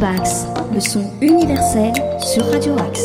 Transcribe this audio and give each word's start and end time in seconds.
Jukebox, 0.00 0.46
le 0.72 0.80
son 0.80 1.04
universel 1.20 1.92
sur 2.20 2.50
Radio 2.50 2.74
Axe. 2.78 3.04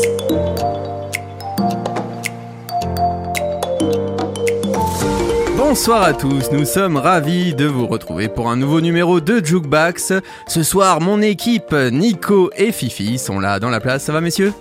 Bonsoir 5.56 6.02
à 6.02 6.12
tous, 6.12 6.50
nous 6.52 6.64
sommes 6.64 6.96
ravis 6.96 7.54
de 7.54 7.66
vous 7.66 7.86
retrouver 7.86 8.28
pour 8.28 8.48
un 8.50 8.56
nouveau 8.56 8.80
numéro 8.80 9.20
de 9.20 9.44
Jukebox. 9.44 10.12
Ce 10.46 10.62
soir, 10.62 11.00
mon 11.00 11.20
équipe, 11.22 11.74
Nico 11.92 12.50
et 12.56 12.72
Fifi, 12.72 13.18
sont 13.18 13.40
là 13.40 13.58
dans 13.60 13.70
la 13.70 13.80
place. 13.80 14.04
Ça 14.04 14.12
va, 14.12 14.20
messieurs? 14.20 14.52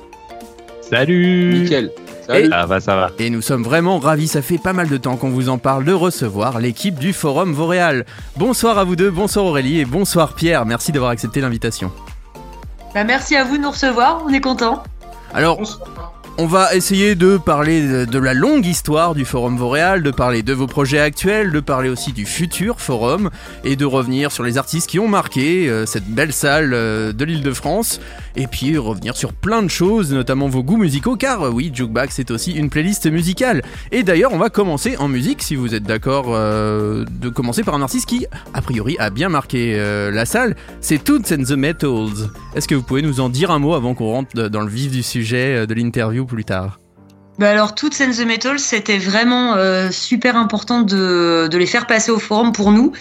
Salut 0.82 1.60
Nickel. 1.62 1.92
Et- 2.34 2.50
Ça 2.50 2.66
va, 2.66 2.80
ça 2.80 2.96
va. 2.96 3.12
Et 3.20 3.30
nous 3.30 3.42
sommes 3.42 3.64
vraiment 3.64 4.00
ravis, 4.00 4.28
ça 4.28 4.42
fait 4.42 4.58
pas 4.58 4.73
mal 4.73 4.90
de 4.90 4.98
temps 4.98 5.16
qu'on 5.16 5.30
vous 5.30 5.50
en 5.50 5.58
parle, 5.59 5.86
de 5.86 5.94
recevoir 5.94 6.59
l'équipe 6.59 6.98
du 6.98 7.14
Forum 7.14 7.54
Vauréal. 7.54 8.06
Bonsoir 8.36 8.78
à 8.80 8.84
vous 8.84 8.95
deux, 8.95 9.12
bonsoir 9.12 9.45
Aurélie 9.45 9.80
et 9.80 9.86
bonsoir 9.86 10.34
Pierre, 10.34 10.66
merci 10.66 10.92
d'avoir 10.92 11.12
accepté 11.12 11.40
l'invitation. 11.40 11.92
Bah, 12.95 13.04
merci 13.04 13.35
à 13.35 13.44
vous 13.44 13.58
de 13.58 13.62
nous 13.62 13.72
recevoir, 13.72 14.23
on 14.26 14.30
est 14.34 14.40
content. 14.41 14.81
Alors, 15.34 15.62
on 16.38 16.48
va 16.48 16.73
essayer 16.76 17.16
de 17.16 17.36
parler 17.38 18.05
de- 18.05 18.20
la 18.20 18.34
longue 18.34 18.66
histoire 18.66 19.16
du 19.16 19.26
Forum 19.26 19.58
Vauréal, 19.58 20.02
de 20.02 20.12
parler 20.12 20.44
de 20.44 20.53
vos 20.53 20.66
projets 20.67 21.00
actuels, 21.00 21.52
de 21.52 21.59
parler 21.59 21.89
aussi 21.89 22.13
du 22.13 22.26
futur 22.26 22.80
Forum 22.80 23.30
et 23.66 23.76
de 23.76 23.84
revenir 23.86 24.31
sur 24.31 24.44
les 24.44 24.58
artistes 24.58 24.89
qui 24.89 25.00
ont 25.00 25.09
marqué 25.09 25.67
euh, 25.70 25.86
cette 25.86 26.08
belle 26.08 26.31
salle 26.31 26.72
euh, 26.73 27.12
de 27.12 27.26
l'île 27.26 27.44
de 27.44 27.52
France 27.53 28.00
et 28.35 28.48
puis 28.48 28.77
revenir 28.77 29.16
sur 29.16 29.34
plein 29.34 29.63
de 29.63 29.70
choses, 29.70 30.13
notamment 30.13 30.48
vos 30.48 30.63
goûts 30.63 30.77
musicaux 30.77 31.16
car 31.16 31.44
euh, 31.44 31.49
oui, 31.49 31.71
Jukebox 31.73 32.16
c'est 32.16 32.31
aussi 32.31 32.53
une 32.53 32.70
playlist 32.70 33.09
musicale. 33.09 33.61
Et 33.91 34.03
d'ailleurs, 34.03 34.34
on 34.34 34.38
va 34.38 34.49
commencer 34.49 34.98
en 34.98 35.08
musique 35.08 35.41
si 35.41 35.55
vous 35.55 35.73
êtes 35.75 35.84
d'accord 35.84 36.27
euh, 36.30 37.05
de 37.09 37.30
commencer 37.30 37.64
par 37.64 37.75
un 37.75 37.81
artiste 37.81 38.08
qui 38.08 38.25
a 38.53 38.61
priori 38.61 38.95
a 39.00 39.09
bien 39.09 39.30
marqué 39.30 39.75
euh, 39.75 40.11
la 40.11 40.25
salle, 40.25 40.55
c'est 40.81 41.03
Toots 41.03 41.33
and 41.33 41.44
the 41.44 41.52
Metals. 41.52 42.30
Est-ce 42.55 42.67
que 42.67 42.75
vous 42.75 42.83
pouvez 42.83 43.02
nous 43.02 43.19
en 43.19 43.30
dire 43.30 43.52
un 43.52 43.59
mot 43.59 43.73
avant 43.73 43.94
qu'on 43.94 44.11
rentre 44.11 44.49
dans 44.49 44.61
le 44.61 44.70
vif 44.70 44.92
du 44.92 45.03
sujet 45.03 45.67
de 45.67 45.73
l'interview 45.73 46.25
plus 46.25 46.45
tard? 46.45 46.80
Bah 47.38 47.50
alors, 47.50 47.75
toutes 47.75 48.00
and 48.00 48.11
the 48.11 48.25
Metal, 48.25 48.59
c'était 48.59 48.97
vraiment 48.97 49.55
euh, 49.55 49.91
super 49.91 50.38
important 50.38 50.81
de, 50.81 51.50
de 51.52 51.58
les 51.58 51.66
faire 51.66 51.86
passer 51.86 52.09
au 52.09 52.19
forum 52.19 52.53
pour 52.53 52.72
nous, 52.72 52.94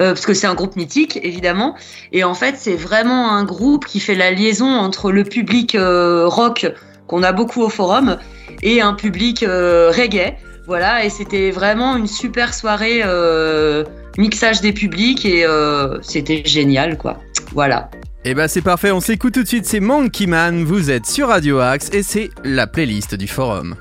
euh, 0.00 0.08
parce 0.08 0.26
que 0.26 0.34
c'est 0.34 0.48
un 0.48 0.54
groupe 0.54 0.74
mythique, 0.74 1.20
évidemment. 1.22 1.76
Et 2.10 2.24
en 2.24 2.34
fait, 2.34 2.56
c'est 2.58 2.74
vraiment 2.74 3.30
un 3.30 3.44
groupe 3.44 3.86
qui 3.86 4.00
fait 4.00 4.16
la 4.16 4.32
liaison 4.32 4.66
entre 4.66 5.12
le 5.12 5.22
public 5.22 5.76
euh, 5.76 6.26
rock 6.26 6.66
qu'on 7.06 7.22
a 7.22 7.30
beaucoup 7.30 7.62
au 7.62 7.68
forum 7.68 8.18
et 8.62 8.80
un 8.80 8.94
public 8.94 9.44
euh, 9.44 9.92
reggae. 9.94 10.34
Voilà, 10.66 11.04
et 11.04 11.10
c'était 11.10 11.52
vraiment 11.52 11.96
une 11.96 12.08
super 12.08 12.54
soirée 12.54 13.02
euh, 13.04 13.84
mixage 14.18 14.60
des 14.60 14.72
publics 14.72 15.24
et 15.24 15.46
euh, 15.46 15.98
c'était 16.02 16.42
génial, 16.44 16.98
quoi. 16.98 17.20
Voilà. 17.52 17.88
Et 18.28 18.34
bah 18.34 18.48
c'est 18.48 18.60
parfait, 18.60 18.90
on 18.90 18.98
s'écoute 18.98 19.34
tout 19.34 19.44
de 19.44 19.46
suite, 19.46 19.66
c'est 19.66 19.78
Monkey 19.78 20.26
Man, 20.26 20.64
vous 20.64 20.90
êtes 20.90 21.06
sur 21.06 21.28
Radio 21.28 21.60
Axe 21.60 21.90
et 21.92 22.02
c'est 22.02 22.30
la 22.42 22.66
playlist 22.66 23.14
du 23.14 23.28
forum. 23.28 23.76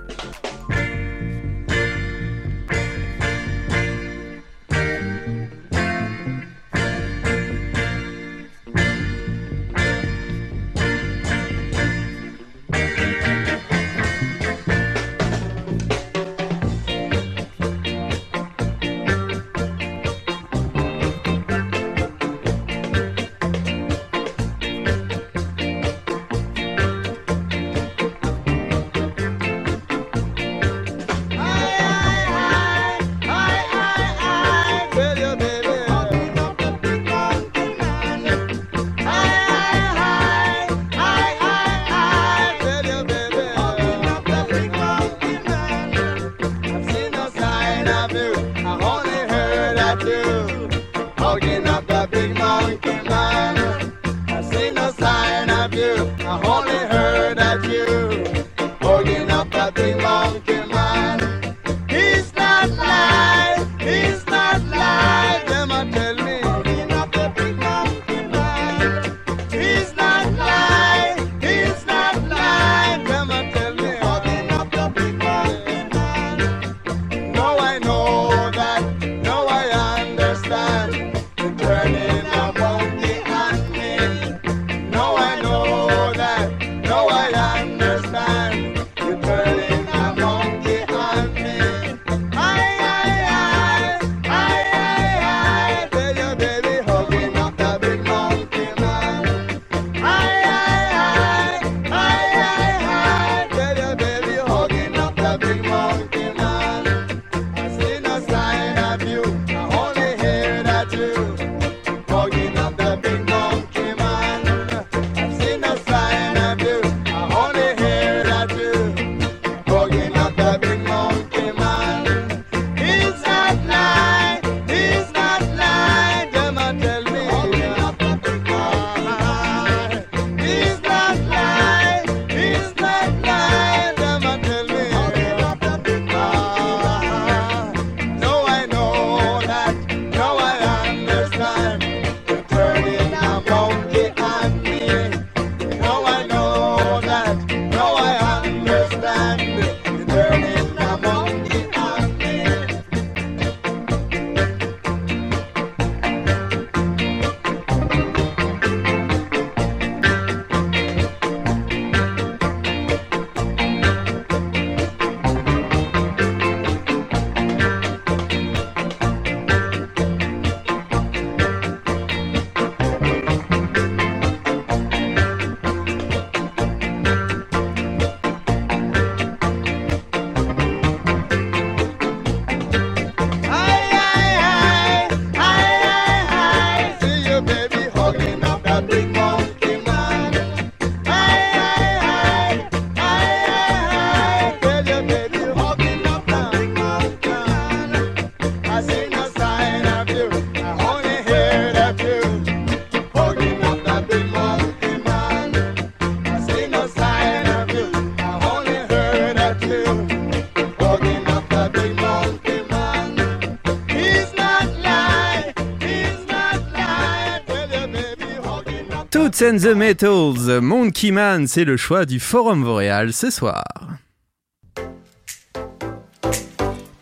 Toots 219.36 219.46
and 219.46 219.58
the 219.58 219.76
Metals, 219.76 220.62
Monkey 220.62 221.12
Man, 221.12 221.48
c'est 221.48 221.66
le 221.66 221.78
choix 221.78 222.06
du 222.06 222.20
Forum 222.20 222.64
Boréal 222.64 223.12
ce 223.12 223.30
soir. 223.30 223.64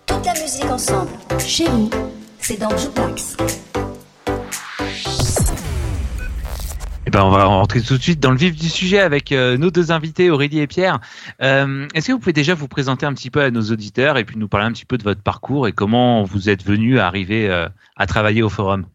Toute 0.06 0.26
la 0.26 0.34
musique 0.42 0.66
ensemble. 0.66 1.12
Chez 1.40 1.66
vous, 1.66 1.90
c'est 2.40 2.60
dans 2.60 2.76
Jukebox. 2.76 3.38
Eh 7.06 7.10
ben, 7.10 7.24
on 7.24 7.30
va 7.30 7.44
rentrer 7.46 7.82
tout 7.82 7.98
de 7.98 8.02
suite 8.02 8.20
dans 8.20 8.32
le 8.32 8.38
vif 8.38 8.56
du 8.56 8.70
sujet 8.70 9.00
avec 9.00 9.32
euh, 9.32 9.58
nos 9.58 9.70
deux 9.70 9.92
invités, 9.92 10.30
Aurélie 10.30 10.60
et 10.60 10.68
Pierre. 10.68 11.00
Euh, 11.42 11.88
Est-ce 11.94 12.08
que 12.08 12.14
vous 12.14 12.20
pouvez 12.20 12.34
déjà 12.34 12.56
vous 12.56 12.68
présenter 12.68 13.06
un 13.06 13.14
petit 13.14 13.30
peu 13.30 13.42
à 13.42 13.52
nos 13.52 13.64
auditeurs 13.64 14.18
et 14.18 14.24
puis 14.24 14.38
nous 14.38 14.48
parler 14.48 14.66
un 14.66 14.72
petit 14.72 14.86
peu 14.86 14.98
de 14.98 15.04
votre 15.04 15.22
parcours 15.22 15.68
et 15.68 15.72
comment 15.72 16.24
vous 16.24 16.50
êtes 16.50 16.64
venu 16.64 17.00
à 17.00 17.06
arriver 17.06 17.50
euh, 17.50 17.68
à 17.96 18.08
travailler 18.08 18.42
au 18.42 18.50
forum? 18.50 18.86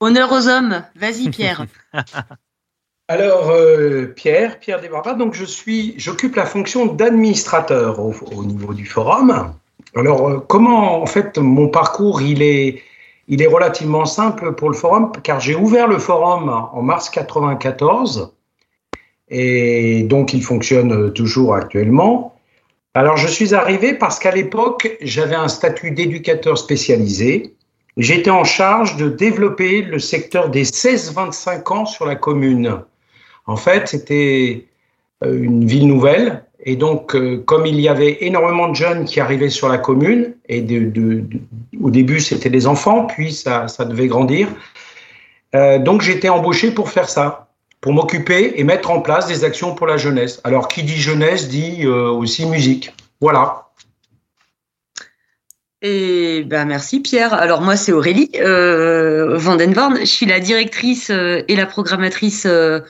Honneur 0.00 0.32
aux 0.32 0.48
hommes. 0.48 0.82
Vas-y, 0.96 1.28
Pierre. 1.28 1.66
Alors, 3.08 3.50
euh, 3.50 4.06
Pierre, 4.06 4.60
Pierre 4.60 4.80
Desbarbats, 4.80 5.14
donc 5.14 5.34
je 5.34 5.44
suis, 5.44 5.94
j'occupe 5.98 6.36
la 6.36 6.46
fonction 6.46 6.86
d'administrateur 6.86 7.98
au, 7.98 8.14
au 8.34 8.44
niveau 8.44 8.72
du 8.72 8.86
forum. 8.86 9.52
Alors, 9.96 10.28
euh, 10.28 10.38
comment, 10.38 11.02
en 11.02 11.06
fait, 11.06 11.36
mon 11.38 11.68
parcours, 11.68 12.22
il 12.22 12.40
est, 12.40 12.82
il 13.28 13.42
est 13.42 13.46
relativement 13.46 14.04
simple 14.04 14.54
pour 14.54 14.70
le 14.70 14.76
forum, 14.76 15.12
car 15.22 15.40
j'ai 15.40 15.54
ouvert 15.54 15.88
le 15.88 15.98
forum 15.98 16.48
en 16.48 16.82
mars 16.82 17.10
94, 17.10 18.32
et 19.28 20.04
donc 20.04 20.32
il 20.32 20.42
fonctionne 20.42 21.12
toujours 21.12 21.54
actuellement. 21.54 22.36
Alors, 22.94 23.16
je 23.16 23.28
suis 23.28 23.54
arrivé 23.54 23.94
parce 23.94 24.18
qu'à 24.18 24.32
l'époque, 24.32 24.96
j'avais 25.00 25.36
un 25.36 25.48
statut 25.48 25.90
d'éducateur 25.92 26.58
spécialisé. 26.58 27.54
J'étais 28.00 28.30
en 28.30 28.44
charge 28.44 28.96
de 28.96 29.10
développer 29.10 29.82
le 29.82 29.98
secteur 29.98 30.48
des 30.48 30.64
16-25 30.64 31.70
ans 31.70 31.84
sur 31.84 32.06
la 32.06 32.16
commune. 32.16 32.80
En 33.46 33.56
fait, 33.56 33.88
c'était 33.88 34.64
euh, 35.22 35.42
une 35.42 35.66
ville 35.66 35.86
nouvelle. 35.86 36.42
Et 36.64 36.76
donc, 36.76 37.14
euh, 37.14 37.42
comme 37.44 37.66
il 37.66 37.78
y 37.78 37.88
avait 37.88 38.24
énormément 38.24 38.68
de 38.68 38.74
jeunes 38.74 39.04
qui 39.04 39.20
arrivaient 39.20 39.50
sur 39.50 39.68
la 39.68 39.76
commune, 39.76 40.34
et 40.48 40.64
au 41.78 41.90
début 41.90 42.20
c'était 42.20 42.48
des 42.48 42.66
enfants, 42.66 43.04
puis 43.04 43.34
ça, 43.34 43.66
devait 43.80 44.06
grandir. 44.06 44.48
euh, 45.54 45.78
donc 45.78 46.00
j'étais 46.00 46.30
embauché 46.30 46.70
pour 46.70 46.88
faire 46.88 47.08
ça, 47.08 47.48
pour 47.82 47.92
m'occuper 47.92 48.54
et 48.56 48.64
mettre 48.64 48.90
en 48.90 49.02
place 49.02 49.26
des 49.26 49.44
actions 49.44 49.74
pour 49.74 49.86
la 49.86 49.98
jeunesse. 49.98 50.40
Alors 50.44 50.68
qui 50.68 50.84
dit 50.84 50.96
jeunesse 50.96 51.48
dit 51.48 51.86
aussi 51.86 52.46
musique. 52.46 52.94
Voilà. 53.20 53.69
Et 55.82 56.44
ben 56.44 56.66
merci 56.66 57.00
Pierre. 57.00 57.32
Alors 57.32 57.62
moi 57.62 57.76
c'est 57.76 57.92
Aurélie 57.92 58.30
euh, 58.36 59.36
Vandenborn. 59.38 59.98
Je 60.00 60.04
suis 60.04 60.26
la 60.26 60.38
directrice 60.38 61.10
euh, 61.10 61.42
et 61.48 61.56
la 61.56 61.66
programmatrice 61.66 62.44
euh, 62.46 62.80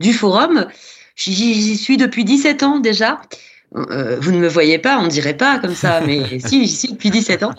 du 0.00 0.12
forum. 0.12 0.66
J'y 1.14 1.76
suis 1.76 1.96
depuis 1.96 2.24
17 2.24 2.62
ans 2.62 2.80
déjà. 2.80 3.20
Euh, 3.76 4.18
vous 4.20 4.32
ne 4.32 4.38
me 4.38 4.48
voyez 4.48 4.78
pas, 4.78 4.98
on 4.98 5.06
dirait 5.06 5.36
pas 5.36 5.58
comme 5.58 5.74
ça, 5.74 6.00
mais 6.04 6.38
si 6.40 6.66
j'y 6.66 6.76
suis 6.76 6.92
depuis 6.92 7.10
17 7.10 7.44
ans. 7.44 7.54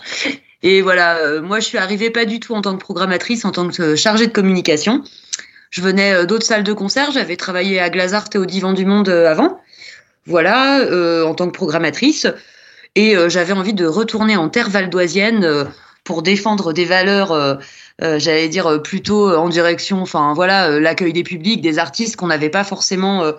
Et 0.62 0.82
voilà, 0.82 1.16
euh, 1.16 1.40
moi 1.40 1.60
je 1.60 1.64
suis 1.64 1.78
arrivée 1.78 2.10
pas 2.10 2.26
du 2.26 2.38
tout 2.38 2.54
en 2.54 2.60
tant 2.60 2.74
que 2.74 2.80
programmatrice, 2.80 3.44
en 3.44 3.52
tant 3.52 3.68
que 3.68 3.82
euh, 3.82 3.96
chargée 3.96 4.26
de 4.26 4.32
communication. 4.32 5.02
Je 5.70 5.80
venais 5.80 6.24
d'autres 6.26 6.46
salles 6.46 6.62
de 6.62 6.72
concert. 6.72 7.10
J'avais 7.10 7.36
travaillé 7.36 7.80
à 7.80 7.90
Glazart 7.90 8.28
et 8.34 8.38
au 8.38 8.46
Divan 8.46 8.74
du 8.74 8.84
Monde 8.84 9.08
euh, 9.08 9.28
avant. 9.28 9.60
Voilà, 10.26 10.80
euh, 10.80 11.24
en 11.24 11.34
tant 11.34 11.46
que 11.46 11.52
programmatrice. 11.52 12.26
Et 12.94 13.16
euh, 13.16 13.28
j'avais 13.28 13.52
envie 13.52 13.74
de 13.74 13.86
retourner 13.86 14.36
en 14.36 14.48
terre 14.48 14.70
valdoisienne 14.70 15.44
euh, 15.44 15.64
pour 16.04 16.22
défendre 16.22 16.72
des 16.72 16.84
valeurs, 16.84 17.32
euh, 17.32 17.54
euh, 18.02 18.18
j'allais 18.18 18.48
dire 18.48 18.66
euh, 18.66 18.78
plutôt 18.78 19.34
en 19.34 19.48
direction, 19.48 20.02
enfin 20.02 20.34
voilà, 20.34 20.68
euh, 20.68 20.80
l'accueil 20.80 21.12
des 21.12 21.22
publics, 21.22 21.60
des 21.60 21.78
artistes 21.78 22.16
qu'on 22.16 22.26
n'avait 22.26 22.50
pas 22.50 22.64
forcément 22.64 23.32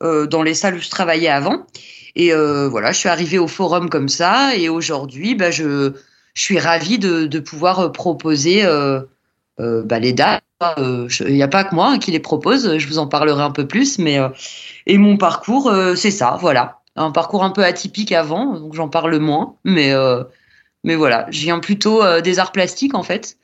dans 0.00 0.42
les 0.42 0.54
salles 0.54 0.76
où 0.76 0.80
je 0.80 0.90
travaillais 0.90 1.28
avant. 1.28 1.66
Et 2.14 2.32
voilà, 2.32 2.92
je 2.92 2.98
suis 2.98 3.08
arrivée 3.08 3.38
au 3.38 3.48
forum 3.48 3.90
comme 3.90 4.08
ça. 4.08 4.54
Et 4.56 4.68
aujourd'hui, 4.68 5.34
bah, 5.34 5.50
je, 5.50 5.92
je 6.34 6.42
suis 6.42 6.58
ravie 6.58 6.98
de, 6.98 7.26
de 7.26 7.40
pouvoir 7.40 7.90
proposer 7.92 8.64
bah, 9.58 9.98
les 9.98 10.12
dates. 10.12 10.44
Il 10.78 11.34
n'y 11.34 11.42
a 11.42 11.48
pas 11.48 11.64
que 11.64 11.74
moi 11.74 11.90
hein, 11.90 11.98
qui 11.98 12.12
les 12.12 12.20
propose. 12.20 12.78
Je 12.78 12.86
vous 12.86 12.98
en 12.98 13.08
parlerai 13.08 13.42
un 13.42 13.50
peu 13.50 13.66
plus. 13.66 13.98
Mais 13.98 14.18
et 14.86 14.98
mon 14.98 15.16
parcours, 15.16 15.72
c'est 15.96 16.12
ça. 16.12 16.38
Voilà 16.40 16.77
un 16.98 17.10
parcours 17.10 17.44
un 17.44 17.50
peu 17.50 17.64
atypique 17.64 18.12
avant, 18.12 18.58
donc 18.58 18.74
j'en 18.74 18.88
parle 18.88 19.18
moins. 19.18 19.56
Mais, 19.64 19.92
euh, 19.92 20.24
mais 20.84 20.94
voilà, 20.94 21.26
je 21.30 21.40
viens 21.40 21.60
plutôt 21.60 22.02
euh, 22.02 22.20
des 22.20 22.38
arts 22.38 22.52
plastiques 22.52 22.94
en 22.94 23.02
fait. 23.02 23.38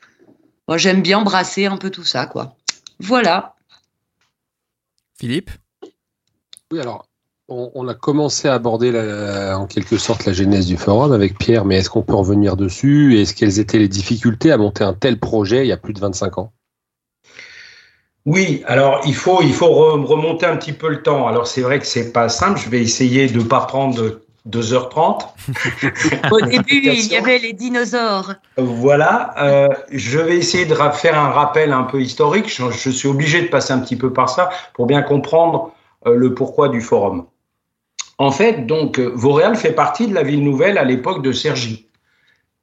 Moi, 0.67 0.77
j'aime 0.77 1.01
bien 1.01 1.21
brasser 1.21 1.65
un 1.67 1.77
peu 1.77 1.89
tout 1.89 2.03
ça, 2.03 2.25
quoi. 2.25 2.55
Voilà. 2.99 3.55
Philippe? 5.19 5.51
Oui, 6.71 6.79
alors, 6.79 7.07
on, 7.47 7.71
on 7.75 7.87
a 7.87 7.93
commencé 7.93 8.47
à 8.47 8.55
aborder 8.55 8.91
la- 8.91 9.59
en 9.59 9.67
quelque 9.67 9.97
sorte 9.97 10.25
la 10.25 10.33
genèse 10.33 10.65
du 10.65 10.77
forum 10.77 11.11
avec 11.11 11.37
Pierre, 11.37 11.65
mais 11.65 11.77
est-ce 11.77 11.89
qu'on 11.91 12.01
peut 12.01 12.15
revenir 12.15 12.57
dessus? 12.57 13.15
Et 13.15 13.21
est-ce 13.21 13.35
quelles 13.35 13.59
étaient 13.59 13.77
les 13.77 13.87
difficultés 13.87 14.51
à 14.51 14.57
monter 14.57 14.83
un 14.83 14.93
tel 14.93 15.19
projet 15.19 15.63
il 15.65 15.67
y 15.67 15.71
a 15.71 15.77
plus 15.77 15.93
de 15.93 15.99
25 15.99 16.39
ans? 16.39 16.53
Oui, 18.25 18.63
alors 18.65 19.01
il 19.05 19.13
faut, 19.15 19.41
il 19.41 19.53
faut 19.53 19.67
re- 19.67 20.03
remonter 20.03 20.45
un 20.47 20.57
petit 20.57 20.73
peu 20.73 20.89
le 20.89 21.03
temps. 21.03 21.27
Alors 21.27 21.47
c'est 21.47 21.61
vrai 21.61 21.79
que 21.79 21.85
c'est 21.85 22.11
pas 22.11 22.27
simple. 22.29 22.59
Je 22.59 22.69
vais 22.69 22.81
essayer 22.81 23.27
de 23.27 23.43
pas 23.43 23.61
prendre 23.61 24.19
2h30. 24.49 25.21
Au 26.31 26.41
début, 26.41 26.81
il 26.83 27.07
y 27.07 27.15
avait 27.15 27.37
les 27.39 27.53
dinosaures. 27.53 28.33
Voilà, 28.57 29.33
euh, 29.37 29.69
je 29.91 30.19
vais 30.19 30.37
essayer 30.37 30.65
de 30.65 30.75
faire 30.93 31.19
un 31.19 31.29
rappel 31.29 31.71
un 31.71 31.83
peu 31.83 32.01
historique. 32.01 32.51
Je, 32.51 32.71
je 32.71 32.89
suis 32.89 33.07
obligé 33.07 33.41
de 33.41 33.47
passer 33.47 33.73
un 33.73 33.79
petit 33.79 33.95
peu 33.95 34.11
par 34.11 34.29
ça 34.29 34.49
pour 34.73 34.85
bien 34.87 35.01
comprendre 35.03 35.73
euh, 36.07 36.15
le 36.15 36.33
pourquoi 36.33 36.69
du 36.69 36.81
forum. 36.81 37.25
En 38.17 38.31
fait, 38.31 38.65
donc, 38.65 38.99
euh, 38.99 39.11
Vauréal 39.13 39.55
fait 39.55 39.73
partie 39.73 40.07
de 40.07 40.13
la 40.13 40.23
ville 40.23 40.43
nouvelle 40.43 40.77
à 40.77 40.83
l'époque 40.83 41.21
de 41.21 41.31
Cergy. 41.31 41.87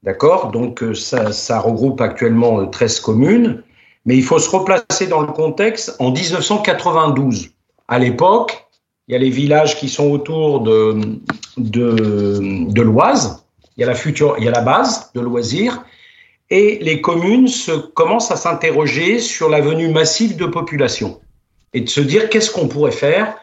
D'accord? 0.03 0.51
Donc, 0.51 0.83
ça, 0.95 1.31
ça 1.33 1.61
regroupe 1.61 2.01
actuellement 2.01 2.61
euh, 2.61 2.67
13 2.67 3.01
communes, 3.01 3.63
mais 4.05 4.17
il 4.17 4.25
faut 4.25 4.39
se 4.39 4.51
replacer 4.51 5.07
dans 5.07 5.21
le 5.21 5.33
contexte 5.33 5.95
en 5.99 6.11
1992. 6.11 7.51
À 7.89 7.99
l'époque, 7.99 8.67
il 9.09 9.13
y 9.13 9.15
a 9.15 9.19
les 9.19 9.31
villages 9.31 9.77
qui 9.79 9.89
sont 9.89 10.11
autour 10.11 10.61
de, 10.61 10.97
de, 11.57 12.71
de 12.71 12.83
l'Oise, 12.83 13.45
il 13.77 13.81
y 13.81 13.85
a 13.85 13.87
la 13.87 13.95
future, 13.95 14.37
il 14.39 14.45
y 14.45 14.49
a 14.49 14.53
la 14.53 14.61
base 14.61 15.11
de 15.15 15.21
loisirs, 15.21 15.83
et 16.51 16.79
les 16.83 17.01
communes 17.01 17.49
se, 17.49 17.73
commencent 17.73 18.31
à 18.31 18.37
s'interroger 18.37 19.19
sur 19.19 19.49
la 19.49 19.61
venue 19.61 19.89
massive 19.89 20.37
de 20.37 20.47
population 20.47 21.21
et 21.73 21.81
de 21.81 21.89
se 21.89 22.01
dire 22.01 22.29
qu'est-ce 22.29 22.51
qu'on 22.51 22.69
pourrait 22.69 22.93
faire 22.93 23.37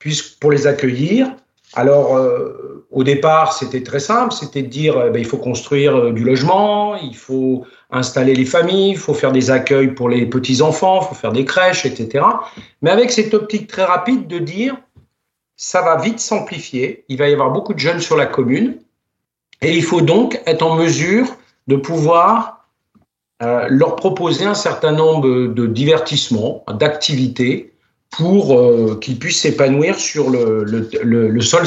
puisque, 0.00 0.38
pour 0.40 0.50
les 0.50 0.66
accueillir. 0.66 1.32
Alors, 1.74 2.16
euh, 2.16 2.84
au 2.90 3.04
départ, 3.04 3.52
c'était 3.52 3.82
très 3.82 4.00
simple, 4.00 4.32
c'était 4.32 4.62
de 4.62 4.68
dire 4.68 4.96
euh, 4.98 5.10
ben, 5.10 5.20
il 5.20 5.24
faut 5.24 5.38
construire 5.38 5.96
euh, 5.96 6.12
du 6.12 6.24
logement, 6.24 6.96
il 6.96 7.14
faut 7.14 7.64
installer 7.90 8.34
les 8.34 8.44
familles, 8.44 8.90
il 8.90 8.98
faut 8.98 9.14
faire 9.14 9.30
des 9.30 9.50
accueils 9.50 9.92
pour 9.92 10.08
les 10.08 10.26
petits-enfants, 10.26 11.00
il 11.02 11.08
faut 11.08 11.14
faire 11.14 11.32
des 11.32 11.44
crèches, 11.44 11.86
etc. 11.86 12.24
Mais 12.82 12.90
avec 12.90 13.12
cette 13.12 13.34
optique 13.34 13.68
très 13.68 13.84
rapide 13.84 14.26
de 14.26 14.38
dire 14.38 14.76
ça 15.56 15.82
va 15.82 15.96
vite 15.96 16.20
s'amplifier, 16.20 17.04
il 17.08 17.18
va 17.18 17.28
y 17.28 17.32
avoir 17.32 17.50
beaucoup 17.50 17.74
de 17.74 17.78
jeunes 17.78 18.00
sur 18.00 18.16
la 18.16 18.26
commune, 18.26 18.78
et 19.62 19.76
il 19.76 19.84
faut 19.84 20.00
donc 20.00 20.40
être 20.46 20.62
en 20.62 20.74
mesure 20.74 21.26
de 21.66 21.76
pouvoir 21.76 22.66
euh, 23.42 23.66
leur 23.68 23.94
proposer 23.96 24.46
un 24.46 24.54
certain 24.54 24.92
nombre 24.92 25.28
de 25.48 25.66
divertissements, 25.66 26.64
d'activités, 26.78 27.72
pour 28.10 28.58
euh, 28.58 28.98
qu'ils 29.00 29.18
puissent 29.18 29.40
s'épanouir 29.40 29.98
sur 29.98 30.30
le, 30.30 30.64
le, 30.64 30.88
le, 31.02 31.28
le 31.28 31.40
sol. 31.40 31.64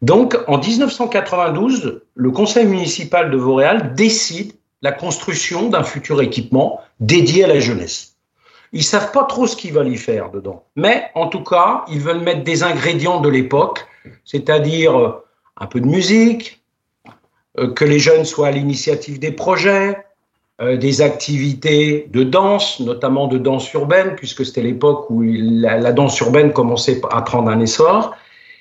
Donc, 0.00 0.36
en 0.46 0.58
1992, 0.58 2.02
le 2.14 2.30
conseil 2.30 2.66
municipal 2.66 3.30
de 3.30 3.36
Vauréal 3.36 3.94
décide 3.94 4.52
la 4.82 4.92
construction 4.92 5.68
d'un 5.68 5.84
futur 5.84 6.20
équipement 6.20 6.80
dédié 7.00 7.44
à 7.44 7.46
la 7.46 7.60
jeunesse. 7.60 8.16
Ils 8.72 8.84
savent 8.84 9.12
pas 9.12 9.24
trop 9.24 9.46
ce 9.46 9.54
qu'ils 9.54 9.72
veulent 9.72 9.92
y 9.92 9.98
faire 9.98 10.30
dedans, 10.30 10.64
mais 10.76 11.10
en 11.14 11.28
tout 11.28 11.44
cas, 11.44 11.84
ils 11.88 12.00
veulent 12.00 12.20
mettre 12.22 12.42
des 12.42 12.62
ingrédients 12.62 13.20
de 13.20 13.28
l'époque, 13.28 13.86
c'est-à-dire 14.24 14.98
euh, 14.98 15.24
un 15.58 15.66
peu 15.66 15.80
de 15.80 15.86
musique, 15.86 16.62
euh, 17.58 17.72
que 17.72 17.84
les 17.84 17.98
jeunes 17.98 18.24
soient 18.24 18.48
à 18.48 18.50
l'initiative 18.50 19.18
des 19.18 19.30
projets, 19.30 19.96
des 20.60 21.02
activités 21.02 22.06
de 22.10 22.22
danse, 22.22 22.78
notamment 22.80 23.26
de 23.26 23.38
danse 23.38 23.72
urbaine, 23.72 24.14
puisque 24.16 24.44
c'était 24.44 24.62
l'époque 24.62 25.10
où 25.10 25.22
la, 25.22 25.78
la 25.78 25.92
danse 25.92 26.18
urbaine 26.20 26.52
commençait 26.52 27.00
à 27.10 27.22
prendre 27.22 27.50
un 27.50 27.60
essor. 27.60 28.14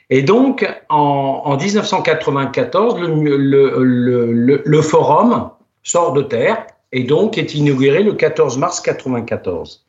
Et 0.10 0.24
donc, 0.24 0.68
en, 0.90 1.42
en 1.46 1.58
1994, 1.58 3.00
le, 3.00 3.08
le, 3.38 3.84
le, 3.84 4.32
le, 4.32 4.62
le 4.66 4.82
forum 4.82 5.50
sort 5.84 6.14
de 6.14 6.22
terre 6.22 6.66
et 6.92 7.04
donc 7.04 7.38
est 7.38 7.54
inauguré 7.56 8.04
le 8.04 8.14
14 8.14 8.58
mars 8.58 8.82
1994. 8.86 9.86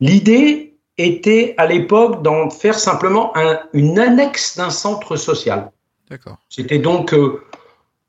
L'idée 0.00 0.74
était 0.98 1.54
à 1.56 1.66
l'époque 1.66 2.22
d'en 2.22 2.50
faire 2.50 2.78
simplement 2.78 3.32
un- 3.36 3.58
une 3.72 3.98
annexe 3.98 4.56
d'un 4.56 4.70
centre 4.70 5.16
social. 5.16 5.70
D'accord. 6.08 6.36
C'était 6.48 6.78
donc, 6.78 7.12
euh, 7.14 7.40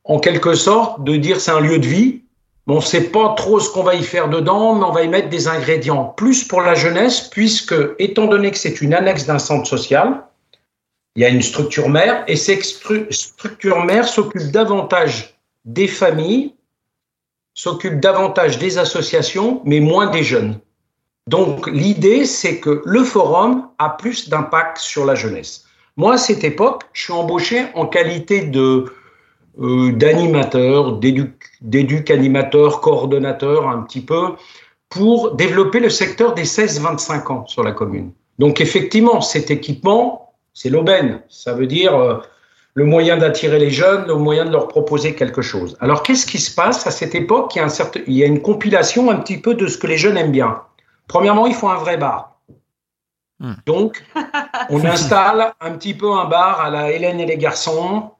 en 0.03 0.19
quelque 0.19 0.53
sorte, 0.53 1.03
de 1.03 1.15
dire 1.15 1.39
c'est 1.39 1.51
un 1.51 1.59
lieu 1.61 1.79
de 1.79 1.87
vie. 1.87 2.23
On 2.71 2.77
ne 2.77 2.81
sait 2.81 3.09
pas 3.09 3.33
trop 3.35 3.59
ce 3.59 3.69
qu'on 3.69 3.83
va 3.83 3.95
y 3.95 4.03
faire 4.03 4.29
dedans, 4.29 4.75
mais 4.75 4.85
on 4.85 4.91
va 4.91 5.03
y 5.03 5.07
mettre 5.09 5.29
des 5.29 5.47
ingrédients 5.47 6.05
plus 6.05 6.45
pour 6.45 6.61
la 6.61 6.73
jeunesse, 6.73 7.21
puisque, 7.21 7.75
étant 7.99 8.27
donné 8.27 8.49
que 8.51 8.57
c'est 8.57 8.81
une 8.81 8.93
annexe 8.93 9.25
d'un 9.25 9.39
centre 9.39 9.67
social, 9.67 10.23
il 11.15 11.21
y 11.21 11.25
a 11.25 11.29
une 11.29 11.41
structure 11.41 11.89
mère, 11.89 12.23
et 12.27 12.37
cette 12.37 12.63
stru- 12.63 13.11
structure 13.11 13.83
mère 13.83 14.07
s'occupe 14.07 14.51
davantage 14.51 15.37
des 15.65 15.87
familles, 15.87 16.55
s'occupe 17.53 17.99
davantage 17.99 18.57
des 18.57 18.77
associations, 18.77 19.61
mais 19.65 19.81
moins 19.81 20.07
des 20.07 20.23
jeunes. 20.23 20.57
Donc 21.27 21.67
l'idée, 21.67 22.25
c'est 22.25 22.59
que 22.59 22.81
le 22.85 23.03
forum 23.03 23.67
a 23.79 23.89
plus 23.89 24.29
d'impact 24.29 24.77
sur 24.77 25.03
la 25.05 25.15
jeunesse. 25.15 25.65
Moi, 25.97 26.13
à 26.13 26.17
cette 26.17 26.45
époque, 26.45 26.83
je 26.93 27.03
suis 27.03 27.13
embauché 27.13 27.65
en 27.75 27.85
qualité 27.85 28.41
de 28.41 28.85
euh, 29.59 29.91
d'animateur, 29.91 30.93
d'éduc, 30.93 31.51
d'éduc 31.61 32.09
animateur, 32.09 32.79
coordonnateur 32.81 33.67
un 33.67 33.81
petit 33.81 34.01
peu, 34.01 34.35
pour 34.89 35.35
développer 35.35 35.79
le 35.79 35.89
secteur 35.89 36.33
des 36.33 36.45
16-25 36.45 37.31
ans 37.31 37.45
sur 37.47 37.63
la 37.63 37.71
commune. 37.71 38.11
Donc 38.39 38.61
effectivement, 38.61 39.21
cet 39.21 39.51
équipement, 39.51 40.33
c'est 40.53 40.69
l'aubaine. 40.69 41.21
Ça 41.29 41.53
veut 41.53 41.67
dire 41.67 41.95
euh, 41.95 42.17
le 42.73 42.85
moyen 42.85 43.17
d'attirer 43.17 43.59
les 43.59 43.71
jeunes, 43.71 44.05
le 44.07 44.15
moyen 44.15 44.45
de 44.45 44.51
leur 44.51 44.67
proposer 44.67 45.15
quelque 45.15 45.41
chose. 45.41 45.77
Alors 45.81 46.03
qu'est-ce 46.03 46.25
qui 46.25 46.39
se 46.39 46.53
passe 46.53 46.87
à 46.87 46.91
cette 46.91 47.15
époque? 47.15 47.55
Il 47.55 47.59
y, 47.59 47.61
a 47.61 47.65
un 47.65 47.69
certain, 47.69 47.99
il 48.07 48.13
y 48.13 48.23
a 48.23 48.27
une 48.27 48.41
compilation 48.41 49.11
un 49.11 49.17
petit 49.17 49.37
peu 49.37 49.53
de 49.53 49.67
ce 49.67 49.77
que 49.77 49.87
les 49.87 49.97
jeunes 49.97 50.17
aiment 50.17 50.31
bien. 50.31 50.61
Premièrement, 51.07 51.47
il 51.47 51.53
faut 51.53 51.67
un 51.67 51.75
vrai 51.75 51.97
bar. 51.97 52.39
Hmm. 53.39 53.53
Donc, 53.65 54.03
on 54.69 54.83
installe 54.85 55.53
un 55.59 55.71
petit 55.71 55.93
peu 55.93 56.11
un 56.11 56.25
bar 56.25 56.61
à 56.61 56.69
la 56.69 56.91
Hélène 56.91 57.19
et 57.19 57.25
les 57.25 57.37
garçons. 57.37 58.11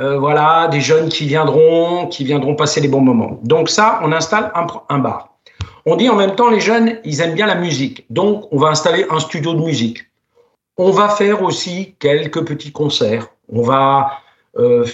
Euh, 0.00 0.18
voilà, 0.18 0.68
des 0.68 0.80
jeunes 0.80 1.08
qui 1.08 1.26
viendront, 1.26 2.08
qui 2.08 2.24
viendront 2.24 2.56
passer 2.56 2.80
des 2.80 2.88
bons 2.88 3.00
moments. 3.00 3.38
Donc 3.42 3.68
ça, 3.68 4.00
on 4.02 4.10
installe 4.10 4.50
un, 4.54 4.66
un 4.88 4.98
bar. 4.98 5.34
On 5.86 5.96
dit 5.96 6.08
en 6.08 6.16
même 6.16 6.34
temps, 6.34 6.48
les 6.48 6.60
jeunes, 6.60 6.98
ils 7.04 7.20
aiment 7.20 7.34
bien 7.34 7.46
la 7.46 7.54
musique. 7.54 8.06
Donc, 8.10 8.48
on 8.50 8.58
va 8.58 8.68
installer 8.68 9.06
un 9.10 9.20
studio 9.20 9.54
de 9.54 9.60
musique. 9.60 9.98
On 10.78 10.90
va 10.90 11.08
faire 11.08 11.42
aussi 11.42 11.94
quelques 11.98 12.44
petits 12.44 12.72
concerts. 12.72 13.28
On 13.48 13.62
va 13.62 14.18
euh, 14.56 14.84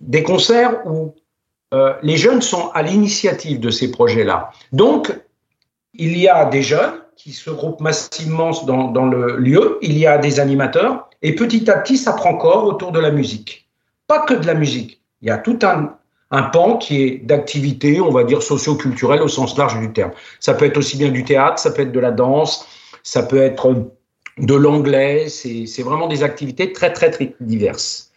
des 0.00 0.22
concerts 0.22 0.84
où 0.86 1.14
euh, 1.72 1.94
les 2.02 2.16
jeunes 2.16 2.42
sont 2.42 2.70
à 2.74 2.82
l'initiative 2.82 3.60
de 3.60 3.70
ces 3.70 3.90
projets-là. 3.92 4.50
Donc, 4.72 5.12
il 5.94 6.18
y 6.18 6.28
a 6.28 6.44
des 6.46 6.62
jeunes 6.62 7.00
qui 7.16 7.32
se 7.32 7.50
groupent 7.50 7.80
massivement 7.80 8.50
dans, 8.66 8.88
dans, 8.88 9.06
le 9.06 9.36
lieu, 9.36 9.78
il 9.82 9.96
y 9.96 10.06
a 10.06 10.18
des 10.18 10.40
animateurs, 10.40 11.08
et 11.22 11.34
petit 11.34 11.70
à 11.70 11.76
petit, 11.76 11.96
ça 11.96 12.14
prend 12.14 12.36
corps 12.36 12.64
autour 12.64 12.92
de 12.92 12.98
la 12.98 13.10
musique. 13.10 13.59
Pas 14.10 14.18
que 14.18 14.34
de 14.34 14.44
la 14.44 14.54
musique. 14.54 15.00
Il 15.22 15.28
y 15.28 15.30
a 15.30 15.38
tout 15.38 15.60
un, 15.62 16.42
pan 16.42 16.78
qui 16.78 17.00
est 17.00 17.24
d'activité, 17.24 18.00
on 18.00 18.10
va 18.10 18.24
dire 18.24 18.42
socio-culturelle 18.42 19.22
au 19.22 19.28
sens 19.28 19.56
large 19.56 19.78
du 19.78 19.92
terme. 19.92 20.10
Ça 20.40 20.52
peut 20.54 20.64
être 20.64 20.78
aussi 20.78 20.96
bien 20.96 21.10
du 21.10 21.22
théâtre, 21.22 21.60
ça 21.60 21.70
peut 21.70 21.82
être 21.82 21.92
de 21.92 22.00
la 22.00 22.10
danse, 22.10 22.66
ça 23.04 23.22
peut 23.22 23.40
être 23.40 23.72
de 24.36 24.54
l'anglais, 24.56 25.28
c'est 25.28 25.82
vraiment 25.82 26.08
des 26.08 26.24
activités 26.24 26.72
très, 26.72 26.92
très, 26.92 27.12
très 27.12 27.36
diverses. 27.38 28.10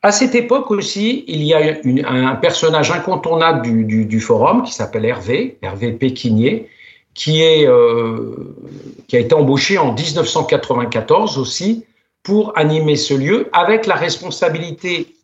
À 0.00 0.10
cette 0.10 0.34
époque 0.34 0.70
aussi, 0.70 1.26
il 1.28 1.42
y 1.42 1.52
a 1.52 1.60
un 2.08 2.36
personnage 2.36 2.90
incontournable 2.90 3.60
du 3.84 4.20
forum 4.20 4.62
qui 4.62 4.72
s'appelle 4.72 5.04
Hervé, 5.04 5.58
Hervé 5.60 5.92
Péquinier, 5.92 6.66
qui, 7.12 7.42
est, 7.42 7.66
euh, 7.66 8.54
qui 9.06 9.16
a 9.16 9.18
été 9.18 9.34
embauché 9.34 9.76
en 9.76 9.92
1994 9.92 11.36
aussi 11.36 11.84
pour 12.22 12.56
animer 12.58 12.96
ce 12.96 13.14
lieu 13.14 13.48
avec 13.52 13.86
la 13.86 13.94
responsabilité 13.94 15.16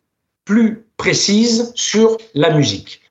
plus 0.45 0.85
précise 0.97 1.71
sur 1.75 2.17
la 2.33 2.49
musique. 2.49 3.01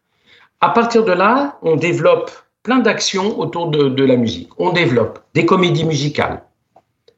À 0.60 0.70
partir 0.70 1.04
de 1.04 1.12
là, 1.12 1.58
on 1.62 1.76
développe 1.76 2.30
plein 2.62 2.78
d'actions 2.80 3.38
autour 3.38 3.68
de, 3.68 4.04
la 4.04 4.16
musique. 4.16 4.48
On 4.58 4.72
développe 4.72 5.20
des 5.34 5.46
comédies 5.46 5.84
musicales, 5.84 6.42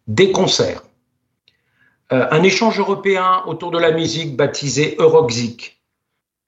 des 0.07 0.31
concerts, 0.33 0.83
euh, 2.13 2.27
un 2.31 2.43
échange 2.43 2.79
européen 2.79 3.43
autour 3.47 3.71
de 3.71 3.79
la 3.79 3.93
musique 3.93 4.37
baptisé 4.37 4.97
Euroxic, 4.99 5.81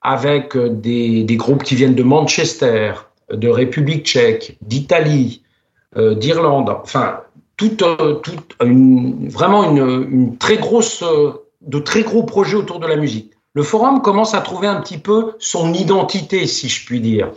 avec 0.01 0.55
euh, 0.55 0.69
des, 0.69 1.23
des, 1.23 1.35
groupes 1.35 1.63
qui 1.63 1.75
viennent 1.75 1.95
de 1.95 2.03
Manchester, 2.03 2.93
de 3.31 3.47
République 3.47 4.05
tchèque, 4.05 4.57
d'Italie, 4.61 5.43
euh, 5.97 6.15
d'Irlande, 6.15 6.69
enfin, 6.69 7.21
toute, 7.69 8.55
une, 8.63 9.29
vraiment 9.29 9.63
une, 9.63 10.37
très 10.37 10.57
grosse, 10.57 11.03
de 11.61 11.79
très 11.79 12.03
gros 12.03 12.23
projets 12.23 12.55
autour 12.55 12.79
de 12.79 12.87
la 12.87 12.95
musique. 12.95 13.33
Le 13.53 13.63
forum 13.63 14.01
commence 14.01 14.33
à 14.33 14.41
trouver 14.41 14.67
un 14.67 14.81
petit 14.81 14.97
peu 14.97 15.33
son 15.39 15.73
identité, 15.73 16.47
si 16.47 16.69
je 16.69 16.85
puis 16.85 17.01
dire. 17.01 17.31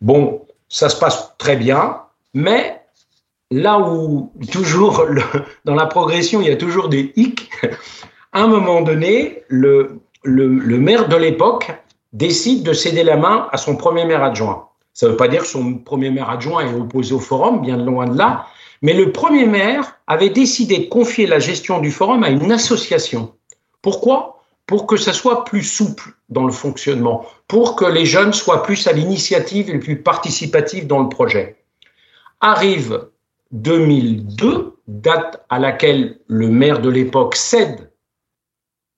Bon, 0.00 0.42
ça 0.68 0.88
se 0.88 0.98
passe 0.98 1.34
très 1.38 1.56
bien, 1.56 2.02
mais 2.34 2.80
là 3.50 3.78
où 3.80 4.32
toujours 4.52 5.04
dans 5.64 5.74
la 5.74 5.86
progression 5.86 6.40
il 6.40 6.48
y 6.48 6.50
a 6.50 6.56
toujours 6.56 6.88
des 6.88 7.12
hicks, 7.16 7.50
à 8.32 8.42
un 8.42 8.46
moment 8.46 8.82
donné, 8.82 9.42
le, 9.48 10.00
le 10.22 10.78
maire 10.78 11.08
de 11.08 11.16
l'époque 11.16 11.72
décide 12.12 12.62
de 12.62 12.72
céder 12.72 13.04
la 13.04 13.16
main 13.16 13.48
à 13.52 13.56
son 13.56 13.76
premier 13.76 14.04
maire 14.04 14.22
adjoint. 14.22 14.68
Ça 14.92 15.06
ne 15.06 15.12
veut 15.12 15.16
pas 15.16 15.28
dire 15.28 15.42
que 15.42 15.48
son 15.48 15.74
premier 15.74 16.10
maire 16.10 16.28
adjoint 16.28 16.62
est 16.62 16.74
opposé 16.74 17.14
au 17.14 17.20
forum, 17.20 17.62
bien 17.62 17.76
loin 17.76 18.06
de 18.06 18.18
là, 18.18 18.46
mais 18.82 18.94
le 18.94 19.12
premier 19.12 19.46
maire 19.46 19.98
avait 20.06 20.30
décidé 20.30 20.78
de 20.78 20.88
confier 20.88 21.26
la 21.26 21.38
gestion 21.38 21.80
du 21.80 21.90
forum 21.90 22.24
à 22.24 22.30
une 22.30 22.52
association. 22.52 23.34
Pourquoi? 23.82 24.42
Pour 24.66 24.86
que 24.86 24.96
ça 24.96 25.12
soit 25.12 25.44
plus 25.44 25.62
souple 25.62 26.14
dans 26.28 26.44
le 26.44 26.52
fonctionnement, 26.52 27.26
pour 27.48 27.76
que 27.76 27.84
les 27.84 28.06
jeunes 28.06 28.32
soient 28.32 28.62
plus 28.62 28.86
à 28.86 28.92
l'initiative 28.92 29.68
et 29.68 29.78
plus 29.78 30.00
participatifs 30.02 30.86
dans 30.86 31.02
le 31.02 31.08
projet. 31.08 31.56
Arrive 32.40 33.08
2002, 33.52 34.76
date 34.86 35.44
à 35.48 35.58
laquelle 35.58 36.18
le 36.28 36.48
maire 36.48 36.80
de 36.80 36.88
l'époque 36.88 37.34
cède 37.34 37.90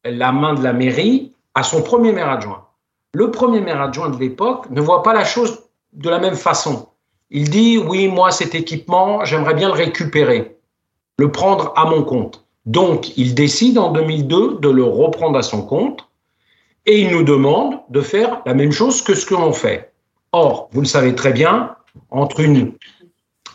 la 0.04 0.32
main 0.32 0.54
de 0.54 0.62
la 0.62 0.72
mairie 0.72 1.32
à 1.54 1.62
son 1.62 1.82
premier 1.82 2.12
maire 2.12 2.30
adjoint. 2.30 2.66
Le 3.14 3.30
premier 3.30 3.60
maire 3.60 3.80
adjoint 3.80 4.10
de 4.10 4.18
l'époque 4.18 4.68
ne 4.70 4.80
voit 4.80 5.02
pas 5.02 5.12
la 5.12 5.24
chose 5.24 5.62
de 5.92 6.10
la 6.10 6.18
même 6.18 6.34
façon. 6.34 6.88
Il 7.32 7.50
dit 7.50 7.78
oui, 7.78 8.08
moi 8.08 8.30
cet 8.30 8.54
équipement, 8.54 9.24
j'aimerais 9.24 9.54
bien 9.54 9.68
le 9.68 9.74
récupérer, 9.74 10.56
le 11.18 11.32
prendre 11.32 11.72
à 11.76 11.86
mon 11.86 12.02
compte. 12.04 12.44
Donc 12.66 13.16
il 13.16 13.34
décide 13.34 13.78
en 13.78 13.90
2002 13.90 14.58
de 14.60 14.68
le 14.68 14.84
reprendre 14.84 15.38
à 15.38 15.42
son 15.42 15.62
compte 15.62 16.06
et 16.86 17.00
il 17.00 17.10
nous 17.10 17.24
demande 17.24 17.80
de 17.88 18.00
faire 18.00 18.42
la 18.46 18.54
même 18.54 18.72
chose 18.72 19.02
que 19.02 19.14
ce 19.14 19.26
que 19.26 19.34
l'on 19.34 19.52
fait. 19.52 19.92
Or, 20.32 20.68
vous 20.72 20.82
le 20.82 20.86
savez 20.86 21.14
très 21.14 21.32
bien, 21.32 21.74
entre 22.10 22.40
une 22.40 22.74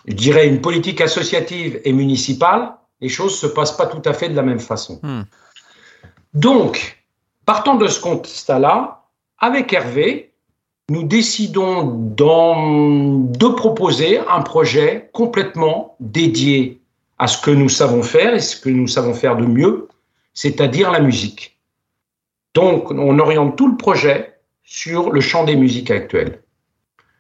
je 0.08 0.14
dirais, 0.14 0.48
une 0.48 0.62
politique 0.62 1.02
associative 1.02 1.82
et 1.84 1.92
municipale, 1.92 2.74
les 3.02 3.10
choses 3.10 3.34
ne 3.34 3.50
se 3.50 3.54
passent 3.54 3.76
pas 3.76 3.88
tout 3.88 4.02
à 4.06 4.14
fait 4.14 4.30
de 4.30 4.36
la 4.36 4.42
même 4.42 4.60
façon. 4.60 5.00
Hmm. 5.04 5.24
Donc, 6.34 7.04
partant 7.46 7.76
de 7.76 7.88
ce 7.88 8.00
constat-là, 8.00 9.04
avec 9.38 9.74
Hervé, 9.74 10.34
nous 10.90 11.04
décidons 11.04 11.84
de 11.86 13.48
proposer 13.48 14.20
un 14.20 14.42
projet 14.42 15.10
complètement 15.14 15.96
dédié 16.00 16.82
à 17.18 17.28
ce 17.28 17.42
que 17.42 17.52
nous 17.52 17.70
savons 17.70 18.04
faire 18.04 18.34
et 18.34 18.40
ce 18.40 18.60
que 18.60 18.70
nous 18.70 18.88
savons 18.88 19.14
faire 19.14 19.36
de 19.36 19.46
mieux, 19.46 19.88
c'est-à-dire 20.34 20.92
la 20.92 21.00
musique. 21.00 21.60
Donc, 22.54 22.92
on 22.92 23.20
oriente 23.20 23.58
tout 23.58 23.68
le 23.68 23.78
projet 23.78 24.40
sur 24.64 25.12
le 25.12 25.22
champ 25.22 25.44
des 25.44 25.56
musiques 25.56 25.92
actuelles. 25.92 26.42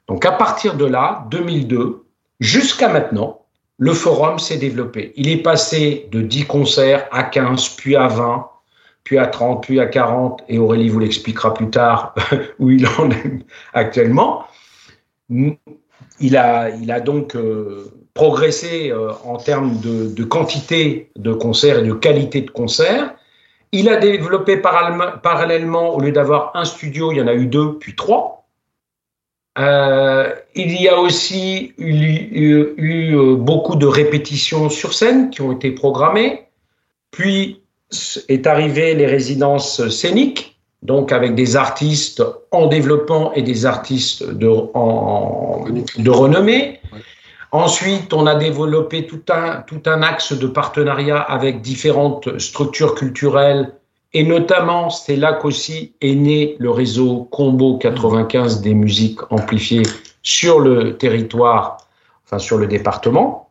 Donc, 0.07 0.25
à 0.25 0.31
partir 0.31 0.75
de 0.75 0.85
là, 0.85 1.27
2002, 1.31 2.07
Jusqu'à 2.39 2.89
maintenant, 2.89 3.45
le 3.79 3.93
forum 3.93 4.37
s'est 4.37 4.57
développé. 4.57 5.11
Il 5.15 5.27
est 5.27 5.41
passé 5.41 6.07
de 6.11 6.21
10 6.21 6.45
concerts 6.45 7.07
à 7.11 7.23
15, 7.23 7.69
puis 7.69 7.95
à 7.95 8.07
20, 8.07 8.47
puis 9.07 9.17
à 9.17 9.27
30, 9.27 9.63
puis 9.63 9.79
à 9.79 9.85
40, 9.85 10.43
et 10.49 10.59
Aurélie 10.59 10.89
vous 10.89 10.99
l'expliquera 10.99 11.53
plus 11.53 11.69
tard 11.69 12.13
où 12.59 12.71
il 12.71 12.85
en 12.99 13.09
est 13.09 13.39
actuellement. 13.73 14.43
Il 15.29 16.35
a, 16.35 16.69
il 16.71 16.91
a 16.91 16.99
donc 16.99 17.33
euh, 17.33 17.89
progressé 18.13 18.91
euh, 18.91 19.13
en 19.23 19.37
termes 19.37 19.79
de, 19.79 20.23
quantité 20.25 21.09
de 21.15 21.31
concerts 21.31 21.79
et 21.79 21.87
de 21.87 21.93
qualité 21.93 22.41
de 22.41 22.51
concerts. 22.51 23.15
Il 23.71 23.87
a 23.87 23.95
développé 23.95 24.57
parallèlement, 24.57 25.95
au 25.95 26.01
lieu 26.01 26.11
d'avoir 26.11 26.51
un 26.53 26.65
studio, 26.65 27.13
il 27.13 27.19
y 27.19 27.21
en 27.21 27.27
a 27.27 27.33
eu 27.33 27.45
deux, 27.45 27.77
puis 27.77 27.95
trois. 27.95 28.45
Euh, 29.57 30.35
il 30.53 30.81
y 30.81 30.89
a 30.89 30.99
aussi 30.99 31.73
eu, 31.77 31.93
eu, 31.93 32.73
eu, 32.75 33.35
beaucoup 33.37 33.77
de 33.77 33.87
répétitions 33.87 34.69
sur 34.69 34.93
scène 34.93 35.29
qui 35.29 35.39
ont 35.39 35.53
été 35.53 35.71
programmées. 35.71 36.49
Puis 37.11 37.61
est 38.27 38.47
arrivé 38.47 38.93
les 38.93 39.05
résidences 39.05 39.87
scéniques, 39.89 40.59
donc 40.81 41.11
avec 41.11 41.35
des 41.35 41.55
artistes 41.55 42.23
en 42.51 42.67
développement 42.67 43.33
et 43.33 43.41
des 43.41 43.65
artistes 43.65 44.27
de, 44.29 44.49
en, 44.73 45.65
de 45.97 46.09
renommée. 46.09 46.79
Ensuite, 47.51 48.13
on 48.13 48.27
a 48.27 48.35
développé 48.35 49.07
tout 49.07 49.21
un, 49.29 49.63
tout 49.65 49.81
un 49.85 50.01
axe 50.01 50.33
de 50.33 50.47
partenariat 50.47 51.19
avec 51.19 51.61
différentes 51.61 52.37
structures 52.39 52.93
culturelles 52.93 53.73
Et 54.13 54.23
notamment, 54.23 54.89
c'est 54.89 55.15
là 55.15 55.33
qu'aussi 55.33 55.93
est 56.01 56.15
né 56.15 56.55
le 56.59 56.71
réseau 56.71 57.27
Combo 57.29 57.77
95 57.77 58.61
des 58.61 58.73
musiques 58.73 59.19
amplifiées 59.31 59.83
sur 60.23 60.59
le 60.59 60.97
territoire, 60.97 61.77
enfin 62.25 62.39
sur 62.39 62.57
le 62.57 62.67
département, 62.67 63.49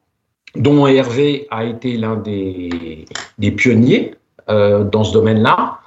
dont 0.55 0.87
Hervé 0.87 1.47
a 1.51 1.65
été 1.65 1.97
l'un 1.97 2.17
des, 2.17 3.05
des 3.39 3.51
pionniers 3.51 4.15
euh, 4.49 4.85
dans 4.85 5.05
ce 5.05 5.13
domaine-là. 5.13 5.79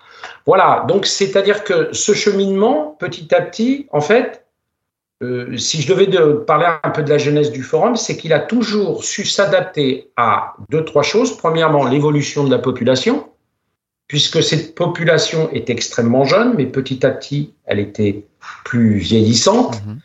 Voilà, 0.46 0.86
donc 0.88 1.06
c'est-à-dire 1.06 1.64
que 1.64 1.90
ce 1.94 2.14
cheminement, 2.14 2.98
petit 3.00 3.34
à 3.36 3.42
petit, 3.42 3.88
en 3.92 4.02
fait, 4.02 4.46
euh, 5.22 5.58
si 5.58 5.82
je 5.82 5.88
devais 5.92 6.08
de 6.08 6.32
parler 6.34 6.66
un 6.82 6.90
peu 6.92 7.04
de 7.04 7.10
la 7.10 7.18
jeunesse 7.18 7.52
du 7.52 7.62
forum, 7.62 7.96
c'est 7.96 8.18
qu'il 8.18 8.34
a 8.34 8.40
toujours 8.40 9.04
su 9.04 9.26
s'adapter 9.26 10.10
à 10.16 10.54
deux, 10.70 10.84
trois 10.86 11.04
choses. 11.04 11.36
Premièrement, 11.38 11.86
l'évolution 11.86 12.46
de 12.46 12.50
la 12.52 12.58
population, 12.58 13.28
puisque 14.08 14.42
cette 14.42 14.76
population 14.76 15.50
est 15.52 15.70
extrêmement 15.70 16.24
jeune, 16.24 16.56
mais 16.58 16.66
petit 16.66 17.06
à 17.06 17.12
petit, 17.12 17.54
elle 17.66 17.80
était 17.80 18.26
plus 18.64 18.96
vieillissante, 18.98 19.82
Mhm. 19.86 20.00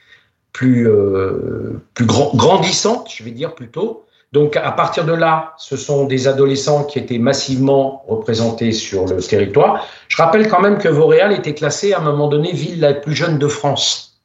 plus, 0.53 0.89
euh, 0.89 1.81
plus 1.95 2.05
grand- 2.07 2.33
grandissante, 2.35 3.09
je 3.15 3.25
vais 3.25 3.31
dire 3.31 3.55
plutôt. 3.55 4.05
Donc, 4.35 4.57
à 4.57 4.73
partir 4.73 5.05
de 5.05 5.13
là, 5.13 5.55
ce 5.59 5.77
sont 5.77 6.07
des 6.07 6.27
adolescents 6.27 6.83
qui 6.83 6.99
étaient 6.99 7.19
massivement 7.19 8.05
représentés 8.09 8.73
sur 8.73 9.07
le 9.07 9.23
territoire. 9.23 9.87
Je 10.09 10.17
rappelle 10.17 10.49
quand 10.49 10.61
même 10.61 10.79
que 10.79 10.89
Vauréal 10.89 11.33
était 11.33 11.55
classée 11.55 11.93
à 11.93 12.01
un 12.01 12.03
moment 12.03 12.27
donné 12.27 12.51
ville 12.51 12.81
la 12.81 12.95
plus 12.95 13.15
jeune 13.15 13.39
de 13.39 13.47
France, 13.47 14.21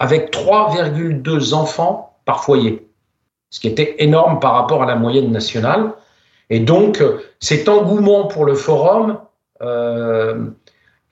avec 0.00 0.32
3,2 0.32 1.54
enfants 1.54 2.18
par 2.24 2.42
foyer, 2.42 2.88
ce 3.50 3.60
qui 3.60 3.68
était 3.68 3.94
énorme 4.00 4.40
par 4.40 4.54
rapport 4.54 4.82
à 4.82 4.86
la 4.86 4.96
moyenne 4.96 5.30
nationale. 5.30 5.92
Et 6.50 6.58
donc, 6.58 7.00
cet 7.38 7.68
engouement 7.68 8.26
pour 8.26 8.44
le 8.44 8.56
forum 8.56 9.20
euh, 9.62 10.44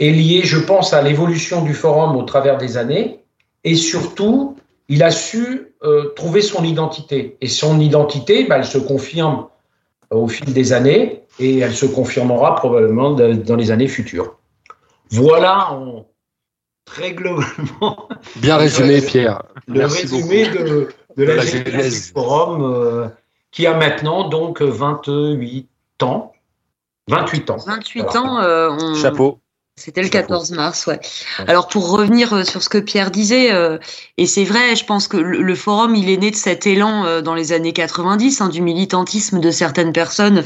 est 0.01 0.11
lié, 0.11 0.41
je 0.43 0.59
pense, 0.59 0.93
à 0.93 1.03
l'évolution 1.03 1.63
du 1.63 1.73
forum 1.73 2.17
au 2.17 2.25
travers 2.25 2.59
des 2.59 2.77
années. 2.77 3.23
Et 3.63 3.77
surtout, 3.77 4.57
il 4.91 5.03
a 5.05 5.11
su 5.13 5.73
euh, 5.85 6.09
trouver 6.17 6.43
son 6.43 6.63
identité. 6.65 7.37
Et 7.41 7.49
son 7.49 7.79
identité, 7.81 8.45
bah, 8.45 8.57
elle 8.59 8.65
se 8.67 8.77
confirme 8.79 9.47
euh, 10.13 10.17
au 10.17 10.29
fil 10.29 10.53
des 10.53 10.73
années 10.73 11.23
et 11.39 11.61
elle 11.61 11.75
se 11.75 11.87
confirmera 11.87 12.57
probablement 12.57 13.13
de- 13.13 13.33
dans 13.35 13.57
les 13.57 13.71
années 13.71 13.89
futures. 13.89 14.37
Voilà 15.11 15.73
en 15.73 16.07
très 16.85 17.13
globalement 17.13 18.09
Bien 18.37 18.57
résumé. 18.57 19.01
Pierre. 19.01 19.43
le 19.69 19.79
Merci 19.79 20.03
résumé 20.03 20.49
de, 20.49 20.89
de 21.17 21.25
la, 21.25 21.37
la 21.37 21.43
genèse 21.47 21.65
du 21.65 21.71
genèse. 21.71 22.13
forum 22.13 22.63
euh, 22.65 23.09
qui 23.53 23.67
a 23.67 23.75
maintenant 23.77 24.29
donc 24.29 24.61
28 24.61 25.69
ans. 26.03 26.33
28 27.09 27.51
ans. 27.51 27.57
28 27.65 28.03
Voilà. 28.03 28.21
ans, 28.21 28.41
euh, 28.43 28.71
on- 28.71 28.95
Chapeau. 28.97 29.39
C'était 29.77 30.03
le 30.03 30.09
Chapeau. 30.09 30.29
14 30.29 30.51
mars, 30.53 30.87
ouais. 30.87 31.01
Alors 31.49 31.69
pour 31.69 31.91
revenir 31.91 32.35
euh, 32.35 32.45
sur 32.45 32.63
ce 32.63 32.69
que 32.69 32.79
Pierre 32.79 33.11
disait, 33.11 33.53
euh, 33.53 33.79
et 34.19 34.27
c'est 34.27 34.45
vrai, 34.45 34.77
je 34.77 34.85
pense 34.85 35.09
que 35.09 35.17
le, 35.17 35.55
forum, 35.55 35.95
il 35.95 36.11
est 36.11 36.19
né 36.19 36.31
de 36.31 36.37
cet 36.37 36.67
élan 36.67 37.07
euh, 37.07 37.23
dans 37.23 37.35
les 37.35 37.53
années 37.53 37.73
90, 37.73 38.41
hein, 38.43 38.49
du 38.51 38.61
militantisme 38.61 39.41
de 39.41 39.51
certaines 39.51 39.93
personnes 39.93 40.45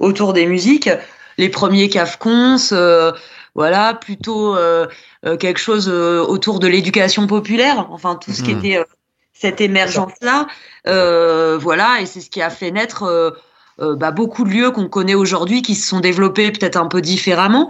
autour 0.00 0.32
des 0.32 0.46
musiques. 0.46 0.90
Les 1.38 1.48
premiers 1.48 1.88
CAFCONS, 1.88 2.72
euh, 2.72 3.12
voilà, 3.54 3.94
plutôt 3.94 4.56
euh, 4.56 4.86
euh, 5.24 5.36
quelque 5.36 5.58
chose 5.60 5.88
euh, 5.88 6.20
autour 6.22 6.58
de 6.58 6.66
l'éducation 6.66 7.26
populaire, 7.28 7.86
enfin 7.90 8.16
tout 8.16 8.32
ce 8.32 8.42
qui 8.42 8.52
Mhm. 8.52 8.58
était 8.58 8.76
euh, 8.78 8.84
cette 9.32 9.60
émergence-là, 9.60 10.46
euh, 10.88 11.58
voilà, 11.58 12.00
et 12.00 12.06
c'est 12.06 12.20
ce 12.20 12.30
qui 12.30 12.42
a 12.42 12.50
fait 12.50 12.70
naître 12.70 13.34
bah, 13.78 14.12
beaucoup 14.12 14.44
de 14.44 14.50
lieux 14.50 14.70
qu'on 14.70 14.88
connaît 14.88 15.16
aujourd'hui 15.16 15.60
qui 15.62 15.74
se 15.74 15.88
sont 15.88 15.98
développés 15.98 16.52
peut-être 16.52 16.76
un 16.76 16.86
peu 16.86 17.00
différemment. 17.00 17.68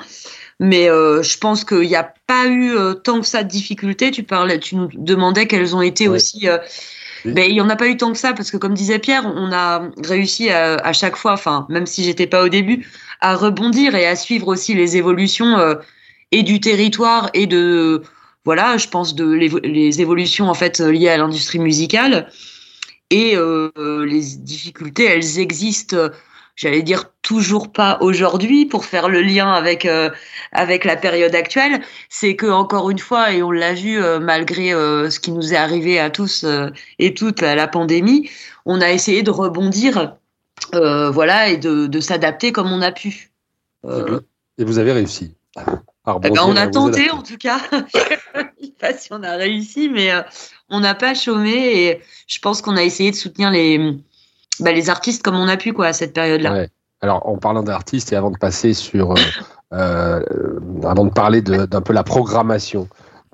Mais 0.60 0.88
euh, 0.88 1.22
je 1.22 1.36
pense 1.38 1.64
qu'il 1.64 1.80
n'y 1.88 1.96
a 1.96 2.12
pas 2.26 2.46
eu 2.46 2.74
euh, 2.76 2.94
tant 2.94 3.20
que 3.20 3.26
ça 3.26 3.42
de 3.42 3.48
difficultés. 3.48 4.10
Tu 4.10 4.22
parlais, 4.22 4.58
tu 4.60 4.76
nous 4.76 4.88
demandais 4.94 5.46
quelles 5.46 5.74
ont 5.74 5.82
été 5.82 6.08
Ouais. 6.08 6.16
aussi. 6.16 6.48
euh, 6.48 6.58
Oui. 7.24 7.32
ben, 7.32 7.44
il 7.48 7.54
n'y 7.54 7.60
en 7.60 7.70
a 7.70 7.76
pas 7.76 7.88
eu 7.88 7.96
tant 7.96 8.12
que 8.12 8.18
ça 8.18 8.32
parce 8.34 8.50
que, 8.50 8.56
comme 8.58 8.74
disait 8.74 8.98
Pierre, 8.98 9.24
on 9.26 9.50
a 9.52 9.88
réussi 10.04 10.50
à, 10.50 10.74
à 10.76 10.92
chaque 10.92 11.16
fois, 11.16 11.32
enfin, 11.32 11.66
même 11.70 11.86
si 11.86 12.04
j'étais 12.04 12.26
pas 12.26 12.44
au 12.44 12.48
début, 12.48 12.86
à 13.20 13.34
rebondir 13.34 13.94
et 13.94 14.06
à 14.06 14.14
suivre 14.16 14.48
aussi 14.48 14.74
les 14.74 14.96
évolutions 14.96 15.58
euh, 15.58 15.76
et 16.32 16.42
du 16.42 16.60
territoire 16.60 17.30
et 17.34 17.46
de, 17.46 18.02
voilà, 18.44 18.76
je 18.76 18.88
pense 18.88 19.14
de 19.14 19.24
l'évo- 19.24 19.60
les 19.62 20.00
évolutions 20.02 20.48
en 20.50 20.54
fait 20.54 20.80
liées 20.80 21.08
à 21.08 21.16
l'industrie 21.16 21.58
musicale. 21.58 22.28
Et 23.10 23.36
euh, 23.36 23.70
les 24.06 24.20
difficultés, 24.36 25.04
elles 25.04 25.38
existent 25.38 26.10
j'allais 26.56 26.82
dire 26.82 27.10
toujours 27.24 27.72
pas 27.72 27.96
aujourd'hui 28.02 28.66
pour 28.66 28.84
faire 28.84 29.08
le 29.08 29.22
lien 29.22 29.50
avec 29.50 29.86
euh, 29.86 30.10
avec 30.52 30.84
la 30.84 30.94
période 30.94 31.34
actuelle 31.34 31.80
c'est 32.10 32.36
que 32.36 32.46
encore 32.46 32.90
une 32.90 32.98
fois 32.98 33.32
et 33.32 33.42
on 33.42 33.50
l'a 33.50 33.72
vu 33.72 34.00
euh, 34.00 34.20
malgré 34.20 34.72
euh, 34.72 35.10
ce 35.10 35.18
qui 35.18 35.32
nous 35.32 35.52
est 35.54 35.56
arrivé 35.56 35.98
à 35.98 36.10
tous 36.10 36.44
et 36.98 37.14
toutes 37.14 37.42
à 37.42 37.56
la 37.56 37.66
pandémie 37.66 38.30
on 38.66 38.80
a 38.80 38.92
essayé 38.92 39.22
de 39.22 39.30
rebondir 39.30 40.14
voilà 40.72 41.48
et 41.48 41.56
de, 41.56 41.86
de 41.86 42.00
s'adapter 42.00 42.52
comme 42.52 42.70
on 42.70 42.82
a 42.82 42.92
pu. 42.92 43.30
Et 44.58 44.64
vous 44.64 44.78
avez 44.78 44.92
réussi. 44.92 45.34
eh 45.56 46.30
ben, 46.30 46.42
on 46.44 46.56
a 46.56 46.66
tenté 46.66 47.10
en 47.10 47.22
tout 47.22 47.36
cas. 47.38 47.58
Je 48.60 48.66
sais 48.66 48.72
pas 48.78 48.92
si 48.92 49.08
on 49.12 49.22
a 49.22 49.36
réussi 49.36 49.88
mais 49.88 50.10
on 50.68 50.80
n'a 50.80 50.94
pas 50.94 51.14
chômé 51.14 51.52
et 51.52 52.02
je 52.26 52.38
pense 52.38 52.60
qu'on 52.60 52.76
a 52.76 52.82
essayé 52.82 53.10
de 53.10 53.16
soutenir 53.16 53.50
les 53.50 53.96
bah, 54.60 54.72
les 54.72 54.90
artistes 54.90 55.22
comme 55.22 55.36
on 55.36 55.48
a 55.48 55.56
pu 55.56 55.72
quoi 55.72 55.86
à 55.86 55.92
cette 55.94 56.12
période 56.12 56.42
là 56.42 56.52
Ouais. 56.52 56.68
Alors, 57.04 57.28
en 57.28 57.36
parlant 57.36 57.62
d'artistes 57.62 58.14
et 58.14 58.16
avant 58.16 58.30
de 58.30 58.38
passer 58.38 58.72
sur, 58.72 59.12
euh, 59.12 59.14
euh, 59.74 60.22
avant 60.84 61.04
de 61.04 61.10
parler 61.10 61.42
d'un 61.42 61.82
peu 61.82 61.92
la 61.92 62.02
programmation 62.02 62.88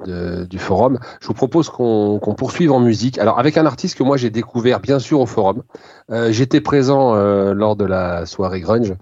du 0.04 0.58
forum, 0.58 0.98
je 1.20 1.28
vous 1.28 1.34
propose 1.34 1.68
qu'on 1.68 2.34
poursuive 2.36 2.72
en 2.72 2.80
musique. 2.80 3.18
Alors, 3.18 3.38
avec 3.38 3.56
un 3.58 3.66
artiste 3.66 3.96
que 3.96 4.02
moi 4.02 4.16
j'ai 4.16 4.30
découvert 4.30 4.80
bien 4.80 4.98
sûr 4.98 5.20
au 5.20 5.26
forum. 5.26 5.62
Euh, 6.10 6.32
J'étais 6.32 6.60
présent 6.60 7.14
lors 7.14 7.76
de 7.76 7.84
la 7.84 8.26
soirée 8.26 8.60
grunge 8.60 8.94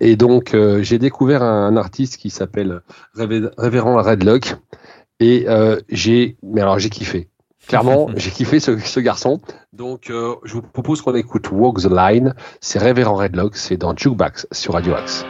et 0.00 0.16
donc 0.16 0.56
j'ai 0.80 0.98
découvert 0.98 1.44
un, 1.44 1.76
artiste 1.76 2.16
qui 2.16 2.30
s'appelle 2.30 2.80
Révé- 3.14 3.50
Révérend 3.58 4.02
Redlock 4.02 4.56
et 5.20 5.46
j'ai, 5.90 6.36
mais 6.42 6.62
alors 6.62 6.80
j'ai 6.80 6.90
kiffé. 6.90 7.28
Clairement, 7.68 8.08
j'ai 8.16 8.30
kiffé 8.30 8.60
ce, 8.60 8.78
ce 8.78 9.00
garçon. 9.00 9.40
Donc, 9.72 10.10
euh, 10.10 10.34
je 10.44 10.54
vous 10.54 10.62
propose 10.62 11.02
qu'on 11.02 11.14
écoute 11.14 11.50
Walk 11.50 11.80
the 11.80 11.90
Line. 11.90 12.34
C'est 12.60 12.78
Révérend 12.78 13.16
Redlock, 13.16 13.56
c'est 13.56 13.76
dans 13.76 13.96
Jukebox 13.96 14.46
sur 14.52 14.74
Radio 14.74 14.94
Axe. 14.94 15.24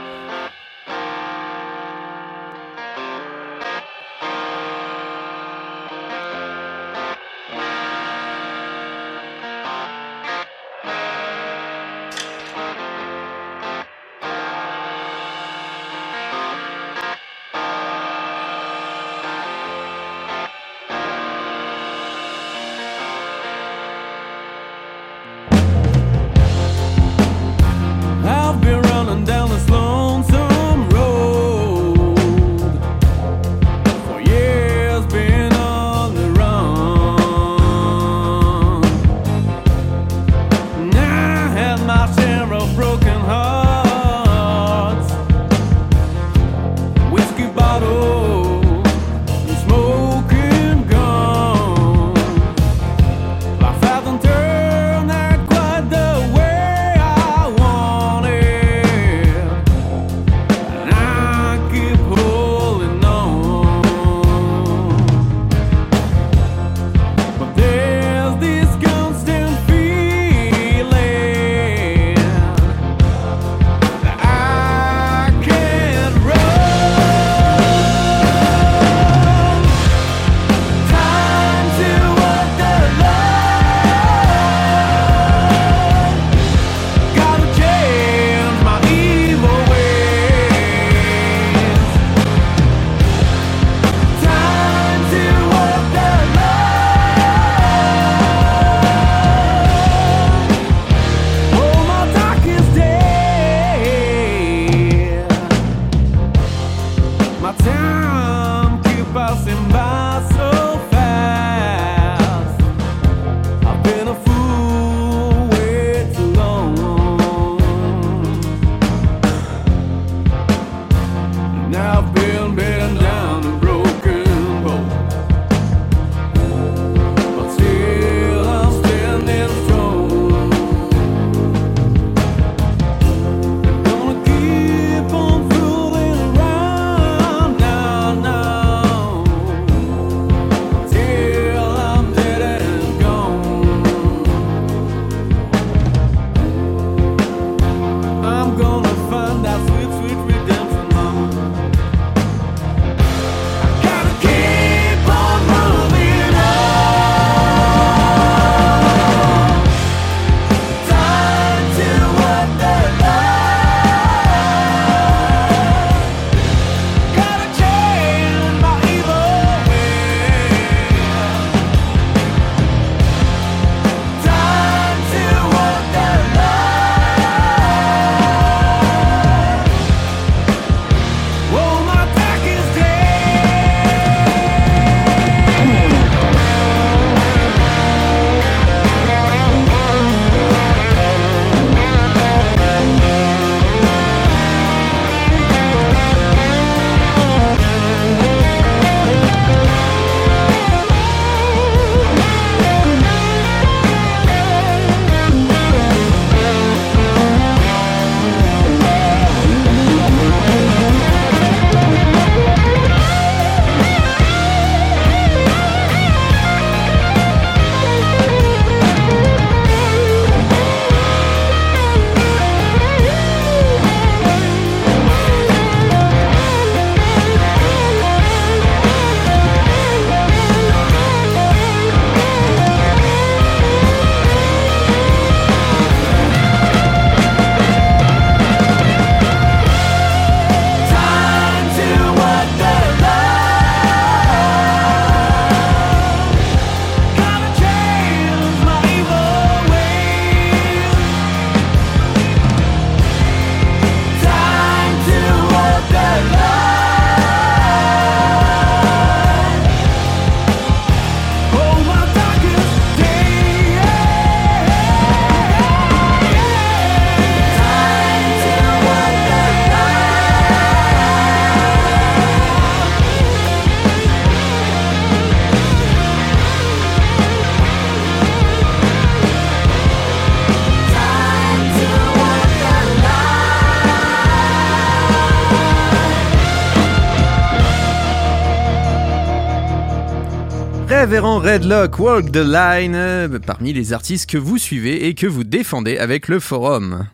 Révérend 291.16 291.38
Redlock 291.38 291.98
Walk 291.98 292.30
the 292.30 292.44
Line, 292.44 292.94
euh, 292.94 293.38
parmi 293.38 293.72
les 293.72 293.94
artistes 293.94 294.28
que 294.28 294.36
vous 294.36 294.58
suivez 294.58 295.06
et 295.08 295.14
que 295.14 295.26
vous 295.26 295.44
défendez 295.44 295.96
avec 295.96 296.28
le 296.28 296.40
forum. 296.40 297.06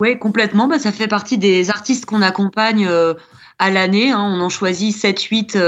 Oui, 0.00 0.18
complètement. 0.18 0.66
Bah, 0.66 0.78
ça 0.78 0.92
fait 0.92 1.08
partie 1.08 1.36
des 1.36 1.68
artistes 1.68 2.06
qu'on 2.06 2.22
accompagne 2.22 2.86
euh, 2.88 3.12
à 3.58 3.68
l'année. 3.68 4.12
hein. 4.12 4.18
On 4.18 4.40
en 4.40 4.48
choisit 4.48 4.96
7-8, 4.96 5.58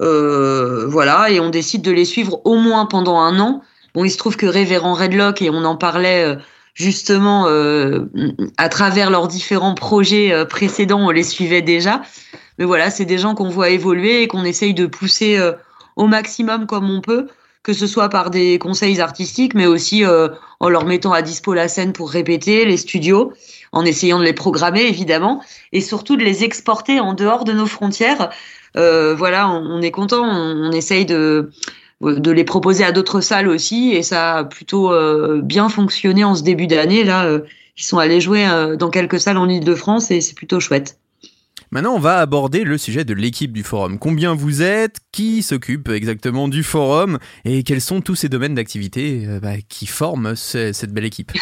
euh, 0.00 0.86
voilà, 0.88 1.30
et 1.30 1.40
on 1.40 1.48
décide 1.48 1.80
de 1.80 1.90
les 1.90 2.04
suivre 2.04 2.42
au 2.44 2.56
moins 2.58 2.84
pendant 2.84 3.18
un 3.18 3.40
an. 3.40 3.62
Bon, 3.94 4.04
il 4.04 4.10
se 4.10 4.18
trouve 4.18 4.36
que 4.36 4.44
Révérend 4.44 4.92
Redlock, 4.92 5.40
et 5.40 5.48
on 5.48 5.64
en 5.64 5.76
parlait 5.76 6.36
justement 6.74 7.46
à 8.58 8.68
travers 8.68 9.08
leurs 9.08 9.26
différents 9.26 9.74
projets 9.74 10.44
précédents, 10.50 11.00
on 11.06 11.10
les 11.10 11.22
suivait 11.22 11.62
déjà. 11.62 12.02
Mais 12.58 12.66
voilà, 12.66 12.90
c'est 12.90 13.06
des 13.06 13.16
gens 13.16 13.34
qu'on 13.34 13.48
voit 13.48 13.70
évoluer 13.70 14.24
et 14.24 14.28
qu'on 14.28 14.44
essaye 14.44 14.74
de 14.74 14.84
pousser 14.84 15.40
au 15.98 16.06
maximum 16.06 16.66
comme 16.66 16.90
on 16.90 17.02
peut, 17.02 17.26
que 17.62 17.74
ce 17.74 17.86
soit 17.86 18.08
par 18.08 18.30
des 18.30 18.58
conseils 18.58 19.00
artistiques, 19.00 19.54
mais 19.54 19.66
aussi 19.66 20.04
euh, 20.04 20.28
en 20.60 20.70
leur 20.70 20.86
mettant 20.86 21.12
à 21.12 21.20
dispo 21.20 21.52
la 21.52 21.68
scène 21.68 21.92
pour 21.92 22.10
répéter, 22.10 22.64
les 22.64 22.78
studios, 22.78 23.34
en 23.72 23.84
essayant 23.84 24.18
de 24.18 24.24
les 24.24 24.32
programmer 24.32 24.86
évidemment, 24.86 25.42
et 25.72 25.82
surtout 25.82 26.16
de 26.16 26.24
les 26.24 26.44
exporter 26.44 27.00
en 27.00 27.12
dehors 27.12 27.44
de 27.44 27.52
nos 27.52 27.66
frontières. 27.66 28.30
Euh, 28.76 29.14
voilà, 29.14 29.50
on, 29.50 29.82
est 29.82 29.90
content, 29.90 30.24
on, 30.24 30.68
on 30.68 30.72
essaye 30.72 31.04
de 31.04 31.50
de 32.00 32.30
les 32.30 32.44
proposer 32.44 32.84
à 32.84 32.92
d'autres 32.92 33.20
salles 33.20 33.48
aussi, 33.48 33.92
et 33.92 34.02
ça 34.02 34.36
a 34.36 34.44
plutôt 34.44 34.92
euh, 34.92 35.40
bien 35.42 35.68
fonctionné 35.68 36.24
en 36.24 36.34
ce 36.34 36.42
début 36.42 36.66
d'année. 36.66 37.04
Là, 37.04 37.24
euh, 37.26 37.40
ils 37.76 37.82
sont 37.82 37.98
allés 37.98 38.20
jouer 38.20 38.46
euh, 38.48 38.76
dans 38.76 38.90
quelques 38.90 39.20
salles 39.20 39.38
en 39.38 39.48
Ile-de-France 39.48 40.10
et 40.10 40.20
c'est 40.20 40.34
plutôt 40.34 40.60
chouette. 40.60 40.98
Maintenant, 41.70 41.94
on 41.94 41.98
va 41.98 42.18
aborder 42.18 42.64
le 42.64 42.78
sujet 42.78 43.04
de 43.04 43.12
l'équipe 43.14 43.52
du 43.52 43.62
forum. 43.62 43.98
Combien 43.98 44.34
vous 44.34 44.62
êtes? 44.62 44.96
Qui 45.12 45.42
s'occupe 45.42 45.88
exactement 45.90 46.48
du 46.48 46.62
forum? 46.62 47.18
Et 47.44 47.62
quels 47.62 47.80
sont 47.82 48.00
tous 48.00 48.14
ces 48.14 48.28
domaines 48.28 48.54
d'activité 48.54 49.24
euh, 49.26 49.38
bah, 49.40 49.56
qui 49.68 49.86
forment 49.86 50.34
ce- 50.34 50.72
cette 50.72 50.92
belle 50.92 51.04
équipe? 51.04 51.32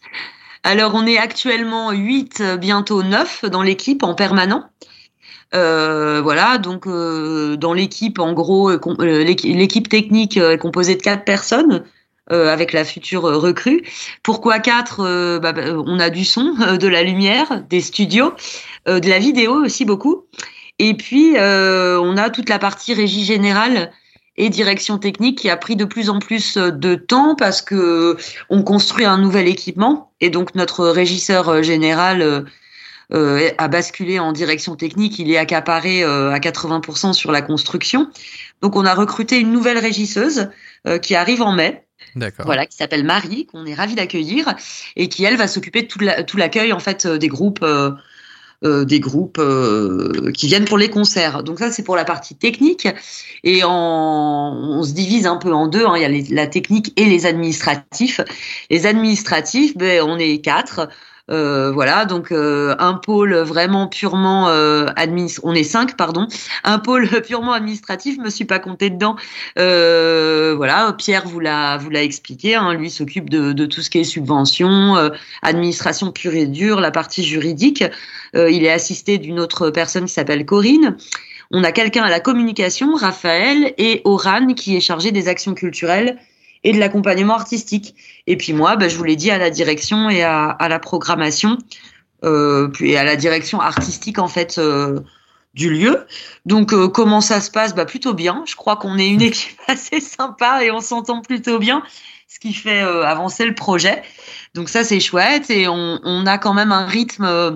Alors, 0.62 0.94
on 0.94 1.06
est 1.06 1.18
actuellement 1.18 1.90
8, 1.90 2.42
bientôt 2.60 3.02
9 3.02 3.46
dans 3.46 3.62
l'équipe 3.62 4.02
en 4.02 4.14
permanent. 4.14 4.64
Euh, 5.54 6.20
voilà, 6.22 6.58
donc 6.58 6.86
euh, 6.86 7.56
dans 7.56 7.74
l'équipe, 7.74 8.18
en 8.18 8.32
gros, 8.32 8.70
euh, 8.70 8.80
euh, 9.00 9.24
l'équipe 9.24 9.88
technique 9.88 10.38
euh, 10.38 10.52
est 10.52 10.58
composée 10.58 10.94
de 10.96 11.02
quatre 11.02 11.24
personnes 11.24 11.84
euh, 12.30 12.52
avec 12.52 12.72
la 12.72 12.84
future 12.84 13.26
euh, 13.26 13.38
recrue. 13.38 13.82
Pourquoi 14.22 14.60
quatre 14.60 15.00
Euh, 15.00 15.38
bah, 15.38 15.52
bah, 15.52 15.62
On 15.86 15.98
a 15.98 16.10
du 16.10 16.24
son, 16.24 16.54
euh, 16.62 16.76
de 16.76 16.88
la 16.88 17.02
lumière, 17.02 17.64
des 17.68 17.80
studios, 17.80 18.32
euh, 18.88 19.00
de 19.00 19.08
la 19.08 19.18
vidéo 19.18 19.64
aussi 19.64 19.84
beaucoup. 19.84 20.26
Et 20.78 20.94
puis, 20.94 21.36
euh, 21.36 22.00
on 22.00 22.16
a 22.16 22.30
toute 22.30 22.48
la 22.48 22.58
partie 22.58 22.94
régie 22.94 23.24
générale 23.24 23.92
et 24.36 24.48
direction 24.48 24.98
technique 24.98 25.38
qui 25.38 25.50
a 25.50 25.56
pris 25.56 25.76
de 25.76 25.84
plus 25.84 26.10
en 26.10 26.18
plus 26.18 26.56
euh, 26.56 26.70
de 26.70 26.94
temps 26.94 27.34
parce 27.34 27.60
que 27.62 28.16
on 28.48 28.62
construit 28.62 29.04
un 29.04 29.18
nouvel 29.18 29.46
équipement 29.46 30.12
et 30.20 30.30
donc 30.30 30.54
notre 30.54 30.88
régisseur 30.88 31.48
euh, 31.48 31.62
général 31.62 32.22
euh, 32.22 32.42
euh, 33.12 33.50
a 33.58 33.68
basculé 33.68 34.18
en 34.18 34.32
direction 34.32 34.74
technique, 34.74 35.18
il 35.18 35.30
est 35.30 35.36
accaparé 35.36 36.02
euh, 36.02 36.32
à 36.32 36.38
80% 36.38 37.12
sur 37.12 37.30
la 37.30 37.42
construction. 37.42 38.08
Donc 38.62 38.74
on 38.74 38.86
a 38.86 38.94
recruté 38.94 39.38
une 39.38 39.52
nouvelle 39.52 39.78
régisseuse 39.78 40.48
euh, 40.86 40.98
qui 40.98 41.14
arrive 41.14 41.42
en 41.42 41.52
mai. 41.52 41.84
Voilà, 42.44 42.66
qui 42.66 42.76
s'appelle 42.76 43.04
Marie, 43.04 43.46
qu'on 43.46 43.66
est 43.66 43.74
ravi 43.74 43.94
d'accueillir 43.94 44.54
et 44.96 45.08
qui 45.08 45.24
elle 45.24 45.36
va 45.36 45.48
s'occuper 45.48 45.82
de 45.82 45.86
tout 45.88 45.98
la- 46.00 46.22
tout 46.22 46.36
l'accueil 46.36 46.72
en 46.72 46.80
fait 46.80 47.06
euh, 47.06 47.18
des 47.18 47.28
groupes. 47.28 47.62
euh, 47.62 47.90
euh, 48.64 48.84
des 48.84 49.00
groupes 49.00 49.38
euh, 49.40 50.30
qui 50.30 50.46
viennent 50.46 50.66
pour 50.66 50.78
les 50.78 50.88
concerts. 50.88 51.42
Donc 51.42 51.58
ça, 51.58 51.72
c'est 51.72 51.82
pour 51.82 51.96
la 51.96 52.04
partie 52.04 52.36
technique. 52.36 52.86
Et 53.42 53.64
en, 53.64 54.54
on 54.54 54.84
se 54.84 54.92
divise 54.92 55.26
un 55.26 55.34
peu 55.36 55.52
en 55.52 55.66
deux. 55.66 55.84
hein. 55.84 55.94
Il 55.96 56.02
y 56.02 56.04
a 56.04 56.34
la 56.34 56.46
technique 56.46 56.92
et 56.96 57.06
les 57.06 57.26
administratifs. 57.26 58.20
Les 58.70 58.86
administratifs, 58.86 59.76
ben, 59.76 60.02
on 60.06 60.16
est 60.16 60.38
quatre. 60.38 60.88
Euh, 61.32 61.72
voilà, 61.72 62.04
donc 62.04 62.30
euh, 62.30 62.74
un 62.78 62.94
pôle 62.94 63.34
vraiment 63.34 63.86
purement 63.86 64.48
euh, 64.48 64.86
adminis- 64.96 65.40
on 65.42 65.54
est 65.54 65.64
cinq, 65.64 65.96
pardon, 65.96 66.26
un 66.64 66.78
pôle 66.78 67.08
purement 67.26 67.52
administratif, 67.52 68.18
me 68.18 68.28
suis 68.30 68.44
pas 68.44 68.58
compté 68.58 68.90
dedans. 68.90 69.16
Euh, 69.58 70.54
voilà, 70.56 70.92
Pierre 70.92 71.26
vous 71.26 71.40
l'a 71.40 71.78
vous 71.78 71.90
l'a 71.90 72.02
expliqué, 72.02 72.54
hein, 72.54 72.74
lui 72.74 72.90
s'occupe 72.90 73.30
de, 73.30 73.52
de 73.52 73.66
tout 73.66 73.80
ce 73.80 73.90
qui 73.90 73.98
est 73.98 74.04
subvention, 74.04 74.96
euh, 74.96 75.08
administration 75.42 76.12
pure 76.12 76.34
et 76.34 76.46
dure, 76.46 76.80
la 76.80 76.90
partie 76.90 77.24
juridique. 77.24 77.84
Il 78.34 78.64
est 78.64 78.70
assisté 78.70 79.18
d'une 79.18 79.38
autre 79.38 79.68
personne 79.68 80.06
qui 80.06 80.12
s'appelle 80.12 80.46
Corinne. 80.46 80.96
On 81.50 81.64
a 81.64 81.72
quelqu'un 81.72 82.02
à 82.02 82.08
la 82.08 82.18
communication, 82.18 82.94
Raphaël, 82.94 83.74
et 83.76 84.00
Oran 84.04 84.54
qui 84.54 84.74
est 84.74 84.80
chargé 84.80 85.12
des 85.12 85.28
actions 85.28 85.52
culturelles 85.52 86.16
et 86.64 86.72
de 86.72 86.78
l'accompagnement 86.78 87.34
artistique. 87.34 87.94
Et 88.26 88.36
puis 88.36 88.52
moi, 88.52 88.76
bah, 88.76 88.88
je 88.88 88.96
vous 88.96 89.04
l'ai 89.04 89.16
dit, 89.16 89.30
à 89.30 89.38
la 89.38 89.50
direction 89.50 90.10
et 90.10 90.22
à, 90.22 90.44
à 90.50 90.68
la 90.68 90.78
programmation, 90.78 91.58
euh, 92.24 92.68
puis 92.68 92.92
et 92.92 92.98
à 92.98 93.04
la 93.04 93.16
direction 93.16 93.60
artistique 93.60 94.18
en 94.18 94.28
fait 94.28 94.58
euh, 94.58 95.00
du 95.54 95.70
lieu. 95.70 96.06
Donc 96.46 96.72
euh, 96.72 96.88
comment 96.88 97.20
ça 97.20 97.40
se 97.40 97.50
passe? 97.50 97.74
Bah, 97.74 97.84
Plutôt 97.84 98.14
bien. 98.14 98.44
Je 98.46 98.54
crois 98.54 98.76
qu'on 98.76 98.98
est 98.98 99.08
une 99.08 99.22
équipe 99.22 99.58
assez 99.68 100.00
sympa 100.00 100.64
et 100.64 100.70
on 100.70 100.80
s'entend 100.80 101.20
plutôt 101.20 101.58
bien, 101.58 101.82
ce 102.28 102.38
qui 102.38 102.52
fait 102.52 102.82
euh, 102.82 103.04
avancer 103.04 103.44
le 103.44 103.54
projet. 103.54 104.02
Donc 104.54 104.68
ça 104.68 104.84
c'est 104.84 105.00
chouette 105.00 105.50
et 105.50 105.68
on, 105.68 106.00
on 106.04 106.26
a 106.26 106.38
quand 106.38 106.54
même 106.54 106.72
un 106.72 106.86
rythme 106.86 107.24
euh, 107.24 107.52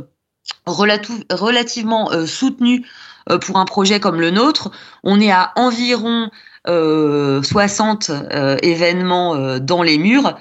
relativement 0.66 2.10
euh, 2.12 2.26
soutenu 2.26 2.84
euh, 3.30 3.38
pour 3.38 3.58
un 3.58 3.64
projet 3.64 4.00
comme 4.00 4.20
le 4.20 4.30
nôtre. 4.30 4.70
On 5.02 5.20
est 5.20 5.30
à 5.30 5.52
environ 5.56 6.30
60 6.66 8.10
euh, 8.10 8.56
événements 8.62 9.34
euh, 9.36 9.58
dans 9.58 9.82
les 9.82 9.98
murs. 9.98 10.38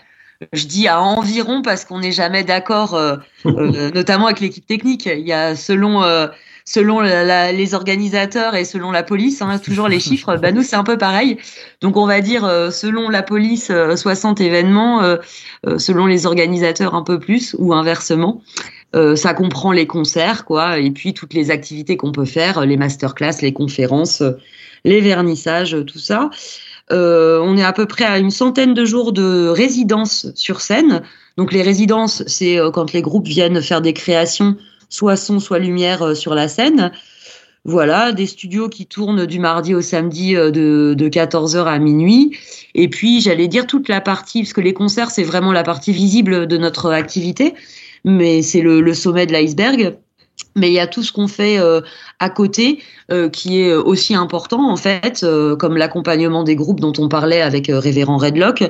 Je 0.51 0.65
dis 0.65 0.88
à 0.88 1.01
environ 1.01 1.61
parce 1.61 1.85
qu'on 1.85 1.99
n'est 1.99 2.11
jamais 2.11 2.43
d'accord, 2.43 2.93
euh, 2.95 3.15
euh, 3.45 3.89
notamment 3.93 4.25
avec 4.25 4.39
l'équipe 4.41 4.65
technique. 4.65 5.05
Il 5.05 5.25
y 5.25 5.33
a 5.33 5.55
selon 5.55 6.03
euh, 6.03 6.27
selon 6.65 6.99
la- 6.99 7.23
la- 7.23 7.51
les 7.51 7.73
organisateurs 7.73 8.55
et 8.55 8.65
selon 8.65 8.91
la 8.91 9.03
police, 9.03 9.41
hein, 9.41 9.59
toujours 9.59 9.88
les 9.88 9.99
chiffres. 9.99 10.35
Bah 10.38 10.51
nous 10.51 10.63
c'est 10.63 10.75
un 10.75 10.83
peu 10.83 10.97
pareil. 10.97 11.38
Donc 11.81 11.95
on 11.95 12.05
va 12.05 12.21
dire 12.21 12.43
euh, 12.43 12.69
selon 12.71 13.09
la 13.09 13.23
police 13.23 13.69
euh, 13.71 13.95
60 13.95 14.41
événements, 14.41 15.01
euh, 15.03 15.17
euh, 15.67 15.77
selon 15.77 16.05
les 16.05 16.25
organisateurs 16.25 16.95
un 16.95 17.03
peu 17.03 17.19
plus 17.19 17.55
ou 17.59 17.73
inversement. 17.73 18.41
Euh, 18.95 19.15
ça 19.17 19.33
comprend 19.33 19.73
les 19.73 19.88
concerts, 19.88 20.45
quoi, 20.45 20.77
et 20.79 20.89
puis 20.89 21.13
toutes 21.13 21.33
les 21.33 21.51
activités 21.51 21.97
qu'on 21.97 22.13
peut 22.13 22.23
faire, 22.23 22.65
les 22.65 22.77
masterclass, 22.77 23.41
les 23.41 23.51
conférences, 23.51 24.21
euh, 24.21 24.31
les 24.85 25.01
vernissages, 25.01 25.75
euh, 25.75 25.83
tout 25.83 25.99
ça. 25.99 26.29
Euh, 26.91 27.39
on 27.41 27.57
est 27.57 27.63
à 27.63 27.73
peu 27.73 27.87
près 27.87 28.05
à 28.05 28.19
une 28.19 28.31
centaine 28.31 28.73
de 28.73 28.85
jours 28.85 29.11
de 29.11 29.47
résidence 29.47 30.27
sur 30.35 30.61
scène. 30.61 31.01
Donc 31.37 31.51
les 31.51 31.63
résidences, 31.63 32.23
c'est 32.27 32.59
euh, 32.59 32.71
quand 32.71 32.93
les 32.93 33.01
groupes 33.01 33.27
viennent 33.27 33.61
faire 33.61 33.81
des 33.81 33.93
créations, 33.93 34.55
soit 34.89 35.15
son, 35.15 35.39
soit 35.39 35.59
lumière 35.59 36.03
euh, 36.03 36.15
sur 36.15 36.35
la 36.35 36.47
scène. 36.47 36.91
Voilà, 37.67 38.11
des 38.11 38.27
studios 38.27 38.69
qui 38.69 38.85
tournent 38.85 39.25
du 39.25 39.39
mardi 39.39 39.73
au 39.73 39.81
samedi 39.81 40.35
de, 40.35 40.93
de 40.95 41.09
14h 41.09 41.65
à 41.65 41.79
minuit. 41.79 42.37
Et 42.75 42.89
puis, 42.89 43.21
j'allais 43.21 43.47
dire 43.47 43.65
toute 43.65 43.89
la 43.89 44.01
partie, 44.01 44.43
parce 44.43 44.53
que 44.53 44.61
les 44.61 44.75
concerts, 44.75 45.09
c'est 45.09 45.23
vraiment 45.23 45.51
la 45.51 45.63
partie 45.63 45.91
visible 45.91 46.45
de 46.45 46.57
notre 46.57 46.91
activité, 46.91 47.55
mais 48.03 48.43
c'est 48.43 48.61
le 48.61 48.93
sommet 48.93 49.25
de 49.25 49.31
l'iceberg. 49.31 49.97
Mais 50.55 50.69
il 50.69 50.73
y 50.73 50.79
a 50.79 50.87
tout 50.87 51.03
ce 51.03 51.11
qu'on 51.11 51.27
fait 51.27 51.59
euh, 51.59 51.81
à 52.19 52.29
côté 52.29 52.81
euh, 53.11 53.29
qui 53.29 53.61
est 53.61 53.73
aussi 53.73 54.15
important, 54.15 54.71
en 54.71 54.77
fait, 54.77 55.21
euh, 55.23 55.55
comme 55.55 55.75
l'accompagnement 55.75 56.43
des 56.43 56.55
groupes 56.55 56.79
dont 56.79 56.93
on 56.97 57.09
parlait 57.09 57.41
avec 57.41 57.69
euh, 57.69 57.79
Révérend 57.79 58.17
Redlock, 58.17 58.63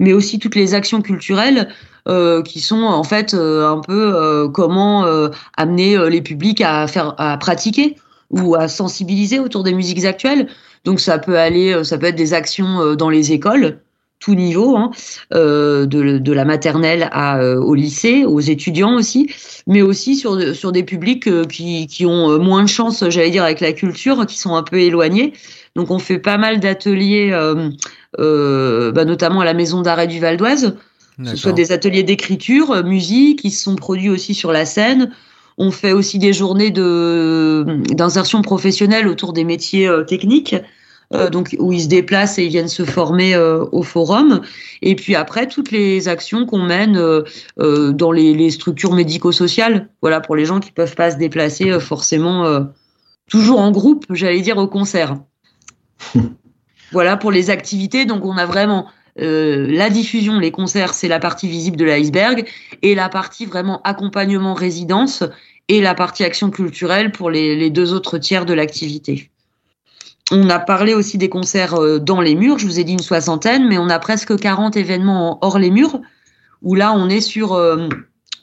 mais 0.00 0.12
aussi 0.12 0.38
toutes 0.38 0.56
les 0.56 0.74
actions 0.74 1.00
culturelles 1.00 1.68
euh, 2.08 2.42
qui 2.42 2.60
sont 2.60 2.82
en 2.82 3.04
fait 3.04 3.34
euh, 3.34 3.68
un 3.68 3.80
peu 3.80 4.14
euh, 4.16 4.48
comment 4.48 5.04
euh, 5.04 5.28
amener 5.56 5.96
euh, 5.96 6.08
les 6.08 6.22
publics 6.22 6.60
à 6.60 6.86
faire 6.86 7.14
à 7.18 7.36
pratiquer 7.36 7.96
ou 8.30 8.54
à 8.54 8.68
sensibiliser 8.68 9.38
autour 9.38 9.62
des 9.62 9.74
musiques 9.74 10.04
actuelles. 10.04 10.48
Donc 10.84 11.00
ça 11.00 11.18
peut 11.18 11.38
aller, 11.38 11.72
euh, 11.72 11.84
ça 11.84 11.98
peut 11.98 12.06
être 12.06 12.16
des 12.16 12.34
actions 12.34 12.80
euh, 12.80 12.96
dans 12.96 13.10
les 13.10 13.32
écoles, 13.32 13.80
tout 14.20 14.34
niveau, 14.34 14.76
hein, 14.76 14.90
euh, 15.32 15.86
de, 15.86 16.18
de 16.18 16.32
la 16.32 16.44
maternelle 16.44 17.08
à, 17.12 17.38
euh, 17.38 17.56
au 17.56 17.74
lycée, 17.74 18.24
aux 18.24 18.40
étudiants 18.40 18.96
aussi, 18.96 19.30
mais 19.66 19.80
aussi 19.80 20.16
sur, 20.16 20.54
sur 20.54 20.72
des 20.72 20.82
publics 20.82 21.28
euh, 21.28 21.44
qui, 21.44 21.86
qui 21.86 22.04
ont 22.04 22.38
moins 22.38 22.62
de 22.62 22.68
chance, 22.68 23.04
j'allais 23.08 23.30
dire, 23.30 23.44
avec 23.44 23.60
la 23.60 23.72
culture, 23.72 24.26
qui 24.26 24.38
sont 24.38 24.56
un 24.56 24.62
peu 24.62 24.80
éloignés. 24.80 25.34
Donc 25.76 25.90
on 25.90 25.98
fait 25.98 26.18
pas 26.18 26.38
mal 26.38 26.58
d'ateliers, 26.58 27.30
bah, 28.18 29.04
notamment 29.04 29.40
à 29.40 29.44
la 29.44 29.54
maison 29.54 29.82
d'arrêt 29.82 30.08
du 30.08 30.18
Val 30.18 30.36
d'Oise, 30.36 30.76
que 31.18 31.28
ce 31.28 31.36
soit 31.36 31.52
des 31.52 31.70
ateliers 31.70 32.02
d'écriture, 32.02 32.82
musique, 32.84 33.42
qui 33.42 33.52
se 33.52 33.62
sont 33.62 33.76
produits 33.76 34.08
aussi 34.08 34.34
sur 34.34 34.50
la 34.50 34.64
scène. 34.64 35.12
On 35.56 35.70
fait 35.70 35.92
aussi 35.92 36.18
des 36.18 36.32
journées 36.32 36.70
de 36.70 37.64
d'insertion 37.90 38.42
professionnelle 38.42 39.06
autour 39.06 39.32
des 39.32 39.44
métiers 39.44 39.88
techniques, 40.08 40.56
euh, 41.14 41.30
donc 41.30 41.56
où 41.58 41.72
ils 41.72 41.82
se 41.82 41.88
déplacent 41.88 42.38
et 42.38 42.44
ils 42.44 42.50
viennent 42.50 42.68
se 42.68 42.84
former 42.84 43.34
euh, 43.34 43.64
au 43.72 43.82
forum. 43.82 44.42
Et 44.82 44.94
puis 44.94 45.14
après 45.14 45.46
toutes 45.46 45.70
les 45.70 46.06
actions 46.06 46.44
qu'on 46.44 46.62
mène 46.62 46.98
euh, 46.98 47.92
dans 47.92 48.12
les, 48.12 48.34
les 48.34 48.50
structures 48.50 48.92
médico-sociales, 48.92 49.88
voilà 50.02 50.20
pour 50.20 50.36
les 50.36 50.44
gens 50.44 50.60
qui 50.60 50.70
peuvent 50.70 50.94
pas 50.94 51.10
se 51.10 51.16
déplacer 51.16 51.80
forcément 51.80 52.66
toujours 53.30 53.60
en 53.60 53.70
groupe, 53.70 54.04
j'allais 54.10 54.40
dire 54.40 54.58
au 54.58 54.68
concert. 54.68 55.16
Voilà 56.90 57.18
pour 57.18 57.30
les 57.30 57.50
activités. 57.50 58.06
Donc 58.06 58.24
on 58.24 58.38
a 58.38 58.46
vraiment 58.46 58.86
la 59.16 59.90
diffusion, 59.90 60.38
les 60.38 60.50
concerts, 60.50 60.94
c'est 60.94 61.08
la 61.08 61.18
partie 61.18 61.46
visible 61.46 61.76
de 61.76 61.84
l'iceberg, 61.84 62.48
et 62.80 62.94
la 62.94 63.10
partie 63.10 63.44
vraiment 63.44 63.82
accompagnement 63.82 64.54
résidence 64.54 65.22
et 65.68 65.82
la 65.82 65.94
partie 65.94 66.24
action 66.24 66.48
culturelle 66.50 67.12
pour 67.12 67.28
les, 67.28 67.56
les 67.56 67.68
deux 67.68 67.92
autres 67.92 68.16
tiers 68.16 68.46
de 68.46 68.54
l'activité. 68.54 69.30
On 70.30 70.50
a 70.50 70.58
parlé 70.58 70.94
aussi 70.94 71.18
des 71.18 71.28
concerts 71.28 71.74
euh, 71.74 71.98
dans 71.98 72.20
les 72.20 72.34
murs, 72.34 72.58
je 72.58 72.66
vous 72.66 72.78
ai 72.78 72.84
dit 72.84 72.92
une 72.92 72.98
soixantaine, 72.98 73.66
mais 73.66 73.78
on 73.78 73.88
a 73.88 73.98
presque 73.98 74.38
40 74.38 74.76
événements 74.76 75.38
hors 75.40 75.58
les 75.58 75.70
murs, 75.70 76.00
où 76.62 76.74
là 76.74 76.92
on 76.92 77.08
est 77.08 77.20
sur, 77.20 77.54
euh, 77.54 77.88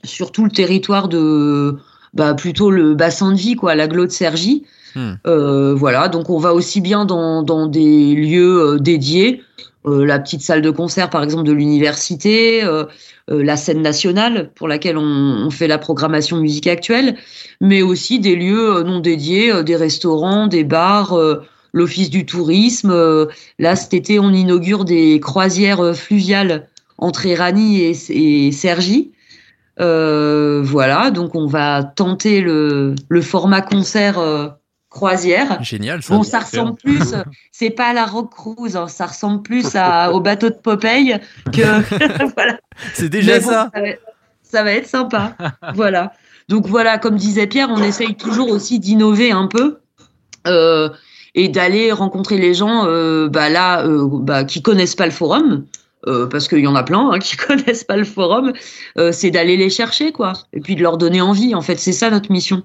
sur 0.03 0.31
tout 0.31 0.45
le 0.45 0.51
territoire 0.51 1.07
de 1.07 1.77
bah, 2.13 2.33
plutôt 2.33 2.71
le 2.71 2.95
bassin 2.95 3.31
de 3.31 3.37
vie, 3.37 3.55
quoi, 3.55 3.75
l'agglo 3.75 4.05
de 4.05 4.11
Cergy. 4.11 4.63
Hmm. 4.95 5.13
Euh, 5.27 5.75
voilà, 5.75 6.07
donc 6.07 6.29
on 6.29 6.39
va 6.39 6.53
aussi 6.53 6.81
bien 6.81 7.05
dans, 7.05 7.43
dans 7.43 7.67
des 7.67 8.15
lieux 8.15 8.77
dédiés, 8.79 9.43
euh, 9.87 10.05
la 10.05 10.19
petite 10.19 10.41
salle 10.41 10.61
de 10.61 10.71
concert 10.71 11.09
par 11.09 11.23
exemple 11.23 11.43
de 11.43 11.51
l'université, 11.51 12.63
euh, 12.63 12.85
euh, 13.29 13.43
la 13.43 13.55
scène 13.55 13.81
nationale 13.81 14.51
pour 14.55 14.67
laquelle 14.67 14.97
on, 14.97 15.03
on 15.03 15.49
fait 15.51 15.67
la 15.67 15.77
programmation 15.77 16.37
musique 16.37 16.67
actuelle, 16.67 17.17
mais 17.61 17.81
aussi 17.81 18.19
des 18.19 18.35
lieux 18.35 18.81
non 18.83 18.99
dédiés, 18.99 19.51
euh, 19.51 19.63
des 19.63 19.75
restaurants, 19.75 20.47
des 20.47 20.63
bars, 20.63 21.13
euh, 21.13 21.41
l'office 21.75 22.09
du 22.09 22.25
tourisme. 22.25 22.89
euh, 22.89 23.27
là 23.59 23.75
cet 23.75 23.93
été 23.93 24.17
on 24.19 24.31
inaugure 24.31 24.85
des 24.85 25.19
croisières 25.19 25.81
euh, 25.81 25.93
fluviales 25.93 26.67
entre 26.97 27.25
Éragny 27.27 27.81
et, 27.81 27.93
et 28.09 28.51
Cergy. 28.51 29.11
Euh, 29.81 30.61
voilà, 30.63 31.11
donc 31.11 31.35
on 31.35 31.47
va 31.47 31.83
tenter 31.83 32.39
le, 32.39 32.95
le 33.09 33.21
format 33.21 33.61
concert 33.61 34.17
euh, 34.19 34.47
croisière. 34.89 35.61
Génial. 35.61 36.01
Ça. 36.01 36.15
Bon, 36.15 36.23
ça 36.23 36.39
ressemble 36.39 36.75
plus, 36.75 37.13
c'est 37.51 37.71
pas 37.71 37.87
à 37.87 37.93
la 37.93 38.05
rock 38.05 38.31
cruise, 38.33 38.77
hein, 38.77 38.87
ça 38.87 39.07
ressemble 39.07 39.41
plus 39.41 39.75
à, 39.75 40.13
au 40.13 40.21
bateau 40.21 40.49
de 40.49 40.55
Popeye 40.55 41.19
que 41.51 41.61
voilà. 42.35 42.57
C'est 42.93 43.09
déjà 43.09 43.39
bon, 43.41 43.49
ça. 43.49 43.69
va, 43.75 43.81
ça 44.43 44.63
va 44.63 44.71
être 44.71 44.87
sympa. 44.87 45.35
voilà. 45.73 46.13
Donc 46.47 46.67
voilà, 46.67 46.97
comme 46.97 47.17
disait 47.17 47.47
Pierre, 47.47 47.67
on 47.69 47.83
essaye 47.83 48.15
toujours 48.15 48.49
aussi 48.51 48.79
d'innover 48.79 49.31
un 49.31 49.47
peu 49.47 49.79
euh, 50.47 50.87
et 51.35 51.49
d'aller 51.49 51.91
rencontrer 51.91 52.37
les 52.37 52.53
gens 52.53 52.85
euh, 52.87 53.29
bah, 53.29 53.49
là 53.49 53.85
euh, 53.85 54.07
bah, 54.09 54.45
qui 54.45 54.61
connaissent 54.61 54.95
pas 54.95 55.05
le 55.05 55.11
forum. 55.11 55.65
euh, 56.07 56.27
parce 56.27 56.47
qu'il 56.47 56.59
y 56.59 56.67
en 56.67 56.75
a 56.75 56.83
plein 56.83 57.11
hein, 57.11 57.19
qui 57.25 57.35
connaissent 57.35 57.83
pas 57.83 57.97
le 57.97 58.03
forum, 58.05 58.53
c'est 59.11 59.31
d'aller 59.31 59.57
les 59.57 59.69
chercher, 59.69 60.11
quoi, 60.11 60.33
et 60.53 60.61
puis 60.61 60.75
de 60.75 60.81
leur 60.81 60.97
donner 60.97 61.21
envie. 61.21 61.53
En 61.53 61.61
fait, 61.61 61.77
c'est 61.77 61.91
ça 61.91 62.09
notre 62.09 62.31
mission. 62.31 62.63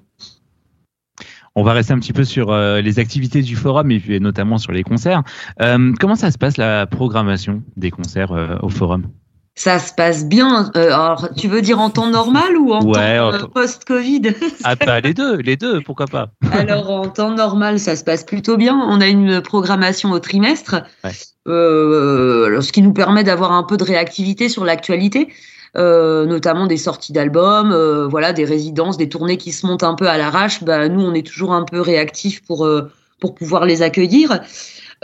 On 1.57 1.65
va 1.65 1.73
rester 1.73 1.93
un 1.93 1.99
petit 1.99 2.13
peu 2.13 2.25
sur 2.25 2.55
les 2.55 2.99
activités 3.01 3.43
du 3.43 3.57
forum 3.57 3.91
et 3.91 4.21
notamment 4.21 4.57
sur 4.57 4.71
les 4.73 4.85
concerts. 4.85 5.25
Comment 5.59 6.15
ça 6.15 6.31
se 6.31 6.39
passe 6.39 6.57
la 6.59 6.87
programmation 6.87 7.63
des 7.77 7.91
concerts 7.91 8.59
au 8.63 8.69
forum? 8.69 9.09
Ça 9.63 9.79
se 9.79 9.93
passe 9.93 10.25
bien. 10.25 10.71
Euh, 10.75 10.87
alors, 10.87 11.29
tu 11.37 11.47
veux 11.47 11.61
dire 11.61 11.79
en 11.81 11.91
temps 11.91 12.09
normal 12.09 12.57
ou 12.57 12.73
en 12.73 12.83
Ouais, 12.83 13.19
temps 13.19 13.35
euh, 13.35 13.47
post-Covid? 13.55 14.23
Ah 14.65 14.75
bah 14.75 15.01
les 15.01 15.13
deux, 15.13 15.37
les 15.37 15.57
deux, 15.57 15.83
pourquoi 15.83 16.07
pas 16.07 16.31
Alors 16.53 16.89
en 16.91 17.07
temps 17.11 17.35
normal, 17.35 17.79
ça 17.79 17.95
se 17.95 18.03
passe 18.03 18.25
plutôt 18.25 18.57
bien. 18.57 18.75
On 18.89 19.03
a 19.03 19.07
une 19.07 19.43
programmation 19.43 20.13
au 20.13 20.19
trimestre, 20.19 20.77
Ouais. 21.05 21.11
euh, 21.47 22.59
ce 22.63 22.73
qui 22.73 22.81
nous 22.81 22.95
permet 22.95 23.23
d'avoir 23.23 23.53
un 23.53 23.63
peu 23.63 23.77
de 23.77 23.85
réactivité 23.85 24.49
sur 24.49 24.65
l'actualité, 24.65 25.29
euh, 25.77 26.25
notamment 26.25 26.67
des 26.67 26.79
sorties 26.79 27.13
d'albums, 27.13 27.71
euh, 27.73 28.07
voilà, 28.09 28.33
des 28.33 28.47
résidences, 28.47 28.97
des 28.97 29.11
tournées 29.11 29.37
qui 29.37 29.53
se 29.53 29.67
montent 29.67 29.85
un 29.85 29.95
peu 29.95 30.09
à 30.09 30.17
l'arrache. 30.17 30.65
Bah, 30.65 30.89
nous, 30.89 31.03
on 31.03 31.13
est 31.13 31.27
toujours 31.27 31.53
un 31.53 31.65
peu 31.65 31.83
réactifs 31.83 32.43
pour 32.47 32.65
euh, 32.65 32.91
pour 33.21 33.35
pouvoir 33.35 33.67
les 33.67 33.83
accueillir. 33.83 34.41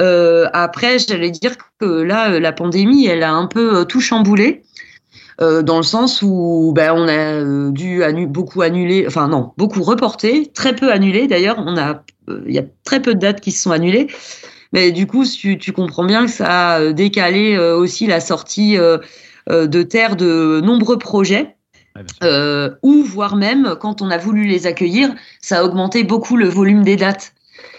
Euh, 0.01 0.47
après, 0.53 0.99
j'allais 0.99 1.31
dire 1.31 1.57
que 1.81 1.87
là, 1.87 2.33
euh, 2.33 2.41
la 2.41 2.53
pandémie, 2.53 3.07
elle 3.07 3.23
a 3.23 3.33
un 3.33 3.47
peu 3.47 3.79
euh, 3.79 3.85
tout 3.85 4.01
chamboulé. 4.01 4.63
euh, 5.41 5.63
dans 5.63 5.77
le 5.77 5.83
sens 5.83 6.23
où 6.23 6.73
ben, 6.75 6.93
on 6.95 7.09
a 7.09 7.71
dû 7.71 8.03
annu- 8.03 8.27
beaucoup 8.27 8.63
annuler, 8.63 9.05
enfin 9.07 9.29
non, 9.29 9.53
beaucoup 9.57 9.83
reporter, 9.83 10.51
très 10.55 10.75
peu 10.75 10.91
annuler 10.91 11.27
d'ailleurs. 11.27 11.57
On 11.59 11.77
a, 11.77 12.03
euh, 12.29 12.43
il 12.47 12.55
y 12.55 12.59
a 12.59 12.65
très 12.85 13.01
peu 13.01 13.15
de 13.15 13.21
dates 13.21 13.41
qui 13.41 13.53
se 13.53 13.63
sont 13.63 13.71
annulées, 13.71 14.07
mais 14.73 14.93
du 14.93 15.07
coup, 15.07 15.25
tu, 15.25 15.59
tu 15.59 15.73
comprends 15.73 16.05
bien 16.05 16.27
que 16.27 16.31
ça 16.31 16.75
a 16.75 16.93
décalé 16.93 17.55
euh, 17.55 17.77
aussi 17.77 18.07
la 18.07 18.21
sortie 18.21 18.77
de 19.49 19.83
terre 19.83 20.17
de 20.17 20.61
nombreux 20.65 20.99
projets. 20.99 21.55
Ouais, 21.95 22.69
ou 22.83 23.05
voire 23.05 23.37
même 23.37 23.75
quand 23.81 24.03
on 24.03 24.11
a 24.11 24.19
voulu 24.19 24.45
les 24.47 24.67
accueillir, 24.67 25.15
ça 25.41 25.61
a 25.61 25.65
augmenté 25.65 26.05
beaucoup 26.05 26.37
le 26.37 26.47
volume 26.47 26.83
des 26.83 26.97
dates. 26.97 27.33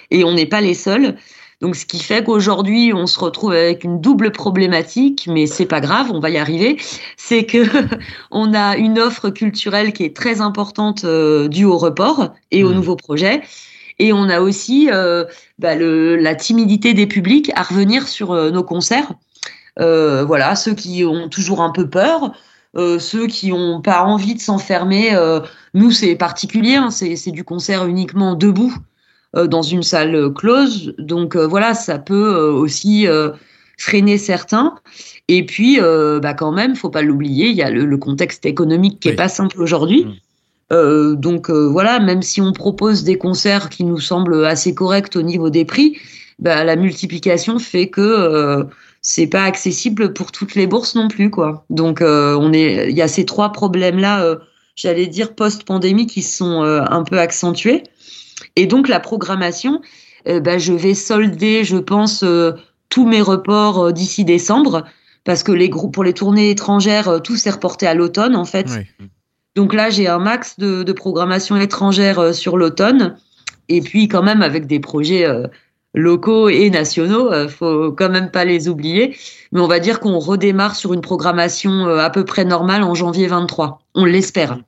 Et 0.10 0.23
on 0.23 0.34
n'est 0.34 0.47
pas 0.47 0.62
les 0.62 0.73
seuls. 0.73 1.17
Donc, 1.62 1.76
ce 1.76 1.86
qui 1.88 2.00
fait 2.00 2.24
qu'aujourd'hui, 2.24 2.93
on 2.93 3.08
se 3.08 3.20
retrouve 3.20 3.52
avec 3.52 3.84
une 3.84 4.00
double 4.00 4.32
problématique, 4.32 5.28
mais 5.32 5.48
c'est 5.48 5.65
pas 5.65 5.82
grave, 5.82 6.12
on 6.13 6.20
va 6.20 6.30
y 6.30 6.38
arriver. 6.38 6.78
C'est 7.17 7.46
que 7.46 7.63
on 8.32 8.54
a 8.54 8.78
une 8.78 9.00
offre 9.00 9.30
culturelle 9.32 9.91
qui 9.91 10.04
est 10.04 10.15
très 10.15 10.39
importante 10.41 11.04
euh, 11.04 11.48
due 11.48 11.65
au 11.65 11.78
report 11.80 12.32
et 12.52 12.63
aux 12.63 12.70
Mhm. 12.70 12.76
nouveaux 12.76 12.96
projets. 12.96 13.41
Et 14.00 14.13
on 14.13 14.30
a 14.30 14.39
aussi 14.41 14.89
euh, 14.91 15.26
bah, 15.58 15.74
le, 15.76 16.15
la 16.17 16.36
timidité 16.36 16.93
des 16.93 17.08
publics 17.08 17.52
à 17.56 17.63
revenir 17.63 18.08
sur 18.08 18.32
euh, 18.34 18.52
nos 18.52 18.63
concerts. 18.63 19.13
Voilà, 19.80 20.56
ceux 20.56 20.74
qui 20.74 21.06
ont 21.06 21.30
toujours 21.30 21.62
un 21.62 21.70
peu 21.72 21.88
peur, 21.89 22.32
euh, 22.76 23.00
ceux 23.00 23.28
qui 23.28 23.50
n'ont 23.50 23.82
pas 23.82 24.04
envie 24.04 24.36
de 24.36 24.39
s'enfermer. 24.41 25.13
euh, 25.13 25.39
nous, 25.74 25.91
c'est 25.91 26.15
particulier, 26.15 26.76
hein, 26.76 26.89
c'est 26.91 27.32
du 27.32 27.43
concert 27.43 27.86
uniquement 27.86 28.36
debout 28.36 28.74
dans 29.45 29.62
une 29.62 29.84
salle 29.84 30.15
euh, 30.15 30.30
close. 30.32 30.95
Donc 30.97 31.36
euh, 31.36 31.45
voilà, 31.45 31.76
ça 31.76 32.00
peut 32.00 32.34
euh, 32.36 32.52
aussi 32.52 33.08
euh, 33.08 33.30
freiner 33.78 34.17
certains. 34.17 34.76
Et 35.28 35.45
puis, 35.45 35.80
euh, 35.80 36.19
bah, 36.19 36.34
quand 36.34 36.52
même, 36.52 36.76
faut 36.76 36.89
pas 36.89 37.04
l'oublier, 37.04 37.50
il 37.50 37.56
y 37.56 37.62
a 37.62 37.69
le, 37.69 37.86
le 37.86 37.97
contexte 37.97 38.45
économique 38.47 39.00
qui 39.00 39.10
est 39.10 39.12
Oui. 39.12 39.17
pas 39.17 39.30
simple 39.30 39.62
aujourd'hui. 39.62 40.06
Mm. 40.06 40.13
Euh, 40.73 41.15
donc 41.15 41.50
euh, 41.50 41.67
voilà, 41.67 42.00
même 42.00 42.21
si 42.21 42.41
on 42.41 42.52
propose 42.52 43.04
des 43.04 43.17
concerts 43.17 43.69
qui 43.69 43.84
nous 43.86 44.00
semblent 44.00 44.45
assez 44.45 44.73
corrects 44.73 45.15
au 45.15 45.21
niveau 45.21 45.50
des 45.50 45.63
prix, 45.63 45.97
bah, 46.39 46.63
la 46.63 46.76
multiplication 46.76 47.58
fait 47.60 47.88
que 47.88 48.02
euh, 48.02 48.63
c'est 49.02 49.28
pas 49.28 49.43
accessible 49.43 50.12
pour 50.12 50.34
toutes 50.34 50.56
les 50.56 50.67
bourses 50.67 50.95
non 50.95 51.08
plus 51.08 51.30
quoi. 51.30 51.63
Donc 51.69 52.02
euh, 52.02 52.36
on 52.38 52.52
est, 52.52 52.89
il 52.89 52.97
y 52.97 53.02
a 53.02 53.08
ces 53.08 53.26
trois 53.26 53.54
problèmes 53.54 53.97
là, 54.00 54.23
euh, 54.23 54.36
j'allais 54.76 55.08
dire 55.08 55.36
post-pandémie 55.36 56.06
qui 56.08 56.21
se 56.21 56.38
sont 56.38 56.63
euh, 56.63 56.82
un 56.89 57.04
peu 57.04 57.17
accentués. 57.17 57.84
Et 58.58 58.65
donc 58.65 58.89
la 58.89 59.00
programmation, 59.00 59.82
euh, 60.28 60.41
bah, 60.41 60.58
je 60.58 60.74
vais 60.74 60.96
solder, 60.96 61.63
je 61.63 61.78
pense, 61.78 62.24
euh, 62.24 62.54
tous 62.89 63.08
mes 63.08 63.22
reports 63.22 63.86
euh, 63.86 63.91
d'ici 63.91 64.26
décembre 64.26 64.84
parce 65.24 65.43
que 65.43 65.52
les 65.52 65.70
groupes 65.70 65.93
pour 65.93 66.04
les 66.04 66.13
tournées 66.13 66.50
étrangères, 66.50 67.22
tout 67.22 67.36
s'est 67.36 67.52
reporté 67.52 67.86
à 67.86 67.93
l'automne 67.93 68.36
en 68.36 68.46
fait. 68.46 68.67
Oui. 68.70 69.08
Donc 69.56 69.74
là, 69.74 69.89
j'ai 69.89 70.08
un 70.08 70.20
max 70.20 70.58
de, 70.58 70.84
de 70.84 70.91
programmation 70.91 71.56
étrangère 71.58 72.34
sur 72.34 72.58
l'automne. 72.58 73.15
Et 73.70 73.82
puis, 73.82 74.08
quand 74.08 74.24
même, 74.24 74.41
avec 74.41 74.67
des 74.67 74.80
projets 74.80 75.26
locaux 75.96 76.48
et 76.48 76.70
nationaux, 76.70 77.32
faut 77.50 77.91
quand 77.91 78.10
même 78.10 78.30
pas 78.30 78.46
les 78.46 78.70
oublier. 78.70 79.17
Mais 79.52 79.60
on 79.60 79.67
va 79.67 79.80
dire 79.80 80.00
qu'on 80.00 80.20
redémarre 80.20 80.76
sur 80.76 80.93
une 80.93 81.02
programmation 81.02 81.88
à 81.88 82.10
peu 82.12 82.24
près 82.24 82.46
normale 82.46 82.84
en 82.84 82.93
janvier 82.93 83.28
23. 83.28 83.82
On 83.96 84.06
l'espère. 84.06 84.60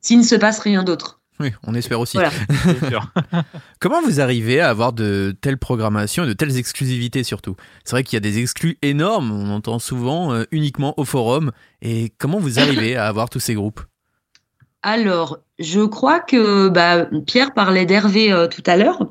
S'il 0.00 0.18
ne 0.18 0.24
se 0.24 0.34
passe 0.34 0.58
rien 0.58 0.82
d'autre. 0.84 1.19
Oui, 1.40 1.52
on 1.66 1.74
espère 1.74 1.98
aussi. 1.98 2.18
Voilà. 2.18 3.02
Comment 3.80 4.02
vous 4.02 4.20
arrivez 4.20 4.60
à 4.60 4.68
avoir 4.68 4.92
de 4.92 5.34
telles 5.40 5.58
programmations 5.58 6.24
et 6.24 6.26
de 6.26 6.32
telles 6.34 6.58
exclusivités 6.58 7.24
surtout? 7.24 7.56
C'est 7.84 7.92
vrai 7.92 8.04
qu'il 8.04 8.16
y 8.16 8.18
a 8.18 8.20
des 8.20 8.38
exclus 8.38 8.78
énormes, 8.82 9.32
on 9.32 9.50
entend 9.50 9.78
souvent 9.78 10.32
euh, 10.32 10.44
uniquement 10.52 10.94
au 10.98 11.04
forum. 11.04 11.50
Et 11.82 12.12
comment 12.18 12.38
vous 12.38 12.58
arrivez 12.58 12.94
à 12.96 13.06
avoir 13.06 13.30
tous 13.30 13.40
ces 13.40 13.54
groupes? 13.54 13.80
Alors, 14.82 15.38
je 15.58 15.80
crois 15.80 16.20
que 16.20 16.68
bah, 16.68 17.06
Pierre 17.26 17.54
parlait 17.54 17.86
d'Hervé 17.86 18.32
euh, 18.32 18.46
tout 18.46 18.62
à 18.66 18.76
l'heure. 18.76 19.06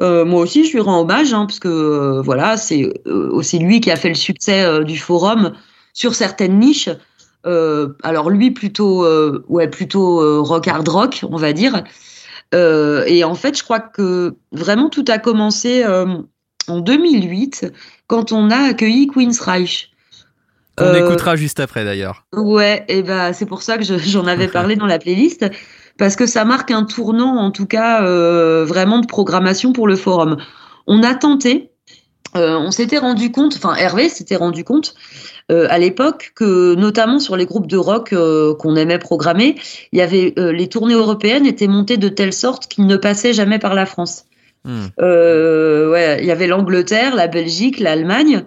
Euh, 0.00 0.24
moi 0.24 0.40
aussi, 0.40 0.64
je 0.64 0.72
lui 0.72 0.80
rends 0.80 1.00
hommage, 1.00 1.32
hein, 1.32 1.46
parce 1.46 1.60
que 1.60 1.68
euh, 1.68 2.22
voilà, 2.22 2.56
c'est 2.56 2.82
euh, 3.06 3.30
aussi 3.30 3.58
lui 3.58 3.80
qui 3.80 3.90
a 3.90 3.96
fait 3.96 4.08
le 4.08 4.14
succès 4.14 4.62
euh, 4.62 4.82
du 4.82 4.98
forum 4.98 5.52
sur 5.92 6.14
certaines 6.14 6.58
niches. 6.58 6.90
Euh, 7.46 7.88
alors 8.02 8.30
lui, 8.30 8.50
plutôt, 8.50 9.04
euh, 9.04 9.44
ouais, 9.48 9.68
plutôt 9.68 10.20
euh, 10.20 10.40
rock 10.40 10.66
hard 10.68 10.88
rock, 10.88 11.24
on 11.30 11.36
va 11.36 11.52
dire. 11.52 11.84
Et 12.52 13.24
en 13.24 13.34
fait, 13.34 13.58
je 13.58 13.64
crois 13.64 13.80
que 13.80 14.36
vraiment 14.52 14.88
tout 14.88 15.04
a 15.08 15.18
commencé 15.18 15.84
en 16.68 16.78
2008 16.80 17.66
quand 18.06 18.30
on 18.30 18.48
a 18.50 18.56
accueilli 18.68 19.08
Queen's 19.08 19.40
Reich. 19.40 19.90
Qu'on 20.76 20.84
Euh, 20.86 21.06
écoutera 21.06 21.34
juste 21.36 21.58
après 21.60 21.84
d'ailleurs. 21.84 22.26
Ouais, 22.32 22.84
et 22.88 23.02
ben 23.02 23.32
c'est 23.32 23.46
pour 23.46 23.62
ça 23.62 23.76
que 23.78 23.84
je- 23.84 23.98
j'en 23.98 24.26
avais 24.26 24.46
parlé 24.48 24.76
dans 24.76 24.86
la 24.86 24.98
playlist 24.98 25.46
parce 25.98 26.16
que 26.16 26.26
ça 26.26 26.44
marque 26.44 26.70
un 26.72 26.84
tournant 26.84 27.36
en 27.38 27.50
tout 27.52 27.66
cas 27.66 28.02
euh, 28.04 28.64
vraiment 28.64 28.98
de 29.00 29.06
programmation 29.06 29.72
pour 29.72 29.86
le 29.88 29.94
forum. 29.96 30.36
On 30.88 31.02
a 31.04 31.14
tenté, 31.14 31.70
euh, 32.36 32.56
on 32.56 32.70
s'était 32.72 32.98
rendu 32.98 33.30
compte, 33.30 33.54
enfin 33.56 33.74
Hervé 33.76 34.08
s'était 34.08 34.34
rendu 34.36 34.64
compte 34.64 34.94
euh, 35.52 35.66
à 35.68 35.78
l'époque 35.78 36.32
que 36.34 36.74
notamment 36.74 37.18
sur 37.18 37.36
les 37.36 37.44
groupes 37.44 37.66
de 37.66 37.76
rock 37.76 38.14
euh, 38.14 38.54
qu'on 38.54 38.76
aimait 38.76 38.98
programmer, 38.98 39.56
il 39.92 39.98
y 39.98 40.02
avait 40.02 40.32
euh, 40.38 40.52
les 40.52 40.68
tournées 40.68 40.94
européennes 40.94 41.44
étaient 41.44 41.66
montées 41.66 41.98
de 41.98 42.08
telle 42.08 42.32
sorte 42.32 42.66
qu'ils 42.66 42.86
ne 42.86 42.96
passaient 42.96 43.34
jamais 43.34 43.58
par 43.58 43.74
la 43.74 43.84
France. 43.84 44.24
Hmm. 44.64 44.86
Ouais, 44.98 46.18
il 46.20 46.24
y 46.24 46.30
avait 46.30 46.46
l'Angleterre, 46.46 47.14
la 47.14 47.26
Belgique, 47.26 47.78
l'Allemagne, 47.78 48.46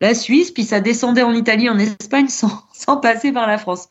la 0.00 0.14
Suisse, 0.14 0.52
puis 0.52 0.62
ça 0.62 0.78
descendait 0.78 1.24
en 1.24 1.32
Italie, 1.32 1.68
en 1.68 1.78
Espagne, 1.78 2.28
sans, 2.28 2.62
sans 2.72 2.98
passer 2.98 3.32
par 3.32 3.48
la 3.48 3.58
France. 3.58 3.88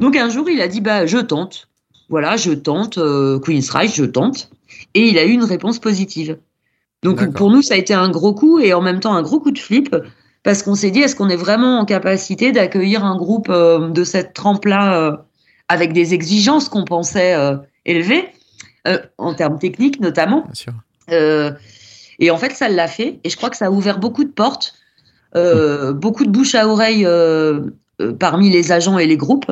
Donc 0.00 0.14
un 0.16 0.30
jour, 0.30 0.48
il 0.48 0.60
a 0.60 0.68
dit 0.68 0.80
bah 0.80 1.04
je 1.06 1.18
tente. 1.18 1.68
Voilà, 2.08 2.36
je 2.36 2.52
tente 2.52 3.00
Queen's 3.42 3.68
Reich, 3.70 3.96
je 3.96 4.04
tente, 4.04 4.50
et 4.94 5.08
il 5.08 5.18
a 5.18 5.24
eu 5.24 5.32
une 5.32 5.42
réponse 5.42 5.80
positive. 5.80 6.38
Donc 7.02 7.32
pour 7.32 7.50
nous, 7.50 7.62
ça 7.62 7.74
a 7.74 7.76
été 7.76 7.92
un 7.94 8.08
gros 8.08 8.32
coup 8.32 8.60
et 8.60 8.72
en 8.72 8.80
même 8.80 9.00
temps 9.00 9.14
un 9.14 9.22
gros 9.22 9.40
coup 9.40 9.50
de 9.50 9.58
flip 9.58 9.96
parce 10.46 10.62
qu'on 10.62 10.76
s'est 10.76 10.92
dit 10.92 11.00
est-ce 11.00 11.16
qu'on 11.16 11.28
est 11.28 11.36
vraiment 11.36 11.80
en 11.80 11.84
capacité 11.84 12.52
d'accueillir 12.52 13.04
un 13.04 13.16
groupe 13.16 13.48
euh, 13.50 13.88
de 13.90 14.04
cette 14.04 14.32
trempe-là 14.32 14.96
euh, 14.96 15.16
avec 15.68 15.92
des 15.92 16.14
exigences 16.14 16.68
qu'on 16.68 16.84
pensait 16.84 17.34
euh, 17.34 17.56
élevées 17.84 18.24
en 19.18 19.34
termes 19.34 19.58
techniques 19.58 19.98
notamment. 20.00 20.42
Bien 20.42 20.54
sûr. 20.54 20.72
Et 22.20 22.30
en 22.30 22.36
fait, 22.36 22.52
ça 22.52 22.68
l'a 22.68 22.86
fait. 22.86 23.18
Et 23.24 23.28
je 23.30 23.36
crois 23.36 23.50
que 23.50 23.56
ça 23.56 23.66
a 23.66 23.70
ouvert 23.70 23.98
beaucoup 23.98 24.22
de 24.22 24.30
portes, 24.30 24.74
euh, 25.34 25.92
beaucoup 25.92 26.24
de 26.24 26.30
bouche 26.30 26.54
à 26.54 26.68
oreille 26.68 27.04
parmi 28.20 28.48
les 28.48 28.70
agents 28.70 28.98
et 28.98 29.06
les 29.06 29.16
groupes. 29.16 29.50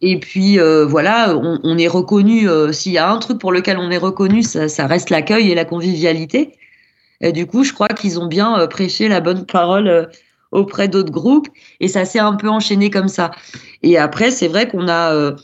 Et 0.00 0.18
puis 0.18 0.58
euh, 0.58 0.86
voilà, 0.86 1.36
on, 1.36 1.60
on 1.62 1.76
est 1.76 1.88
reconnu. 1.88 2.48
euh, 2.48 2.72
S'il 2.72 2.92
y 2.92 2.98
a 2.98 3.10
un 3.10 3.18
truc 3.18 3.38
pour 3.38 3.52
lequel 3.52 3.76
on 3.76 3.90
est 3.90 3.98
reconnu, 3.98 4.42
ça, 4.42 4.68
ça 4.68 4.86
reste 4.86 5.10
l'accueil 5.10 5.50
et 5.50 5.54
la 5.54 5.66
convivialité. 5.66 6.56
Et 7.20 7.32
du 7.32 7.46
coup, 7.46 7.64
je 7.64 7.72
crois 7.72 7.88
qu'ils 7.88 8.18
ont 8.18 8.26
bien 8.26 8.58
euh, 8.58 8.66
prêché 8.66 9.08
la 9.08 9.20
bonne 9.20 9.46
parole 9.46 9.88
euh, 9.88 10.06
auprès 10.52 10.88
d'autres 10.88 11.12
groupes. 11.12 11.48
Et 11.80 11.88
ça 11.88 12.04
s'est 12.04 12.18
un 12.18 12.34
peu 12.34 12.48
enchaîné 12.48 12.90
comme 12.90 13.08
ça. 13.08 13.30
Et 13.82 13.98
après, 13.98 14.30
c'est 14.30 14.48
vrai 14.48 14.68
qu'on 14.68 14.88
a 14.88 15.12
euh, 15.12 15.36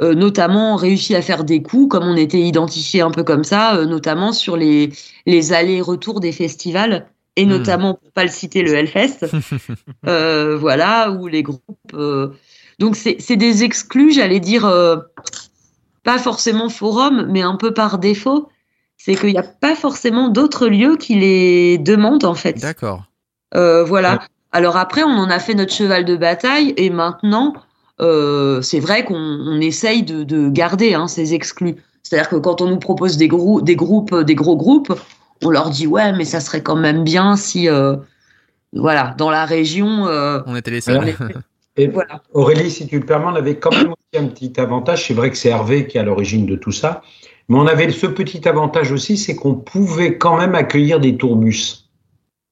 notamment 0.00 0.76
réussi 0.76 1.14
à 1.14 1.22
faire 1.22 1.44
des 1.44 1.62
coups, 1.62 1.90
comme 1.90 2.04
on 2.04 2.16
était 2.16 2.40
identifié 2.40 3.02
un 3.02 3.10
peu 3.10 3.22
comme 3.22 3.44
ça, 3.44 3.84
notamment 3.84 4.32
sur 4.32 4.56
les, 4.56 4.92
les 5.26 5.52
allers-retours 5.52 6.20
des 6.20 6.32
festivals, 6.32 7.06
et 7.36 7.44
Hmm. 7.44 7.50
notamment, 7.50 7.94
pour 7.94 8.10
pas 8.12 8.24
le 8.24 8.30
citer, 8.30 8.62
le 8.62 8.74
Hellfest, 8.74 9.26
euh, 10.06 10.56
voilà, 10.58 11.10
où 11.10 11.26
les 11.26 11.42
groupes... 11.42 11.62
euh, 11.94 12.34
donc 12.78 12.96
c'est 12.96 13.16
c'est 13.20 13.36
des 13.36 13.62
exclus, 13.62 14.12
j'allais 14.12 14.40
dire, 14.40 14.64
euh, 14.64 14.96
pas 16.02 16.18
forcément 16.18 16.68
forum, 16.68 17.26
mais 17.30 17.42
un 17.42 17.56
peu 17.56 17.72
par 17.74 17.98
défaut. 17.98 18.48
C'est 19.02 19.14
qu'il 19.14 19.30
n'y 19.30 19.38
a 19.38 19.42
pas 19.42 19.74
forcément 19.74 20.28
d'autres 20.28 20.68
lieux 20.68 20.96
qui 20.96 21.14
les 21.14 21.78
demandent, 21.78 22.24
en 22.26 22.34
fait. 22.34 22.60
D'accord. 22.60 23.04
Euh, 23.54 23.82
voilà. 23.82 24.12
Ouais. 24.12 24.18
Alors 24.52 24.76
après, 24.76 25.02
on 25.02 25.08
en 25.16 25.30
a 25.30 25.38
fait 25.38 25.54
notre 25.54 25.72
cheval 25.72 26.04
de 26.04 26.16
bataille 26.16 26.74
et 26.76 26.90
maintenant, 26.90 27.54
euh, 28.02 28.60
c'est 28.60 28.78
vrai 28.78 29.04
qu'on 29.06 29.14
on 29.16 29.58
essaye 29.60 30.02
de, 30.02 30.22
de 30.22 30.50
garder 30.50 30.92
hein, 30.92 31.08
ces 31.08 31.32
exclus. 31.32 31.76
C'est-à-dire 32.02 32.28
que 32.28 32.36
quand 32.36 32.60
on 32.60 32.68
nous 32.68 32.78
propose 32.78 33.16
des, 33.16 33.28
grou- 33.28 33.62
des 33.62 33.74
groupes, 33.76 34.14
des 34.14 34.34
gros 34.34 34.56
groupes, 34.56 34.92
on 35.42 35.48
leur 35.48 35.70
dit 35.70 35.86
ouais, 35.86 36.12
mais 36.12 36.26
ça 36.26 36.40
serait 36.40 36.62
quand 36.62 36.76
même 36.76 37.02
bien 37.02 37.36
si, 37.36 37.70
euh, 37.70 37.96
voilà, 38.74 39.14
dans 39.16 39.30
la 39.30 39.46
région, 39.46 40.08
euh, 40.08 40.40
On 40.46 40.56
était 40.56 40.72
les 40.72 40.82
seuls. 40.82 41.14
Et 41.76 41.86
voilà. 41.88 42.20
Aurélie, 42.34 42.70
si 42.70 42.86
tu 42.86 42.98
le 42.98 43.06
permets, 43.06 43.26
on 43.32 43.36
avait 43.36 43.56
quand 43.56 43.70
même 43.70 43.92
aussi 43.92 44.22
un 44.22 44.26
petit 44.26 44.52
avantage. 44.60 45.06
C'est 45.06 45.14
vrai 45.14 45.30
que 45.30 45.38
c'est 45.38 45.48
Hervé 45.48 45.86
qui 45.86 45.96
est 45.96 46.00
à 46.00 46.04
l'origine 46.04 46.44
de 46.44 46.56
tout 46.56 46.72
ça. 46.72 47.00
Mais 47.50 47.58
on 47.58 47.66
avait 47.66 47.90
ce 47.90 48.06
petit 48.06 48.48
avantage 48.48 48.92
aussi, 48.92 49.18
c'est 49.18 49.34
qu'on 49.34 49.54
pouvait 49.54 50.16
quand 50.16 50.38
même 50.38 50.54
accueillir 50.54 51.00
des 51.00 51.16
tourbus 51.18 51.84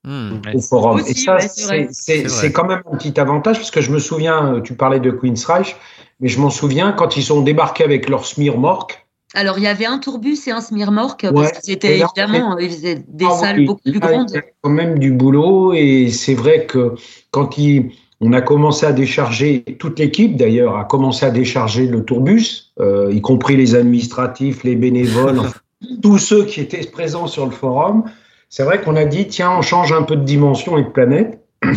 Hmm. 0.04 0.40
au 0.54 0.60
forum. 0.60 1.00
Aussi, 1.00 1.10
Et 1.10 1.14
ça, 1.14 1.38
ouais, 1.70 1.88
c'est 1.90 2.52
quand 2.52 2.64
même 2.64 2.80
un 2.90 2.96
petit 2.96 3.18
avantage, 3.18 3.58
parce 3.58 3.70
que 3.72 3.80
je 3.80 3.90
me 3.90 3.98
souviens, 3.98 4.60
tu 4.62 4.74
parlais 4.74 5.00
de 5.00 5.10
Queen's 5.10 5.44
Reich, 5.44 5.76
mais 6.20 6.28
je 6.28 6.40
m'en 6.40 6.50
souviens 6.50 6.92
quand 6.92 7.16
ils 7.16 7.22
sont 7.24 7.42
débarqués 7.42 7.84
avec 7.84 8.08
leur 8.08 8.24
smirmorque. 8.24 9.06
Alors 9.34 9.58
il 9.58 9.64
y 9.64 9.66
avait 9.66 9.86
un 9.86 9.98
tourbus 9.98 10.38
et 10.46 10.52
un 10.52 10.60
smirmorque 10.60 11.24
Ouais. 11.24 11.32
parce 11.32 11.60
qu'ils 11.60 11.74
étaient 11.74 11.98
là, 11.98 12.06
évidemment, 12.16 12.56
ils 12.58 12.70
faisaient 12.70 13.04
des 13.06 13.26
Ah 13.28 13.36
salles 13.36 13.58
oui, 13.58 13.66
beaucoup 13.66 13.82
plus 13.82 13.98
là, 13.98 14.12
grandes. 14.12 14.30
Il 14.30 14.36
y 14.36 14.38
a 14.38 14.42
quand 14.62 14.70
même 14.70 14.98
du 14.98 15.12
boulot 15.12 15.74
et 15.74 16.10
c'est 16.10 16.34
vrai 16.34 16.64
que 16.64 16.94
quand 17.30 17.58
il, 17.58 17.90
on 18.20 18.32
a 18.32 18.40
commencé 18.40 18.84
à 18.84 18.92
décharger, 18.92 19.64
toute 19.78 19.98
l'équipe 19.98 20.36
d'ailleurs 20.36 20.76
a 20.76 20.84
commencé 20.84 21.24
à 21.24 21.30
décharger 21.30 21.86
le 21.86 22.04
tourbus, 22.04 22.72
euh, 22.80 23.12
y 23.12 23.20
compris 23.20 23.56
les 23.56 23.74
administratifs, 23.74 24.64
les 24.64 24.74
bénévoles, 24.74 25.40
tous 26.02 26.18
ceux 26.18 26.44
qui 26.44 26.60
étaient 26.60 26.84
présents 26.90 27.28
sur 27.28 27.46
le 27.46 27.52
forum, 27.52 28.04
c'est 28.48 28.64
vrai 28.64 28.80
qu'on 28.80 28.96
a 28.96 29.04
dit 29.04 29.28
tiens, 29.28 29.52
on 29.58 29.62
change 29.62 29.92
un 29.92 30.02
peu 30.02 30.16
de 30.16 30.24
dimension 30.24 30.78
et 30.78 30.84
de 30.84 30.88
planète. 30.88 31.44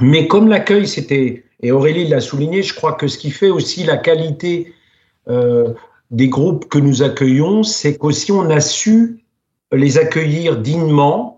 Mais 0.00 0.28
comme 0.28 0.48
l'accueil, 0.48 0.86
c'était, 0.86 1.44
et 1.62 1.72
Aurélie 1.72 2.06
l'a 2.06 2.20
souligné, 2.20 2.62
je 2.62 2.74
crois 2.74 2.92
que 2.92 3.08
ce 3.08 3.18
qui 3.18 3.30
fait 3.30 3.50
aussi 3.50 3.84
la 3.84 3.96
qualité 3.96 4.74
euh, 5.28 5.72
des 6.10 6.28
groupes 6.28 6.68
que 6.68 6.78
nous 6.78 7.02
accueillons, 7.02 7.62
c'est 7.62 7.96
qu'aussi 7.96 8.30
on 8.30 8.48
a 8.50 8.60
su 8.60 9.24
les 9.72 9.98
accueillir 9.98 10.58
dignement, 10.58 11.35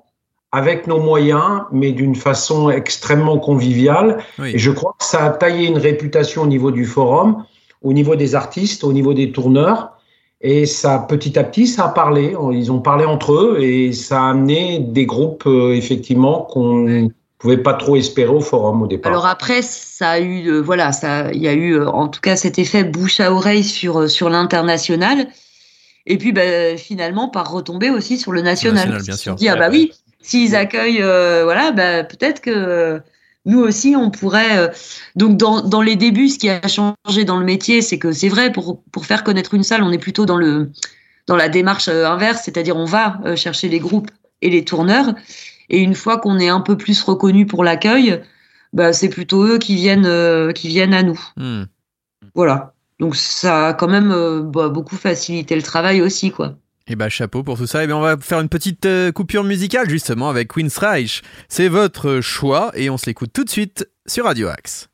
avec 0.53 0.87
nos 0.87 0.99
moyens, 0.99 1.63
mais 1.73 1.93
d'une 1.93 2.15
façon 2.15 2.71
extrêmement 2.71 3.39
conviviale. 3.39 4.19
Oui. 4.39 4.53
Et 4.55 4.59
je 4.59 4.71
crois 4.71 4.95
que 4.99 5.05
ça 5.05 5.25
a 5.25 5.31
taillé 5.31 5.67
une 5.69 5.79
réputation 5.79 6.43
au 6.43 6.47
niveau 6.47 6.71
du 6.71 6.87
forum, 6.87 7.45
au 7.83 7.93
niveau 7.93 8.17
des 8.17 8.35
artistes, 8.35 8.85
au 8.85 8.93
niveau 8.93 9.15
des 9.15 9.33
tourneurs. 9.33 9.93
Et 10.41 10.67
ça, 10.67 11.05
petit 11.09 11.39
à 11.39 11.45
petit, 11.45 11.67
ça 11.67 11.87
a 11.87 11.89
parlé. 11.89 12.35
Ils 12.53 12.71
ont 12.71 12.81
parlé 12.81 13.05
entre 13.05 13.33
eux 13.35 13.59
et 13.61 13.93
ça 13.93 14.23
a 14.23 14.31
amené 14.31 14.79
des 14.79 15.05
groupes, 15.05 15.45
euh, 15.47 15.75
effectivement, 15.75 16.43
qu'on 16.43 16.77
ne 16.77 17.09
pouvait 17.39 17.59
pas 17.59 17.75
trop 17.75 17.97
espérer 17.97 18.31
au 18.31 18.41
forum 18.41 18.83
au 18.83 18.87
départ. 18.87 19.13
Alors 19.13 19.27
après, 19.27 19.63
ça 19.63 20.11
a 20.11 20.21
eu, 20.21 20.49
euh, 20.49 20.61
voilà, 20.61 20.93
ça, 20.93 21.33
il 21.33 21.43
y 21.43 21.49
a 21.49 21.55
eu, 21.55 21.75
euh, 21.75 21.89
en 21.89 22.09
tout 22.09 22.21
cas, 22.21 22.37
cet 22.37 22.59
effet 22.59 22.85
bouche 22.85 23.21
à 23.21 23.33
oreille 23.33 23.65
sur 23.65 24.01
euh, 24.01 24.09
sur 24.09 24.29
l'international, 24.29 25.29
et 26.07 26.19
puis 26.19 26.33
bah, 26.33 26.77
finalement 26.77 27.29
par 27.29 27.51
retombée 27.51 27.91
aussi 27.91 28.19
sur 28.19 28.33
le 28.33 28.43
national. 28.43 28.77
National, 28.77 29.03
bien 29.03 29.17
sûr. 29.17 29.35
dit, 29.35 29.49
ah 29.49 29.57
bah 29.57 29.69
oui, 29.71 29.93
s'ils 30.29 30.55
accueillent, 30.55 31.03
euh, 31.03 31.45
voilà, 31.45 31.73
bah 31.73 32.05
peut-être 32.05 32.41
que 32.41 33.01
nous 33.47 33.61
aussi 33.61 33.95
on 33.97 34.11
pourrait. 34.11 34.59
euh, 34.59 34.69
Donc 35.17 35.37
dans 35.37 35.63
dans 35.63 35.83
les 35.83 35.97
débuts, 35.97 36.29
ce 36.29 36.39
qui 36.39 36.49
a 36.51 36.61
changé 36.69 37.25
dans 37.25 37.39
le 37.39 37.45
métier, 37.45 37.83
c'est 37.83 37.99
que 37.99 38.13
c'est 38.13 38.29
vrai 38.29 38.53
pour 38.53 38.83
pour 38.93 39.07
faire 39.07 39.25
connaître 39.25 39.55
une 39.55 39.63
salle, 39.65 39.83
on 39.83 39.93
est 39.93 39.99
plutôt 39.99 40.27
dans 40.27 40.37
le 40.37 40.71
dans 41.27 41.37
la 41.37 41.49
démarche 41.49 41.89
euh, 41.89 42.07
inverse, 42.07 42.43
c'est-à-dire 42.45 42.77
on 42.77 42.85
va 42.87 43.21
chercher 43.37 43.69
les 43.69 43.81
groupes 43.81 44.11
et 44.43 44.51
les 44.51 44.65
tourneurs. 44.65 45.15
Et 45.71 45.81
une 45.81 45.95
fois 45.95 46.19
qu'on 46.19 46.39
est 46.39 46.49
un 46.49 46.61
peu 46.61 46.77
plus 46.77 47.03
reconnu 47.03 47.47
pour 47.47 47.65
l'accueil, 47.65 48.23
bah, 48.73 48.93
c'est 48.93 49.09
plutôt 49.09 49.45
eux 49.45 49.59
qui 49.59 49.75
viennent, 49.75 50.07
euh, 50.07 50.53
qui 50.53 50.69
viennent 50.69 50.95
à 50.95 51.03
nous. 51.03 51.21
Hmm. 51.37 51.65
Voilà. 52.35 52.75
Donc 53.01 53.17
ça 53.17 53.69
a 53.69 53.75
quand 53.75 53.89
même 53.89 54.11
euh, 54.13 54.43
bah, 54.43 54.69
beaucoup 54.69 54.97
facilité 54.97 55.57
le 55.57 55.63
travail 55.63 56.01
aussi, 56.03 56.31
quoi. 56.31 56.57
Et 56.89 56.97
bah 56.97 57.09
chapeau 57.09 57.43
pour 57.43 57.59
tout 57.59 57.67
ça. 57.67 57.85
Et 57.85 57.87
bien 57.87 57.97
on 57.97 58.01
va 58.01 58.17
faire 58.17 58.41
une 58.41 58.49
petite 58.49 58.87
euh, 58.87 59.13
coupure 59.13 59.45
musicale 59.45 59.89
justement 59.89 60.29
avec 60.29 60.49
Queen's 60.49 60.77
Reich. 60.79 61.23
C'est 61.49 61.69
votre 61.69 62.21
choix 62.21 62.73
et 62.75 62.91
on 62.91 62.97
se 62.97 63.07
l'écoute 63.07 63.33
tout 63.33 63.45
de 63.45 63.51
suite 63.51 63.89
sur 64.07 64.25
Radio 64.25 64.49
Axe. 64.49 64.89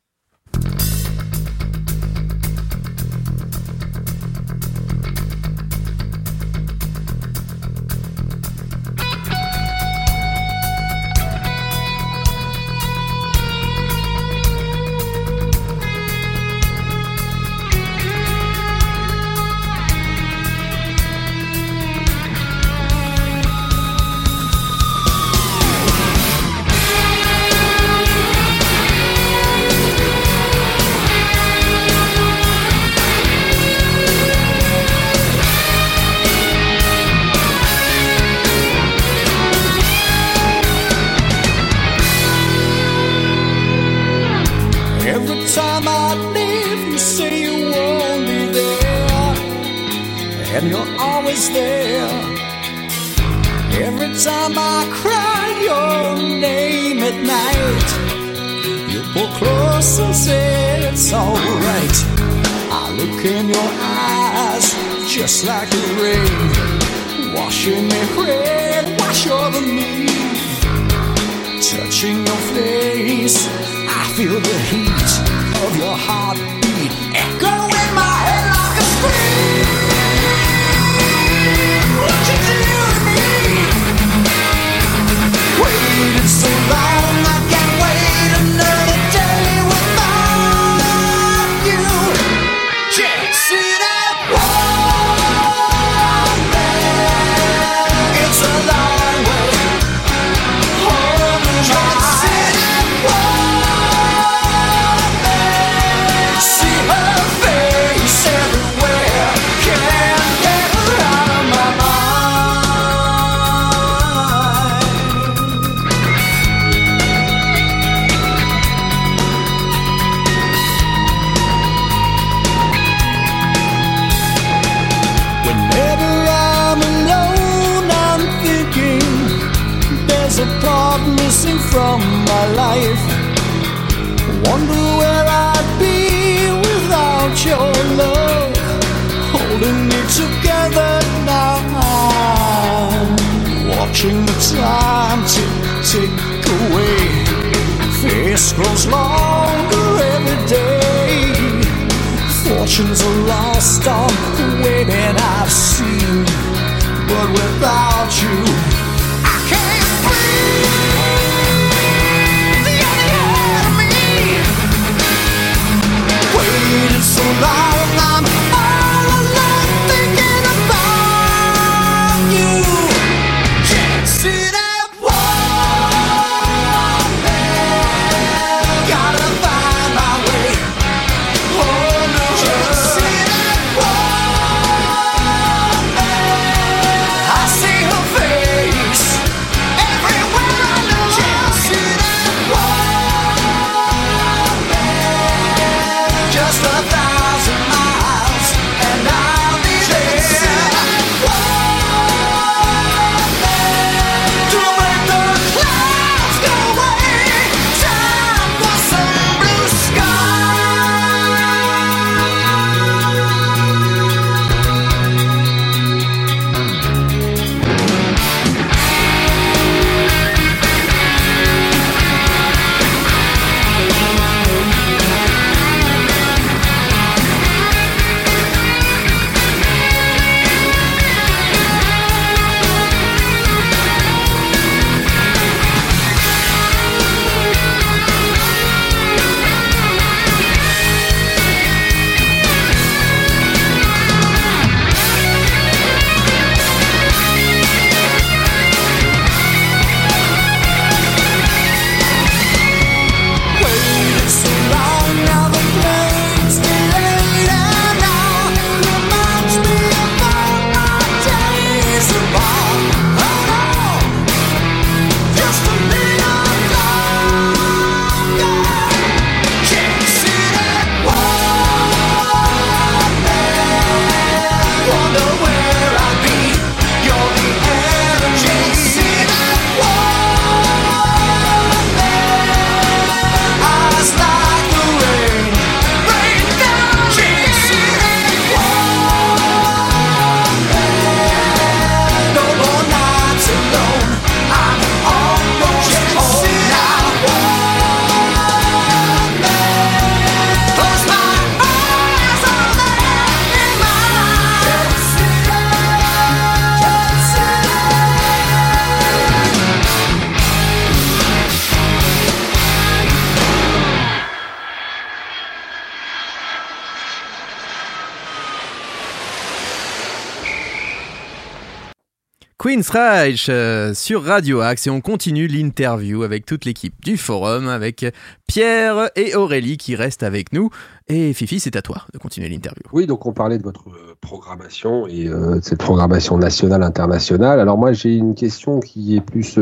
Euh, 322.95 323.93
sur 323.93 324.23
Radio 324.23 324.61
Axe 324.61 324.87
et 324.87 324.89
on 324.89 325.01
continue 325.01 325.47
l'interview 325.47 326.23
avec 326.23 326.45
toute 326.45 326.63
l'équipe 326.63 326.93
du 327.03 327.17
forum, 327.17 327.67
avec 327.67 328.05
Pierre 328.47 329.09
et 329.17 329.35
Aurélie 329.35 329.75
qui 329.75 329.97
restent 329.97 330.23
avec 330.23 330.53
nous. 330.53 330.69
Et 331.09 331.33
Fifi, 331.33 331.59
c'est 331.59 331.75
à 331.75 331.81
toi 331.81 332.03
de 332.13 332.17
continuer 332.17 332.47
l'interview. 332.47 332.83
Oui, 332.93 333.05
donc 333.05 333.25
on 333.25 333.33
parlait 333.33 333.57
de 333.57 333.63
votre 333.63 333.89
euh, 333.89 334.15
programmation 334.21 335.07
et 335.07 335.27
euh, 335.27 335.57
de 335.57 335.61
cette 335.61 335.79
programmation 335.79 336.37
nationale, 336.37 336.83
internationale. 336.83 337.59
Alors 337.59 337.77
moi, 337.77 337.91
j'ai 337.91 338.15
une 338.15 338.33
question 338.33 338.79
qui 338.79 339.17
est 339.17 339.21
plus 339.21 339.59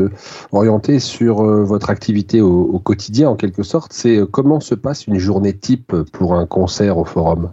orientée 0.51 0.99
sur 0.99 1.43
votre 1.43 1.89
activité 1.89 2.39
au, 2.39 2.77
quotidien, 2.79 3.29
en 3.29 3.35
quelque 3.35 3.63
sorte. 3.63 3.93
C'est 3.93 4.21
comment 4.29 4.59
se 4.59 4.75
passe 4.75 5.07
une 5.07 5.17
journée 5.17 5.57
type 5.57 5.95
pour 6.11 6.35
un 6.35 6.45
concert 6.45 6.99
au 6.99 7.05
forum? 7.05 7.51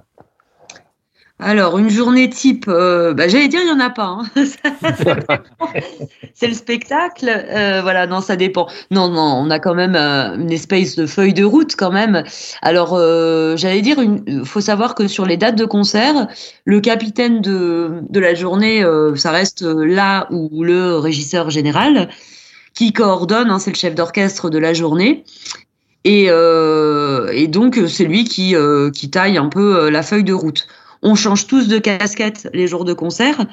Alors, 1.43 1.79
une 1.79 1.89
journée 1.89 2.29
type, 2.29 2.67
euh, 2.69 3.15
bah, 3.15 3.27
j'allais 3.27 3.49
dire, 3.49 3.61
il 3.63 3.67
n'y 3.67 3.73
en 3.73 3.81
a 3.81 3.89
pas. 3.91 4.19
hein. 4.19 4.25
c'est 6.35 6.49
le 6.49 6.55
spectacle. 6.55 7.29
euh, 7.29 7.81
voilà, 7.83 8.07
non, 8.07 8.21
ça 8.21 8.37
dépend. 8.37 8.69
Non, 8.91 9.09
non, 9.09 9.43
on 9.43 9.51
a 9.51 9.59
quand 9.59 9.75
même 9.75 9.97
euh, 9.97 10.37
une 10.37 10.53
espèce 10.53 10.97
de 10.97 11.07
feuille 11.07 11.33
de 11.33 11.45
route 11.45 11.77
quand 11.77 11.91
même. 11.91 12.25
Alors, 12.61 12.95
euh, 12.95 13.57
j'allais 13.57 13.81
dire, 13.81 13.97
il 14.27 14.45
faut 14.45 14.61
savoir 14.61 14.95
que 14.95 15.09
sur 15.09 15.25
les 15.25 15.39
dates 15.39 15.57
de 15.57 15.65
concert, 15.65 16.29
le 16.67 16.81
capitaine 16.81 17.41
de, 17.41 17.91
de 18.09 18.21
la 18.21 18.35
journée, 18.35 18.85
euh, 18.85 19.17
ça 19.17 19.31
reste 19.31 19.63
là 19.63 20.27
où 20.31 20.63
le 20.63 20.99
régisseur 20.99 21.49
général 21.49 22.11
qui 22.75 22.93
coordonne, 22.93 23.51
hein, 23.51 23.59
c'est 23.59 23.71
le 23.71 23.77
chef 23.77 23.95
d'orchestre 23.95 24.51
de 24.51 24.59
la 24.59 24.75
journée. 24.75 25.25
Et, 26.05 26.29
et 26.29 27.47
donc, 27.49 27.79
c'est 27.87 28.05
lui 28.05 28.25
qui, 28.25 28.55
qui 28.95 29.11
taille 29.11 29.37
un 29.37 29.49
peu 29.49 29.91
la 29.91 30.03
feuille 30.03 30.25
de 30.25 30.33
route. 30.33 30.67
On 31.03 31.15
change 31.15 31.47
tous 31.47 31.69
de 31.69 31.79
casquette 31.79 32.49
les 32.53 32.67
jours 32.67 32.85
de 32.85 32.93
concert 32.93 33.47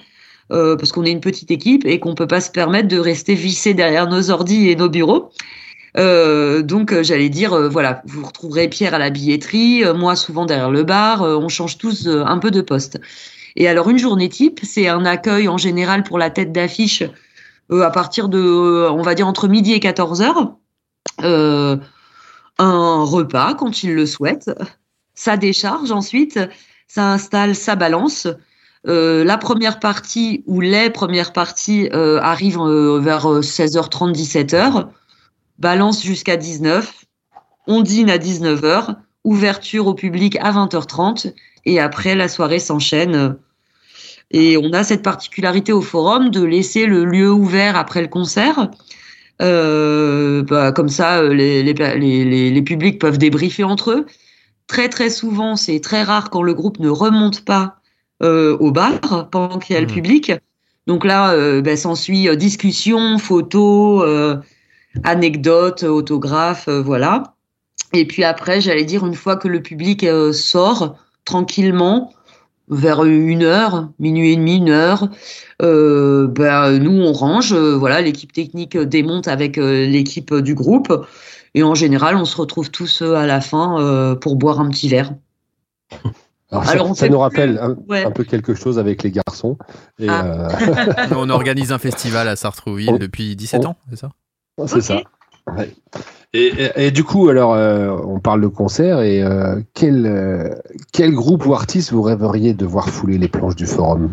euh, 0.51 0.75
parce 0.75 0.91
qu'on 0.91 1.03
est 1.03 1.11
une 1.11 1.21
petite 1.21 1.51
équipe 1.51 1.85
et 1.85 1.99
qu'on 1.99 2.15
peut 2.15 2.27
pas 2.27 2.41
se 2.41 2.51
permettre 2.51 2.87
de 2.87 2.99
rester 2.99 3.35
vissé 3.35 3.73
derrière 3.73 4.07
nos 4.07 4.31
ordis 4.31 4.69
et 4.69 4.75
nos 4.75 4.89
bureaux. 4.89 5.31
Euh, 5.97 6.61
donc 6.61 6.91
euh, 6.91 7.01
j'allais 7.01 7.29
dire 7.29 7.53
euh, 7.53 7.69
voilà, 7.69 8.01
vous 8.05 8.25
retrouverez 8.25 8.67
Pierre 8.67 8.93
à 8.93 8.99
la 8.99 9.09
billetterie, 9.09 9.83
euh, 9.83 9.93
moi 9.93 10.15
souvent 10.15 10.45
derrière 10.45 10.69
le 10.69 10.83
bar, 10.83 11.21
on 11.21 11.49
change 11.49 11.77
tous 11.77 12.07
un 12.07 12.37
peu 12.37 12.51
de 12.51 12.61
poste. 12.61 12.99
Et 13.55 13.67
alors 13.67 13.89
une 13.89 13.97
journée 13.97 14.29
type, 14.29 14.59
c'est 14.63 14.87
un 14.87 15.05
accueil 15.05 15.47
en 15.47 15.57
général 15.57 16.03
pour 16.03 16.19
la 16.19 16.29
tête 16.29 16.51
d'affiche 16.51 17.03
à 17.71 17.89
partir 17.89 18.29
de 18.29 18.87
on 18.89 19.01
va 19.01 19.15
dire 19.15 19.27
entre 19.27 19.47
midi 19.47 19.73
et 19.73 19.79
14 19.79 20.21
heures. 20.21 20.55
Un 22.59 23.03
repas 23.03 23.55
quand 23.55 23.83
il 23.83 23.95
le 23.95 24.05
souhaite, 24.05 24.51
sa 25.15 25.37
décharge 25.37 25.91
ensuite, 25.91 26.39
ça 26.87 27.11
installe 27.13 27.55
sa 27.55 27.75
balance. 27.75 28.27
Euh, 28.87 29.23
la 29.23 29.37
première 29.37 29.79
partie 29.79 30.43
ou 30.45 30.61
les 30.61 30.89
premières 30.89 31.33
parties 31.33 31.89
euh, 31.93 32.19
arrivent 32.21 32.59
euh, 32.59 32.99
vers 32.99 33.29
euh, 33.29 33.41
16h30, 33.41 34.13
17h, 34.13 34.87
balance 35.59 36.03
jusqu'à 36.03 36.37
19, 36.37 37.05
on 37.67 37.81
dîne 37.81 38.09
à 38.09 38.17
19h, 38.17 38.95
ouverture 39.23 39.87
au 39.87 39.93
public 39.93 40.37
à 40.41 40.51
20h30 40.51 41.33
et 41.65 41.79
après 41.79 42.15
la 42.15 42.29
soirée 42.29 42.59
s'enchaîne. 42.59 43.37
Et 44.31 44.57
on 44.57 44.71
a 44.73 44.83
cette 44.83 45.03
particularité 45.03 45.73
au 45.73 45.81
forum 45.81 46.29
de 46.29 46.43
laisser 46.43 46.85
le 46.85 47.05
lieu 47.05 47.31
ouvert 47.31 47.75
après 47.75 48.01
le 48.01 48.07
concert 48.07 48.69
Euh, 49.41 50.43
bah, 50.43 50.71
comme 50.71 50.89
ça, 50.89 51.19
euh, 51.19 51.33
les, 51.33 51.63
les 51.63 52.61
publics 52.61 52.99
peuvent 52.99 53.17
débriefer 53.17 53.63
entre 53.63 53.91
eux. 53.91 54.05
Très 54.67 54.89
très 54.89 55.09
souvent, 55.09 55.55
c'est 55.55 55.79
très 55.79 56.03
rare 56.03 56.29
quand 56.29 56.43
le 56.43 56.53
groupe 56.53 56.79
ne 56.79 56.89
remonte 56.89 57.43
pas 57.45 57.75
euh, 58.23 58.57
au 58.59 58.71
bar 58.71 59.29
pendant 59.31 59.59
qu'il 59.59 59.75
y 59.75 59.77
a 59.77 59.81
le 59.81 59.87
Mhm. 59.87 59.93
public. 59.93 60.31
Donc 60.87 61.05
là, 61.05 61.31
euh, 61.33 61.61
bah, 61.61 61.77
s'ensuit 61.77 62.27
euh, 62.27 62.35
discussion, 62.35 63.17
photos, 63.17 64.03
euh, 64.05 64.37
anecdotes, 65.03 65.83
autographes, 65.83 66.67
voilà. 66.67 67.35
Et 67.93 68.05
puis 68.05 68.23
après, 68.23 68.59
j'allais 68.59 68.85
dire, 68.85 69.05
une 69.05 69.13
fois 69.13 69.35
que 69.37 69.47
le 69.47 69.61
public 69.61 70.05
sort 70.33 70.97
tranquillement, 71.25 72.11
vers 72.69 73.05
une 73.05 73.43
heure, 73.43 73.89
minuit 73.99 74.33
et 74.33 74.35
demi, 74.35 74.57
une 74.57 74.69
heure, 74.69 75.07
euh, 75.61 76.27
ben, 76.27 76.77
nous 76.79 77.01
on 77.01 77.13
range, 77.13 77.53
euh, 77.53 77.75
voilà, 77.77 78.01
l'équipe 78.01 78.33
technique 78.33 78.77
démonte 78.77 79.27
avec 79.27 79.57
euh, 79.57 79.85
l'équipe 79.85 80.33
du 80.35 80.53
groupe, 80.53 80.91
et 81.57 81.63
en 81.63 81.75
général 81.75 82.15
on 82.15 82.25
se 82.25 82.37
retrouve 82.37 82.69
tous 82.71 83.01
euh, 83.01 83.15
à 83.15 83.25
la 83.25 83.41
fin 83.41 83.79
euh, 83.81 84.15
pour 84.15 84.35
boire 84.35 84.59
un 84.59 84.69
petit 84.69 84.87
verre. 84.89 85.11
Alors, 86.49 86.63
ça, 86.65 86.81
on 86.81 86.87
nous 86.89 86.95
plus- 86.95 87.15
rappelle 87.15 87.59
un, 87.61 87.75
Ouais. 87.89 88.05
un 88.05 88.11
peu 88.11 88.23
quelque 88.23 88.53
chose 88.53 88.79
avec 88.79 89.03
les 89.03 89.11
garçons. 89.11 89.57
Et, 89.99 90.07
Ah. 90.07 90.25
euh, 90.25 90.49
On 91.17 91.29
organise 91.29 91.73
un 91.73 91.77
festival 91.77 92.27
à 92.29 92.37
Sartrouville 92.37 92.91
On- 92.91 92.97
depuis 92.97 93.35
17 93.35 93.65
on- 93.65 93.69
ans, 93.71 93.75
c'est 93.89 93.97
ça? 93.97 94.09
C'est 94.65 94.81
ça. 94.81 95.01
Ouais. 95.55 95.73
Et, 96.33 96.45
et- 96.47 96.85
et 96.87 96.91
du 96.91 97.03
coup, 97.03 97.27
alors, 97.29 97.53
euh, 97.53 97.97
on 98.05 98.19
parle 98.19 98.41
de 98.41 98.47
concert 98.47 99.01
et 99.01 99.21
euh, 99.23 99.59
quel, 99.73 100.05
euh, 100.05 100.55
quel 100.93 101.11
groupe 101.13 101.45
ou 101.45 101.53
artiste 101.53 101.91
vous 101.91 102.01
rêveriez 102.01 102.53
de 102.53 102.65
voir 102.65 102.87
fouler 102.89 103.17
les 103.17 103.27
planches 103.27 103.55
du 103.55 103.65
forum? 103.65 104.09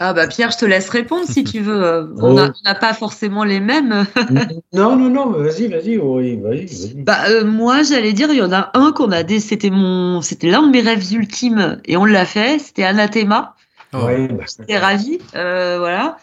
Ah 0.00 0.12
bah 0.12 0.28
Pierre, 0.28 0.52
je 0.52 0.58
te 0.58 0.64
laisse 0.64 0.88
répondre 0.90 1.26
si 1.28 1.42
tu 1.42 1.60
veux. 1.60 1.82
Euh, 1.82 2.06
On 2.18 2.34
n'a 2.34 2.52
Oh. 2.64 2.72
pas 2.80 2.94
forcément 2.94 3.42
les 3.44 3.58
mêmes. 3.60 4.06
Non, 4.72 4.94
non, 4.96 5.08
non, 5.10 5.30
mais 5.30 5.48
vas-y, 5.48 5.66
vas-y, 5.66 5.98
oui, 5.98 6.36
vas-y. 6.36 6.94
Bah 6.96 7.18
euh, 7.28 7.44
moi 7.44 7.82
j'allais 7.82 8.12
dire, 8.12 8.28
il 8.30 8.36
y 8.38 8.42
en 8.42 8.52
a 8.52 8.70
un 8.74 8.92
qu'on 8.92 9.10
a 9.10 9.22
dé... 9.24 9.40
c'était 9.40 9.70
mon, 9.70 10.20
c'était 10.22 10.50
l'un 10.50 10.62
de 10.62 10.70
mes 10.70 10.82
rêves 10.82 11.12
ultimes 11.12 11.80
et 11.84 11.96
on 11.96 12.04
l'a 12.04 12.24
fait. 12.26 12.58
C'était 12.60 12.84
Anathema. 12.84 13.54
Oh. 13.92 14.04
Ouais, 14.04 14.28
bah, 14.28 14.44
J'étais 14.58 14.78
ravie, 14.78 15.18
euh, 15.34 15.78
voilà. 15.78 16.18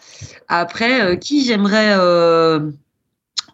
Après, 0.48 1.02
euh, 1.02 1.16
qui 1.16 1.44
j'aimerais 1.44 1.96
euh, 1.98 2.60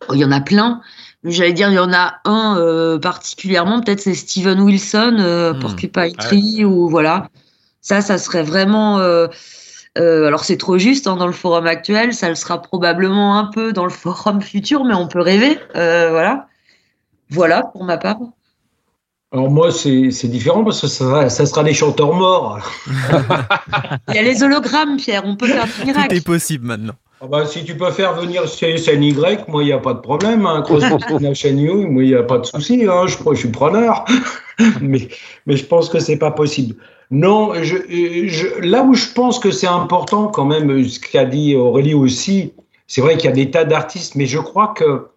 oh, 0.08 0.12
Il 0.14 0.20
y 0.20 0.24
en 0.24 0.30
a 0.32 0.40
plein. 0.40 0.82
Mais 1.24 1.30
J'allais 1.32 1.52
dire, 1.52 1.68
il 1.70 1.74
y 1.74 1.78
en 1.80 1.92
a 1.92 2.16
un 2.24 2.58
euh, 2.58 2.98
particulièrement, 2.98 3.80
peut-être 3.80 4.00
c'est 4.00 4.14
Steven 4.14 4.60
Wilson, 4.60 5.16
euh, 5.18 5.52
Hmm. 5.54 5.58
Porcupine 5.60 6.14
Tree, 6.16 6.64
ou 6.64 6.88
voilà. 6.88 7.28
Ça, 7.80 8.00
ça 8.02 8.18
serait 8.18 8.42
vraiment. 8.44 8.98
Euh, 9.98 10.26
alors 10.26 10.44
c'est 10.44 10.56
trop 10.56 10.78
juste 10.78 11.06
hein, 11.06 11.16
dans 11.16 11.26
le 11.26 11.32
forum 11.32 11.66
actuel, 11.66 12.14
ça 12.14 12.28
le 12.28 12.34
sera 12.34 12.60
probablement 12.62 13.38
un 13.38 13.44
peu 13.46 13.72
dans 13.72 13.84
le 13.84 13.90
forum 13.90 14.40
futur, 14.40 14.84
mais 14.84 14.94
on 14.94 15.06
peut 15.08 15.20
rêver, 15.20 15.58
euh, 15.76 16.10
voilà. 16.10 16.48
Voilà 17.30 17.62
pour 17.72 17.84
ma 17.84 17.96
part. 17.98 18.18
Alors 19.32 19.50
moi, 19.50 19.70
c'est 19.70 20.28
différent 20.28 20.62
parce 20.62 20.80
que 20.82 20.86
ça, 20.86 21.04
sera- 21.04 21.28
ça 21.30 21.46
sera 21.46 21.64
des 21.64 21.72
chanteurs 21.72 22.12
morts. 22.12 22.60
Il 24.08 24.14
y 24.14 24.18
a 24.18 24.22
les 24.22 24.42
hologrammes, 24.42 24.96
Pierre, 24.98 25.22
on 25.24 25.36
peut 25.36 25.46
faire 25.46 25.64
des 25.64 25.70
Tout 25.72 25.86
miracles. 25.86 26.14
est 26.16 26.26
possible 26.26 26.66
maintenant. 26.66 26.92
Ah 27.22 27.26
bah, 27.30 27.46
si 27.46 27.64
tu 27.64 27.76
peux 27.76 27.90
faire 27.92 28.14
venir 28.14 28.42
CSNY, 28.44 29.14
moi, 29.48 29.62
il 29.62 29.66
n'y 29.66 29.72
a 29.72 29.78
pas 29.78 29.94
de 29.94 30.00
problème. 30.00 30.44
Hein. 30.44 30.62
CrossFit 30.62 31.20
Nation 31.20 31.50
You, 31.56 31.86
moi, 31.90 32.02
il 32.02 32.08
n'y 32.08 32.14
a 32.14 32.24
pas 32.24 32.38
de 32.38 32.44
souci. 32.44 32.84
Hein. 32.86 33.06
Je, 33.06 33.16
je 33.32 33.38
suis 33.38 33.48
preneur. 33.48 34.04
mais, 34.82 35.08
mais 35.46 35.56
je 35.56 35.64
pense 35.64 35.88
que 35.88 35.98
c'est 36.00 36.16
pas 36.18 36.32
possible. 36.32 36.74
Non, 37.12 37.52
là 37.52 38.82
où 38.82 38.94
je 38.94 39.12
pense 39.12 39.38
que 39.38 39.50
c'est 39.50 39.66
important 39.66 40.28
quand 40.28 40.46
même, 40.46 40.82
ce 40.88 40.98
qu'a 40.98 41.26
dit 41.26 41.54
Aurélie 41.54 41.92
aussi, 41.92 42.54
c'est 42.86 43.02
vrai 43.02 43.18
qu'il 43.18 43.26
y 43.26 43.32
a 43.32 43.36
des 43.36 43.50
tas 43.50 43.64
d'artistes, 43.64 44.14
mais 44.14 44.24
je 44.24 44.38
crois 44.38 44.68
que 44.68 45.08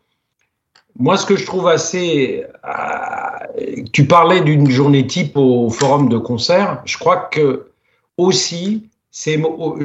moi, 1.00 1.16
ce 1.16 1.26
que 1.26 1.38
je 1.38 1.46
trouve 1.46 1.68
assez... 1.68 2.44
euh, 2.66 3.84
tu 3.94 4.06
parlais 4.06 4.42
d'une 4.42 4.70
journée 4.70 5.08
type 5.08 5.38
au 5.38 5.70
forum 5.70 6.10
de 6.10 6.18
concert. 6.18 6.82
Je 6.86 6.98
crois 6.98 7.18
que 7.18 7.68
aussi, 8.18 8.90
c'est, 9.12 9.42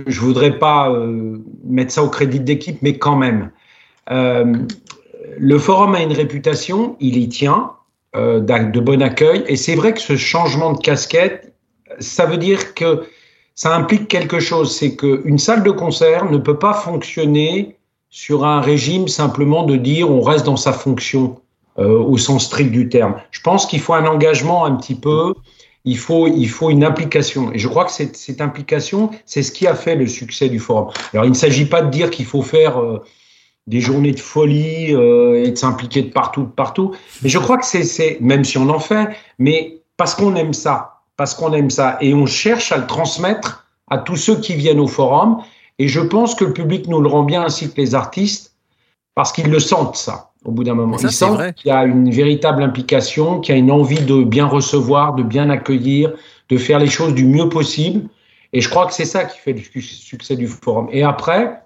je 0.07 0.21
voudrais 0.21 0.59
pas 0.59 0.91
euh, 0.91 1.39
mettre 1.65 1.93
ça 1.93 2.03
au 2.03 2.09
crédit 2.09 2.41
d'équipe, 2.41 2.79
mais 2.83 2.99
quand 2.99 3.17
même, 3.17 3.51
euh, 4.11 4.57
le 5.39 5.59
forum 5.59 5.95
a 5.95 6.03
une 6.03 6.13
réputation, 6.13 6.97
il 6.99 7.17
y 7.19 7.29
tient, 7.29 7.73
de 8.15 8.81
bon 8.81 9.01
accueil, 9.01 9.45
et 9.47 9.55
c'est 9.55 9.77
vrai 9.77 9.95
que 9.95 10.01
ce 10.01 10.17
changement 10.17 10.73
de 10.73 10.79
casquette, 10.79 11.49
ça 11.99 12.26
veut 12.26 12.38
dire 12.38 12.74
que 12.74 13.05
ça 13.55 13.74
implique 13.74 14.09
quelque 14.09 14.41
chose, 14.41 14.74
c'est 14.74 14.97
qu'une 14.97 15.38
salle 15.38 15.62
de 15.62 15.70
concert 15.70 16.30
ne 16.30 16.38
peut 16.38 16.59
pas 16.59 16.72
fonctionner 16.72 17.76
sur 18.09 18.45
un 18.45 18.61
régime 18.61 19.07
simplement 19.09 19.64
de 19.64 19.76
dire 19.76 20.11
on 20.11 20.20
reste 20.20 20.47
dans 20.47 20.57
sa 20.57 20.72
fonction 20.72 21.41
euh, 21.78 21.99
au 21.99 22.18
sens 22.18 22.47
strict 22.47 22.72
du 22.72 22.88
terme. 22.88 23.14
Je 23.30 23.41
pense 23.41 23.66
qu'il 23.66 23.80
faut 23.80 23.95
un 23.95 24.07
engagement 24.07 24.64
un 24.64 24.74
petit 24.74 24.95
peu, 24.95 25.34
il 25.84 25.97
faut, 25.97 26.26
il 26.26 26.49
faut 26.49 26.70
une 26.70 26.84
implication. 26.84 27.53
Et 27.53 27.59
je 27.59 27.68
crois 27.68 27.84
que 27.84 27.93
cette, 27.93 28.41
implication, 28.41 29.11
c'est 29.24 29.43
ce 29.43 29.53
qui 29.53 29.66
a 29.66 29.74
fait 29.74 29.95
le 29.95 30.07
succès 30.07 30.49
du 30.49 30.59
forum. 30.59 30.88
Alors 31.12 31.24
il 31.24 31.30
ne 31.30 31.34
s'agit 31.34 31.66
pas 31.66 31.82
de 31.82 31.91
dire 31.91 32.11
qu'il 32.11 32.26
faut 32.26 32.43
faire 32.43 32.80
euh, 32.80 33.03
des 33.66 33.80
journées 33.80 34.12
de 34.12 34.20
folie 34.20 34.95
euh, 34.95 35.45
et 35.45 35.51
de 35.51 35.57
s'impliquer 35.57 36.03
de 36.03 36.11
partout, 36.11 36.43
de 36.43 36.51
partout. 36.51 36.93
Mais 37.22 37.28
je 37.28 37.38
crois 37.38 37.57
que 37.57 37.64
c'est, 37.64 38.18
même 38.20 38.45
si 38.45 38.59
on 38.59 38.68
en 38.68 38.80
fait, 38.80 39.09
mais 39.38 39.80
parce 39.97 40.14
qu'on 40.14 40.34
aime 40.34 40.53
ça, 40.53 40.99
parce 41.21 41.35
qu'on 41.35 41.53
aime 41.53 41.68
ça, 41.68 41.99
et 42.01 42.14
on 42.14 42.25
cherche 42.25 42.73
à 42.73 42.79
le 42.79 42.87
transmettre 42.87 43.66
à 43.91 43.99
tous 43.99 44.16
ceux 44.16 44.37
qui 44.37 44.55
viennent 44.55 44.81
au 44.81 44.87
forum. 44.87 45.43
Et 45.79 45.87
je 45.87 46.01
pense 46.01 46.35
que 46.35 46.47
le 46.47 46.55
public 46.55 46.89
nous 46.89 46.99
le 46.99 47.11
rend 47.11 47.25
bien, 47.25 47.43
ainsi 47.43 47.71
que 47.71 47.79
les 47.79 47.95
artistes, 47.95 48.55
parce 49.14 49.31
qu'ils 49.31 49.51
le 49.51 49.61
sentent 49.61 49.97
ça 49.97 50.31
au 50.47 50.51
bout 50.51 50.64
d'un 50.64 50.73
moment. 50.73 50.97
ça, 50.97 51.09
Ils 51.09 51.12
sentent 51.12 51.53
qu'il 51.57 51.68
y 51.68 51.73
a 51.73 51.85
une 51.85 52.11
véritable 52.11 52.62
implication, 52.62 53.41
qu'il 53.41 53.55
y 53.55 53.59
a 53.59 53.61
une 53.61 53.71
envie 53.71 54.01
de 54.01 54.23
bien 54.25 54.47
recevoir, 54.47 55.14
de 55.14 55.23
bien 55.23 55.51
accueillir, 55.51 56.14
de 56.49 56.57
faire 56.57 56.79
les 56.79 56.87
choses 56.87 57.12
du 57.12 57.27
mieux 57.27 57.51
possible. 57.51 58.09
Et 58.55 58.62
je 58.62 58.71
crois 58.71 58.87
que 58.87 58.95
c'est 58.95 59.05
ça 59.05 59.27
qui 59.27 59.39
fait 59.39 59.53
le 59.53 59.61
su- 59.61 59.83
succès 59.83 60.37
du 60.37 60.47
forum. 60.47 60.89
Et 60.91 61.03
après, 61.03 61.61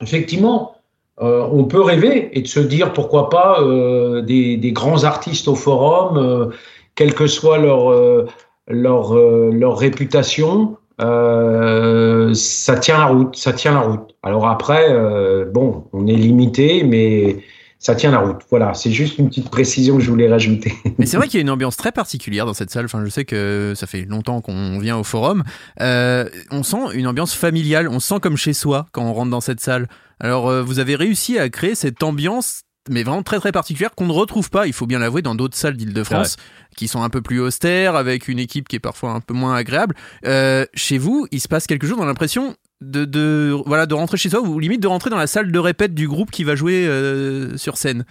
effectivement, 0.00 0.76
euh, 1.20 1.46
on 1.52 1.64
peut 1.64 1.82
rêver 1.82 2.30
et 2.32 2.40
de 2.40 2.48
se 2.48 2.58
dire 2.60 2.94
pourquoi 2.94 3.28
pas 3.28 3.60
euh, 3.60 4.22
des, 4.22 4.56
des 4.56 4.72
grands 4.72 5.04
artistes 5.04 5.46
au 5.46 5.56
forum, 5.56 6.16
euh, 6.16 6.46
quelle 6.94 7.12
que 7.12 7.26
soit 7.26 7.58
leur, 7.58 7.90
euh, 7.90 8.26
leur, 8.68 9.16
euh, 9.16 9.50
leur 9.52 9.78
réputation, 9.78 10.76
euh, 11.00 12.32
ça 12.34 12.76
tient 12.78 12.98
la 12.98 13.06
route, 13.06 13.36
ça 13.36 13.52
tient 13.52 13.72
la 13.72 13.80
route. 13.80 14.14
Alors 14.22 14.46
après, 14.46 14.86
euh, 14.90 15.44
bon, 15.44 15.86
on 15.92 16.06
est 16.06 16.16
limité, 16.16 16.84
mais 16.84 17.42
ça 17.84 17.94
tient 17.94 18.10
la 18.10 18.18
route. 18.20 18.40
Voilà, 18.48 18.72
c'est 18.72 18.90
juste 18.90 19.18
une 19.18 19.28
petite 19.28 19.50
précision 19.50 19.96
que 19.98 20.02
je 20.02 20.08
voulais 20.08 20.26
rajouter. 20.26 20.72
Mais 20.98 21.04
c'est 21.04 21.18
vrai 21.18 21.28
qu'il 21.28 21.36
y 21.36 21.40
a 21.40 21.42
une 21.42 21.50
ambiance 21.50 21.76
très 21.76 21.92
particulière 21.92 22.46
dans 22.46 22.54
cette 22.54 22.70
salle. 22.70 22.86
Enfin, 22.86 23.04
je 23.04 23.10
sais 23.10 23.26
que 23.26 23.74
ça 23.76 23.86
fait 23.86 24.06
longtemps 24.06 24.40
qu'on 24.40 24.78
vient 24.78 24.96
au 24.96 25.04
forum. 25.04 25.44
Euh, 25.82 26.26
on 26.50 26.62
sent 26.62 26.94
une 26.94 27.06
ambiance 27.06 27.34
familiale. 27.34 27.88
On 27.88 28.00
se 28.00 28.08
sent 28.08 28.20
comme 28.22 28.38
chez 28.38 28.54
soi 28.54 28.86
quand 28.92 29.02
on 29.02 29.12
rentre 29.12 29.30
dans 29.30 29.42
cette 29.42 29.60
salle. 29.60 29.86
Alors, 30.18 30.48
euh, 30.48 30.62
vous 30.62 30.78
avez 30.78 30.96
réussi 30.96 31.38
à 31.38 31.50
créer 31.50 31.74
cette 31.74 32.02
ambiance, 32.02 32.62
mais 32.90 33.02
vraiment 33.02 33.22
très 33.22 33.38
très 33.38 33.52
particulière 33.52 33.94
qu'on 33.94 34.06
ne 34.06 34.12
retrouve 34.12 34.50
pas. 34.50 34.66
Il 34.66 34.72
faut 34.72 34.86
bien 34.86 34.98
l'avouer 34.98 35.22
dans 35.22 35.34
d'autres 35.34 35.56
salles 35.56 35.76
d'Île-de-France 35.76 36.36
qui 36.76 36.88
sont 36.88 37.02
un 37.02 37.08
peu 37.10 37.22
plus 37.22 37.40
austères, 37.40 37.96
avec 37.96 38.28
une 38.28 38.38
équipe 38.38 38.68
qui 38.68 38.76
est 38.76 38.80
parfois 38.80 39.10
un 39.12 39.20
peu 39.20 39.32
moins 39.34 39.54
agréable. 39.54 39.94
Euh, 40.26 40.66
chez 40.74 40.98
vous, 40.98 41.26
il 41.30 41.40
se 41.40 41.48
passe 41.48 41.66
quelque 41.66 41.86
chose. 41.86 41.96
On 41.98 42.02
a 42.02 42.06
l'impression 42.06 42.56
de, 42.80 43.04
de 43.04 43.56
voilà 43.66 43.86
de 43.86 43.94
rentrer 43.94 44.16
chez 44.16 44.28
soi 44.28 44.40
ou 44.40 44.58
limite 44.58 44.80
de 44.82 44.88
rentrer 44.88 45.08
dans 45.10 45.16
la 45.18 45.26
salle 45.26 45.50
de 45.52 45.58
répète 45.58 45.94
du 45.94 46.08
groupe 46.08 46.30
qui 46.30 46.44
va 46.44 46.54
jouer 46.56 46.86
euh, 46.86 47.56
sur 47.56 47.76
scène. 47.76 48.04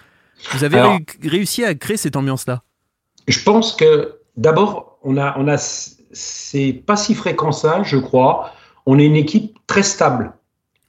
Vous 0.54 0.64
avez 0.64 0.80
Alors- 0.80 1.00
réussi 1.24 1.64
à 1.64 1.76
créer 1.76 1.98
cette 1.98 2.16
ambiance-là? 2.16 2.64
Je 3.28 3.42
pense 3.44 3.74
que 3.74 4.16
d'abord, 4.36 4.98
on 5.04 5.18
a, 5.18 5.36
on 5.38 5.48
a, 5.48 5.58
c'est 5.58 6.74
pas 6.86 6.96
si 6.96 7.16
fréquent 7.16 7.52
ça, 7.52 7.84
je 7.84 7.98
crois. 7.98 8.52
On 8.86 9.00
est 9.00 9.06
une 9.06 9.16
équipe 9.16 9.58
très 9.68 9.84
stable. 9.84 10.34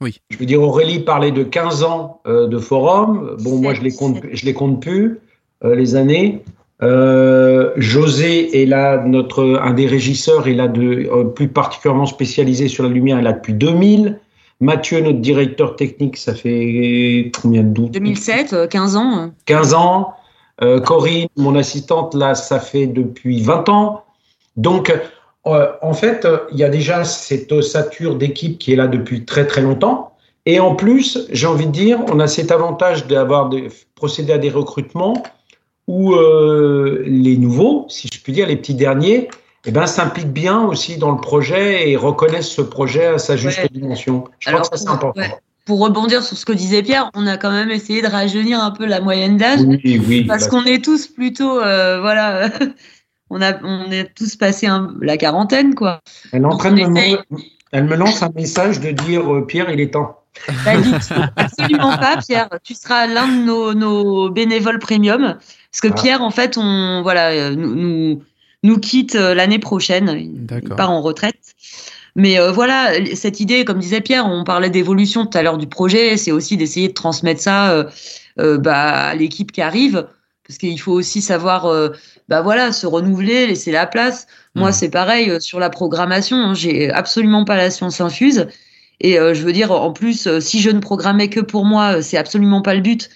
Oui. 0.01 0.19
Je 0.29 0.37
veux 0.37 0.45
dire, 0.45 0.61
Aurélie 0.61 0.99
parlait 0.99 1.31
de 1.31 1.43
15 1.43 1.83
ans 1.83 2.19
euh, 2.27 2.47
de 2.47 2.57
forum. 2.57 3.37
Bon, 3.41 3.57
moi, 3.57 3.73
je 3.73 3.81
les 3.81 3.93
compte, 3.93 4.17
je 4.31 4.45
les 4.45 4.53
compte 4.53 4.81
plus 4.81 5.19
euh, 5.63 5.75
les 5.75 5.95
années. 5.95 6.43
Euh, 6.83 7.71
José 7.77 8.61
est 8.61 8.65
là, 8.65 9.01
notre 9.05 9.59
un 9.61 9.73
des 9.73 9.87
régisseurs 9.87 10.47
est 10.47 10.53
là 10.53 10.67
de 10.67 11.07
euh, 11.09 11.23
plus 11.23 11.47
particulièrement 11.47 12.05
spécialisé 12.05 12.67
sur 12.67 12.83
la 12.83 12.89
lumière, 12.89 13.17
est 13.19 13.21
là 13.23 13.31
depuis 13.33 13.53
2000. 13.53 14.19
Mathieu, 14.61 15.01
notre 15.01 15.19
directeur 15.19 15.75
technique, 15.75 16.17
ça 16.17 16.33
fait 16.33 17.31
combien 17.41 17.63
de 17.63 17.69
doutes 17.69 17.91
2007, 17.91 18.53
euh, 18.53 18.67
15 18.67 18.95
ans. 18.97 19.17
euh. 19.19 19.27
15 19.45 19.73
ans. 19.73 20.13
Euh, 20.61 20.79
Corinne, 20.79 21.27
mon 21.35 21.55
assistante, 21.55 22.13
là, 22.13 22.35
ça 22.35 22.59
fait 22.59 22.87
depuis 22.87 23.41
20 23.41 23.67
ans. 23.69 24.03
Donc, 24.55 24.93
euh, 25.47 25.71
en 25.81 25.93
fait, 25.93 26.25
euh, 26.25 26.39
il 26.51 26.57
y 26.57 26.63
a 26.63 26.69
déjà 26.69 27.03
cette 27.03 27.51
ossature 27.51 28.15
d'équipe 28.15 28.57
qui 28.57 28.73
est 28.73 28.75
là 28.75 28.87
depuis 28.87 29.25
très 29.25 29.45
très 29.45 29.61
longtemps. 29.61 30.11
Et 30.47 30.59
en 30.59 30.75
plus, 30.75 31.27
j'ai 31.31 31.47
envie 31.47 31.65
de 31.67 31.71
dire, 31.71 31.99
on 32.11 32.19
a 32.19 32.27
cet 32.27 32.51
avantage 32.51 33.07
d'avoir 33.07 33.49
procédé 33.95 34.33
à 34.33 34.37
des 34.37 34.49
recrutements 34.51 35.23
où 35.87 36.13
euh, 36.13 37.03
les 37.05 37.37
nouveaux, 37.37 37.85
si 37.89 38.07
je 38.11 38.19
puis 38.21 38.33
dire, 38.33 38.47
les 38.47 38.55
petits 38.55 38.75
derniers, 38.75 39.29
eh 39.65 39.71
ben, 39.71 39.87
s'impliquent 39.87 40.33
bien 40.33 40.61
aussi 40.63 40.97
dans 40.97 41.11
le 41.11 41.19
projet 41.19 41.89
et 41.89 41.95
reconnaissent 41.95 42.49
ce 42.49 42.61
projet 42.61 43.05
à 43.05 43.17
sa 43.17 43.35
juste 43.35 43.57
Ouais. 43.59 43.69
dimension. 43.71 44.25
Je 44.39 44.49
Alors, 44.49 44.61
crois 44.61 44.69
que 44.71 44.77
ça, 44.77 44.83
c'est 44.85 44.91
important. 44.91 45.19
ouais. 45.19 45.35
pour 45.65 45.79
rebondir 45.79 46.21
sur 46.21 46.37
ce 46.37 46.45
que 46.45 46.53
disait 46.53 46.83
Pierre, 46.83 47.09
on 47.15 47.25
a 47.25 47.37
quand 47.37 47.51
même 47.51 47.71
essayé 47.71 48.03
de 48.03 48.07
rajeunir 48.07 48.63
un 48.63 48.69
peu 48.69 48.85
la 48.85 49.01
moyenne 49.01 49.37
d'âge. 49.37 49.61
Oui, 49.65 49.99
oui. 50.07 50.23
Parce 50.25 50.47
qu'on 50.47 50.63
est 50.65 50.83
tous 50.83 51.07
plutôt, 51.07 51.59
euh, 51.59 51.99
voilà, 52.01 52.49
on, 53.35 53.41
a, 53.41 53.53
on 53.63 53.91
est 53.91 54.13
tous 54.15 54.35
passé 54.37 54.65
un- 54.67 54.93
la 55.01 55.17
quarantaine, 55.17 55.75
quoi. 55.75 55.99
Elle 56.31 56.43
est 56.43 56.45
en 56.45 56.57
train 56.57 56.71
de 56.71 56.83
me, 56.83 57.17
elle 57.71 57.83
me 57.83 57.95
lance 57.95 58.23
un 58.23 58.31
message 58.33 58.79
de 58.79 58.91
dire 58.91 59.33
euh, 59.33 59.45
Pierre, 59.45 59.69
il 59.69 59.79
est 59.81 59.91
temps. 59.93 60.21
Bah, 60.65 60.71
absolument 61.35 61.97
pas, 61.97 62.17
Pierre. 62.25 62.49
Tu 62.63 62.73
seras 62.73 63.07
l'un 63.07 63.27
de 63.27 63.43
nos, 63.45 63.73
nos 63.73 64.29
bénévoles 64.29 64.79
premium. 64.79 65.37
Parce 65.71 65.81
que 65.81 65.87
Ah. 65.89 66.01
Pierre, 66.01 66.21
en 66.21 66.31
fait, 66.31 66.57
on, 66.57 67.01
voilà, 67.03 67.29
euh, 67.31 67.55
nous, 67.55 67.75
nous, 67.75 68.23
nous 68.63 68.77
quitte 68.79 69.15
euh, 69.15 69.33
l'année 69.33 69.59
prochaine. 69.59 70.09
Il 70.17 70.69
part 70.75 70.91
en 70.91 71.01
retraite. 71.01 71.39
Mais 72.17 72.39
euh, 72.39 72.51
voilà, 72.51 72.91
cette 73.15 73.41
idée, 73.41 73.65
comme 73.65 73.79
disait 73.79 73.99
Pierre, 74.01 74.25
on 74.25 74.45
parlait 74.45 74.69
d'évolution 74.69 75.25
tout 75.25 75.37
à 75.37 75.41
l'heure 75.43 75.57
du 75.57 75.67
projet, 75.67 76.15
c'est 76.15 76.31
aussi 76.31 76.55
d'essayer 76.55 76.87
de 76.87 76.93
transmettre 76.93 77.41
ça 77.41 77.71
euh, 77.71 77.83
euh, 78.39 78.57
bah, 78.57 79.07
à 79.09 79.15
l'équipe 79.15 79.51
qui 79.51 79.61
arrive, 79.61 80.07
parce 80.47 80.57
qu'il 80.57 80.79
faut 80.79 80.93
aussi 80.93 81.21
savoir, 81.21 81.65
euh, 81.65 81.89
bah 82.29 82.41
voilà, 82.41 82.71
se 82.71 82.87
renouveler, 82.87 83.47
laisser 83.47 83.71
la 83.71 83.85
place. 83.85 84.27
Moi, 84.55 84.69
Mhm. 84.69 84.73
c'est 84.73 84.89
pareil 84.89 85.29
euh, 85.29 85.39
sur 85.39 85.59
la 85.59 85.69
programmation. 85.69 86.37
hein, 86.37 86.53
J'ai 86.53 86.91
absolument 86.91 87.45
pas 87.45 87.55
la 87.57 87.69
science 87.71 88.01
infuse, 88.01 88.47
et 89.01 89.19
euh, 89.19 89.33
je 89.33 89.43
veux 89.43 89.53
dire, 89.53 89.71
en 89.71 89.91
plus, 89.91 90.27
euh, 90.27 90.39
si 90.39 90.61
je 90.61 90.69
ne 90.69 90.79
programmais 90.79 91.29
que 91.29 91.39
pour 91.41 91.65
moi, 91.65 91.97
euh, 91.97 92.01
c'est 92.01 92.17
absolument 92.17 92.61
pas 92.61 92.73
le 92.73 92.81
but. 92.81 93.09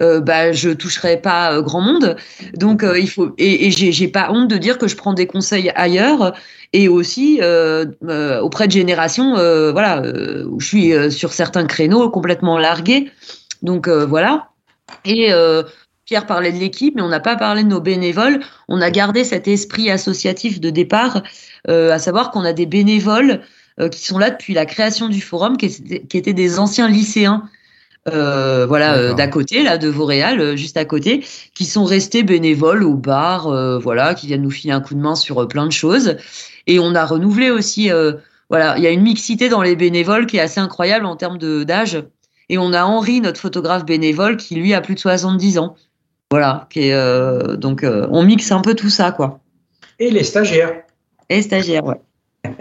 Euh, 0.00 0.20
bah, 0.20 0.52
je 0.52 0.70
toucherais 0.70 1.20
pas 1.20 1.52
euh, 1.54 1.60
grand 1.60 1.80
monde. 1.80 2.16
Donc, 2.54 2.84
euh, 2.84 2.96
il 3.00 3.10
faut 3.10 3.34
et, 3.36 3.66
et 3.66 3.70
j'ai 3.72 4.06
pas 4.08 4.30
honte 4.30 4.48
de 4.48 4.56
dire 4.56 4.78
que 4.78 4.86
je 4.86 4.94
prends 4.94 5.12
des 5.12 5.26
conseils 5.26 5.72
ailleurs 5.74 6.34
et 6.72 6.86
aussi 6.88 7.40
euh, 7.42 7.84
euh, 8.08 8.40
auprès 8.40 8.68
de 8.68 8.72
générations, 8.72 9.36
euh, 9.38 9.72
voilà, 9.72 10.00
euh, 10.02 10.44
où 10.48 10.60
je 10.60 10.66
suis 10.68 10.92
euh, 10.94 11.10
sur 11.10 11.32
certains 11.32 11.66
créneaux 11.66 12.10
complètement 12.10 12.58
largués. 12.58 13.10
Donc 13.62 13.88
euh, 13.88 14.06
voilà. 14.06 14.50
Et 15.04 15.32
euh, 15.32 15.64
Pierre 16.08 16.24
parlait 16.24 16.52
de 16.52 16.56
l'équipe, 16.56 16.94
mais 16.96 17.02
on 17.02 17.08
n'a 17.08 17.20
pas 17.20 17.36
parlé 17.36 17.62
de 17.62 17.68
nos 17.68 17.82
bénévoles. 17.82 18.40
On 18.66 18.80
a 18.80 18.90
gardé 18.90 19.24
cet 19.24 19.46
esprit 19.46 19.90
associatif 19.90 20.58
de 20.58 20.70
départ, 20.70 21.22
euh, 21.68 21.92
à 21.92 21.98
savoir 21.98 22.30
qu'on 22.30 22.46
a 22.46 22.54
des 22.54 22.64
bénévoles 22.64 23.42
euh, 23.78 23.90
qui 23.90 24.06
sont 24.06 24.16
là 24.16 24.30
depuis 24.30 24.54
la 24.54 24.64
création 24.64 25.10
du 25.10 25.20
forum, 25.20 25.58
qui 25.58 25.66
étaient, 25.66 26.00
qui 26.00 26.16
étaient 26.16 26.32
des 26.32 26.58
anciens 26.58 26.88
lycéens. 26.88 27.42
euh, 28.08 28.64
voilà, 28.66 28.96
euh, 28.96 29.12
d'à 29.12 29.28
côté, 29.28 29.62
là, 29.62 29.76
de 29.76 29.88
Vauréal, 29.88 30.40
euh, 30.40 30.56
juste 30.56 30.78
à 30.78 30.86
côté, 30.86 31.26
qui 31.54 31.66
sont 31.66 31.84
restés 31.84 32.22
bénévoles 32.22 32.84
au 32.84 32.94
bar, 32.94 33.48
euh, 33.48 33.78
voilà, 33.78 34.14
qui 34.14 34.28
viennent 34.28 34.40
nous 34.40 34.50
filer 34.50 34.72
un 34.72 34.80
coup 34.80 34.94
de 34.94 35.00
main 35.00 35.14
sur 35.14 35.46
plein 35.46 35.66
de 35.66 35.72
choses. 35.72 36.16
Et 36.66 36.78
on 36.78 36.94
a 36.94 37.04
renouvelé 37.04 37.50
aussi, 37.50 37.92
euh, 37.92 38.14
voilà, 38.48 38.78
il 38.78 38.82
y 38.82 38.86
a 38.86 38.90
une 38.90 39.02
mixité 39.02 39.50
dans 39.50 39.60
les 39.60 39.76
bénévoles 39.76 40.24
qui 40.24 40.38
est 40.38 40.40
assez 40.40 40.58
incroyable 40.58 41.04
en 41.04 41.16
termes 41.16 41.36
d'âge. 41.66 42.02
Et 42.48 42.56
on 42.56 42.72
a 42.72 42.84
Henri, 42.84 43.20
notre 43.20 43.40
photographe 43.42 43.84
bénévole, 43.84 44.38
qui 44.38 44.54
lui 44.54 44.72
a 44.72 44.80
plus 44.80 44.94
de 44.94 45.00
70 45.00 45.58
ans. 45.58 45.76
Voilà, 46.30 46.66
qui 46.70 46.88
est, 46.88 46.92
euh, 46.92 47.56
donc 47.56 47.84
euh, 47.84 48.06
on 48.10 48.22
mixe 48.22 48.52
un 48.52 48.60
peu 48.60 48.74
tout 48.74 48.90
ça, 48.90 49.12
quoi. 49.12 49.40
Et 49.98 50.10
les 50.10 50.24
stagiaires. 50.24 50.82
Et 51.28 51.42
stagiaire, 51.42 51.84
ouais. 51.84 52.00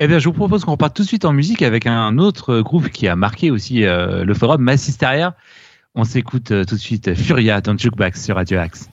Eh 0.00 0.08
bien, 0.08 0.18
je 0.18 0.24
vous 0.24 0.32
propose 0.32 0.64
qu'on 0.64 0.72
reparte 0.72 0.96
tout 0.96 1.02
de 1.02 1.08
suite 1.08 1.24
en 1.24 1.32
musique 1.32 1.62
avec 1.62 1.86
un 1.86 2.18
autre 2.18 2.60
groupe 2.62 2.88
qui 2.88 3.06
a 3.06 3.14
marqué 3.14 3.52
aussi 3.52 3.84
euh, 3.84 4.24
le 4.24 4.34
forum, 4.34 4.60
Mass 4.60 4.88
Hysteria. 4.88 5.36
On 5.94 6.02
s'écoute 6.02 6.50
euh, 6.50 6.64
tout 6.64 6.74
de 6.74 6.80
suite 6.80 7.14
Furia 7.14 7.60
dans 7.60 7.78
Jukebox 7.78 8.24
sur 8.24 8.34
Radio 8.34 8.58
Axe. 8.58 8.88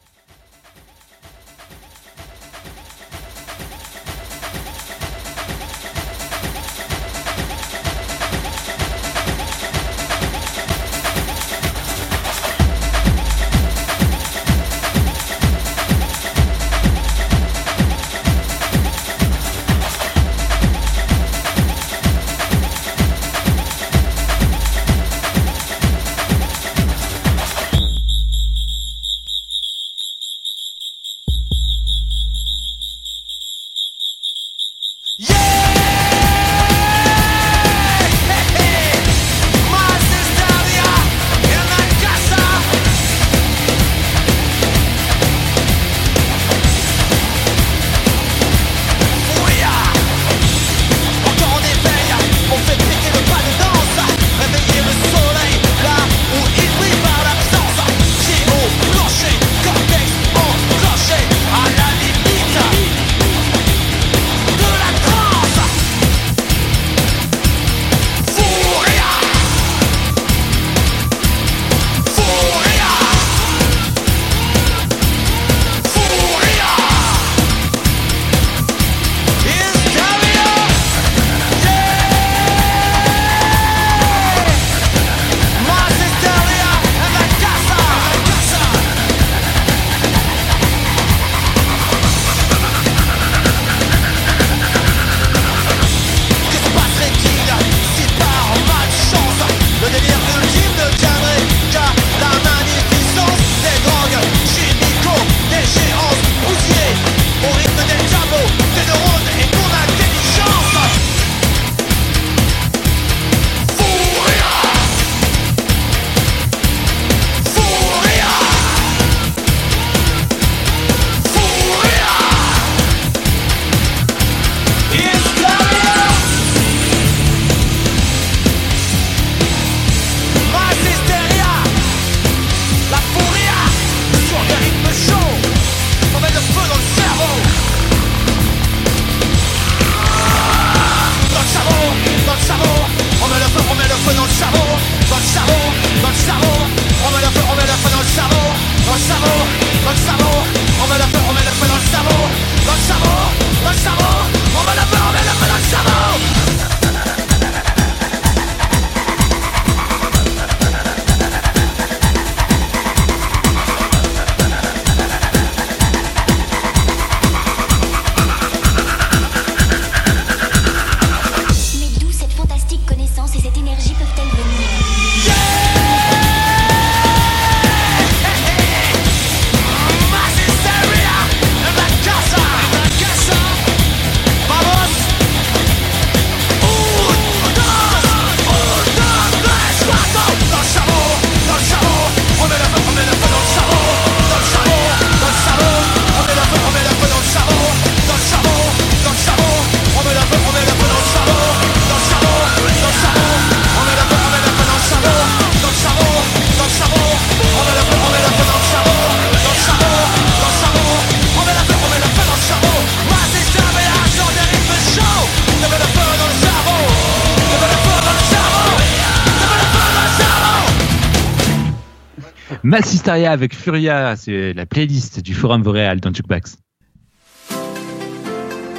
Massisteria 222.72 223.34
avec 223.34 223.54
Furia, 223.54 224.16
c'est 224.16 224.54
la 224.54 224.66
playlist 224.66 225.20
du 225.20 225.34
Forum 225.34 225.62
Vauréal 225.62 226.00
dans 226.00 226.14
Jukebox. 226.14 226.56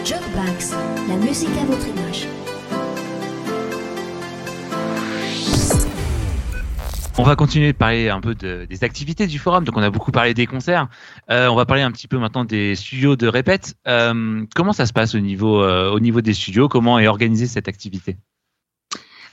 Jukebox, 0.02 0.74
la 1.10 1.16
musique 1.16 1.50
à 1.60 1.64
votre 1.66 1.86
image. 1.86 2.26
On 7.18 7.22
va 7.22 7.36
continuer 7.36 7.74
de 7.74 7.76
parler 7.76 8.08
un 8.08 8.22
peu 8.22 8.34
de- 8.34 8.64
des 8.64 8.82
activités 8.82 9.26
du 9.26 9.38
forum. 9.38 9.64
Donc, 9.64 9.76
on 9.76 9.82
a 9.82 9.90
beaucoup 9.90 10.10
parlé 10.10 10.32
des 10.32 10.46
concerts. 10.46 10.88
Euh, 11.30 11.48
on 11.48 11.54
va 11.54 11.66
parler 11.66 11.82
un 11.82 11.92
petit 11.92 12.08
peu 12.08 12.16
maintenant 12.16 12.46
des 12.46 12.74
studios 12.74 13.16
de 13.16 13.26
répète. 13.28 13.74
Euh, 13.86 14.46
comment 14.56 14.72
ça 14.72 14.86
se 14.86 14.94
passe 14.94 15.14
au 15.14 15.20
niveau, 15.20 15.62
euh, 15.62 15.90
au 15.90 16.00
niveau 16.00 16.22
des 16.22 16.32
studios? 16.32 16.70
Comment 16.70 16.98
est 16.98 17.08
organisée 17.08 17.46
cette 17.46 17.68
activité? 17.68 18.16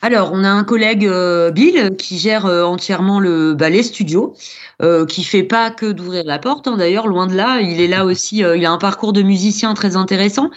Alors, 0.02 0.32
on 0.34 0.44
a 0.44 0.50
un 0.50 0.64
collègue 0.64 1.06
euh, 1.06 1.52
Bill 1.52 1.96
qui 1.98 2.18
gère 2.18 2.46
euh, 2.46 2.64
entièrement 2.64 3.20
le 3.20 3.54
ballet 3.54 3.84
studio, 3.84 4.34
euh, 4.82 5.06
qui 5.06 5.24
fait 5.24 5.44
pas 5.44 5.72
que 5.72 5.92
d'ouvrir 5.92 6.24
la 6.26 6.40
porte. 6.40 6.68
hein. 6.68 6.78
D'ailleurs, 6.78 7.08
loin 7.08 7.28
de 7.28 7.36
là, 7.36 7.60
il 7.60 7.82
est 7.82 7.88
là 7.88 8.06
aussi. 8.06 8.38
il 8.38 8.66
a 8.66 8.72
un 8.72 8.78
parcours 8.78 9.12
de 9.12 9.22
musicien 9.22 9.74
très 9.74 9.98
intéressant. 9.98 10.52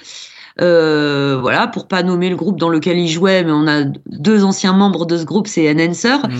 Voilà, 0.58 1.66
pour 1.66 1.88
pas 1.88 2.02
nommer 2.02 2.30
le 2.30 2.36
groupe 2.36 2.58
dans 2.58 2.68
lequel 2.68 2.98
il 2.98 3.08
jouait, 3.08 3.42
mais 3.42 3.52
on 3.52 3.66
a 3.66 3.84
deux 4.06 4.44
anciens 4.44 4.74
membres 4.74 5.06
de 5.06 5.16
ce 5.16 5.24
groupe, 5.24 5.48
c'est 5.48 5.68
Enhancer. 5.72 6.18
Mmh. 6.28 6.36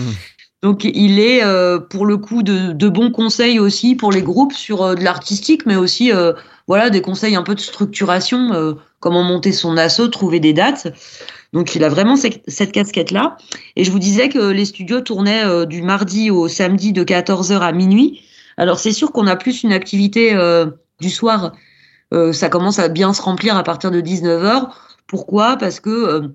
Donc, 0.61 0.85
il 0.85 1.19
est 1.19 1.41
pour 1.89 2.05
le 2.05 2.15
coup 2.15 2.41
de, 2.41 2.71
de 2.71 2.87
bons 2.87 3.11
conseils 3.11 3.59
aussi 3.59 3.95
pour 3.95 4.13
les 4.13 4.21
groupes 4.21 4.53
sur 4.53 4.95
de 4.95 5.03
l'artistique, 5.03 5.65
mais 5.65 5.75
aussi 5.75 6.11
voilà 6.67 6.89
des 6.89 7.01
conseils 7.01 7.35
un 7.35 7.43
peu 7.43 7.55
de 7.55 7.59
structuration, 7.59 8.77
comment 9.01 9.23
monter 9.23 9.51
son 9.51 9.75
assaut, 9.75 10.07
trouver 10.07 10.39
des 10.39 10.53
dates. 10.53 10.87
Donc, 11.53 11.75
il 11.75 11.83
a 11.83 11.89
vraiment 11.89 12.15
cette, 12.15 12.71
casquette-là. 12.71 13.37
Et 13.75 13.83
je 13.83 13.91
vous 13.91 13.99
disais 13.99 14.29
que 14.29 14.51
les 14.51 14.65
studios 14.65 15.01
tournaient 15.01 15.45
euh, 15.45 15.65
du 15.65 15.81
mardi 15.81 16.31
au 16.31 16.47
samedi 16.47 16.91
de 16.91 17.03
14h 17.03 17.59
à 17.59 17.71
minuit. 17.71 18.21
Alors, 18.57 18.79
c'est 18.79 18.91
sûr 18.91 19.11
qu'on 19.11 19.27
a 19.27 19.35
plus 19.35 19.63
une 19.63 19.71
activité 19.71 20.33
euh, 20.33 20.67
du 20.99 21.09
soir. 21.09 21.53
Euh, 22.13 22.33
ça 22.33 22.49
commence 22.49 22.79
à 22.79 22.89
bien 22.89 23.13
se 23.13 23.21
remplir 23.21 23.55
à 23.55 23.63
partir 23.63 23.91
de 23.91 24.01
19h. 24.01 24.69
Pourquoi? 25.07 25.57
Parce 25.57 25.79
que 25.79 25.89
euh, 25.89 26.27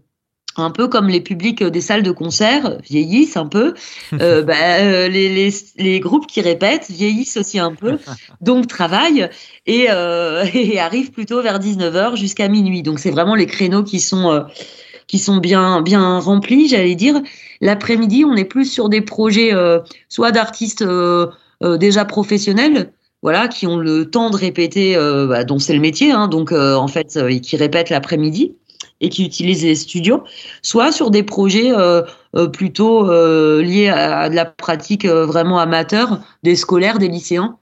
un 0.58 0.70
peu 0.70 0.88
comme 0.88 1.08
les 1.08 1.20
publics 1.20 1.62
des 1.62 1.80
salles 1.80 2.02
de 2.02 2.10
concert 2.10 2.78
vieillissent 2.82 3.36
un 3.36 3.46
peu, 3.46 3.74
euh, 4.20 4.42
bah, 4.42 4.54
euh, 4.80 5.08
les, 5.08 5.28
les, 5.28 5.54
les 5.76 6.00
groupes 6.00 6.26
qui 6.26 6.40
répètent 6.40 6.90
vieillissent 6.90 7.36
aussi 7.36 7.58
un 7.58 7.74
peu, 7.74 7.98
donc 8.40 8.66
travaillent 8.66 9.28
et, 9.66 9.86
euh, 9.90 10.44
et 10.54 10.78
arrivent 10.78 11.10
plutôt 11.10 11.42
vers 11.42 11.58
19h 11.58 12.16
jusqu'à 12.16 12.48
minuit. 12.48 12.82
Donc 12.82 12.98
c'est 12.98 13.10
vraiment 13.10 13.34
les 13.34 13.46
créneaux 13.46 13.82
qui 13.82 14.00
sont 14.00 14.44
qui 15.08 15.18
sont 15.18 15.38
bien 15.38 15.80
bien 15.80 16.20
remplis, 16.20 16.68
j'allais 16.68 16.94
dire. 16.94 17.20
L'après-midi, 17.60 18.24
on 18.24 18.36
est 18.36 18.44
plus 18.44 18.70
sur 18.70 18.88
des 18.88 19.00
projets 19.00 19.52
euh, 19.52 19.80
soit 20.08 20.30
d'artistes 20.30 20.82
euh, 20.82 21.26
euh, 21.64 21.76
déjà 21.76 22.04
professionnels, 22.04 22.92
voilà, 23.22 23.48
qui 23.48 23.66
ont 23.66 23.78
le 23.78 24.08
temps 24.08 24.30
de 24.30 24.36
répéter, 24.36 24.96
euh, 24.96 25.26
bah, 25.26 25.42
dont 25.42 25.58
c'est 25.58 25.74
le 25.74 25.80
métier, 25.80 26.12
hein, 26.12 26.28
donc 26.28 26.52
euh, 26.52 26.76
en 26.76 26.86
fait, 26.86 27.18
qui 27.42 27.56
répètent 27.56 27.90
l'après-midi 27.90 28.54
et 29.00 29.08
qui 29.08 29.24
utilisent 29.24 29.64
les 29.64 29.74
studios, 29.76 30.22
soit 30.62 30.92
sur 30.92 31.10
des 31.10 31.22
projets 31.22 31.72
euh, 31.72 32.02
plutôt 32.52 33.10
euh, 33.10 33.62
liés 33.62 33.88
à, 33.88 34.20
à 34.20 34.28
de 34.28 34.34
la 34.34 34.44
pratique 34.44 35.04
euh, 35.04 35.24
vraiment 35.24 35.58
amateur, 35.58 36.20
des 36.42 36.56
scolaires, 36.56 36.98
des 36.98 37.08
lycéens. 37.08 37.58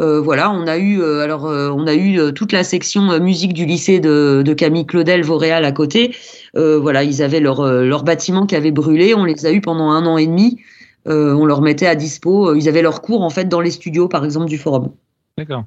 Euh, 0.00 0.20
voilà, 0.20 0.50
on 0.50 0.66
a 0.66 0.78
eu 0.78 1.02
euh, 1.02 1.20
alors 1.20 1.46
euh, 1.46 1.68
on 1.70 1.86
a 1.86 1.94
eu 1.94 2.18
euh, 2.18 2.32
toute 2.32 2.52
la 2.52 2.64
section 2.64 3.10
euh, 3.10 3.20
musique 3.20 3.52
du 3.52 3.66
lycée 3.66 4.00
de, 4.00 4.42
de 4.44 4.54
Camille 4.54 4.86
Claudel 4.86 5.22
Vauréal 5.22 5.64
à 5.66 5.72
côté. 5.72 6.14
Euh, 6.56 6.78
voilà, 6.78 7.04
ils 7.04 7.22
avaient 7.22 7.40
leur 7.40 7.60
euh, 7.60 7.84
leur 7.84 8.02
bâtiment 8.02 8.46
qui 8.46 8.56
avait 8.56 8.70
brûlé, 8.70 9.14
on 9.14 9.24
les 9.24 9.44
a 9.44 9.52
eu 9.52 9.60
pendant 9.60 9.90
un 9.90 10.06
an 10.06 10.16
et 10.16 10.26
demi. 10.26 10.58
Euh, 11.06 11.34
on 11.34 11.44
leur 11.44 11.60
mettait 11.60 11.86
à 11.86 11.94
dispo, 11.94 12.54
ils 12.54 12.68
avaient 12.68 12.82
leurs 12.82 13.02
cours 13.02 13.22
en 13.22 13.30
fait 13.30 13.46
dans 13.46 13.60
les 13.60 13.70
studios 13.70 14.08
par 14.08 14.24
exemple 14.24 14.46
du 14.46 14.56
forum. 14.56 14.90
D'accord. 15.36 15.64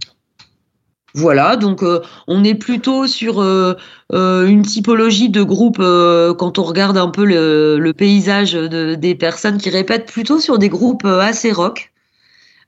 Voilà, 1.16 1.56
donc 1.56 1.84
euh, 1.84 2.02
on 2.28 2.44
est 2.44 2.56
plutôt 2.56 3.06
sur 3.06 3.40
euh, 3.40 3.76
euh, 4.14 4.48
une 4.48 4.64
typologie 4.64 5.30
de 5.30 5.44
groupe 5.44 5.78
euh, 5.80 6.34
quand 6.34 6.58
on 6.58 6.64
regarde 6.64 6.98
un 6.98 7.10
peu 7.10 7.24
le, 7.24 7.78
le 7.78 7.94
paysage 7.94 8.54
de, 8.54 8.96
des 8.96 9.14
personnes 9.14 9.60
qui 9.60 9.70
répètent 9.70 10.12
plutôt 10.12 10.40
sur 10.40 10.58
des 10.58 10.70
groupes 10.70 11.06
assez 11.06 11.52
rock. 11.52 11.93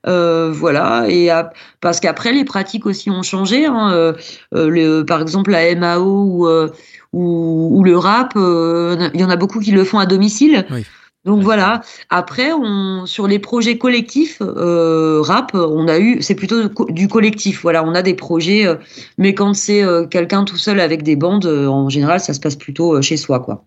Euh, 0.06 0.52
voilà, 0.52 1.06
et 1.08 1.30
à- 1.30 1.52
parce 1.80 2.00
qu'après 2.00 2.32
les 2.32 2.44
pratiques 2.44 2.86
aussi 2.86 3.10
ont 3.10 3.22
changé. 3.22 3.66
Hein, 3.66 3.90
euh, 3.92 4.12
euh, 4.54 4.68
le, 4.68 5.02
par 5.04 5.20
exemple 5.20 5.50
la 5.50 5.74
MAO 5.74 6.04
ou, 6.04 6.46
euh, 6.46 6.70
ou, 7.12 7.70
ou 7.72 7.82
le 7.84 7.96
rap, 7.96 8.34
euh, 8.36 9.08
il 9.14 9.20
y 9.20 9.24
en 9.24 9.30
a 9.30 9.36
beaucoup 9.36 9.60
qui 9.60 9.72
le 9.72 9.84
font 9.84 9.98
à 9.98 10.06
domicile. 10.06 10.66
Oui. 10.70 10.84
Donc 11.24 11.42
voilà. 11.42 11.80
Après, 12.08 12.52
on, 12.52 13.04
sur 13.04 13.26
les 13.26 13.40
projets 13.40 13.78
collectifs 13.78 14.40
euh, 14.40 15.20
rap, 15.22 15.50
on 15.54 15.88
a 15.88 15.98
eu, 15.98 16.22
c'est 16.22 16.36
plutôt 16.36 16.68
du 16.90 17.08
collectif. 17.08 17.62
Voilà, 17.62 17.82
on 17.82 17.96
a 17.96 18.02
des 18.02 18.14
projets, 18.14 18.64
euh, 18.64 18.76
mais 19.18 19.34
quand 19.34 19.52
c'est 19.52 19.82
euh, 19.82 20.06
quelqu'un 20.06 20.44
tout 20.44 20.56
seul 20.56 20.78
avec 20.78 21.02
des 21.02 21.16
bandes, 21.16 21.46
euh, 21.46 21.66
en 21.66 21.88
général, 21.88 22.20
ça 22.20 22.32
se 22.32 22.38
passe 22.38 22.54
plutôt 22.54 22.94
euh, 22.94 23.02
chez 23.02 23.16
soi, 23.16 23.40
quoi. 23.40 23.64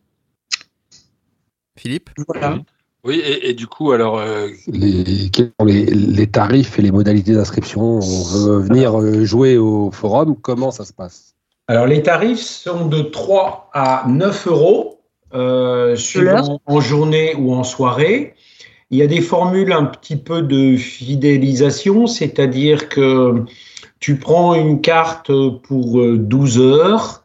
Philippe? 1.78 2.12
Voilà. 2.30 2.54
Oui, 2.54 2.64
et, 3.08 3.50
et 3.50 3.54
du 3.54 3.68
coup, 3.68 3.92
alors, 3.92 4.20
euh, 4.20 4.50
les, 4.68 5.30
quels 5.30 5.52
sont 5.60 5.66
les, 5.66 5.86
les 5.86 6.28
tarifs 6.28 6.78
et 6.80 6.82
les 6.82 6.92
modalités 6.92 7.34
d'inscription 7.34 7.82
On 7.82 8.24
veut 8.24 8.60
venir 8.60 9.00
euh, 9.00 9.24
jouer 9.24 9.58
au 9.58 9.92
forum, 9.92 10.36
comment 10.42 10.72
ça 10.72 10.86
se 10.86 10.94
passe? 10.94 11.36
Alors, 11.68 11.86
les 11.86 12.02
tarifs 12.02 12.40
sont 12.40 12.88
de 12.88 13.02
3 13.02 13.70
à 13.74 14.06
9 14.08 14.48
euros, 14.48 15.02
euh, 15.34 15.96
suivant 15.96 16.60
en 16.66 16.80
journée 16.80 17.36
ou 17.36 17.54
en 17.54 17.64
soirée. 17.64 18.34
Il 18.92 18.98
y 18.98 19.04
a 19.04 19.08
des 19.08 19.22
formules 19.22 19.72
un 19.72 19.86
petit 19.86 20.16
peu 20.16 20.42
de 20.42 20.76
fidélisation, 20.76 22.08
c'est-à-dire 22.08 22.90
que 22.90 23.44
tu 24.00 24.18
prends 24.18 24.56
une 24.56 24.82
carte 24.82 25.32
pour 25.64 26.00
euh, 26.00 26.18
12 26.18 26.60
heures 26.60 27.24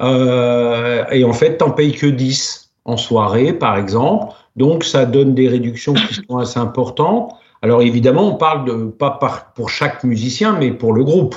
euh, 0.00 1.04
et 1.10 1.24
en 1.24 1.32
fait, 1.32 1.58
t'en 1.58 1.70
payes 1.70 1.92
que 1.92 2.06
10 2.06 2.70
en 2.84 2.96
soirée, 2.96 3.52
par 3.52 3.76
exemple. 3.76 4.34
Donc, 4.56 4.84
ça 4.84 5.04
donne 5.04 5.34
des 5.34 5.48
réductions 5.48 5.94
qui 5.94 6.14
sont 6.14 6.38
assez 6.38 6.58
importantes. 6.58 7.32
Alors, 7.62 7.82
évidemment, 7.82 8.28
on 8.28 8.36
parle 8.36 8.64
de 8.64 8.84
pas 8.86 9.10
par, 9.10 9.52
pour 9.52 9.70
chaque 9.70 10.04
musicien, 10.04 10.56
mais 10.58 10.72
pour 10.72 10.92
le 10.92 11.04
groupe. 11.04 11.36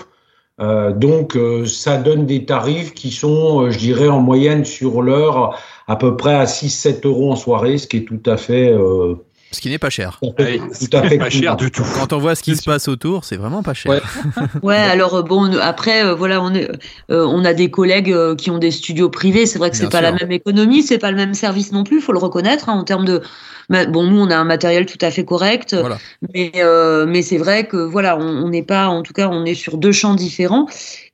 Euh, 0.59 0.91
donc, 0.91 1.35
euh, 1.35 1.65
ça 1.65 1.97
donne 1.97 2.25
des 2.25 2.45
tarifs 2.45 2.93
qui 2.93 3.11
sont, 3.11 3.61
euh, 3.61 3.71
je 3.71 3.79
dirais, 3.79 4.09
en 4.09 4.19
moyenne 4.19 4.65
sur 4.65 5.01
l'heure 5.01 5.57
à 5.87 5.95
peu 5.95 6.17
près 6.17 6.35
à 6.35 6.45
6-7 6.45 7.05
euros 7.05 7.31
en 7.31 7.35
soirée, 7.35 7.77
ce 7.77 7.87
qui 7.87 7.97
est 7.97 8.05
tout 8.05 8.21
à 8.25 8.35
fait, 8.35 8.71
euh, 8.71 9.15
Ce 9.51 9.61
qui 9.61 9.69
n'est 9.69 9.79
pas 9.79 9.89
cher. 9.89 10.19
Ouais, 10.21 10.59
tout 10.59 10.95
à 10.97 11.01
fait 11.09 11.17
pas 11.17 11.29
cher 11.29 11.55
du 11.55 11.71
tout. 11.71 11.83
Quand 11.95 12.13
on 12.13 12.19
voit 12.19 12.35
ce 12.35 12.43
qui 12.43 12.55
se 12.55 12.63
passe 12.63 12.87
autour, 12.87 13.25
c'est 13.25 13.35
vraiment 13.35 13.63
pas 13.63 13.73
cher. 13.73 13.91
Ouais. 13.91 14.01
Ouais, 14.63 14.75
alors 14.77 15.15
euh, 15.15 15.21
bon, 15.23 15.57
après, 15.59 16.05
euh, 16.05 16.13
voilà, 16.13 16.41
on, 16.41 16.53
est, 16.53 16.69
euh, 17.09 17.25
on 17.25 17.43
a 17.45 17.53
des 17.53 17.71
collègues 17.71 18.11
euh, 18.11 18.35
qui 18.35 18.51
ont 18.51 18.59
des 18.59 18.69
studios 18.71 19.09
privés. 19.09 19.45
C'est 19.47 19.57
vrai 19.57 19.71
que 19.71 19.77
c'est 19.77 19.89
pas 19.89 20.01
la 20.01 20.11
même 20.11 20.31
économie, 20.31 20.83
c'est 20.83 20.99
pas 20.99 21.09
le 21.09 21.17
même 21.17 21.33
service 21.33 21.71
non 21.71 21.83
plus, 21.83 21.99
faut 21.99 22.11
le 22.13 22.19
reconnaître 22.19 22.69
hein, 22.69 22.73
en 22.73 22.83
termes 22.83 23.05
de. 23.05 23.21
Bon, 23.69 24.03
nous, 24.03 24.19
on 24.19 24.29
a 24.31 24.35
un 24.35 24.45
matériel 24.45 24.87
tout 24.87 24.97
à 25.01 25.11
fait 25.11 25.25
correct, 25.25 25.75
Voilà. 25.75 25.99
mais 26.33 26.51
euh, 26.57 27.05
mais 27.07 27.21
c'est 27.21 27.37
vrai 27.37 27.67
que 27.67 27.77
voilà, 27.77 28.17
on 28.17 28.29
on 28.45 28.49
n'est 28.49 28.63
pas, 28.63 28.87
en 28.87 29.03
tout 29.03 29.13
cas, 29.13 29.29
on 29.29 29.45
est 29.45 29.53
sur 29.53 29.77
deux 29.77 29.91
champs 29.91 30.15
différents. 30.15 30.65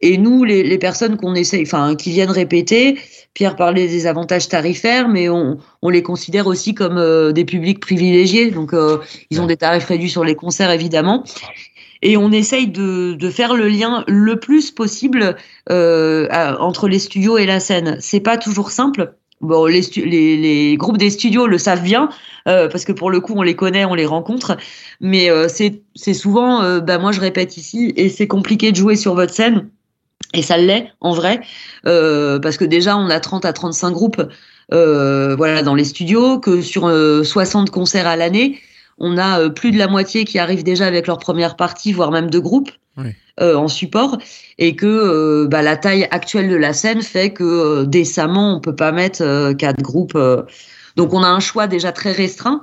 Et 0.02 0.18
nous, 0.18 0.44
les, 0.46 0.64
les 0.64 0.78
personnes 0.78 1.18
qu'on 1.18 1.36
essaye, 1.36 1.64
enfin, 1.64 1.96
qui 1.96 2.12
viennent 2.12 2.32
répéter, 2.32 2.98
Pierre 3.36 3.56
parlait 3.58 3.88
des 3.88 4.08
avantages 4.08 4.48
tarifaires, 4.48 5.10
mais 5.10 5.30
on, 5.30 5.58
on 5.82 5.90
les 5.90 6.02
considère 6.02 6.48
aussi 6.48 6.74
comme 6.74 6.98
euh, 6.98 7.34
des 7.34 7.46
publics 7.46 7.82
privilégiés. 7.82 8.50
Donc, 8.50 8.74
euh, 8.74 9.00
ils 9.30 9.42
ont 9.42 9.46
des 9.46 9.58
tarifs 9.58 9.86
réduits 9.86 10.10
sur 10.10 10.24
les 10.24 10.36
concerts, 10.36 10.72
évidemment. 10.72 11.24
Et 12.02 12.18
on 12.18 12.32
essaye 12.32 12.68
de, 12.68 13.14
de 13.14 13.30
faire 13.30 13.54
le 13.54 13.68
lien 13.68 14.04
le 14.08 14.40
plus 14.40 14.72
possible 14.72 15.36
euh, 15.70 16.28
à- 16.32 16.62
entre 16.62 16.88
les 16.88 16.98
studios 17.00 17.38
et 17.38 17.46
la 17.46 17.60
scène. 17.60 17.98
C'est 18.00 18.22
pas 18.22 18.38
toujours 18.38 18.72
simple. 18.72 19.16
Bon, 19.42 19.66
les, 19.66 19.82
les, 19.98 20.38
les 20.38 20.78
groupes 20.78 20.98
des 20.98 21.10
studios 21.10 21.46
le 21.46 21.58
savent 21.58 21.84
bien 21.84 22.08
euh, 22.48 22.70
parce 22.70 22.86
que 22.86 22.94
pour 22.94 23.12
le 23.12 23.20
coup, 23.20 23.34
on 23.36 23.42
les 23.42 23.56
connaît, 23.56 23.84
on 23.84 23.96
les 23.96 24.06
rencontre. 24.06 24.56
Mais 25.02 25.30
euh, 25.30 25.50
c'est 25.50 25.84
c'est 25.94 26.14
souvent, 26.14 26.62
euh, 26.64 26.80
bah 26.80 27.00
moi 27.00 27.12
je 27.12 27.20
répète 27.20 27.58
ici, 27.58 27.92
et 27.98 28.08
c'est 28.08 28.28
compliqué 28.28 28.72
de 28.72 28.78
jouer 28.78 28.96
sur 28.96 29.14
votre 29.14 29.34
scène. 29.34 29.70
Et 30.34 30.42
ça 30.42 30.58
l'est 30.58 30.88
en 31.02 31.14
vrai, 31.14 31.42
euh, 31.86 32.40
parce 32.40 32.58
que 32.58 32.66
déjà 32.66 32.98
on 32.98 33.10
a 33.10 33.20
30 33.20 33.46
à 33.46 33.54
35 33.54 33.92
groupes 33.92 34.22
euh, 34.74 35.36
voilà, 35.36 35.62
dans 35.62 35.76
les 35.76 35.84
studios, 35.86 36.40
que 36.40 36.62
sur 36.62 36.88
euh, 36.88 37.24
60 37.24 37.70
concerts 37.70 38.08
à 38.08 38.16
l'année, 38.16 38.60
on 38.98 39.18
a 39.18 39.40
euh, 39.42 39.50
plus 39.50 39.72
de 39.72 39.78
la 39.78 39.88
moitié 39.88 40.26
qui 40.26 40.40
arrivent 40.40 40.64
déjà 40.64 40.88
avec 40.88 41.08
leur 41.08 41.20
première 41.20 41.56
partie, 41.56 41.94
voire 41.94 42.12
même 42.12 42.30
deux 42.30 42.42
groupes 42.42 42.72
Oui. 42.98 43.10
euh, 43.42 43.56
en 43.56 43.68
support, 43.68 44.18
et 44.58 44.76
que 44.76 44.86
euh, 44.86 45.48
bah, 45.48 45.62
la 45.62 45.78
taille 45.78 46.08
actuelle 46.12 46.50
de 46.50 46.56
la 46.56 46.74
scène 46.74 47.02
fait 47.02 47.32
que 47.32 47.44
euh, 47.44 47.86
décemment 47.86 48.56
on 48.56 48.60
peut 48.60 48.76
pas 48.76 48.92
mettre 48.92 49.22
euh, 49.22 49.54
quatre 49.54 49.82
groupes. 49.82 50.16
euh. 50.16 50.44
donc 50.96 51.14
on 51.14 51.24
a 51.24 51.28
un 51.28 51.40
choix 51.40 51.68
déjà 51.68 51.92
très 51.92 52.12
restreint. 52.12 52.62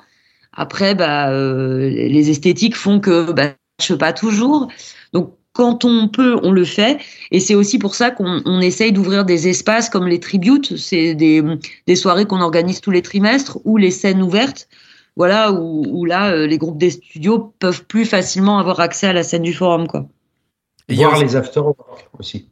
Après, 0.55 0.94
bah, 0.94 1.30
euh, 1.30 1.88
les 1.88 2.28
esthétiques 2.30 2.76
font 2.76 3.00
que 3.00 3.32
bah, 3.32 3.53
pas 3.98 4.12
toujours. 4.12 4.68
Donc 5.12 5.34
quand 5.53 5.84
on 5.84 6.09
peut, 6.09 6.38
on 6.42 6.50
le 6.53 6.64
fait. 6.64 6.98
Et 7.30 7.40
c'est 7.40 7.55
aussi 7.55 7.78
pour 7.78 7.94
ça 7.94 8.11
qu'on 8.11 8.40
on 8.44 8.61
essaye 8.61 8.92
d'ouvrir 8.92 9.24
des 9.24 9.48
espaces 9.48 9.90
comme 9.90 10.07
les 10.07 10.20
tributes. 10.20 10.76
C'est 10.76 11.14
des, 11.14 11.42
des 11.86 11.96
soirées 11.96 12.24
qu'on 12.26 12.40
organise 12.40 12.80
tous 12.80 12.90
les 12.90 13.03
trimestres 13.03 13.59
ou 13.64 13.76
les 13.76 13.90
scènes 13.90 14.22
ouvertes. 14.22 14.68
voilà, 15.16 15.53
où, 15.53 15.84
où 15.88 16.05
là, 16.07 16.30
euh, 16.32 16.46
les 16.46 16.57
groupes 16.59 16.78
des 16.78 16.90
studios 16.90 17.55
peuvent 17.59 17.84
plus 17.84 18.07
facilement 18.07 18.59
avoir 18.59 18.80
accès 18.80 19.07
à 19.07 19.12
la 19.12 19.22
scène 19.22 19.42
du 19.42 19.53
forum, 19.53 19.86
quoi. 19.86 20.09
Et 20.88 20.94
Voir 20.96 21.12
aussi- 21.12 21.22
les 21.24 21.36
after-work 21.36 21.78
aussi. 22.18 22.48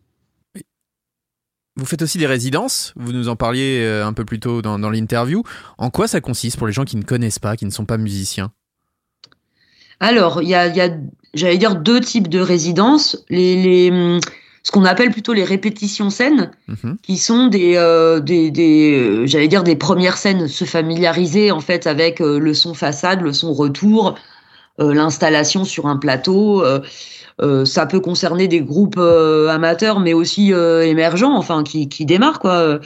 Vous 1.77 1.87
faites 1.87 2.03
aussi 2.03 2.19
des 2.19 2.27
résidences, 2.27 2.93
vous 2.97 3.13
nous 3.13 3.29
en 3.29 3.37
parliez 3.37 3.81
euh, 3.83 4.05
un 4.05 4.13
peu 4.13 4.27
plus 4.27 4.41
tôt 4.41 4.61
dans, 4.61 4.79
dans 4.79 4.91
l'interview. 4.91 5.43
En 5.79 5.89
quoi 5.89 6.07
ça 6.09 6.21
consiste 6.21 6.59
pour 6.59 6.67
les 6.67 6.73
gens 6.75 6.85
qui 6.85 6.97
ne 6.97 7.03
connaissent 7.03 7.39
pas, 7.39 7.57
qui 7.57 7.65
ne 7.65 7.71
sont 7.71 7.87
pas 7.87 7.97
musiciens? 7.97 8.53
Alors, 9.99 10.43
il 10.43 10.49
y 10.49 10.55
a, 10.55 10.67
il 10.67 10.77
y 10.77 10.81
a 10.81 10.91
j'allais 11.35 11.59
dire, 11.59 11.75
deux 11.77 12.01
types 12.01 12.29
de 12.29 12.41
résidences. 12.41 13.25
Les, 13.29 13.57
les, 13.63 13.91
hum, 13.91 14.21
ce 14.63 14.71
qu'on 14.73 14.85
appelle 14.85 15.11
plutôt 15.11 15.33
les 15.33 15.45
répétitions 15.45 16.11
scènes, 16.11 16.51
Mhm. 16.69 16.97
qui 17.03 17.17
sont 17.17 17.47
des, 17.47 17.75
euh, 17.77 18.21
des, 18.21 18.51
des 18.51 18.93
euh, 18.99 19.27
j'allais 19.27 19.49
dire, 19.49 19.63
des 19.63 19.77
premières 19.77 20.17
scènes, 20.19 20.49
se 20.49 20.65
familiariser 20.65 21.51
en 21.51 21.61
fait 21.61 21.87
avec 21.87 22.21
euh, 22.21 22.39
le 22.39 22.53
son 22.53 22.75
façade, 22.75 23.23
le 23.23 23.33
son 23.33 23.55
retour, 23.55 24.17
euh, 24.81 24.93
l'installation 24.93 25.65
sur 25.65 25.87
un 25.87 25.97
plateau. 25.97 26.63
ça 27.65 27.87
peut 27.87 28.01
concerner 28.01 28.49
des 28.49 28.61
groupes 28.61 28.99
amateurs, 28.99 29.99
mais 29.99 30.13
aussi 30.13 30.53
émergents, 30.53 31.35
enfin 31.37 31.63
qui, 31.63 31.89
qui 31.89 32.05
démarrent 32.05 32.39
quoi. 32.39 32.79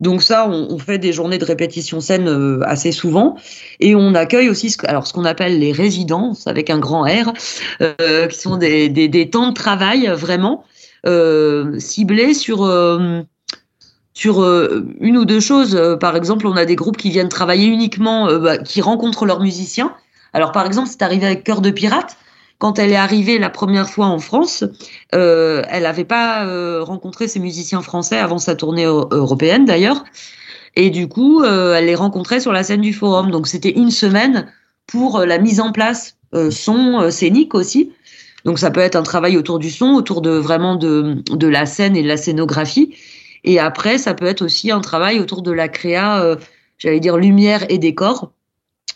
Donc 0.00 0.22
ça, 0.22 0.48
on, 0.48 0.68
on 0.70 0.78
fait 0.78 0.98
des 0.98 1.12
journées 1.12 1.38
de 1.38 1.44
répétition 1.44 2.00
scène 2.00 2.28
euh, 2.28 2.60
assez 2.64 2.92
souvent, 2.92 3.36
et 3.80 3.94
on 3.94 4.14
accueille 4.14 4.48
aussi 4.48 4.70
ce, 4.70 4.78
alors 4.86 5.06
ce 5.06 5.12
qu'on 5.12 5.24
appelle 5.24 5.58
les 5.58 5.72
résidences 5.72 6.46
avec 6.46 6.68
un 6.68 6.78
grand 6.78 7.04
R, 7.04 7.32
euh, 7.80 8.26
qui 8.26 8.38
sont 8.38 8.56
des, 8.56 8.88
des, 8.88 9.08
des 9.08 9.30
temps 9.30 9.48
de 9.48 9.54
travail 9.54 10.08
vraiment 10.16 10.64
euh, 11.06 11.78
ciblés 11.78 12.34
sur 12.34 12.64
euh, 12.64 13.22
sur 14.14 14.42
euh, 14.42 14.86
une 15.00 15.16
ou 15.16 15.24
deux 15.24 15.40
choses. 15.40 15.74
Euh, 15.76 15.96
Par 15.96 16.16
exemple, 16.16 16.46
on 16.46 16.56
a 16.56 16.64
des 16.64 16.76
groupes 16.76 16.96
qui 16.96 17.10
viennent 17.10 17.28
travailler 17.28 17.66
uniquement, 17.66 18.26
bah, 18.38 18.58
qui 18.58 18.80
rencontrent 18.80 19.26
leurs 19.26 19.40
musiciens. 19.40 19.94
Alors 20.32 20.52
par 20.52 20.66
exemple, 20.66 20.88
c'est 20.90 21.02
arrivé 21.02 21.26
avec 21.26 21.44
Cœur 21.44 21.60
de 21.60 21.70
Pirate. 21.70 22.16
Quand 22.64 22.78
elle 22.78 22.92
est 22.92 22.96
arrivée 22.96 23.38
la 23.38 23.50
première 23.50 23.90
fois 23.90 24.06
en 24.06 24.18
France, 24.18 24.64
euh, 25.14 25.62
elle 25.68 25.82
n'avait 25.82 26.06
pas 26.06 26.46
euh, 26.46 26.82
rencontré 26.82 27.28
ses 27.28 27.38
musiciens 27.38 27.82
français 27.82 28.16
avant 28.16 28.38
sa 28.38 28.54
tournée 28.54 28.84
eu- 28.84 29.04
européenne 29.10 29.66
d'ailleurs. 29.66 30.02
Et 30.74 30.88
du 30.88 31.06
coup, 31.06 31.42
euh, 31.42 31.74
elle 31.74 31.84
les 31.84 31.94
rencontrait 31.94 32.40
sur 32.40 32.52
la 32.52 32.62
scène 32.62 32.80
du 32.80 32.94
forum. 32.94 33.30
Donc 33.30 33.48
c'était 33.48 33.72
une 33.72 33.90
semaine 33.90 34.50
pour 34.86 35.18
la 35.18 35.36
mise 35.36 35.60
en 35.60 35.72
place 35.72 36.16
son 36.50 37.10
scénique 37.10 37.54
aussi. 37.54 37.92
Donc 38.46 38.58
ça 38.58 38.70
peut 38.70 38.80
être 38.80 38.96
un 38.96 39.02
travail 39.02 39.36
autour 39.36 39.58
du 39.58 39.70
son, 39.70 39.88
autour 39.90 40.22
de 40.22 40.30
vraiment 40.30 40.74
de, 40.74 41.22
de 41.30 41.46
la 41.46 41.66
scène 41.66 41.98
et 41.98 42.02
de 42.02 42.08
la 42.08 42.16
scénographie. 42.16 42.96
Et 43.44 43.58
après, 43.58 43.98
ça 43.98 44.14
peut 44.14 44.24
être 44.24 44.40
aussi 44.40 44.70
un 44.70 44.80
travail 44.80 45.20
autour 45.20 45.42
de 45.42 45.52
la 45.52 45.68
créa, 45.68 46.38
j'allais 46.78 47.00
dire 47.00 47.18
lumière 47.18 47.66
et 47.68 47.76
décor. 47.76 48.32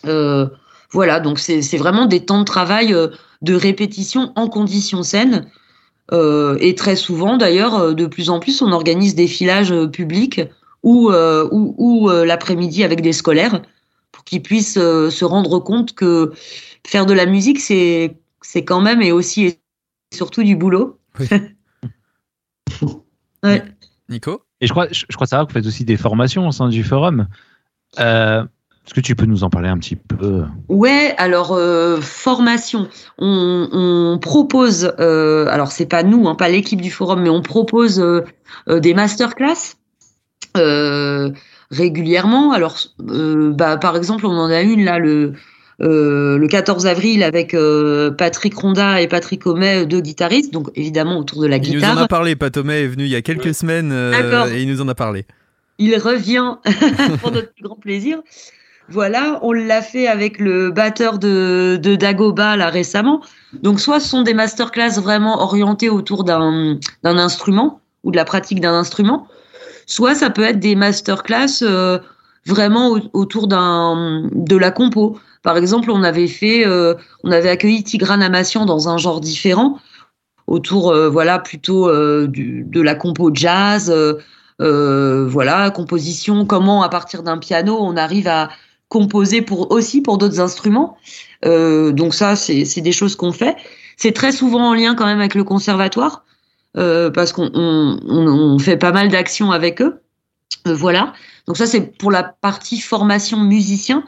Voilà, 0.04 1.20
donc 1.20 1.38
c'est 1.38 1.76
vraiment 1.76 2.06
des 2.06 2.24
temps 2.24 2.38
de 2.38 2.44
travail 2.44 2.96
de 3.42 3.54
répétition 3.54 4.32
en 4.36 4.48
conditions 4.48 5.02
scènes. 5.02 5.50
Euh, 6.12 6.56
et 6.60 6.74
très 6.74 6.96
souvent, 6.96 7.36
d'ailleurs, 7.36 7.74
euh, 7.74 7.92
de 7.92 8.06
plus 8.06 8.30
en 8.30 8.40
plus, 8.40 8.62
on 8.62 8.72
organise 8.72 9.14
des 9.14 9.26
filages 9.26 9.72
euh, 9.72 9.86
publics 9.86 10.40
ou, 10.82 11.10
euh, 11.10 11.46
ou, 11.52 11.74
ou, 11.76 12.10
euh, 12.10 12.24
l'après-midi 12.24 12.82
avec 12.82 13.02
des 13.02 13.12
scolaires 13.12 13.62
pour 14.12 14.24
qu'ils 14.24 14.42
puissent 14.42 14.78
euh, 14.78 15.10
se 15.10 15.24
rendre 15.24 15.58
compte 15.58 15.94
que 15.94 16.32
faire 16.86 17.04
de 17.04 17.12
la 17.12 17.26
musique, 17.26 17.60
c'est 17.60 18.16
c'est 18.40 18.64
quand 18.64 18.80
même 18.80 19.02
et 19.02 19.12
aussi 19.12 19.44
et 19.46 19.58
surtout 20.14 20.42
du 20.42 20.56
boulot. 20.56 20.98
ouais. 23.42 23.62
Nico? 24.08 24.42
Et 24.60 24.66
je 24.66 24.72
crois, 24.72 24.88
je, 24.90 25.04
je 25.08 25.14
crois 25.14 25.26
savoir 25.26 25.46
que 25.46 25.52
vous 25.52 25.58
faites 25.58 25.66
aussi 25.66 25.84
des 25.84 25.98
formations 25.98 26.48
au 26.48 26.52
sein 26.52 26.68
du 26.68 26.82
forum. 26.82 27.28
Euh, 27.98 28.44
Est-ce 28.88 28.94
que 28.94 29.00
tu 29.02 29.14
peux 29.14 29.26
nous 29.26 29.44
en 29.44 29.50
parler 29.50 29.68
un 29.68 29.76
petit 29.76 29.96
peu? 29.96 30.44
Ouais, 30.70 31.14
alors 31.18 31.52
euh, 31.52 32.00
formation. 32.00 32.88
On, 33.18 33.68
on 33.70 34.18
propose, 34.18 34.94
euh, 34.98 35.46
alors 35.50 35.70
c'est 35.72 35.84
pas 35.84 36.02
nous, 36.02 36.26
hein, 36.26 36.34
pas 36.34 36.48
l'équipe 36.48 36.80
du 36.80 36.90
forum, 36.90 37.20
mais 37.20 37.28
on 37.28 37.42
propose 37.42 38.00
euh, 38.00 38.22
euh, 38.70 38.80
des 38.80 38.94
masterclass 38.94 39.74
euh, 40.56 41.30
régulièrement. 41.70 42.52
Alors, 42.52 42.78
euh, 43.10 43.52
bah, 43.52 43.76
par 43.76 43.94
exemple, 43.94 44.24
on 44.26 44.30
en 44.38 44.48
a 44.50 44.62
une 44.62 44.84
là 44.84 44.98
le 44.98 45.34
euh, 45.82 46.38
le 46.38 46.48
14 46.48 46.86
avril 46.86 47.22
avec 47.22 47.52
euh, 47.52 48.10
Patrick 48.10 48.54
Ronda 48.56 49.02
et 49.02 49.06
Patrick 49.06 49.46
Homet, 49.46 49.84
deux 49.84 50.00
guitaristes, 50.00 50.52
donc 50.52 50.70
évidemment 50.74 51.18
autour 51.18 51.42
de 51.42 51.46
la 51.46 51.56
Il 51.58 51.62
nous 51.74 51.84
en 51.84 51.88
guitare. 51.90 51.98
a 51.98 52.08
parlé, 52.08 52.34
Patomé 52.36 52.80
est 52.84 52.88
venu 52.88 53.04
il 53.04 53.10
y 53.10 53.14
a 53.16 53.22
quelques 53.22 53.44
Ouais. 53.44 53.52
semaines 53.52 53.92
euh, 53.92 54.50
et 54.50 54.62
il 54.62 54.68
nous 54.68 54.80
en 54.80 54.88
a 54.88 54.94
parlé. 54.96 55.24
il 55.78 55.94
revient 55.98 56.54
pour 57.20 57.30
notre 57.30 57.52
plus 57.52 57.62
grand 57.62 57.76
plaisir. 57.76 58.18
Voilà, 58.90 59.38
on 59.42 59.52
l'a 59.52 59.82
fait 59.82 60.06
avec 60.06 60.38
le 60.38 60.70
batteur 60.70 61.18
de, 61.18 61.78
de 61.82 61.94
Dagoba 61.94 62.56
là 62.56 62.70
récemment. 62.70 63.20
Donc 63.52 63.80
soit 63.80 64.00
ce 64.00 64.08
sont 64.08 64.22
des 64.22 64.32
masterclass 64.34 64.98
vraiment 65.00 65.42
orientés 65.42 65.90
autour 65.90 66.24
d'un 66.24 66.78
instrument 67.04 67.80
ou 68.04 68.10
de 68.10 68.16
la 68.16 68.24
pratique 68.24 68.60
d'un 68.60 68.72
instrument, 68.72 69.26
soit 69.86 70.14
ça 70.14 70.30
peut 70.30 70.42
être 70.42 70.58
des 70.58 70.74
masterclass 70.74 71.62
euh, 71.62 71.98
vraiment 72.46 72.88
au- 72.92 73.00
autour 73.12 73.46
d'un 73.46 74.28
de 74.32 74.56
la 74.56 74.70
compo. 74.70 75.18
Par 75.42 75.56
exemple, 75.58 75.90
on 75.90 76.02
avait 76.02 76.26
fait, 76.26 76.66
euh, 76.66 76.94
on 77.24 77.30
avait 77.30 77.50
accueilli 77.50 77.84
Tigran 77.84 78.20
Amassian 78.20 78.64
dans 78.64 78.88
un 78.88 78.96
genre 78.96 79.20
différent 79.20 79.78
autour, 80.46 80.90
euh, 80.92 81.10
voilà, 81.10 81.38
plutôt 81.38 81.88
euh, 81.88 82.26
du, 82.26 82.64
de 82.66 82.80
la 82.80 82.94
compo 82.94 83.30
jazz. 83.34 83.90
euh, 83.90 84.14
euh, 84.60 85.26
voilà, 85.28 85.70
composition, 85.70 86.44
comment 86.44 86.82
à 86.82 86.88
partir 86.88 87.22
d'un 87.22 87.38
piano 87.38 87.78
on 87.80 87.96
arrive 87.96 88.26
à 88.26 88.48
composer 88.88 89.42
pour 89.42 89.70
aussi 89.70 90.00
pour 90.00 90.18
d'autres 90.18 90.40
instruments. 90.40 90.96
Euh, 91.44 91.92
donc 91.92 92.14
ça, 92.14 92.36
c'est 92.36 92.80
des 92.80 92.92
choses 92.92 93.16
qu'on 93.16 93.32
fait. 93.32 93.56
C'est 93.96 94.12
très 94.12 94.32
souvent 94.32 94.68
en 94.70 94.74
lien 94.74 94.94
quand 94.94 95.06
même 95.06 95.20
avec 95.20 95.34
le 95.34 95.44
conservatoire 95.44 96.24
euh, 96.76 97.10
parce 97.10 97.32
qu'on 97.32 97.50
on, 97.54 97.98
on- 98.06 98.26
on 98.54 98.58
fait 98.58 98.76
pas 98.76 98.92
mal 98.92 99.08
d'actions 99.08 99.50
avec 99.52 99.80
eux. 99.82 100.00
Euh, 100.66 100.74
voilà. 100.74 101.12
Donc 101.46 101.56
ça, 101.56 101.66
c'est 101.66 101.96
pour 101.98 102.10
la 102.10 102.22
partie 102.22 102.80
formation 102.80 103.38
musicien. 103.38 104.04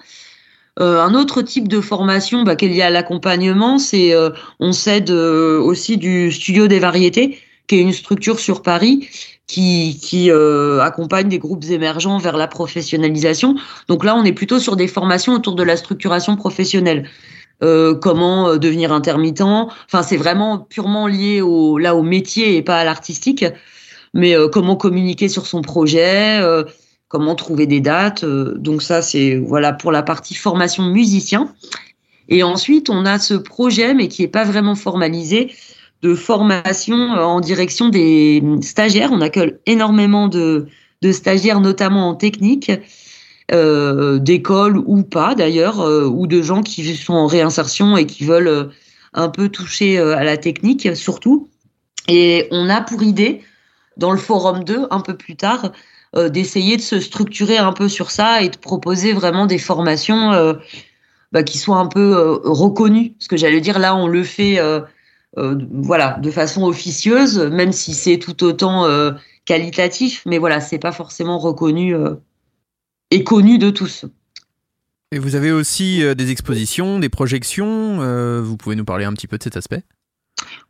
Euh, 0.79 1.03
un 1.03 1.15
autre 1.15 1.43
type 1.43 1.69
de 1.69 1.81
formation 1.81 2.43
bah, 2.43 2.57
qui 2.57 2.67
est 2.67 2.69
lié 2.69 2.83
à 2.83 2.91
l'accompagnement, 2.91 3.79
c'est 3.79 4.15
euh, 4.15 4.31
on 4.61 4.73
s'aide 4.73 5.11
euh, 5.11 5.61
aussi 5.61 5.99
du 5.99 6.31
Studio 6.33 6.69
des 6.69 6.79
Variétés, 6.79 7.39
qui 7.67 7.77
est 7.77 7.81
une 7.81 7.93
structure 7.93 8.39
sur 8.41 8.63
Paris 8.63 9.09
qui, 9.51 9.99
qui 10.01 10.31
euh, 10.31 10.81
accompagne 10.81 11.29
des 11.29 11.41
groupes 11.41 11.65
émergents 11.71 12.19
vers 12.19 12.37
la 12.37 12.47
professionnalisation. 12.47 13.57
Donc 13.89 14.05
là, 14.05 14.15
on 14.15 14.25
est 14.25 14.37
plutôt 14.41 14.61
sur 14.61 14.77
des 14.77 14.87
formations 14.89 15.35
autour 15.35 15.57
de 15.57 15.65
la 15.65 15.77
structuration 15.77 16.37
professionnelle. 16.37 17.09
Euh, 17.63 17.95
comment 17.95 18.49
euh, 18.49 18.59
devenir 18.59 18.91
intermittent. 18.93 19.43
Enfin, 19.43 20.03
c'est 20.03 20.17
vraiment 20.17 20.59
purement 20.59 21.07
lié 21.07 21.43
au, 21.43 21.79
là 21.79 21.95
au 21.95 22.03
métier 22.03 22.57
et 22.57 22.63
pas 22.63 22.79
à 22.79 22.85
l'artistique. 22.85 23.45
Mais 24.15 24.35
euh, 24.35 24.49
comment 24.49 24.77
communiquer 24.77 25.29
sur 25.29 25.47
son 25.47 25.61
projet, 25.63 26.41
euh, 26.41 26.65
comment 27.09 27.35
trouver 27.35 27.67
des 27.67 27.81
dates. 27.81 28.25
euh, 28.25 28.55
donc 28.57 28.83
ça, 28.83 29.03
c'est 29.03 29.37
voilà 29.37 29.73
pour 29.73 29.93
la 29.93 30.03
partie 30.03 30.35
formation 30.35 30.85
musicien. 30.85 31.53
Et 32.29 32.43
ensuite, 32.45 32.89
on 32.89 33.05
a 33.05 33.19
ce 33.19 33.35
projet, 33.35 33.95
mais 33.95 34.07
qui 34.09 34.23
est 34.23 34.33
pas 34.33 34.45
vraiment 34.45 34.77
formalisé, 34.77 35.53
de 36.03 36.15
formation 36.15 37.15
euh, 37.15 37.23
en 37.23 37.41
direction 37.41 37.89
des 37.89 38.43
stagiaires. 38.63 39.11
On 39.13 39.21
accueille 39.21 39.57
énormément 39.67 40.29
de, 40.29 40.67
de 41.03 41.13
stagiaires, 41.13 41.61
notamment 41.61 42.09
en 42.09 42.15
technique, 42.15 42.71
euh, 43.53 44.19
d'école 44.19 44.79
ou 44.79 45.03
pas 45.03 45.35
d'ailleurs, 45.35 45.81
euh, 45.81 46.07
ou 46.07 46.27
de 46.27 46.41
gens 46.43 46.63
qui 46.63 46.95
sont 46.97 47.15
en 47.15 47.27
réinsertion 47.27 47.97
et 47.97 48.07
qui 48.07 48.25
veulent 48.25 48.49
euh, 48.49 48.65
un 49.13 49.29
peu 49.29 49.49
toucher 49.49 49.99
euh, 49.99 50.17
à 50.17 50.23
la 50.25 50.37
technique 50.37 50.97
surtout. 50.97 51.49
Et 52.09 52.47
on 52.51 52.69
a 52.69 52.81
pour 52.81 53.03
idée, 53.03 53.43
dans 53.97 54.13
le 54.13 54.19
forum 54.19 54.65
2, 54.65 54.87
un 54.91 55.01
peu 55.01 55.17
plus 55.17 55.37
tard, 55.37 55.73
d'essayer 56.17 56.77
de 56.77 56.83
se 56.83 56.99
structurer 56.99 57.57
un 57.59 57.73
peu 57.73 57.89
sur 57.89 58.11
ça 58.11 58.43
et 58.43 58.49
de 58.49 58.57
proposer 58.57 59.13
vraiment 59.13 59.47
des 59.47 59.59
formations 59.59 60.57
bah, 61.31 61.45
qui 61.45 61.57
soient 61.57 61.77
un 61.77 61.87
peu 61.87 62.41
reconnues. 62.43 63.15
Ce 63.21 63.29
que 63.29 63.37
j'allais 63.37 63.61
dire, 63.61 63.79
là, 63.79 63.95
on 63.95 64.09
le 64.09 64.25
fait 64.25 64.59
voilà, 65.37 66.19
de 66.23 66.31
façon 66.31 66.65
officieuse, 66.65 67.39
même 67.39 67.73
si 67.73 67.95
c'est 67.95 68.19
tout 68.19 68.43
autant 68.45 68.85
euh, 68.87 69.13
qualitatif, 69.45 70.23
mais 70.27 70.39
voilà, 70.39 70.61
c'est 70.61 70.79
pas 70.79 70.93
forcément 70.93 71.39
reconnu 71.39 71.95
euh, 71.95 72.15
et 73.11 73.25
connu 73.25 73.59
de 73.59 73.71
tous. 73.71 74.07
Et 75.13 75.19
vous 75.19 75.35
avez 75.35 75.51
aussi 75.51 76.03
euh, 76.05 76.15
des 76.15 76.31
expositions, 76.31 76.99
des 76.99 77.09
projections. 77.09 78.01
euh, 78.01 78.41
vous 78.43 78.57
pouvez 78.57 78.77
nous 78.77 78.85
parler 78.85 79.05
un 79.05 79.13
petit 79.13 79.27
peu 79.27 79.39
de 79.39 79.43
cet 79.43 79.57
aspect? 79.57 79.83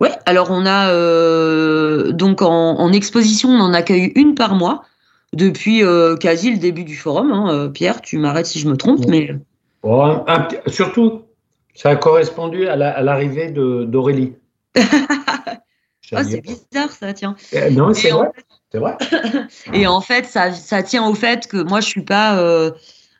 Ouais, 0.01 0.13
alors 0.27 0.51
on 0.51 0.65
a 0.67 0.91
euh, 0.93 2.13
donc 2.13 2.43
en, 2.43 2.79
en 2.79 2.93
exposition, 2.93 3.51
on 3.51 3.61
en 3.61 3.73
accueille 3.75 4.13
une 4.15 4.35
par 4.35 4.55
mois 4.55 4.85
depuis 5.33 5.85
euh, 5.85 6.17
quasi 6.17 6.51
le 6.51 6.59
début 6.59 6.85
du 6.85 6.97
forum. 6.97 7.31
hein. 7.33 7.53
Euh, 7.53 7.69
Pierre, 7.69 8.01
tu 8.01 8.19
m'arrêtes 8.19 8.47
si 8.47 8.59
je 8.59 8.69
me 8.69 8.77
trompe, 8.77 9.07
mais 9.09 9.37
Bon, 9.83 10.03
un- 10.03 10.25
un 10.27 10.41
petit- 10.41 10.59
surtout, 10.75 11.23
ça 11.75 11.91
a 11.91 11.97
correspondu 11.97 12.67
à 12.67 12.77
la- 12.77 12.91
à 12.91 13.03
l'arrivée 13.03 13.51
de- 13.51 13.85
d'Aurélie. 13.85 14.33
Ah, 14.77 16.25
c'est 16.25 16.41
bizarre 16.41 16.91
ça, 16.91 17.13
tiens. 17.13 17.37
Euh, 17.55 17.71
Non, 17.71 17.95
c'est 17.95 18.11
vrai. 18.11 18.29
C'est 18.73 18.79
vrai. 18.79 18.97
Et 19.73 19.87
en 19.87 20.01
fait, 20.01 20.27
ça, 20.27 20.53
ça 20.53 20.83
tient 20.83 21.07
au 21.07 21.15
fait 21.15 21.47
que 21.47 21.59
moi, 21.63 21.81
je 21.81 21.87
suis 21.87 22.05
pas. 22.05 22.39
euh, 22.39 22.71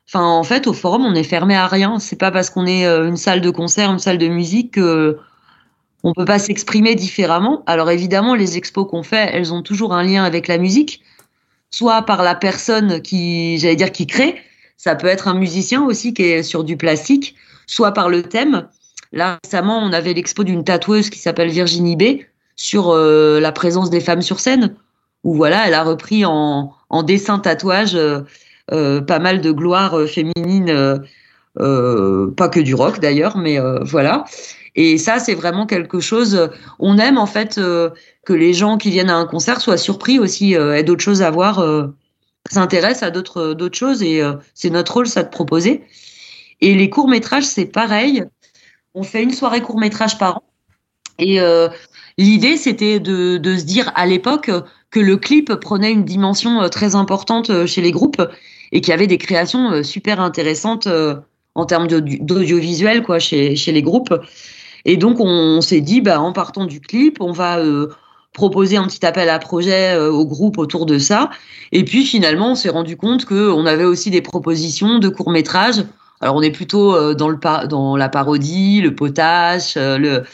Enfin, 0.09 0.25
en 0.27 0.43
fait, 0.45 0.67
au 0.67 0.73
forum, 0.73 1.05
on 1.07 1.15
est 1.15 1.23
fermé 1.25 1.55
à 1.55 1.69
rien. 1.69 1.99
C'est 2.01 2.17
pas 2.17 2.33
parce 2.33 2.51
qu'on 2.51 2.67
est 2.67 2.85
euh, 2.87 3.09
une 3.09 3.17
salle 3.17 3.41
de 3.41 3.51
concert, 3.51 3.93
une 3.93 4.01
salle 4.01 4.19
de 4.19 4.29
musique 4.29 4.73
que 4.75 5.19
on 6.03 6.13
peut 6.15 6.25
pas 6.25 6.39
s'exprimer 6.39 6.95
différemment. 6.95 7.63
Alors 7.67 7.91
évidemment, 7.91 8.35
les 8.35 8.57
expos 8.57 8.87
qu'on 8.89 9.03
fait, 9.03 9.31
elles 9.33 9.53
ont 9.53 9.63
toujours 9.63 9.95
un 9.95 10.03
lien 10.03 10.25
avec 10.25 10.49
la 10.49 10.59
musique, 10.59 11.03
soit 11.71 12.03
par 12.03 12.23
la 12.23 12.35
personne 12.35 13.03
qui, 13.03 13.59
j'allais 13.59 13.77
dire, 13.77 13.93
qui 13.93 14.07
crée. 14.07 14.37
Ça 14.77 14.95
peut 14.97 15.09
être 15.09 15.29
un 15.29 15.35
musicien 15.35 15.85
aussi 15.85 16.15
qui 16.15 16.23
est 16.25 16.43
sur 16.43 16.65
du 16.65 16.77
plastique, 16.77 17.37
soit 17.67 17.93
par 17.93 18.09
le 18.09 18.23
thème. 18.23 18.69
Là 19.13 19.39
récemment, 19.45 19.79
on 19.79 19.93
avait 19.93 20.15
l'expo 20.15 20.45
d'une 20.45 20.65
tatoueuse 20.65 21.11
qui 21.11 21.19
s'appelle 21.19 21.51
Virginie 21.51 21.97
B 21.97 22.23
sur 22.57 22.91
euh, 22.91 23.41
la 23.41 23.53
présence 23.53 23.91
des 23.91 24.01
femmes 24.01 24.23
sur 24.23 24.39
scène, 24.41 24.77
où 25.25 25.35
voilà, 25.35 25.67
elle 25.67 25.75
a 25.75 25.83
repris 25.83 26.25
en, 26.25 26.73
en 26.89 27.03
dessin 27.03 27.39
tatouage 27.39 27.95
euh, 27.95 28.21
euh, 28.73 29.01
pas 29.01 29.19
mal 29.19 29.41
de 29.41 29.51
gloire 29.51 29.99
euh, 29.99 30.07
féminine, 30.07 31.01
euh, 31.59 32.31
pas 32.37 32.49
que 32.49 32.61
du 32.61 32.75
rock 32.75 33.01
d'ailleurs, 33.01 33.37
mais 33.37 33.59
voilà. 33.83 34.25
Et 34.77 34.99
ça, 34.99 35.19
c'est 35.19 35.35
vraiment 35.35 35.67
quelque 35.67 35.99
chose. 35.99 36.49
On 36.79 36.97
aime 36.99 37.19
en 37.19 37.27
fait 37.27 37.59
euh, 37.59 37.91
que 38.25 38.33
les 38.33 38.55
gens 38.55 38.79
qui 38.79 38.91
viennent 38.91 39.11
à 39.11 39.17
un 39.17 39.27
concert 39.27 39.61
soient 39.61 39.77
surpris 39.77 40.21
aussi, 40.21 40.55
euh, 40.57 40.77
aient 40.77 40.85
d'autres 40.85 41.03
choses 41.03 41.23
à 41.23 41.31
voir, 41.31 41.59
euh, 41.59 41.89
s'intéressent 42.49 43.03
à 43.03 43.11
d'autres 43.11 43.55
d'autres 43.55 43.77
choses, 43.77 44.03
et 44.03 44.23
c'est 44.55 44.71
notre 44.71 44.95
rôle, 44.95 45.09
ça 45.09 45.23
de 45.23 45.29
proposer. 45.29 45.83
Et 46.61 46.75
les 46.75 46.89
courts 46.89 47.09
métrages, 47.09 47.45
c'est 47.45 47.67
pareil. 47.67 48.25
On 48.95 49.03
fait 49.03 49.23
une 49.23 49.31
soirée 49.33 49.61
court 49.63 49.79
métrage 49.79 50.19
par 50.19 50.39
an. 50.39 50.43
Et 51.19 51.41
euh, 51.41 51.69
l'idée, 52.19 52.57
c'était 52.57 52.99
de, 53.01 53.37
de 53.37 53.57
se 53.57 53.65
dire 53.65 53.93
à 53.95 54.07
l'époque 54.07 54.51
que 54.91 55.01
le 55.01 55.17
clip 55.17 55.55
prenait 55.55 55.93
une 55.93 56.05
dimension 56.05 56.63
euh, 56.63 56.69
très 56.69 56.95
importante 56.95 57.51
euh, 57.51 57.67
chez 57.67 57.81
les 57.83 57.93
groupes 57.93 58.23
et 58.73 58.81
qu'il 58.81 58.91
y 58.91 58.95
avait 58.95 59.07
des 59.07 59.19
créations 59.19 59.71
euh, 59.71 59.83
super 59.83 60.21
intéressantes 60.21 60.89
en 61.55 61.67
termes 61.67 61.89
d'audio- 61.89 62.19
d'audiovisuel 62.21 63.03
quoi 63.03 63.19
chez, 63.19 63.57
chez 63.57 63.73
les 63.73 63.83
groupes. 63.83 64.15
Et 64.85 64.97
donc 64.97 65.21
on, 65.21 65.61
s'est 65.61 65.81
dit, 65.81 66.01
bah, 66.01 66.21
en 66.21 66.33
partant 66.33 66.65
du 66.65 66.81
clip, 66.81 67.19
on 67.21 67.33
va 67.33 67.59
euh, 67.59 67.89
proposer 68.33 68.77
un 68.77 68.87
petit 68.87 69.05
appel 69.05 69.29
à 69.29 69.39
projet 69.39 69.95
euh, 69.95 70.11
au 70.11 70.25
groupe 70.25 70.59
autour 70.59 70.87
de 70.87 70.99
ça. 70.99 71.31
Et 71.73 71.85
puis 71.85 72.05
finalement, 72.05 72.53
on 72.53 72.55
s'est 72.55 72.71
rendu 72.71 72.97
compte 72.97 73.25
qu'on 73.25 73.67
avait 73.67 73.85
aussi 73.85 74.11
des 74.11 74.23
propositions 74.23 74.99
de 74.99 75.09
courts 75.09 75.31
métrages. 75.31 75.85
Alors 76.21 76.37
on 76.37 76.43
est 76.43 76.51
plutôt 76.51 76.95
euh, 76.95 77.15
dans, 77.15 77.29
le 77.29 77.39
par- 77.39 77.67
dans 77.69 77.97
la 77.97 78.09
parodie, 78.09 78.81
le 78.81 78.95
potache, 78.95 79.77
euh, 79.77 79.97
le 79.99 80.25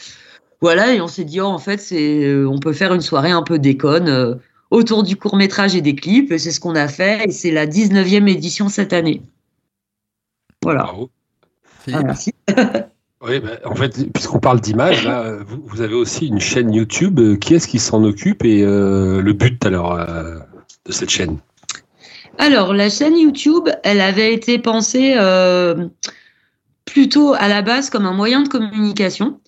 voilà. 0.61 0.93
Et 0.93 1.01
on 1.01 1.07
s'est 1.07 1.23
dit, 1.23 1.39
oh, 1.39 1.45
en 1.45 1.59
fait, 1.59 1.79
c'est 1.79 2.25
euh, 2.25 2.47
on 2.49 2.59
peut 2.59 2.73
faire 2.73 2.93
une 2.93 3.01
soirée 3.01 3.31
un 3.31 3.43
peu 3.43 3.59
déconne 3.59 4.09
euh, 4.09 4.35
autour 4.71 5.03
du 5.03 5.15
court 5.15 5.35
métrage 5.35 5.75
et 5.75 5.81
des 5.81 5.95
clips. 5.95 6.31
Et 6.31 6.39
c'est 6.39 6.51
ce 6.51 6.59
qu'on 6.59 6.75
a 6.75 6.87
fait. 6.87 7.25
Et 7.27 7.31
c'est 7.31 7.51
la 7.51 7.65
19e 7.67 8.27
édition 8.27 8.67
cette 8.69 8.91
année. 8.91 9.21
Voilà. 10.63 10.83
Bravo. 10.83 11.09
Ah, 11.93 12.03
merci. 12.03 12.33
Oui, 13.19 13.39
bah, 13.39 13.53
en 13.65 13.73
fait, 13.73 14.11
puisqu'on 14.13 14.37
parle 14.39 14.61
d'image, 14.61 15.09
vous, 15.47 15.59
vous 15.65 15.81
avez 15.81 15.95
aussi 15.95 16.27
une 16.27 16.39
chaîne 16.39 16.71
YouTube. 16.71 17.19
Qui 17.39 17.55
est-ce 17.55 17.67
qui 17.67 17.79
s'en 17.79 18.03
occupe 18.03 18.45
et 18.45 18.61
euh, 18.63 19.23
le 19.23 19.33
but 19.33 19.65
alors 19.65 19.93
euh, 19.93 20.37
de 20.85 20.91
cette 20.91 21.09
chaîne? 21.09 21.37
Alors, 22.37 22.73
la 22.73 22.89
chaîne 22.89 23.17
YouTube, 23.17 23.67
elle 23.83 23.99
avait 23.99 24.33
été 24.33 24.59
pensée 24.59 25.15
euh, 25.17 25.87
plutôt 26.85 27.33
à 27.33 27.47
la 27.47 27.61
base 27.61 27.89
comme 27.89 28.05
un 28.05 28.13
moyen 28.13 28.41
de 28.41 28.47
communication. 28.47 29.39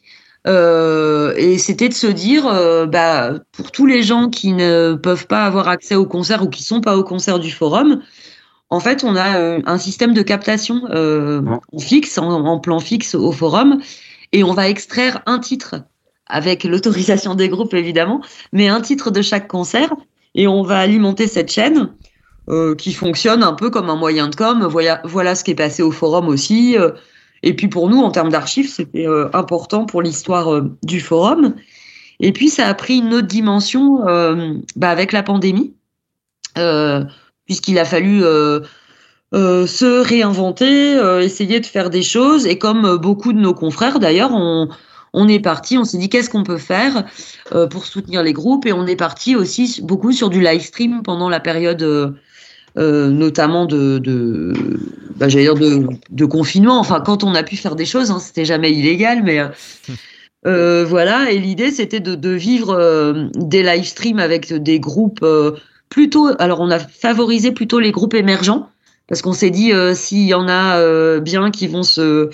Euh, 0.47 1.33
et 1.37 1.57
c'était 1.57 1.89
de 1.89 1.93
se 1.93 2.07
dire, 2.07 2.47
euh, 2.47 2.85
bah, 2.85 3.33
pour 3.51 3.71
tous 3.71 3.85
les 3.85 4.01
gens 4.03 4.29
qui 4.29 4.53
ne 4.53 4.95
peuvent 4.95 5.27
pas 5.27 5.45
avoir 5.45 5.67
accès 5.67 5.95
au 5.95 6.05
concert 6.05 6.43
ou 6.43 6.49
qui 6.49 6.63
sont 6.63 6.81
pas 6.81 6.97
au 6.97 7.03
concert 7.03 7.39
du 7.39 7.51
forum, 7.51 8.01
en 8.71 8.79
fait, 8.79 9.03
on 9.03 9.15
a 9.15 9.39
un 9.65 9.77
système 9.79 10.13
de 10.13 10.21
captation 10.21 10.83
euh, 10.91 11.41
en 11.73 11.79
fixe, 11.79 12.17
en, 12.17 12.45
en 12.45 12.59
plan 12.59 12.79
fixe 12.79 13.15
au 13.15 13.31
forum, 13.31 13.79
et 14.31 14.43
on 14.43 14.53
va 14.53 14.69
extraire 14.69 15.21
un 15.25 15.39
titre 15.39 15.75
avec 16.27 16.63
l'autorisation 16.63 17.33
des 17.33 17.49
groupes 17.49 17.73
évidemment, 17.73 18.21
mais 18.53 18.67
un 18.67 18.79
titre 18.81 19.09
de 19.09 19.23
chaque 19.23 19.47
concert, 19.47 19.95
et 20.35 20.47
on 20.47 20.61
va 20.61 20.77
alimenter 20.77 21.27
cette 21.27 21.51
chaîne 21.51 21.89
euh, 22.49 22.75
qui 22.75 22.93
fonctionne 22.93 23.43
un 23.43 23.53
peu 23.53 23.69
comme 23.69 23.89
un 23.89 23.95
moyen 23.95 24.27
de 24.27 24.35
com. 24.35 24.65
Voilà, 24.69 25.01
voilà 25.03 25.35
ce 25.35 25.43
qui 25.43 25.51
est 25.51 25.55
passé 25.55 25.83
au 25.83 25.91
forum 25.91 26.27
aussi. 26.27 26.77
euh, 26.77 26.91
et 27.41 27.55
puis 27.55 27.67
pour 27.67 27.89
nous, 27.89 27.99
en 27.99 28.11
termes 28.11 28.29
d'archives, 28.29 28.69
c'était 28.69 29.07
euh, 29.07 29.29
important 29.33 29.85
pour 29.85 30.01
l'histoire 30.01 30.53
euh, 30.53 30.77
du 30.83 30.99
forum. 30.99 31.55
Et 32.19 32.33
puis 32.33 32.49
ça 32.49 32.67
a 32.67 32.73
pris 32.73 32.97
une 32.97 33.13
autre 33.13 33.27
dimension 33.27 34.05
euh, 34.07 34.55
bah, 34.75 34.89
avec 34.89 35.13
la 35.13 35.23
pandémie, 35.23 35.73
puisqu'il 37.45 37.79
a 37.79 37.85
fallu 37.85 38.21
se 39.31 40.01
réinventer, 40.01 40.99
essayer 41.23 41.61
de 41.61 41.65
faire 41.65 41.89
des 41.89 42.01
choses. 42.01 42.45
Et 42.45 42.57
comme 42.57 42.97
beaucoup 42.97 43.31
de 43.31 43.39
nos 43.39 43.53
confrères, 43.53 43.99
d'ailleurs, 43.99 44.31
on, 44.33 44.67
on 45.13 45.27
est 45.29 45.39
parti, 45.39 45.77
on 45.77 45.85
s'est 45.85 45.97
dit 45.97 46.09
qu'est-ce 46.09 46.29
qu'on 46.29 46.43
peut 46.43 46.57
faire 46.57 47.05
pour 47.69 47.85
soutenir 47.85 48.21
les 48.21 48.33
groupes? 48.33 48.65
Et 48.65 48.73
on 48.73 48.85
est 48.85 48.97
parti 48.97 49.37
aussi 49.37 49.79
beaucoup 49.81 50.11
sur 50.11 50.29
du 50.29 50.41
live 50.41 50.61
stream 50.61 51.01
pendant 51.03 51.29
la 51.29 51.39
période. 51.39 52.19
Euh, 52.77 53.09
notamment 53.09 53.65
de, 53.65 53.97
de 53.97 54.53
bah, 55.15 55.27
j'allais 55.27 55.45
dire 55.45 55.55
de, 55.55 55.87
de 56.09 56.25
confinement. 56.25 56.79
Enfin, 56.79 57.01
quand 57.01 57.23
on 57.23 57.33
a 57.35 57.43
pu 57.43 57.57
faire 57.57 57.75
des 57.75 57.85
choses, 57.85 58.11
hein, 58.11 58.19
c'était 58.19 58.45
jamais 58.45 58.71
illégal, 58.71 59.21
mais 59.23 59.39
euh, 59.39 59.47
euh, 60.45 60.85
voilà. 60.85 61.31
Et 61.31 61.39
l'idée, 61.39 61.71
c'était 61.71 61.99
de, 61.99 62.15
de 62.15 62.29
vivre 62.29 62.71
euh, 62.71 63.27
des 63.35 63.63
live 63.63 63.85
streams 63.85 64.19
avec 64.19 64.53
des 64.53 64.79
groupes 64.79 65.23
euh, 65.23 65.51
plutôt. 65.89 66.29
Alors, 66.39 66.61
on 66.61 66.71
a 66.71 66.79
favorisé 66.79 67.51
plutôt 67.51 67.79
les 67.79 67.91
groupes 67.91 68.13
émergents 68.13 68.69
parce 69.07 69.21
qu'on 69.21 69.33
s'est 69.33 69.49
dit 69.49 69.71
s'il 69.95 70.27
y 70.27 70.35
en 70.35 70.47
a 70.47 71.19
bien 71.19 71.49
qui 71.49 71.67
vont 71.67 71.81
se 71.81 72.29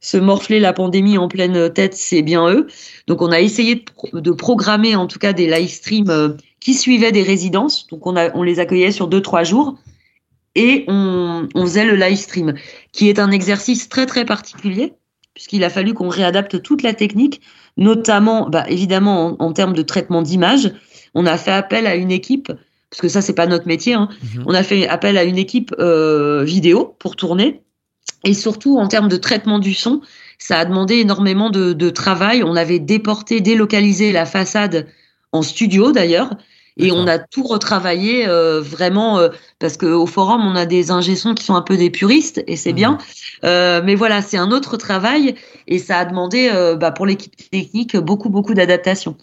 se 0.00 0.18
morfler 0.18 0.60
la 0.60 0.74
pandémie 0.74 1.16
en 1.16 1.28
pleine 1.28 1.72
tête, 1.72 1.94
c'est 1.94 2.20
bien 2.22 2.48
eux. 2.50 2.66
Donc, 3.06 3.22
on 3.22 3.30
a 3.30 3.40
essayé 3.40 3.84
de, 4.12 4.20
de 4.20 4.30
programmer 4.32 4.96
en 4.96 5.06
tout 5.06 5.18
cas 5.18 5.32
des 5.32 5.46
live 5.46 5.70
streams 5.70 6.36
qui 6.64 6.74
suivaient 6.74 7.12
des 7.12 7.22
résidences. 7.22 7.86
Donc, 7.88 8.06
on, 8.06 8.16
a, 8.16 8.34
on 8.34 8.42
les 8.42 8.58
accueillait 8.58 8.90
sur 8.90 9.06
deux, 9.06 9.20
trois 9.20 9.44
jours 9.44 9.76
et 10.54 10.84
on, 10.88 11.46
on 11.54 11.62
faisait 11.66 11.84
le 11.84 11.94
live 11.94 12.16
stream, 12.16 12.54
qui 12.90 13.08
est 13.08 13.18
un 13.18 13.30
exercice 13.30 13.88
très, 13.88 14.06
très 14.06 14.24
particulier, 14.24 14.94
puisqu'il 15.34 15.62
a 15.62 15.70
fallu 15.70 15.92
qu'on 15.92 16.08
réadapte 16.08 16.62
toute 16.62 16.82
la 16.82 16.94
technique, 16.94 17.42
notamment, 17.76 18.48
bah, 18.48 18.64
évidemment, 18.68 19.36
en, 19.38 19.46
en 19.46 19.52
termes 19.52 19.74
de 19.74 19.82
traitement 19.82 20.22
d'image. 20.22 20.72
On 21.14 21.26
a 21.26 21.36
fait 21.36 21.52
appel 21.52 21.86
à 21.86 21.96
une 21.96 22.10
équipe, 22.10 22.50
parce 22.88 23.00
que 23.02 23.08
ça, 23.08 23.20
c'est 23.20 23.34
pas 23.34 23.46
notre 23.46 23.68
métier, 23.68 23.94
hein. 23.94 24.08
Mhm. 24.22 24.44
on 24.46 24.54
a 24.54 24.62
fait 24.62 24.88
appel 24.88 25.18
à 25.18 25.24
une 25.24 25.38
équipe 25.38 25.74
euh, 25.78 26.44
vidéo 26.44 26.96
pour 26.98 27.14
tourner. 27.14 27.60
Et 28.24 28.32
surtout, 28.32 28.78
en 28.78 28.88
termes 28.88 29.08
de 29.08 29.18
traitement 29.18 29.58
du 29.58 29.74
son, 29.74 30.00
ça 30.38 30.60
a 30.60 30.64
demandé 30.64 30.94
énormément 30.96 31.50
de, 31.50 31.74
de 31.74 31.90
travail. 31.90 32.42
On 32.42 32.56
avait 32.56 32.78
déporté, 32.78 33.42
délocalisé 33.42 34.12
la 34.12 34.24
façade 34.24 34.86
en 35.32 35.42
studio 35.42 35.92
d'ailleurs. 35.92 36.30
Et 36.76 36.90
on 36.90 37.06
a 37.06 37.18
tout 37.18 37.44
retravaillé 37.44 38.26
euh, 38.26 38.60
vraiment 38.60 39.18
euh, 39.18 39.28
parce 39.60 39.76
qu'au 39.76 40.06
forum 40.06 40.44
on 40.44 40.56
a 40.56 40.66
des 40.66 40.90
ingé 40.90 41.14
sons 41.14 41.34
qui 41.34 41.44
sont 41.44 41.54
un 41.54 41.62
peu 41.62 41.76
des 41.76 41.90
puristes 41.90 42.42
et 42.48 42.56
c'est 42.56 42.72
bien. 42.72 42.98
Euh, 43.44 43.80
mais 43.84 43.94
voilà, 43.94 44.22
c'est 44.22 44.38
un 44.38 44.50
autre 44.50 44.76
travail 44.76 45.36
et 45.68 45.78
ça 45.78 45.98
a 45.98 46.04
demandé 46.04 46.50
euh, 46.52 46.74
bah, 46.74 46.90
pour 46.90 47.06
l'équipe 47.06 47.36
technique 47.50 47.96
beaucoup 47.96 48.28
beaucoup 48.28 48.54
d'adaptation. 48.54 49.16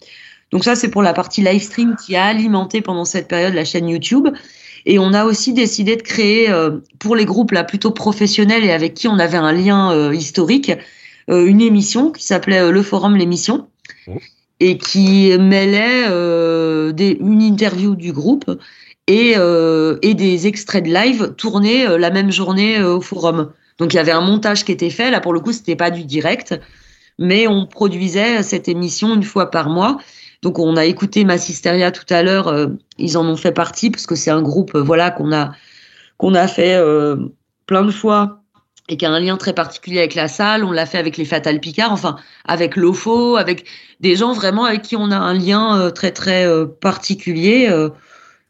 Donc 0.50 0.64
ça 0.64 0.74
c'est 0.74 0.88
pour 0.88 1.02
la 1.02 1.12
partie 1.12 1.42
live 1.42 1.62
stream 1.62 1.94
qui 1.96 2.16
a 2.16 2.24
alimenté 2.24 2.80
pendant 2.80 3.04
cette 3.04 3.28
période 3.28 3.52
la 3.52 3.64
chaîne 3.64 3.88
YouTube. 3.88 4.28
Et 4.84 4.98
on 4.98 5.12
a 5.12 5.24
aussi 5.24 5.52
décidé 5.52 5.96
de 5.96 6.02
créer 6.02 6.50
euh, 6.50 6.78
pour 6.98 7.16
les 7.16 7.24
groupes 7.24 7.52
là 7.52 7.64
plutôt 7.64 7.90
professionnels 7.90 8.64
et 8.64 8.72
avec 8.72 8.94
qui 8.94 9.08
on 9.08 9.18
avait 9.18 9.38
un 9.38 9.52
lien 9.52 9.92
euh, 9.92 10.14
historique 10.14 10.72
euh, 11.30 11.46
une 11.46 11.60
émission 11.60 12.10
qui 12.10 12.24
s'appelait 12.24 12.70
Le 12.70 12.82
Forum 12.82 13.16
l'émission 13.16 13.68
et 14.64 14.78
qui 14.78 15.36
mêlait 15.38 16.04
euh, 16.08 16.92
des, 16.92 17.18
une 17.20 17.42
interview 17.42 17.96
du 17.96 18.12
groupe 18.12 18.48
et, 19.08 19.34
euh, 19.36 19.98
et 20.02 20.14
des 20.14 20.46
extraits 20.46 20.84
de 20.84 20.94
live 20.94 21.34
tournés 21.36 21.84
euh, 21.84 21.98
la 21.98 22.10
même 22.10 22.30
journée 22.30 22.78
euh, 22.78 22.94
au 22.94 23.00
forum. 23.00 23.50
Donc 23.78 23.92
il 23.92 23.96
y 23.96 23.98
avait 23.98 24.12
un 24.12 24.20
montage 24.20 24.64
qui 24.64 24.70
était 24.70 24.88
fait. 24.90 25.10
Là 25.10 25.20
pour 25.20 25.32
le 25.32 25.40
coup 25.40 25.52
c'était 25.52 25.74
pas 25.74 25.90
du 25.90 26.04
direct, 26.04 26.54
mais 27.18 27.48
on 27.48 27.66
produisait 27.66 28.44
cette 28.44 28.68
émission 28.68 29.16
une 29.16 29.24
fois 29.24 29.50
par 29.50 29.68
mois. 29.68 29.98
Donc 30.42 30.60
on 30.60 30.76
a 30.76 30.84
écouté 30.84 31.24
Massisteria 31.24 31.90
tout 31.90 32.06
à 32.08 32.22
l'heure. 32.22 32.46
euh, 32.46 32.68
ils 32.98 33.18
en 33.18 33.26
ont 33.26 33.36
fait 33.36 33.52
partie 33.52 33.90
parce 33.90 34.06
que 34.06 34.14
c'est 34.14 34.30
un 34.30 34.42
groupe 34.42 34.76
euh, 34.76 34.82
voilà 34.82 35.10
qu'on 35.10 35.32
a 35.32 35.54
qu'on 36.18 36.36
a 36.36 36.46
fait 36.46 36.80
plein 37.66 37.82
de 37.82 37.90
fois 37.90 38.41
et 38.92 38.96
qui 38.98 39.06
a 39.06 39.10
un 39.10 39.20
lien 39.20 39.38
très 39.38 39.54
particulier 39.54 40.00
avec 40.00 40.14
la 40.14 40.28
salle. 40.28 40.64
On 40.64 40.70
l'a 40.70 40.84
fait 40.84 40.98
avec 40.98 41.16
les 41.16 41.24
Fatal 41.24 41.60
Picard, 41.60 41.92
enfin 41.92 42.16
avec 42.44 42.76
l'OFO, 42.76 43.36
avec 43.36 43.64
des 44.00 44.16
gens 44.16 44.34
vraiment 44.34 44.66
avec 44.66 44.82
qui 44.82 44.96
on 44.96 45.10
a 45.10 45.16
un 45.16 45.32
lien 45.32 45.80
euh, 45.80 45.90
très 45.90 46.10
très 46.10 46.46
euh, 46.46 46.66
particulier. 46.66 47.68
euh, 47.70 47.88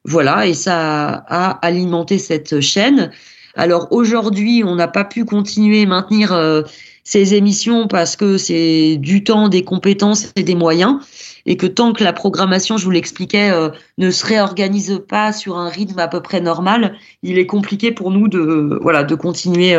voilà, 0.04 0.48
et 0.48 0.54
ça 0.54 1.24
a 1.28 1.50
alimenté 1.64 2.18
cette 2.18 2.60
chaîne. 2.60 3.12
Alors 3.54 3.86
aujourd'hui, 3.92 4.64
on 4.66 4.74
n'a 4.74 4.88
pas 4.88 5.04
pu 5.04 5.24
continuer 5.24 5.86
maintenir 5.86 6.36
ces 7.04 7.34
émissions 7.34 7.86
parce 7.86 8.16
que 8.16 8.36
c'est 8.36 8.96
du 8.96 9.22
temps, 9.22 9.48
des 9.48 9.62
compétences 9.62 10.32
et 10.34 10.42
des 10.42 10.56
moyens. 10.56 10.98
et 11.46 11.56
que 11.56 11.68
tant 11.68 11.92
que 11.92 12.02
la 12.02 12.12
programmation, 12.12 12.78
je 12.78 12.84
vous 12.84 12.90
l'expliquais, 12.90 13.52
ne 13.96 14.10
se 14.10 14.26
réorganise 14.26 15.00
pas 15.08 15.32
sur 15.32 15.56
un 15.56 15.68
rythme 15.68 16.00
à 16.00 16.08
peu 16.08 16.20
près 16.20 16.40
normal, 16.40 16.96
il 17.22 17.38
est 17.38 17.46
compliqué 17.46 17.92
pour 17.92 18.10
nous 18.10 18.26
de 18.26 18.80
voilà 18.82 19.04
de 19.04 19.14
continuer 19.14 19.76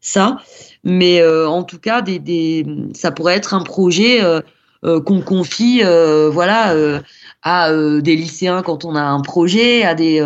ça. 0.00 0.38
Mais 0.84 1.20
euh, 1.20 1.48
en 1.48 1.62
tout 1.62 1.78
cas, 1.78 2.02
des, 2.02 2.18
des, 2.18 2.66
ça 2.94 3.10
pourrait 3.10 3.36
être 3.36 3.54
un 3.54 3.62
projet 3.62 4.22
euh, 4.22 4.40
euh, 4.84 5.00
qu'on 5.00 5.20
confie 5.20 5.82
voilà 6.32 6.74
à 7.42 7.72
des 7.72 8.16
lycéens 8.16 8.62
quand 8.62 8.84
on 8.84 8.94
a 8.94 9.02
un 9.02 9.20
projet, 9.20 9.84
à 9.84 9.94
des 9.94 10.24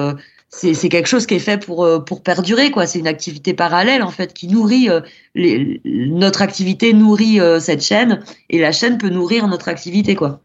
c'est 0.49 0.89
quelque 0.89 1.09
chose 1.09 1.27
qui 1.27 1.35
est 1.35 1.41
fait 1.41 1.65
pour 1.65 1.89
pour 2.05 2.23
perdurer 2.23 2.71
quoi. 2.71 2.87
C'est 2.87 3.01
une 3.01 3.09
activité 3.09 3.55
parallèle 3.55 4.03
en 4.05 4.11
fait 4.11 4.33
qui 4.33 4.47
nourrit 4.47 4.89
notre 5.35 6.43
activité 6.43 6.93
nourrit 6.93 7.41
cette 7.59 7.83
chaîne 7.83 8.23
et 8.51 8.61
la 8.61 8.71
chaîne 8.71 8.99
peut 8.99 9.09
nourrir 9.09 9.49
notre 9.49 9.69
activité 9.69 10.15
quoi. 10.15 10.41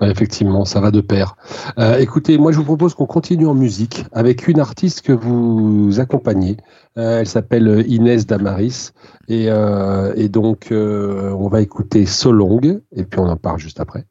Effectivement, 0.00 0.64
ça 0.64 0.80
va 0.80 0.90
de 0.90 1.00
pair. 1.00 1.36
Euh, 1.78 1.98
écoutez, 1.98 2.38
moi 2.38 2.50
je 2.50 2.56
vous 2.56 2.64
propose 2.64 2.94
qu'on 2.94 3.06
continue 3.06 3.46
en 3.46 3.54
musique 3.54 4.04
avec 4.12 4.48
une 4.48 4.58
artiste 4.58 5.02
que 5.02 5.12
vous 5.12 6.00
accompagnez. 6.00 6.56
Euh, 6.98 7.20
elle 7.20 7.26
s'appelle 7.26 7.84
Inès 7.86 8.26
Damaris 8.26 8.92
et, 9.28 9.46
euh, 9.48 10.28
donc 10.28 10.68
on 10.72 11.48
va 11.48 11.60
écouter 11.60 12.06
So 12.06 12.32
Long 12.32 12.60
et 12.92 13.04
puis 13.04 13.20
on 13.20 13.28
en 13.28 13.36
parle 13.36 13.58
juste 13.58 13.80
après. 13.80 14.06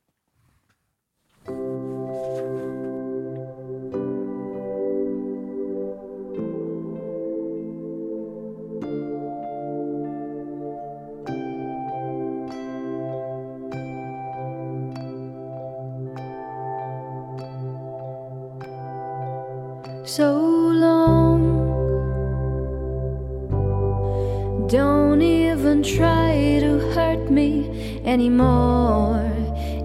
Even 25.79 25.97
try 25.97 26.59
to 26.59 26.79
hurt 26.93 27.31
me 27.31 28.01
anymore. 28.05 29.31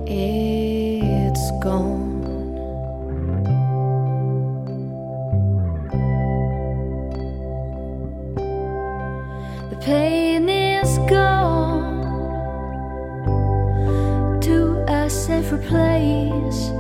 It's 0.07 1.51
gone. 1.63 2.23
The 9.71 9.77
pain 9.83 10.49
is 10.49 10.99
gone 11.11 12.01
to 14.41 14.85
a 14.89 15.09
safer 15.09 15.59
place 15.59 16.71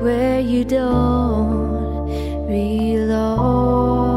where 0.00 0.40
you 0.40 0.64
don't 0.64 2.06
belong. 2.46 4.09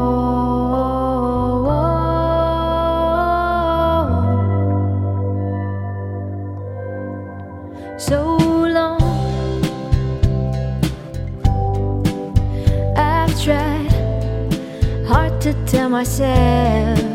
Myself 15.94 17.13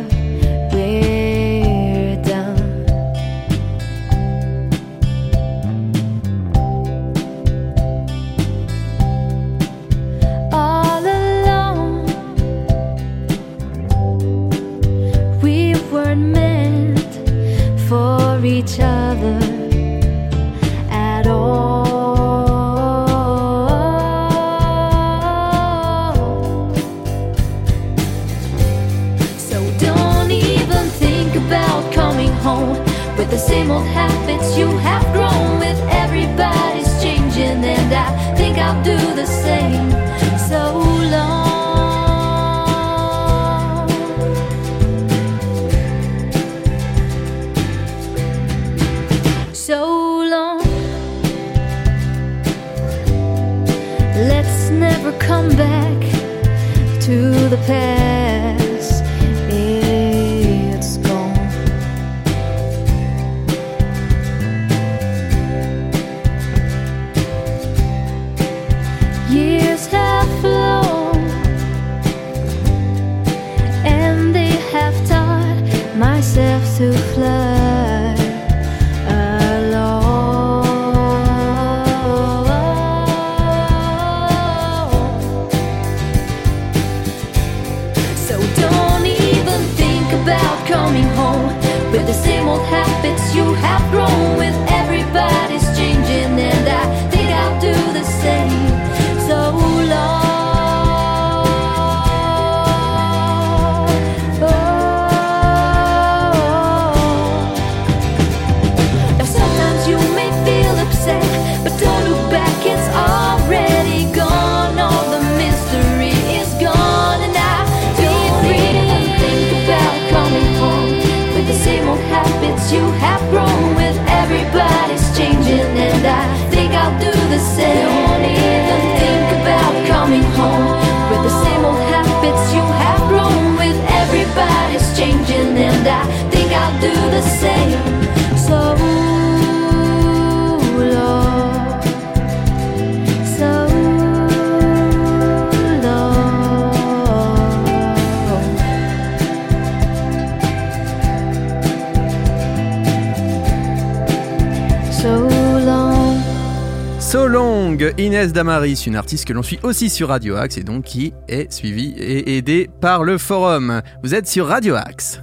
Inès 158.19 158.33
Damaris, 158.33 158.83
une 158.85 158.97
artiste 158.97 159.23
que 159.23 159.31
l'on 159.31 159.43
suit 159.43 159.59
aussi 159.63 159.89
sur 159.89 160.09
Radio 160.09 160.35
Axe 160.35 160.57
et 160.57 160.63
donc 160.63 160.83
qui 160.83 161.13
est 161.29 161.49
suivie 161.53 161.93
et 161.97 162.35
aidée 162.35 162.69
par 162.81 163.05
le 163.05 163.17
forum. 163.17 163.81
Vous 164.03 164.13
êtes 164.13 164.27
sur 164.27 164.47
Radio 164.47 164.75
Axe. 164.75 165.21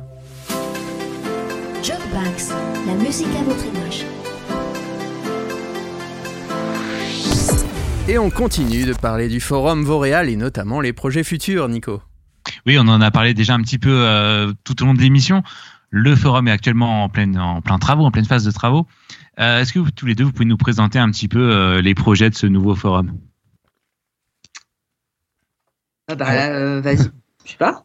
Jukebox, 1.82 2.54
la 2.86 2.94
musique 2.94 3.28
à 3.38 3.42
votre 3.42 3.66
image. 3.66 4.06
Et 8.08 8.16
on 8.16 8.30
continue 8.30 8.86
de 8.86 8.94
parler 8.94 9.28
du 9.28 9.40
forum 9.40 9.84
Vauréal 9.84 10.30
et 10.30 10.36
notamment 10.36 10.80
les 10.80 10.94
projets 10.94 11.22
futurs, 11.22 11.68
Nico. 11.68 12.00
Oui, 12.64 12.78
on 12.78 12.88
en 12.88 13.02
a 13.02 13.10
parlé 13.10 13.34
déjà 13.34 13.52
un 13.52 13.60
petit 13.60 13.78
peu 13.78 13.90
euh, 13.92 14.54
tout 14.64 14.82
au 14.82 14.86
long 14.86 14.94
de 14.94 15.00
l'émission. 15.00 15.42
Le 15.90 16.16
forum 16.16 16.48
est 16.48 16.52
actuellement 16.52 17.04
en 17.04 17.10
plein, 17.10 17.34
en 17.34 17.60
plein 17.60 17.78
travaux, 17.78 18.06
en 18.06 18.10
pleine 18.10 18.24
phase 18.24 18.44
de 18.44 18.50
travaux. 18.52 18.86
Euh, 19.38 19.60
Est-ce 19.60 19.72
que 19.72 19.78
vous, 19.78 19.90
tous 19.90 20.06
les 20.06 20.14
deux, 20.14 20.24
vous 20.24 20.32
pouvez 20.32 20.46
nous 20.46 20.56
présenter 20.56 20.98
un 20.98 21.10
petit 21.10 21.28
peu 21.28 21.54
euh, 21.54 21.82
les 21.82 21.94
projets 21.94 22.30
de 22.30 22.34
ce 22.34 22.46
nouveau 22.46 22.74
forum? 22.74 23.12
Ah 26.08 26.14
bah, 26.14 26.30
euh, 26.50 26.80
vas-y, 26.80 27.10
je 27.44 27.50
sais 27.50 27.56
pas. 27.58 27.84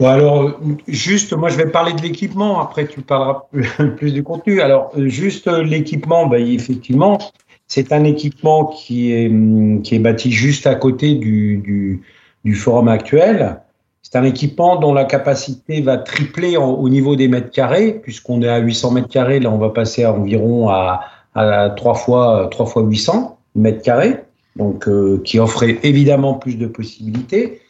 Bon, 0.00 0.08
alors, 0.08 0.60
juste, 0.86 1.34
moi, 1.34 1.50
je 1.50 1.56
vais 1.56 1.70
parler 1.70 1.92
de 1.92 2.00
l'équipement. 2.00 2.60
Après, 2.60 2.86
tu 2.86 3.00
parleras 3.02 3.48
plus, 3.96 4.12
du 4.12 4.22
contenu. 4.22 4.60
Alors, 4.60 4.92
juste 4.96 5.46
l'équipement, 5.46 6.26
ben, 6.26 6.44
effectivement, 6.46 7.18
c'est 7.66 7.92
un 7.92 8.04
équipement 8.04 8.66
qui 8.66 9.12
est, 9.12 9.28
hum, 9.28 9.82
qui 9.82 9.94
est 9.94 9.98
bâti 9.98 10.32
juste 10.32 10.66
à 10.66 10.74
côté 10.74 11.14
du, 11.14 11.58
du, 11.58 12.02
du 12.44 12.54
forum 12.54 12.88
actuel. 12.88 13.60
C'est 14.10 14.16
un 14.16 14.24
équipement 14.24 14.76
dont 14.76 14.94
la 14.94 15.04
capacité 15.04 15.82
va 15.82 15.98
tripler 15.98 16.56
au 16.56 16.88
niveau 16.88 17.14
des 17.14 17.28
mètres 17.28 17.50
carrés, 17.50 17.92
puisqu'on 17.92 18.40
est 18.40 18.48
à 18.48 18.56
800 18.56 18.92
mètres 18.92 19.08
carrés. 19.08 19.38
Là, 19.38 19.50
on 19.50 19.58
va 19.58 19.68
passer 19.68 20.04
à 20.04 20.14
environ 20.14 20.70
à, 20.70 21.02
à 21.34 21.68
3 21.68 21.94
fois, 21.94 22.48
3 22.50 22.64
fois 22.64 22.82
800 22.84 23.38
mètres 23.54 23.82
carrés. 23.82 24.16
Donc, 24.56 24.88
euh, 24.88 25.20
qui 25.26 25.38
offrait 25.38 25.78
évidemment 25.82 26.32
plus 26.32 26.56
de 26.56 26.66
possibilités. 26.66 27.60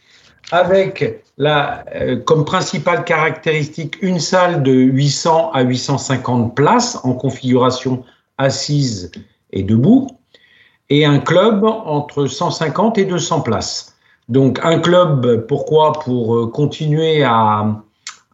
Avec 0.53 1.25
la, 1.39 1.85
euh, 1.97 2.21
comme 2.21 2.45
principale 2.45 3.03
caractéristique 3.03 3.99
une 4.01 4.21
salle 4.21 4.63
de 4.63 4.71
800 4.71 5.51
à 5.53 5.63
850 5.63 6.55
places 6.55 7.01
en 7.03 7.15
configuration 7.15 8.05
assise 8.39 9.11
et 9.51 9.65
debout, 9.65 10.07
et 10.89 11.05
un 11.05 11.19
club 11.19 11.65
entre 11.65 12.29
150 12.29 12.97
et 12.99 13.07
200 13.07 13.41
places. 13.41 13.98
Donc 14.29 14.61
un 14.63 14.79
club, 14.79 15.47
pourquoi 15.47 15.93
Pour 15.93 16.37
euh, 16.37 16.47
continuer 16.47 17.23
à, 17.25 17.83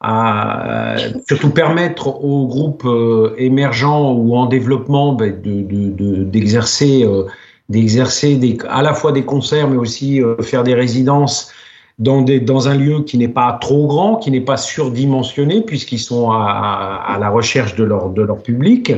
à 0.00 0.96
surtout 1.28 1.50
permettre 1.50 2.08
aux 2.24 2.46
groupes 2.46 2.84
euh, 2.86 3.34
émergents 3.38 4.12
ou 4.12 4.36
en 4.36 4.46
développement 4.46 5.12
de- 5.12 6.24
d'exercer 6.24 7.04
euh, 7.04 7.24
d'exercer 7.68 8.58
à 8.68 8.82
la 8.82 8.92
fois 8.92 9.12
des 9.12 9.24
concerts, 9.24 9.68
mais 9.68 9.76
aussi 9.76 10.20
faire 10.42 10.64
des 10.64 10.74
résidences 10.74 11.50
dans, 11.98 12.20
des, 12.20 12.38
dans 12.40 12.68
un 12.68 12.74
lieu 12.74 13.04
qui 13.04 13.16
n'est 13.16 13.26
pas 13.28 13.56
trop 13.58 13.86
grand, 13.86 14.16
qui 14.16 14.30
n'est 14.30 14.42
pas 14.42 14.58
surdimensionné, 14.58 15.62
puisqu'ils 15.62 15.98
sont 16.00 16.30
à, 16.30 16.44
à, 16.44 17.14
à 17.14 17.18
la 17.18 17.30
recherche 17.30 17.74
de 17.76 17.84
leur, 17.84 18.10
de 18.10 18.20
leur 18.20 18.42
public. 18.42 18.92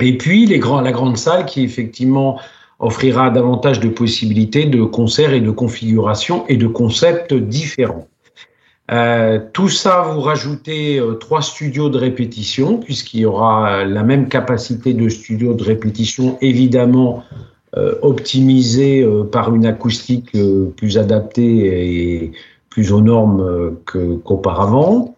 Et 0.00 0.16
puis 0.16 0.46
les 0.46 0.58
grands, 0.58 0.80
la 0.80 0.92
grande 0.92 1.18
salle 1.18 1.44
qui 1.44 1.62
effectivement 1.64 2.38
offrira 2.78 3.30
davantage 3.30 3.80
de 3.80 3.88
possibilités 3.88 4.66
de 4.66 4.82
concerts 4.82 5.32
et 5.32 5.40
de 5.40 5.50
configurations 5.50 6.46
et 6.48 6.56
de 6.56 6.66
concepts 6.66 7.34
différents. 7.34 8.06
Euh, 8.92 9.40
tout 9.52 9.68
ça, 9.68 10.02
vous 10.02 10.20
rajoutez 10.20 10.98
euh, 10.98 11.14
trois 11.14 11.42
studios 11.42 11.88
de 11.88 11.98
répétition, 11.98 12.78
puisqu'il 12.78 13.20
y 13.20 13.24
aura 13.24 13.68
euh, 13.68 13.84
la 13.84 14.04
même 14.04 14.28
capacité 14.28 14.94
de 14.94 15.08
studios 15.08 15.54
de 15.54 15.64
répétition, 15.64 16.38
évidemment 16.40 17.24
optimisé 18.00 19.02
euh, 19.02 19.24
par 19.24 19.54
une 19.54 19.66
acoustique 19.66 20.34
plus 20.76 20.96
adaptée 20.96 22.22
et 22.22 22.32
plus 22.70 22.90
aux 22.90 23.02
normes 23.02 23.76
qu'auparavant. 23.84 25.14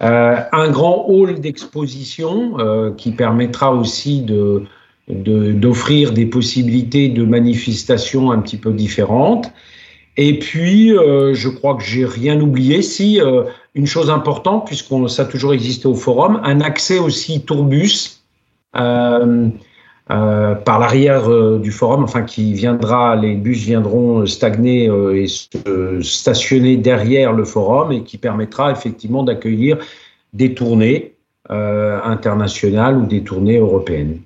Un 0.00 0.70
grand 0.70 1.04
hall 1.08 1.40
d'exposition 1.40 2.56
qui 2.96 3.10
permettra 3.12 3.74
aussi 3.74 4.22
de 4.22 4.62
de- 5.08 5.52
d'offrir 5.52 6.12
des 6.12 6.26
possibilités 6.26 7.08
de 7.08 7.24
manifestations 7.24 8.30
un 8.30 8.38
petit 8.40 8.56
peu 8.56 8.72
différentes. 8.72 9.50
Et 10.16 10.38
puis, 10.38 10.96
euh, 10.96 11.32
je 11.32 11.48
crois 11.48 11.76
que 11.76 11.84
j'ai 11.84 12.04
rien 12.04 12.40
oublié. 12.40 12.82
Si 12.82 13.20
euh, 13.20 13.44
une 13.74 13.86
chose 13.86 14.10
importante, 14.10 14.66
puisqu'on 14.66 15.06
ça 15.06 15.22
a 15.22 15.24
toujours 15.24 15.54
existé 15.54 15.86
au 15.86 15.94
forum, 15.94 16.40
un 16.42 16.60
accès 16.60 16.98
aussi 16.98 17.42
tourbus 17.42 18.20
euh, 18.76 19.48
euh, 20.10 20.54
par 20.56 20.80
l'arrière 20.80 21.30
du 21.60 21.70
forum, 21.70 22.02
enfin 22.02 22.22
qui 22.22 22.52
viendra, 22.52 23.14
les 23.14 23.34
bus 23.34 23.58
viendront 23.64 24.26
stagner 24.26 24.90
et 25.14 25.26
se 25.28 26.00
stationner 26.02 26.76
derrière 26.76 27.32
le 27.32 27.44
forum 27.44 27.92
et 27.92 28.02
qui 28.02 28.18
permettra 28.18 28.72
effectivement 28.72 29.22
d'accueillir 29.22 29.78
des 30.32 30.54
tournées 30.54 31.14
internationales 31.48 32.96
ou 32.96 33.06
des 33.06 33.22
tournées 33.22 33.58
européennes. 33.58 34.18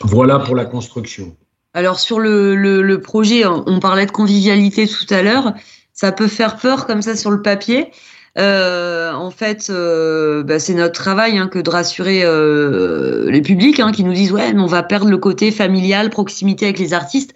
Voilà 0.00 0.38
pour 0.38 0.54
la 0.54 0.64
construction. 0.64 1.36
Alors 1.74 2.00
sur 2.00 2.18
le, 2.18 2.56
le, 2.56 2.82
le 2.82 3.00
projet, 3.00 3.46
on 3.46 3.64
on 3.66 3.80
parlait 3.80 4.06
de 4.06 4.10
convivialité 4.10 4.86
tout 4.86 5.12
à 5.12 5.22
l'heure. 5.22 5.54
Ça 5.92 6.12
peut 6.12 6.28
faire 6.28 6.56
peur 6.56 6.86
comme 6.86 7.02
ça 7.02 7.16
sur 7.16 7.30
le 7.30 7.42
papier. 7.42 7.90
Euh, 8.38 9.12
en 9.12 9.30
fait, 9.30 9.68
euh, 9.68 10.44
bah, 10.44 10.60
c'est 10.60 10.74
notre 10.74 10.92
travail 10.92 11.38
hein, 11.38 11.48
que 11.48 11.58
de 11.58 11.70
rassurer 11.70 12.22
euh, 12.24 13.30
les 13.30 13.42
publics 13.42 13.80
hein, 13.80 13.90
qui 13.90 14.04
nous 14.04 14.12
disent 14.12 14.30
ouais, 14.30 14.52
mais 14.52 14.60
on 14.60 14.66
va 14.66 14.82
perdre 14.82 15.10
le 15.10 15.18
côté 15.18 15.50
familial, 15.50 16.10
proximité 16.10 16.66
avec 16.66 16.78
les 16.78 16.92
artistes. 16.94 17.34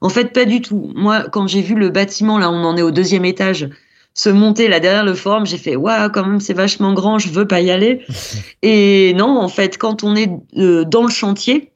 En 0.00 0.08
fait, 0.08 0.32
pas 0.32 0.44
du 0.44 0.60
tout. 0.60 0.92
Moi, 0.96 1.26
quand 1.30 1.46
j'ai 1.46 1.62
vu 1.62 1.76
le 1.76 1.90
bâtiment, 1.90 2.38
là, 2.38 2.50
on 2.50 2.64
en 2.64 2.76
est 2.76 2.82
au 2.82 2.90
deuxième 2.90 3.24
étage, 3.24 3.68
se 4.14 4.28
monter 4.30 4.66
là 4.66 4.80
derrière 4.80 5.04
le 5.04 5.14
forum, 5.14 5.46
j'ai 5.46 5.58
fait 5.58 5.76
waouh, 5.76 6.10
quand 6.10 6.26
même, 6.26 6.40
c'est 6.40 6.54
vachement 6.54 6.92
grand, 6.92 7.20
je 7.20 7.28
veux 7.28 7.46
pas 7.46 7.60
y 7.60 7.70
aller. 7.70 8.04
Et 8.62 9.14
non, 9.14 9.38
en 9.38 9.48
fait, 9.48 9.78
quand 9.78 10.02
on 10.02 10.16
est 10.16 10.28
euh, 10.58 10.84
dans 10.84 11.04
le 11.04 11.10
chantier, 11.10 11.70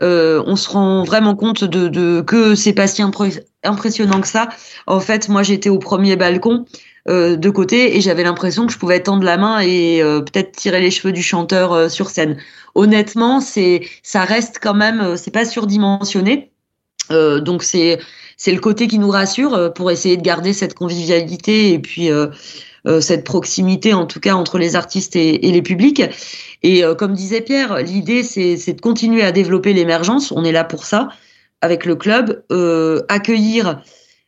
euh, 0.00 0.42
on 0.46 0.56
se 0.56 0.70
rend 0.70 1.04
vraiment 1.04 1.34
compte 1.34 1.64
de, 1.64 1.88
de 1.88 2.22
que 2.22 2.54
c'est 2.54 2.72
pas 2.72 2.86
si 2.86 3.02
impressionnant 3.62 4.20
que 4.20 4.28
ça. 4.28 4.48
En 4.86 5.00
fait, 5.00 5.28
moi, 5.28 5.42
j'étais 5.42 5.68
au 5.68 5.78
premier 5.78 6.16
balcon 6.16 6.64
euh, 7.08 7.36
de 7.36 7.50
côté 7.50 7.96
et 7.96 8.00
j'avais 8.00 8.22
l'impression 8.22 8.66
que 8.66 8.72
je 8.72 8.78
pouvais 8.78 9.00
tendre 9.00 9.24
la 9.24 9.36
main 9.36 9.60
et 9.60 10.00
euh, 10.02 10.20
peut-être 10.20 10.52
tirer 10.52 10.80
les 10.80 10.90
cheveux 10.90 11.12
du 11.12 11.22
chanteur 11.22 11.72
euh, 11.72 11.88
sur 11.88 12.10
scène. 12.10 12.38
Honnêtement, 12.74 13.40
c'est 13.40 13.82
ça 14.02 14.24
reste 14.24 14.58
quand 14.62 14.74
même, 14.74 15.00
euh, 15.00 15.16
c'est 15.16 15.32
pas 15.32 15.44
surdimensionné. 15.44 16.52
Euh, 17.10 17.40
donc 17.40 17.64
c'est 17.64 17.98
c'est 18.36 18.52
le 18.52 18.60
côté 18.60 18.86
qui 18.86 18.98
nous 18.98 19.10
rassure 19.10 19.72
pour 19.74 19.90
essayer 19.90 20.16
de 20.16 20.22
garder 20.22 20.52
cette 20.52 20.74
convivialité 20.74 21.72
et 21.72 21.78
puis 21.78 22.08
cette 23.00 23.22
proximité 23.22 23.94
en 23.94 24.06
tout 24.06 24.18
cas 24.18 24.34
entre 24.34 24.58
les 24.58 24.74
artistes 24.74 25.14
et, 25.14 25.46
et 25.46 25.52
les 25.52 25.62
publics. 25.62 26.02
Et 26.62 26.84
euh, 26.84 26.94
comme 26.94 27.14
disait 27.14 27.40
Pierre, 27.40 27.78
l'idée 27.82 28.22
c'est 28.22 28.72
de 28.72 28.80
continuer 28.80 29.22
à 29.22 29.32
développer 29.32 29.72
l'émergence. 29.72 30.32
On 30.32 30.44
est 30.44 30.52
là 30.52 30.64
pour 30.64 30.84
ça 30.84 31.08
avec 31.60 31.84
le 31.86 31.94
club, 31.96 32.42
euh, 32.50 33.02
accueillir 33.08 33.80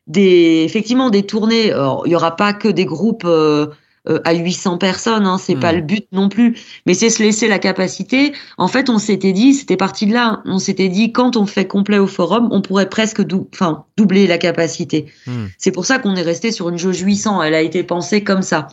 des 0.07 0.63
effectivement 0.65 1.11
des 1.11 1.25
tournées. 1.25 1.73
Alors, 1.73 2.03
il 2.07 2.13
y 2.13 2.17
aura 2.17 2.37
pas 2.37 2.53
que 2.53 2.69
des 2.69 2.85
groupes 2.85 3.25
euh, 3.25 3.67
euh, 4.09 4.21
à 4.25 4.35
800 4.35 4.77
personnes, 4.79 5.27
hein, 5.27 5.39
c'est 5.39 5.55
Hmm. 5.55 5.61
pas 5.61 5.73
le 5.73 5.81
but 5.81 6.07
non 6.13 6.29
plus. 6.29 6.59
Mais 6.87 6.93
c'est 6.93 7.09
se 7.09 7.23
laisser 7.23 7.49
la 7.49 7.59
capacité. 7.59 8.33
En 8.59 8.69
fait, 8.69 8.91
on 8.91 8.99
s'était 8.99 9.33
dit, 9.33 9.55
c'était 9.55 9.79
parti 9.79 10.07
de 10.07 10.13
là. 10.13 10.43
On 10.45 10.59
s'était 10.59 10.89
dit 10.91 11.11
quand 11.11 11.37
on 11.39 11.47
fait 11.47 11.67
complet 11.67 11.99
au 11.99 12.07
forum, 12.07 12.49
on 12.53 12.61
pourrait 12.61 12.91
presque 12.91 13.23
dou- 13.23 13.49
enfin 13.55 13.85
doubler 13.97 14.27
la 14.27 14.37
capacité. 14.39 15.07
Hmm. 15.27 15.47
C'est 15.57 15.73
pour 15.73 15.87
ça 15.87 15.99
qu'on 15.99 16.17
est 16.17 16.23
resté 16.23 16.53
sur 16.53 16.69
une 16.69 16.79
jauge 16.79 17.01
800. 17.01 17.43
Elle 17.43 17.55
a 17.55 17.63
été 17.63 17.83
pensée 17.83 18.23
comme 18.23 18.43
ça. 18.43 18.69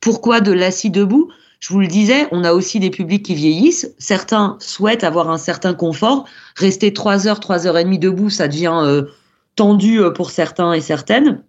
Pourquoi 0.00 0.40
de 0.40 0.52
l'assis 0.52 0.90
debout? 0.90 1.30
Je 1.60 1.72
vous 1.72 1.80
le 1.80 1.86
disais, 1.86 2.26
on 2.30 2.44
a 2.44 2.52
aussi 2.52 2.78
des 2.80 2.90
publics 2.90 3.24
qui 3.24 3.34
vieillissent. 3.34 3.90
Certains 3.98 4.56
souhaitent 4.60 5.04
avoir 5.04 5.30
un 5.30 5.38
certain 5.38 5.72
confort. 5.74 6.26
Rester 6.56 6.92
3 6.92 7.26
heures, 7.26 7.40
3 7.40 7.66
heures 7.66 7.78
et 7.78 7.84
demie 7.84 7.98
debout, 7.98 8.28
ça 8.30 8.48
devient 8.48 8.80
euh, 8.82 9.04
tendu 9.56 10.00
euh, 10.00 10.10
pour 10.10 10.30
certains 10.30 10.72
et 10.72 10.80
certaines. 10.80 11.42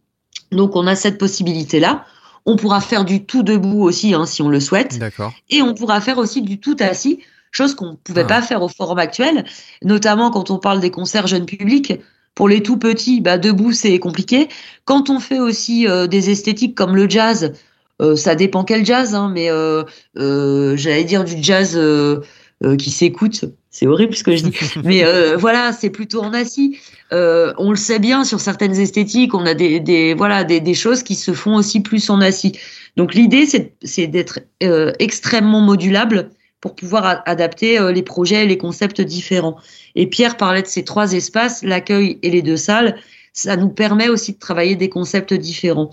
Donc 0.52 0.76
on 0.76 0.88
a 0.88 0.96
cette 0.96 1.18
possibilité-là. 1.18 2.06
On 2.46 2.56
pourra 2.56 2.80
faire 2.80 3.06
du 3.06 3.26
tout 3.26 3.44
debout 3.44 3.82
aussi, 3.82 4.14
hein, 4.14 4.26
si 4.26 4.42
on 4.42 4.50
le 4.50 4.60
souhaite. 4.60 5.00
D'accord. 5.00 5.34
Et 5.50 5.62
on 5.62 5.74
pourra 5.74 6.00
faire 6.00 6.18
aussi 6.20 6.42
du 6.42 6.60
tout 6.60 6.76
assis, 6.80 7.20
chose 7.52 7.74
qu'on 7.76 7.92
ne 7.92 7.96
pouvait 7.96 8.22
Ah. 8.22 8.26
pas 8.26 8.42
faire 8.42 8.62
au 8.62 8.68
forum 8.70 9.00
actuel, 9.00 9.46
notamment 9.84 10.30
quand 10.30 10.52
on 10.52 10.60
parle 10.60 10.80
des 10.80 10.92
concerts 10.92 11.28
jeunes 11.28 11.46
publics. 11.48 11.94
Pour 12.36 12.48
les 12.50 12.62
tout 12.62 12.78
petits, 12.78 13.22
bah, 13.22 13.38
debout, 13.38 13.72
c'est 13.72 13.98
compliqué. 13.98 14.50
Quand 14.84 15.10
on 15.10 15.20
fait 15.20 15.40
aussi 15.40 15.88
euh, 15.88 16.06
des 16.06 16.30
esthétiques 16.30 16.76
comme 16.76 16.96
le 16.96 17.10
jazz, 17.10 17.54
euh, 18.02 18.16
ça 18.16 18.36
dépend 18.36 18.64
quel 18.64 18.86
jazz, 18.86 19.16
hein, 19.16 19.32
mais 19.34 19.50
euh, 19.50 19.84
euh, 20.18 20.76
j'allais 20.76 21.04
dire 21.06 21.24
du 21.24 21.36
jazz 21.42 21.76
euh, 21.76 22.22
euh, 22.64 22.76
qui 22.76 22.90
s'écoute. 22.92 23.46
C'est 23.70 23.88
horrible 23.88 24.16
ce 24.16 24.24
que 24.24 24.36
je 24.36 24.44
dis. 24.44 24.58
mais 24.84 25.06
euh, 25.06 25.38
voilà, 25.38 25.72
c'est 25.74 25.90
plutôt 25.90 26.22
en 26.22 26.34
assis. 26.34 26.78
Euh, 27.14 27.54
on 27.58 27.72
le 27.72 27.78
sait 27.78 28.00
bien 28.00 28.24
sur 28.24 28.40
certaines 28.40 28.78
esthétiques, 28.80 29.34
on 29.34 29.46
a 29.46 29.54
des, 29.54 29.80
des 29.80 30.14
voilà 30.14 30.44
des, 30.44 30.60
des 30.60 30.74
choses 30.74 31.04
qui 31.04 31.16
se 31.16 31.34
font 31.34 31.56
aussi 31.56 31.82
plus 31.82 32.10
en 32.10 32.22
assis. 32.22 32.58
Donc 32.98 33.14
l'idée 33.14 33.46
c'est 33.46 34.08
d'être 34.08 34.40
euh, 34.64 34.92
extrêmement 35.00 35.62
modulable 35.62 36.30
pour 36.62 36.76
pouvoir 36.76 37.22
adapter 37.26 37.78
les 37.94 38.02
projets 38.02 38.44
et 38.44 38.48
les 38.48 38.58
concepts 38.58 39.00
différents. 39.00 39.58
Et 39.94 40.08
Pierre 40.08 40.36
parlait 40.36 40.64
de 40.64 40.68
ces 40.68 40.84
trois 40.84 41.14
espaces, 41.14 41.62
l'accueil 41.64 42.18
et 42.24 42.32
les 42.32 42.42
deux 42.42 42.58
salles. 42.58 42.98
Ça 43.34 43.56
nous 43.56 43.70
permet 43.70 44.08
aussi 44.08 44.34
de 44.34 44.40
travailler 44.40 44.76
des 44.76 44.90
concepts 44.90 45.34
différents. 45.34 45.92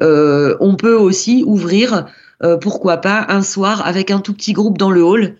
Euh, 0.00 0.56
on 0.60 0.76
peut 0.76 0.94
aussi 0.94 1.44
ouvrir, 1.46 2.06
euh, 2.42 2.56
pourquoi 2.56 2.98
pas, 2.98 3.26
un 3.28 3.42
soir 3.42 3.86
avec 3.86 4.10
un 4.10 4.20
tout 4.20 4.32
petit 4.32 4.52
groupe 4.52 4.78
dans 4.78 4.90
le 4.90 5.04
hall 5.04 5.36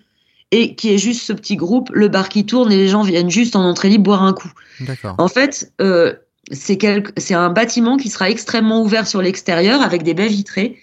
et 0.50 0.74
qui 0.74 0.92
est 0.92 0.98
juste 0.98 1.22
ce 1.22 1.32
petit 1.32 1.56
groupe, 1.56 1.90
le 1.92 2.08
bar 2.08 2.28
qui 2.28 2.44
tourne 2.44 2.70
et 2.70 2.76
les 2.76 2.88
gens 2.88 3.02
viennent 3.02 3.30
juste 3.30 3.56
en 3.56 3.64
entrée 3.64 3.88
libre 3.88 4.04
boire 4.04 4.22
un 4.22 4.34
coup. 4.34 4.52
En 5.18 5.28
fait, 5.28 5.72
euh, 5.80 6.12
c'est 6.50 6.76
quel- 6.76 7.04
un 7.30 7.48
bâtiment 7.50 7.96
qui 7.96 8.10
sera 8.10 8.28
extrêmement 8.28 8.82
ouvert 8.82 9.06
sur 9.06 9.22
l'extérieur 9.22 9.80
avec 9.80 10.02
des 10.02 10.12
baies 10.12 10.28
vitrées. 10.28 10.76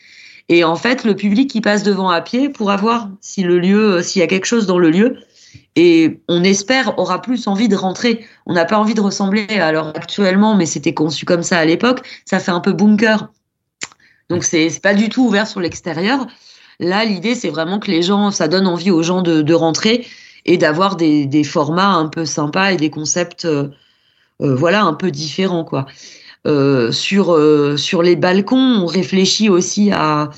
Et 0.51 0.63
en 0.63 0.75
fait, 0.75 1.03
le 1.03 1.15
public 1.15 1.49
qui 1.51 1.61
passe 1.61 1.83
devant 1.83 2.09
à 2.09 2.21
pied 2.21 2.49
pourra 2.49 2.75
voir 2.77 3.09
si 3.21 3.43
le 3.43 3.59
lieu, 3.59 3.97
euh, 3.97 4.01
s'il 4.01 4.19
y 4.21 4.23
a 4.23 4.27
quelque 4.27 4.45
chose 4.47 4.65
dans 4.65 4.79
le 4.79 4.89
lieu. 4.89 5.17
Et 5.75 6.19
on 6.27 6.43
espère 6.43 6.97
aura 6.97 7.21
plus 7.21 7.47
envie 7.47 7.67
de 7.67 7.75
rentrer. 7.75 8.25
On 8.47 8.53
n'a 8.53 8.65
pas 8.65 8.77
envie 8.77 8.95
de 8.95 9.01
ressembler 9.01 9.47
alors 9.59 9.89
actuellement, 9.89 10.55
mais 10.55 10.65
c'était 10.65 10.93
conçu 10.95 11.25
comme 11.25 11.43
ça 11.43 11.59
à 11.59 11.65
l'époque. 11.65 12.01
Ça 12.25 12.39
fait 12.39 12.51
un 12.51 12.59
peu 12.59 12.73
bunker. 12.73 13.29
Donc 14.29 14.43
c'est 14.43 14.79
pas 14.81 14.93
du 14.93 15.09
tout 15.09 15.25
ouvert 15.25 15.47
sur 15.47 15.59
l'extérieur. 15.59 16.27
Là, 16.79 17.03
l'idée 17.05 17.35
c'est 17.35 17.49
vraiment 17.49 17.79
que 17.79 17.91
les 17.91 18.01
gens, 18.03 18.31
ça 18.31 18.47
donne 18.47 18.67
envie 18.67 18.91
aux 18.91 19.03
gens 19.03 19.21
de, 19.21 19.41
de 19.41 19.53
rentrer 19.53 20.07
et 20.45 20.57
d'avoir 20.57 20.95
des, 20.95 21.25
des 21.25 21.43
formats 21.43 21.93
un 21.93 22.07
peu 22.07 22.25
sympas 22.25 22.71
et 22.71 22.77
des 22.77 22.89
concepts, 22.89 23.45
euh, 23.45 23.69
euh, 24.41 24.55
voilà, 24.55 24.83
un 24.83 24.93
peu 24.93 25.11
différents 25.11 25.65
quoi. 25.65 25.85
Euh, 26.47 26.91
sur 26.91 27.33
euh, 27.33 27.77
sur 27.77 28.01
les 28.03 28.15
balcons, 28.15 28.57
on 28.83 28.85
réfléchit 28.85 29.49
aussi 29.49 29.91
à 29.91 30.29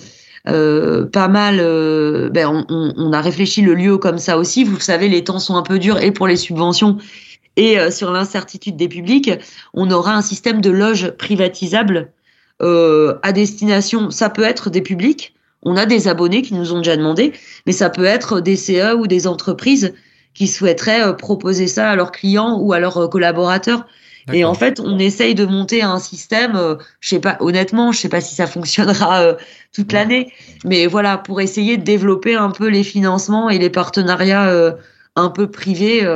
euh, 0.48 1.06
pas 1.08 1.28
mal. 1.28 1.60
euh, 1.60 2.30
ben, 2.32 2.48
on, 2.50 2.66
on- 2.70 2.94
on 2.98 3.14
a 3.14 3.22
réfléchi 3.22 3.62
le 3.62 3.76
lieu 3.76 3.98
comme 3.98 4.18
ça 4.20 4.38
aussi. 4.38 4.64
Vous 4.64 4.80
savez, 4.80 5.10
les 5.10 5.24
temps 5.24 5.40
sont 5.40 5.56
un 5.58 5.64
peu 5.64 5.80
durs 5.80 6.00
et 6.02 6.12
pour 6.12 6.28
les 6.28 6.38
subventions 6.38 6.98
et 7.58 7.92
sur 7.92 8.12
l'incertitude 8.12 8.78
des 8.78 8.88
publics, 8.90 9.32
on 9.74 9.92
aura 9.92 10.14
un 10.16 10.22
système 10.22 10.62
de 10.62 10.70
loges 10.72 11.12
privatisables 11.12 12.12
euh, 12.62 13.20
à 13.24 13.32
destination. 13.32 14.12
Ça 14.12 14.30
peut 14.30 14.44
être 14.44 14.70
des 14.70 14.82
publics. 14.82 15.34
On 15.64 15.78
a 15.78 15.86
des 15.86 16.08
abonnés 16.08 16.42
qui 16.42 16.54
nous 16.54 16.74
ont 16.74 16.78
déjà 16.78 16.98
demandé, 16.98 17.34
mais 17.66 17.74
ça 17.74 17.90
peut 17.90 18.06
être 18.06 18.40
des 18.40 18.56
CE 18.56 18.96
ou 18.96 19.08
des 19.08 19.28
entreprises 19.28 19.94
qui 20.34 20.48
souhaiteraient 20.48 21.04
euh, 21.04 21.14
proposer 21.14 21.68
ça 21.68 21.90
à 21.90 21.96
leurs 21.96 22.12
clients 22.12 22.58
ou 22.60 22.74
à 22.74 22.80
leurs 22.80 22.98
euh, 22.98 23.08
collaborateurs. 23.08 23.86
Et 24.32 24.46
en 24.46 24.54
fait, 24.54 24.80
on 24.80 25.00
essaye 25.00 25.36
de 25.36 25.46
monter 25.46 25.82
un 25.82 26.00
système. 26.00 26.56
euh, 26.56 26.76
je 27.00 27.10
sais 27.10 27.20
pas, 27.20 27.38
honnêtement, 27.40 27.92
je 27.92 28.00
sais 28.00 28.10
pas 28.10 28.22
si 28.22 28.36
ça 28.36 28.48
fonctionnera 28.48 29.22
euh, 29.22 29.34
toute 29.74 29.92
l'année, 29.92 30.32
mais 30.64 30.88
voilà, 30.88 31.18
pour 31.18 31.42
essayer 31.42 31.78
de 31.78 31.84
développer 31.84 32.36
un 32.36 32.52
peu 32.52 32.68
les 32.68 32.84
financements 32.84 33.50
et 33.50 33.58
les 33.58 33.70
partenariats 33.70 34.48
euh, 34.50 34.74
un 35.16 35.30
peu 35.30 35.50
privés 35.50 36.08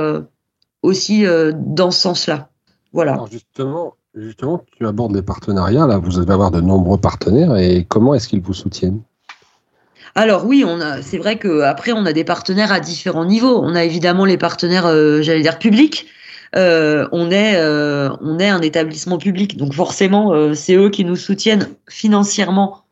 aussi 0.81 1.25
dans 1.53 1.91
ce 1.91 1.99
sens-là. 1.99 2.49
Voilà. 2.93 3.13
Alors 3.13 3.27
justement, 3.27 3.95
justement, 4.15 4.63
tu 4.77 4.85
abordes 4.87 5.15
les 5.15 5.21
partenariats. 5.21 5.87
Là, 5.87 5.97
vous 5.97 6.19
allez 6.19 6.31
avoir 6.31 6.51
de 6.51 6.61
nombreux 6.61 6.97
partenaires. 6.97 7.55
Et 7.57 7.85
comment 7.87 8.13
est-ce 8.13 8.27
qu'ils 8.27 8.41
vous 8.41 8.53
soutiennent? 8.53 9.01
Alors 10.15 10.45
oui, 10.45 10.63
on 10.65 10.79
a. 10.79 11.01
C'est 11.01 11.17
vrai 11.17 11.37
que 11.37 11.61
après 11.61 11.91
on 11.91 12.05
a 12.05 12.13
des 12.13 12.23
partenaires 12.23 12.71
à 12.71 12.79
différents 12.79 13.25
niveaux. 13.25 13.59
On 13.61 13.75
a 13.75 13.83
évidemment 13.83 14.23
les 14.23 14.37
partenaires, 14.37 14.85
euh, 14.85 15.21
j'allais 15.21 15.41
dire 15.41 15.59
publics. 15.59 16.07
Euh, 16.55 17.05
on 17.11 17.31
est 17.31 17.57
euh, 17.57 18.09
on 18.21 18.39
est 18.39 18.47
un 18.47 18.61
établissement 18.61 19.17
public, 19.17 19.57
donc 19.57 19.73
forcément 19.73 20.53
c'est 20.53 20.75
eux 20.75 20.89
qui 20.89 21.03
nous 21.03 21.17
soutiennent 21.17 21.67
financièrement. 21.89 22.85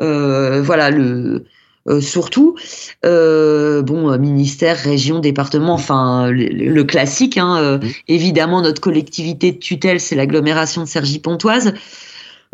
Voilà 0.00 0.90
le 0.90 1.46
euh, 1.88 2.00
surtout 2.00 2.56
euh, 3.04 3.82
bon 3.82 4.10
euh, 4.10 4.18
ministère, 4.18 4.76
région, 4.76 5.18
département, 5.20 5.74
enfin 5.74 6.30
le, 6.30 6.46
le 6.48 6.84
classique. 6.84 7.38
Hein, 7.38 7.56
euh, 7.60 7.78
Évidemment 8.08 8.62
notre 8.62 8.80
collectivité 8.80 9.52
de 9.52 9.58
tutelle 9.58 10.00
c'est 10.00 10.16
l'agglomération 10.16 10.82
de 10.82 10.88
Cergy-Pontoise. 10.88 11.74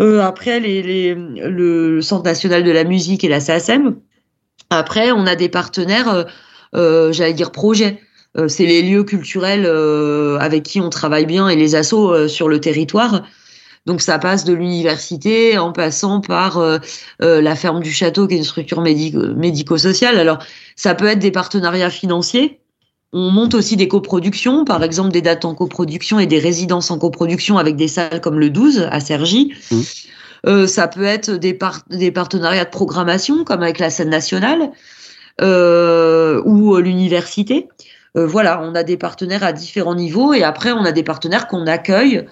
Euh, 0.00 0.20
après 0.20 0.60
les, 0.60 0.82
les, 0.82 1.14
le 1.14 2.00
Centre 2.00 2.24
national 2.24 2.64
de 2.64 2.70
la 2.70 2.84
musique 2.84 3.24
et 3.24 3.28
la 3.28 3.40
SACEM. 3.40 3.96
Après, 4.70 5.12
on 5.12 5.26
a 5.26 5.36
des 5.36 5.50
partenaires, 5.50 6.26
j'allais 6.72 7.34
dire 7.34 7.52
projets. 7.52 8.00
Euh, 8.38 8.48
c'est 8.48 8.64
les 8.64 8.82
lieux 8.82 9.04
culturels 9.04 9.66
euh, 9.66 10.38
avec 10.38 10.62
qui 10.62 10.80
on 10.80 10.88
travaille 10.88 11.26
bien 11.26 11.48
et 11.48 11.56
les 11.56 11.74
assos 11.74 12.12
euh, 12.12 12.28
sur 12.28 12.48
le 12.48 12.60
territoire. 12.60 13.24
Donc 13.86 14.00
ça 14.00 14.18
passe 14.18 14.44
de 14.44 14.52
l'université 14.52 15.58
en 15.58 15.72
passant 15.72 16.20
par 16.20 16.58
euh, 16.58 16.78
euh, 17.20 17.40
la 17.40 17.56
ferme 17.56 17.80
du 17.80 17.90
château 17.90 18.28
qui 18.28 18.34
est 18.34 18.38
une 18.38 18.44
structure 18.44 18.80
médico- 18.80 19.34
médico-sociale. 19.34 20.18
Alors 20.18 20.38
ça 20.76 20.94
peut 20.94 21.06
être 21.06 21.18
des 21.18 21.32
partenariats 21.32 21.90
financiers. 21.90 22.60
On 23.12 23.30
monte 23.30 23.54
aussi 23.54 23.76
des 23.76 23.88
coproductions, 23.88 24.64
par 24.64 24.82
exemple 24.84 25.10
des 25.10 25.20
dates 25.20 25.44
en 25.44 25.54
coproduction 25.54 26.18
et 26.18 26.26
des 26.26 26.38
résidences 26.38 26.90
en 26.90 26.98
coproduction 26.98 27.58
avec 27.58 27.76
des 27.76 27.88
salles 27.88 28.20
comme 28.20 28.38
le 28.38 28.50
12 28.50 28.88
à 28.90 29.00
Cergy. 29.00 29.52
Mmh. 29.70 29.80
Euh, 30.46 30.66
ça 30.66 30.88
peut 30.88 31.04
être 31.04 31.30
des, 31.32 31.52
par- 31.54 31.82
des 31.90 32.10
partenariats 32.10 32.64
de 32.64 32.70
programmation 32.70 33.44
comme 33.44 33.62
avec 33.62 33.78
la 33.78 33.90
scène 33.90 34.10
nationale 34.10 34.70
euh, 35.40 36.40
ou 36.44 36.74
euh, 36.76 36.80
l'université. 36.80 37.68
Euh, 38.16 38.26
voilà, 38.26 38.60
on 38.62 38.74
a 38.74 38.82
des 38.82 38.96
partenaires 38.96 39.44
à 39.44 39.52
différents 39.52 39.94
niveaux 39.94 40.34
et 40.34 40.42
après 40.42 40.72
on 40.72 40.84
a 40.84 40.92
des 40.92 41.02
partenaires 41.02 41.48
qu'on 41.48 41.66
accueille, 41.66 42.18
euh, 42.18 42.22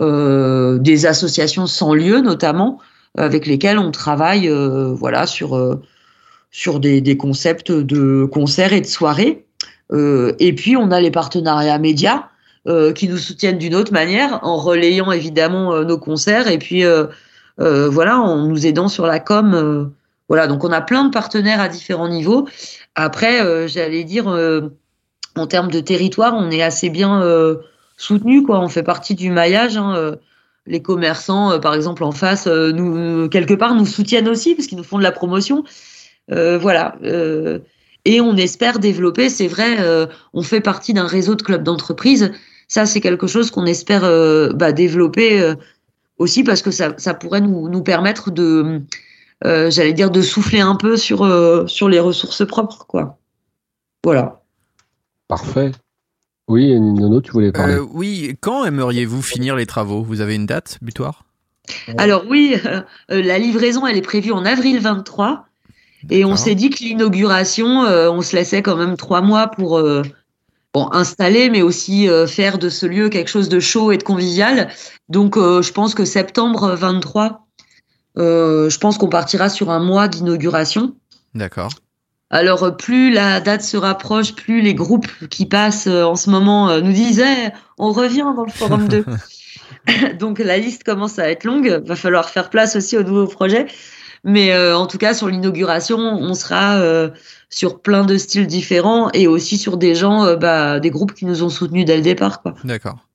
des 0.00 1.06
associations 1.06 1.66
sans 1.66 1.94
lieu 1.94 2.20
notamment, 2.20 2.80
avec 3.16 3.46
lesquelles 3.46 3.78
on 3.78 3.90
travaille 3.90 4.48
euh, 4.48 4.92
voilà 4.94 5.26
sur 5.26 5.56
euh, 5.56 5.80
sur 6.50 6.80
des, 6.80 7.16
concepts 7.16 7.70
de 7.70 8.24
concerts 8.24 8.72
et 8.72 8.80
de 8.80 8.86
soirées. 8.86 9.46
Euh, 9.92 10.34
et 10.38 10.52
puis 10.54 10.76
on 10.76 10.90
a 10.90 11.00
les 11.00 11.10
partenariats 11.10 11.78
médias 11.78 12.28
euh, 12.68 12.92
qui 12.92 13.08
nous 13.08 13.18
soutiennent 13.18 13.58
d'une 13.58 13.74
autre 13.74 13.92
manière 13.92 14.40
en 14.42 14.56
relayant 14.56 15.10
évidemment 15.12 15.72
euh, 15.72 15.84
nos 15.84 15.98
concerts 15.98 16.48
et 16.48 16.58
puis 16.58 16.84
euh, 16.84 17.06
euh, 17.60 17.88
voilà 17.88 18.18
en 18.18 18.46
nous 18.46 18.66
aidant 18.66 18.88
sur 18.88 19.06
la 19.06 19.20
com. 19.20 19.54
euh, 19.54 19.84
voilà, 20.28 20.46
donc 20.46 20.62
on 20.62 20.70
a 20.70 20.80
plein 20.80 21.04
de 21.04 21.10
partenaires 21.10 21.60
à 21.60 21.68
différents 21.68 22.08
niveaux. 22.08 22.46
Après, 22.94 23.42
euh, 23.42 23.66
j'allais 23.66 24.04
dire, 24.04 24.28
euh, 24.28 24.68
en 25.34 25.48
termes 25.48 25.72
de 25.72 25.80
territoire, 25.80 26.34
on 26.36 26.52
est 26.52 26.62
assez 26.62 26.88
bien 26.88 27.20
euh, 27.20 27.56
soutenu, 28.00 28.42
quoi. 28.42 28.60
On 28.60 28.68
fait 28.68 28.82
partie 28.82 29.14
du 29.14 29.30
maillage. 29.30 29.76
hein, 29.76 29.94
euh, 29.96 30.16
les 30.66 30.82
commerçants, 30.82 31.52
euh, 31.52 31.58
par 31.58 31.74
exemple, 31.74 32.04
en 32.04 32.12
face, 32.12 32.46
euh, 32.46 32.72
nous 32.72 33.28
quelque 33.28 33.54
part 33.54 33.74
nous 33.74 33.86
soutiennent 33.86 34.28
aussi 34.28 34.54
parce 34.54 34.66
qu'ils 34.68 34.78
nous 34.78 34.84
font 34.84 34.98
de 34.98 35.02
la 35.02 35.12
promotion. 35.12 35.64
Voilà. 36.28 36.96
et 38.04 38.20
on 38.20 38.36
espère 38.36 38.78
développer. 38.78 39.28
C'est 39.28 39.48
vrai, 39.48 39.78
on 40.32 40.42
fait 40.42 40.60
partie 40.60 40.94
d'un 40.94 41.08
réseau 41.08 41.34
de 41.34 41.42
clubs 41.42 41.64
d'entreprise. 41.64 42.30
Ça, 42.68 42.86
c'est 42.86 43.00
quelque 43.00 43.26
chose 43.26 43.50
qu'on 43.50 43.66
espère 43.66 44.02
bah, 44.54 44.70
développer 44.70 45.54
aussi 46.18 46.44
parce 46.44 46.62
que 46.62 46.70
ça, 46.70 47.14
pourrait 47.14 47.40
nous, 47.40 47.82
permettre 47.82 48.30
de, 48.30 48.80
j'allais 49.42 49.92
dire, 49.92 50.12
de 50.12 50.22
souffler 50.22 50.60
un 50.60 50.76
peu 50.76 50.96
sur, 50.96 51.26
sur 51.68 51.88
les 51.88 51.98
ressources 51.98 52.46
propres, 52.46 52.86
quoi. 52.86 53.18
Voilà. 54.04 54.40
Parfait. 55.26 55.72
Oui, 56.50 56.78
Nono, 56.80 57.20
tu 57.20 57.30
voulais 57.30 57.52
parler. 57.52 57.74
Euh, 57.74 57.86
oui, 57.92 58.36
quand 58.40 58.64
aimeriez-vous 58.64 59.22
finir 59.22 59.54
les 59.54 59.66
travaux? 59.66 60.02
Vous 60.02 60.20
avez 60.20 60.34
une 60.34 60.46
date 60.46 60.78
butoir? 60.82 61.24
Alors 61.96 62.24
oui, 62.28 62.56
euh, 62.66 62.80
euh, 63.12 63.22
la 63.22 63.38
livraison, 63.38 63.86
elle 63.86 63.96
est 63.96 64.02
prévue 64.02 64.32
en 64.32 64.44
avril 64.44 64.80
23. 64.80 65.46
Et 66.10 66.24
on 66.24 66.34
s'est 66.34 66.56
dit 66.56 66.70
que 66.70 66.82
l'inauguration, 66.82 67.84
euh, 67.84 68.10
on 68.10 68.20
se 68.20 68.34
laissait 68.34 68.62
quand 68.62 68.74
même 68.74 68.96
trois 68.96 69.20
mois 69.20 69.46
pour 69.46 69.78
euh, 69.78 70.02
bon, 70.74 70.88
installer, 70.90 71.50
mais 71.50 71.62
aussi 71.62 72.08
euh, 72.08 72.26
faire 72.26 72.58
de 72.58 72.68
ce 72.68 72.84
lieu 72.84 73.10
quelque 73.10 73.28
chose 73.28 73.48
de 73.48 73.60
chaud 73.60 73.92
et 73.92 73.98
de 73.98 74.02
convivial. 74.02 74.70
Donc 75.08 75.36
euh, 75.36 75.62
je 75.62 75.72
pense 75.72 75.94
que 75.94 76.04
septembre 76.04 76.74
23, 76.74 77.46
euh, 78.18 78.68
je 78.68 78.78
pense 78.78 78.98
qu'on 78.98 79.08
partira 79.08 79.48
sur 79.48 79.70
un 79.70 79.78
mois 79.78 80.08
d'inauguration. 80.08 80.96
D'accord. 81.34 81.70
Alors 82.30 82.62
euh, 82.62 82.70
plus 82.70 83.12
la 83.12 83.40
date 83.40 83.62
se 83.62 83.76
rapproche, 83.76 84.34
plus 84.34 84.60
les 84.60 84.74
groupes 84.74 85.08
qui 85.28 85.46
passent 85.46 85.88
euh, 85.88 86.04
en 86.04 86.16
ce 86.16 86.30
moment 86.30 86.70
euh, 86.70 86.80
nous 86.80 86.92
disent 86.92 87.20
Eh, 87.26 87.50
on 87.78 87.92
revient 87.92 88.26
dans 88.36 88.44
le 88.44 88.52
forum 88.52 88.88
2. 88.88 89.04
Donc 90.18 90.38
la 90.38 90.58
liste 90.58 90.84
commence 90.84 91.18
à 91.18 91.30
être 91.30 91.44
longue, 91.44 91.82
va 91.84 91.96
falloir 91.96 92.28
faire 92.30 92.50
place 92.50 92.76
aussi 92.76 92.96
aux 92.96 93.02
nouveaux 93.02 93.26
projets. 93.26 93.66
Mais 94.24 94.52
euh, 94.52 94.76
en 94.76 94.86
tout 94.86 94.98
cas 94.98 95.14
sur 95.14 95.28
l'inauguration, 95.28 95.98
on 95.98 96.34
sera 96.34 96.78
euh, 96.78 97.10
sur 97.48 97.80
plein 97.80 98.04
de 98.04 98.16
styles 98.18 98.46
différents 98.46 99.10
et 99.12 99.26
aussi 99.26 99.56
sur 99.56 99.76
des 99.76 99.94
gens, 99.94 100.24
euh, 100.24 100.36
bah, 100.36 100.78
des 100.78 100.90
groupes 100.90 101.14
qui 101.14 101.24
nous 101.24 101.42
ont 101.42 101.48
soutenus 101.48 101.86
dès 101.86 101.96
le 101.96 102.02
départ. 102.02 102.42
D'accord. 102.64 103.06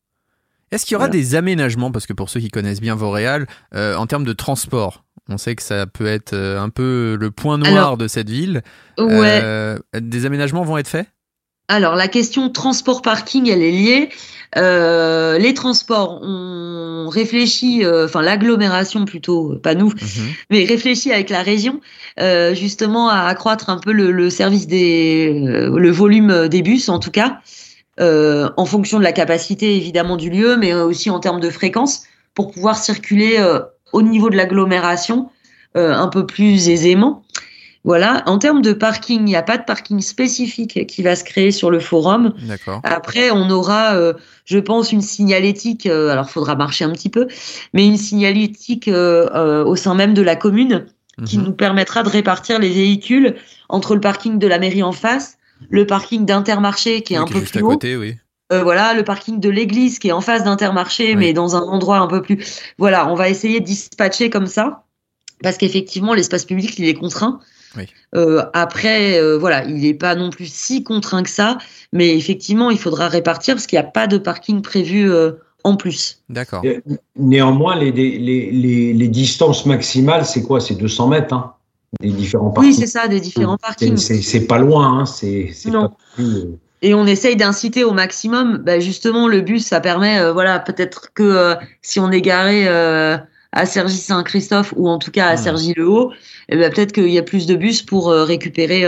Est-ce 0.72 0.86
qu'il 0.86 0.94
y 0.94 0.96
aura 0.96 1.06
Voilà. 1.06 1.20
des 1.22 1.36
aménagements, 1.36 1.92
parce 1.92 2.08
que 2.08 2.14
pour 2.14 2.30
ceux 2.30 2.40
qui 2.40 2.50
connaissent 2.50 2.82
bien 2.82 2.98
euh, 3.00 3.96
en 3.96 4.08
termes 4.08 4.24
de 4.24 4.34
transport 4.34 5.04
On 5.30 5.38
sait 5.38 5.56
que 5.56 5.64
ça 5.64 5.88
peut 5.88 6.06
être 6.06 6.34
euh, 6.34 6.60
un 6.62 6.70
peu 6.70 7.18
le 7.20 7.32
point 7.32 7.58
noir 7.58 7.72
Alors, 7.72 7.98
de 7.98 8.08
cette 8.08 8.30
ville. 8.30 8.62
Ouais. 9.00 9.42
Euh, 9.44 9.78
des 10.00 10.26
aménagements 10.26 10.64
vont 10.64 10.78
être 10.78 10.88
faits? 10.88 11.08
Alors 11.68 11.96
la 11.96 12.08
question 12.08 12.50
transport-parking, 12.52 13.50
elle 13.50 13.64
est 13.64 13.72
liée. 13.72 14.10
Euh, 14.56 15.40
les 15.40 15.56
transports, 15.56 16.20
on 16.22 17.10
réfléchit, 17.10 17.84
euh, 17.84 18.06
enfin 18.06 18.22
l'agglomération 18.22 19.04
plutôt, 19.06 19.58
pas 19.64 19.74
nous, 19.74 19.90
Mhm. 19.90 20.28
mais 20.52 20.64
réfléchit 20.64 21.12
avec 21.12 21.32
la 21.32 21.42
région 21.42 21.82
euh, 22.20 22.54
justement 22.54 23.10
à 23.10 23.22
accroître 23.22 23.72
un 23.72 23.80
peu 23.80 23.92
le, 23.94 24.12
le 24.12 24.30
service 24.30 24.68
des, 24.68 25.34
le 25.34 25.90
volume 25.92 26.48
des 26.50 26.62
bus 26.62 26.88
en 26.88 27.00
tout 27.00 27.10
cas, 27.12 27.40
en 28.00 28.66
fonction 28.66 29.00
de 29.00 29.04
la 29.04 29.12
capacité 29.12 29.76
évidemment 29.76 30.18
du 30.18 30.30
lieu, 30.30 30.58
mais 30.58 30.72
aussi 30.76 31.10
en 31.10 31.20
termes 31.20 31.40
de 31.40 31.50
fréquence 31.50 32.04
pour 32.36 32.52
pouvoir 32.52 32.78
circuler 32.78 33.40
au 33.96 34.02
niveau 34.02 34.30
de 34.30 34.36
l'agglomération 34.38 35.30
euh, 35.78 35.94
un 35.94 36.08
peu 36.08 36.26
plus 36.26 36.70
aisément. 36.70 37.24
Voilà. 37.84 38.24
En 38.26 38.38
termes 38.40 38.62
de 38.64 38.74
parking, 38.74 39.20
il 39.20 39.26
n'y 39.26 39.36
a 39.36 39.44
pas 39.44 39.58
de 39.60 39.64
parking 39.64 40.00
spécifique 40.02 40.88
qui 40.88 41.04
va 41.04 41.16
se 41.16 41.24
créer 41.24 41.52
sur 41.52 41.70
le 41.70 41.80
forum. 41.80 42.34
D'accord. 42.48 42.80
Après, 42.84 43.30
on 43.32 43.48
aura, 43.52 43.94
euh, 43.96 44.14
je 44.46 44.58
pense, 44.58 44.92
une 44.92 45.02
signalétique. 45.02 45.86
euh, 45.86 46.10
alors, 46.10 46.30
faudra 46.30 46.56
marcher 46.56 46.84
un 46.86 46.92
petit 46.92 47.10
peu, 47.10 47.28
mais 47.74 47.86
une 47.86 47.98
signalétique 47.98 48.88
euh, 48.88 49.64
au 49.66 49.76
sein 49.76 49.94
même 49.94 50.14
de 50.16 50.24
la 50.24 50.36
commune 50.36 50.86
qui 51.26 51.38
Mhm. 51.38 51.46
nous 51.46 51.54
permettra 51.54 52.02
de 52.04 52.10
répartir 52.10 52.58
les 52.60 52.70
véhicules 52.70 53.36
entre 53.70 53.94
le 53.96 54.02
parking 54.02 54.40
de 54.40 54.48
la 54.48 54.58
mairie 54.60 54.84
en 54.84 54.92
face, 54.92 55.38
le 55.70 55.86
parking 55.86 56.26
d'Intermarché 56.26 57.04
qui 57.04 57.14
est 57.14 57.18
Oui, 57.18 57.24
un 57.24 57.28
qui 57.28 57.34
peu 57.34 57.40
juste 57.40 57.52
plus 57.54 57.62
à 57.62 57.64
haut, 57.66 57.70
côté, 57.70 57.96
oui. 57.96 58.16
Euh, 58.54 58.64
voilà, 58.64 58.94
le 58.94 59.04
parking 59.04 59.40
de 59.40 59.50
l'église 59.50 60.00
qui 60.00 60.10
est 60.10 60.12
en 60.12 60.22
face 60.22 60.44
d'Intermarché, 60.44 61.10
Oui. 61.10 61.16
mais 61.16 61.34
dans 61.34 61.56
un 61.56 61.62
endroit 61.62 61.98
un 61.98 62.08
peu 62.08 62.22
plus. 62.22 62.38
Voilà, 62.78 63.08
on 63.12 63.16
va 63.16 63.30
essayer 63.30 63.60
de 63.60 63.66
dispatcher 63.66 64.30
comme 64.30 64.48
ça, 64.48 64.84
parce 65.42 65.58
qu'effectivement, 65.58 66.14
l'espace 66.14 66.46
public, 66.46 66.78
il 66.78 66.86
est 66.88 66.94
contraint. 66.94 67.40
Oui. 67.78 67.88
Euh, 68.16 68.44
après, 68.54 69.20
euh, 69.20 69.38
voilà, 69.38 69.66
il 69.66 69.76
n'est 69.82 69.94
pas 69.94 70.16
non 70.16 70.30
plus 70.30 70.50
si 70.52 70.84
contraint 70.84 71.24
que 71.24 71.30
ça, 71.30 71.58
mais 71.92 72.16
effectivement, 72.16 72.70
il 72.72 72.78
faudra 72.80 73.10
répartir 73.10 73.56
parce 73.56 73.68
qu'il 73.68 73.78
n'y 73.78 73.86
a 73.86 73.90
pas 73.90 74.08
de 74.08 74.18
parking 74.18 74.62
prévu 74.62 75.12
euh, 75.12 75.34
en 75.66 75.76
plus. 75.76 76.22
D'accord. 76.30 76.62
Euh, 76.66 76.80
Néanmoins, 77.18 77.76
les, 77.76 77.92
les, 77.92 78.18
les, 78.18 78.52
les- 78.52 78.94
les 78.94 79.08
distances 79.10 79.66
maximales, 79.66 80.26
c'est 80.26 80.44
quoi? 80.44 80.62
C'est 80.62 80.76
200 80.76 81.08
mètres, 81.10 81.34
hein, 81.34 81.54
des 82.00 82.12
différents 82.12 82.48
Oui, 82.50 82.54
parkings. 82.68 82.74
c'est 82.76 82.88
ça, 82.88 83.08
des 83.10 83.20
différents 83.20 83.58
C'est- 83.60 83.90
parkings. 83.90 83.98
c'est 83.98 84.48
pas 84.48 84.60
loin, 84.60 85.00
hein, 85.00 85.06
c'est 85.06 85.52
pas 85.72 85.92
plus, 86.16 86.24
euh, 86.38 86.58
Et 86.86 86.94
on 86.94 87.08
essaye 87.08 87.36
d'inciter 87.36 87.84
au 87.84 87.94
maximum. 87.94 88.58
Bah, 88.58 88.80
justement, 88.80 89.28
le 89.28 89.42
bus, 89.42 89.66
ça 89.66 89.82
permet, 89.82 90.20
euh, 90.20 90.32
voilà, 90.34 90.60
peut-être 90.60 91.12
que 91.16 91.24
euh, 91.24 91.56
si 91.82 92.00
on 92.00 92.12
est 92.12 92.22
garé 92.22 92.68
euh, 92.68 93.18
à 93.54 93.66
Cergy-Saint-Christophe 93.66 94.72
ou 94.78 94.88
en 94.88 95.00
tout 95.00 95.10
cas 95.10 95.26
à 95.30 95.34
Hmm. 95.34 95.38
Cergy-le-Haut, 95.38 96.12
eh 96.50 96.56
ben, 96.56 96.72
peut-être 96.72 96.92
qu'il 96.92 97.10
y 97.10 97.18
a 97.18 97.24
plus 97.24 97.48
de 97.48 97.56
bus 97.56 97.82
pour 97.82 98.12
récupérer 98.12 98.86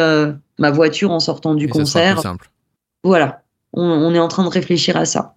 ma 0.60 0.70
voiture 0.70 1.10
en 1.10 1.20
sortant 1.20 1.56
du 1.56 1.66
Et 1.66 1.70
concert. 1.70 2.14
plus 2.14 2.22
simple. 2.22 2.52
Voilà, 3.04 3.42
on, 3.74 3.82
on 3.82 4.14
est 4.14 4.20
en 4.20 4.28
train 4.28 4.44
de 4.44 4.50
réfléchir 4.50 4.96
à 4.96 5.06
ça. 5.06 5.34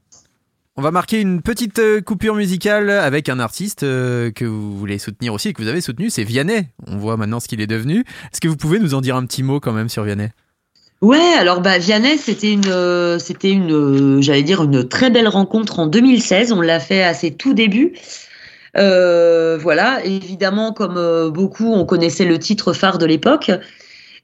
On 0.76 0.82
va 0.82 0.90
marquer 0.90 1.18
une 1.22 1.40
petite 1.40 1.80
coupure 2.04 2.34
musicale 2.34 2.90
avec 2.90 3.30
un 3.30 3.40
artiste 3.40 3.80
que 3.80 4.44
vous 4.44 4.76
voulez 4.76 4.98
soutenir 4.98 5.32
aussi 5.32 5.48
et 5.48 5.52
que 5.54 5.62
vous 5.62 5.68
avez 5.68 5.80
soutenu, 5.80 6.10
c'est 6.10 6.24
Vianney. 6.24 6.66
On 6.86 6.98
voit 6.98 7.16
maintenant 7.16 7.40
ce 7.40 7.48
qu'il 7.48 7.62
est 7.62 7.66
devenu. 7.66 8.00
Est-ce 8.00 8.40
que 8.42 8.48
vous 8.48 8.56
pouvez 8.56 8.78
nous 8.78 8.92
en 8.92 9.00
dire 9.00 9.16
un 9.16 9.24
petit 9.24 9.42
mot 9.42 9.60
quand 9.60 9.72
même 9.72 9.88
sur 9.88 10.04
Vianney? 10.04 10.28
Ouais, 11.00 11.32
alors 11.38 11.60
bah 11.62 11.78
Vianney, 11.78 12.18
c'était 12.18 12.52
une, 12.52 12.68
euh, 12.68 13.18
c'était 13.18 13.50
une, 13.50 13.72
euh, 13.72 14.20
j'allais 14.20 14.42
dire 14.42 14.62
une 14.62 14.86
très 14.86 15.08
belle 15.08 15.28
rencontre 15.28 15.78
en 15.78 15.86
2016. 15.86 16.52
On 16.52 16.60
l'a 16.60 16.78
fait 16.78 17.02
à 17.02 17.14
ses 17.14 17.34
tout 17.34 17.54
débuts. 17.54 17.94
Euh, 18.76 19.56
voilà, 19.58 20.04
évidemment, 20.04 20.72
comme 20.72 21.30
beaucoup, 21.30 21.72
on 21.72 21.86
connaissait 21.86 22.26
le 22.26 22.38
titre 22.38 22.72
phare 22.72 22.98
de 22.98 23.06
l'époque. 23.06 23.50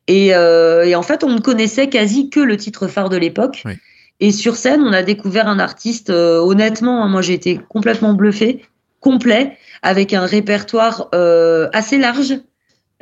Et, 0.09 0.35
euh, 0.35 0.85
et 0.85 0.94
en 0.94 1.03
fait, 1.03 1.24
on 1.24 1.31
ne 1.31 1.40
connaissait 1.40 1.89
quasi 1.89 2.31
que 2.31 2.40
le 2.40 2.57
titre 2.57 2.86
phare 2.86 3.09
de 3.09 3.16
l'époque. 3.16 3.62
Oui. 3.65 3.73
Et 4.20 4.32
sur 4.32 4.57
scène, 4.57 4.82
on 4.82 4.93
a 4.93 5.03
découvert 5.03 5.47
un 5.48 5.59
artiste, 5.59 6.11
euh, 6.11 6.39
honnêtement, 6.39 7.05
hein, 7.05 7.09
moi 7.09 7.20
j'ai 7.20 7.35
été 7.35 7.61
complètement 7.69 8.15
bluffé, 8.15 8.65
complet, 9.01 9.59
avec 9.82 10.15
un 10.15 10.24
répertoire 10.24 11.09
euh, 11.15 11.69
assez 11.73 11.98
large. 11.98 12.39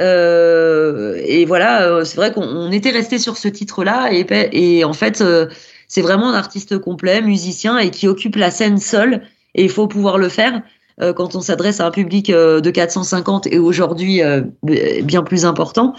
Euh, 0.01 1.21
et 1.25 1.45
voilà, 1.45 1.87
euh, 1.87 2.05
c'est 2.05 2.17
vrai 2.17 2.33
qu'on 2.33 2.43
on 2.43 2.73
était 2.73 2.91
resté 2.91 3.19
sur 3.19 3.37
ce 3.37 3.49
titre-là. 3.49 4.13
Et, 4.13 4.27
et 4.53 4.85
en 4.85 4.93
fait, 4.93 5.21
euh, 5.21 5.47
c'est 5.89 6.03
vraiment 6.03 6.31
un 6.31 6.35
artiste 6.35 6.79
complet, 6.79 7.23
musicien, 7.23 7.79
et 7.79 7.91
qui 7.91 8.09
occupe 8.09 8.37
la 8.37 8.51
scène 8.51 8.79
seul. 8.79 9.23
Et 9.55 9.63
il 9.65 9.71
faut 9.71 9.87
pouvoir 9.87 10.19
le 10.19 10.29
faire 10.29 10.63
euh, 11.01 11.13
quand 11.13 11.35
on 11.35 11.41
s'adresse 11.41 11.81
à 11.81 11.87
un 11.87 11.91
public 11.91 12.31
euh, 12.31 12.61
de 12.61 12.71
450 12.71 13.49
et 13.49 13.59
aujourd'hui 13.59 14.23
euh, 14.23 14.43
bien 14.63 15.23
plus 15.23 15.45
important. 15.45 15.95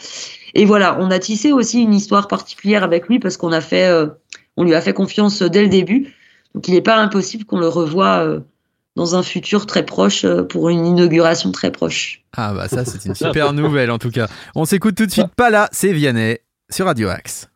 Et 0.53 0.63
voilà, 0.65 0.97
on 1.01 1.11
a 1.11 1.19
tissé 1.19 1.51
aussi 1.51 1.81
une 1.81 1.93
histoire 1.93 2.27
particulière 2.27 2.83
avec 2.83 3.07
lui 3.09 3.19
parce 3.19 3.35
qu'on 3.35 3.51
a 3.51 3.59
fait, 3.59 3.89
on 4.55 4.63
lui 4.63 4.73
a 4.73 4.79
fait 4.79 4.93
confiance 4.93 5.41
dès 5.41 5.63
le 5.63 5.67
début. 5.67 6.13
Donc 6.53 6.69
il 6.69 6.75
n'est 6.75 6.81
pas 6.81 6.95
impossible 6.95 7.43
qu'on 7.43 7.59
le 7.59 7.67
revoie 7.67 8.39
dans 8.95 9.15
un 9.15 9.23
futur 9.23 9.65
très 9.65 9.85
proche 9.85 10.25
euh, 10.25 10.43
pour 10.43 10.69
une 10.69 10.85
inauguration 10.85 11.51
très 11.51 11.71
proche. 11.71 12.23
Ah 12.35 12.53
bah 12.53 12.67
ça 12.67 12.85
c'est 12.85 13.05
une 13.05 13.15
super 13.15 13.53
nouvelle 13.53 13.91
en 13.91 13.97
tout 13.97 14.11
cas. 14.11 14.27
On 14.55 14.65
s'écoute 14.65 14.95
tout 14.95 15.05
de 15.05 15.11
suite, 15.11 15.33
pas 15.35 15.49
là, 15.49 15.69
c'est 15.71 15.91
Vianney 15.93 16.39
sur 16.69 16.85
Radio 16.85 17.09
Axe. 17.09 17.49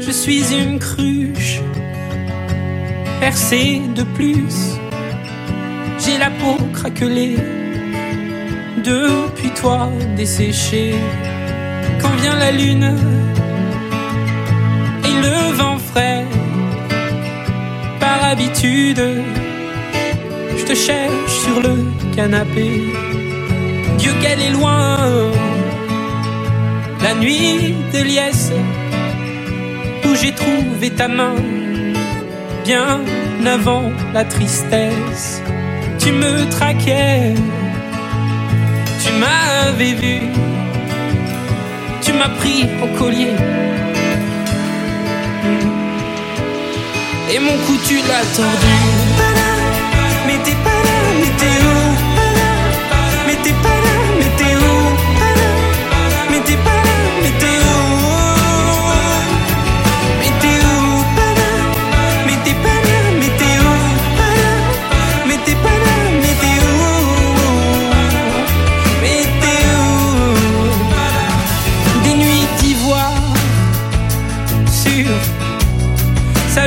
Je 0.00 0.10
suis 0.10 0.52
une 0.52 0.78
cruche 0.78 1.60
percée 3.20 3.80
de 3.94 4.02
plus. 4.02 4.76
J'ai 5.98 6.18
la 6.18 6.30
peau 6.30 6.56
craquelée 6.72 7.36
depuis 8.82 9.50
toi 9.50 9.88
desséchée. 10.16 10.94
Quand 12.00 12.14
vient 12.22 12.36
la 12.36 12.50
lune 12.50 12.96
et 15.04 15.16
le 15.26 15.52
vent 15.54 15.78
frais, 15.78 16.24
par 17.98 18.24
habitude, 18.24 19.02
je 20.56 20.64
te 20.64 20.74
cherche 20.74 21.34
sur 21.44 21.60
le 21.60 21.76
canapé. 22.14 22.68
Dieu 23.98 24.12
qu'elle 24.20 24.40
est 24.40 24.50
loin, 24.50 24.98
la 27.02 27.14
nuit 27.14 27.74
de 27.92 28.02
liesse 28.02 28.52
où 30.04 30.14
j'ai 30.14 30.32
trouvé 30.32 30.90
ta 30.90 31.08
main 31.08 31.34
bien 32.64 33.00
avant 33.46 33.90
la 34.14 34.24
tristesse. 34.24 35.42
Tu 35.98 36.12
me 36.12 36.48
traquais, 36.50 37.34
m'avais 39.20 39.94
vu, 40.02 40.16
tu 42.02 42.12
m'as 42.12 42.32
pris 42.40 42.66
au 42.82 42.88
collier. 42.98 43.34
Et 47.32 47.38
mon 47.38 47.56
cou 47.64 47.74
tu 47.86 47.96
l'as 48.08 48.26
tordu. 48.36 48.76
Mais 50.26 50.38
t'es 50.44 50.58
pas 50.66 50.80
là, 50.86 50.98
mais 51.20 51.32
t'es 51.40 51.56
où? 51.70 51.78
Mais 53.26 53.36
t'es 53.42 53.56
pas 53.64 53.79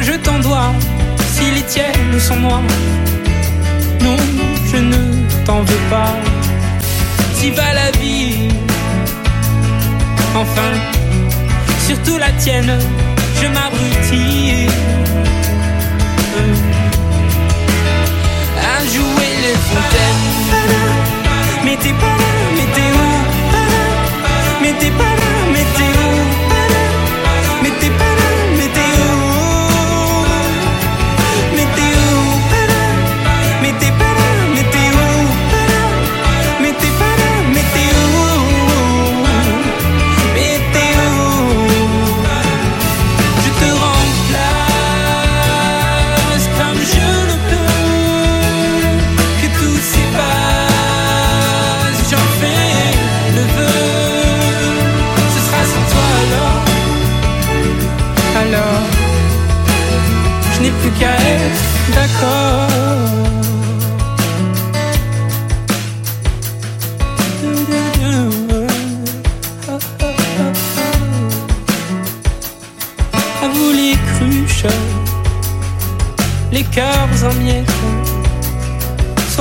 je 0.02 0.14
t'en 0.14 0.40
dois. 0.40 0.72
Si 1.34 1.52
les 1.52 1.64
tiennes 1.64 2.20
sont 2.20 2.36
noires 2.38 2.62
Non, 4.02 4.18
je 4.72 4.78
ne 4.78 5.46
t'en 5.46 5.62
veux 5.62 5.84
pas. 5.90 6.16
Si 7.36 7.52
va 7.52 7.74
la 7.74 7.92
vie. 8.00 8.50
Enfin 10.36 10.72
surtout 11.88 12.18
la 12.18 12.32
tienne, 12.44 12.80
je 13.42 13.48
m'abrutis. 13.48 14.68
À 18.74 18.80
jouer 18.94 19.32
les 19.46 19.58
fontaines. 19.70 20.26
Mais 21.66 21.78
t'es 21.78 21.94
pas 21.94 22.16
là, 22.22 22.32
mais 22.56 22.68
t'es 22.76 22.90
où? 23.02 23.12
Mais 24.62 24.74
t'es 24.80 24.92
pas 24.92 25.23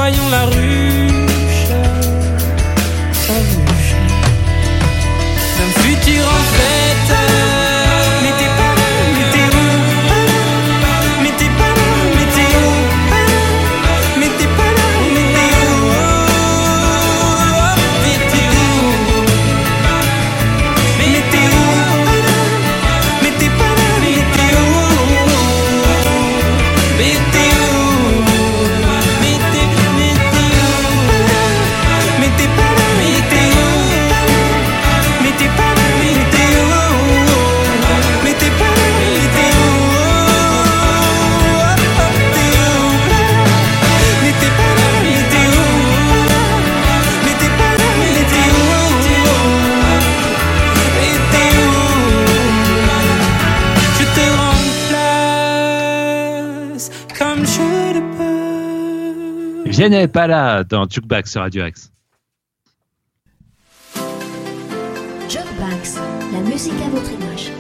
soyons 0.02 0.30
la 0.30 0.46
ruche, 0.46 0.91
Vianney 59.82 60.06
pas 60.06 60.28
là 60.28 60.62
dans 60.62 60.88
Jukebox 60.88 61.28
sur 61.32 61.40
Radio 61.40 61.66
X. 61.66 61.90
Jukebox, 65.28 65.98
la 66.32 66.40
musique 66.48 66.74
à 66.74 66.88
votre 66.88 67.10
image. 67.10 67.50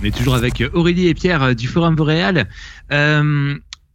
On 0.00 0.04
est 0.06 0.16
toujours 0.16 0.36
avec 0.36 0.62
Aurélie 0.72 1.08
et 1.08 1.12
Pierre 1.12 1.42
euh, 1.42 1.52
du 1.52 1.68
Forum 1.68 1.94
Boréal. 1.94 2.48
Euh, 2.92 3.54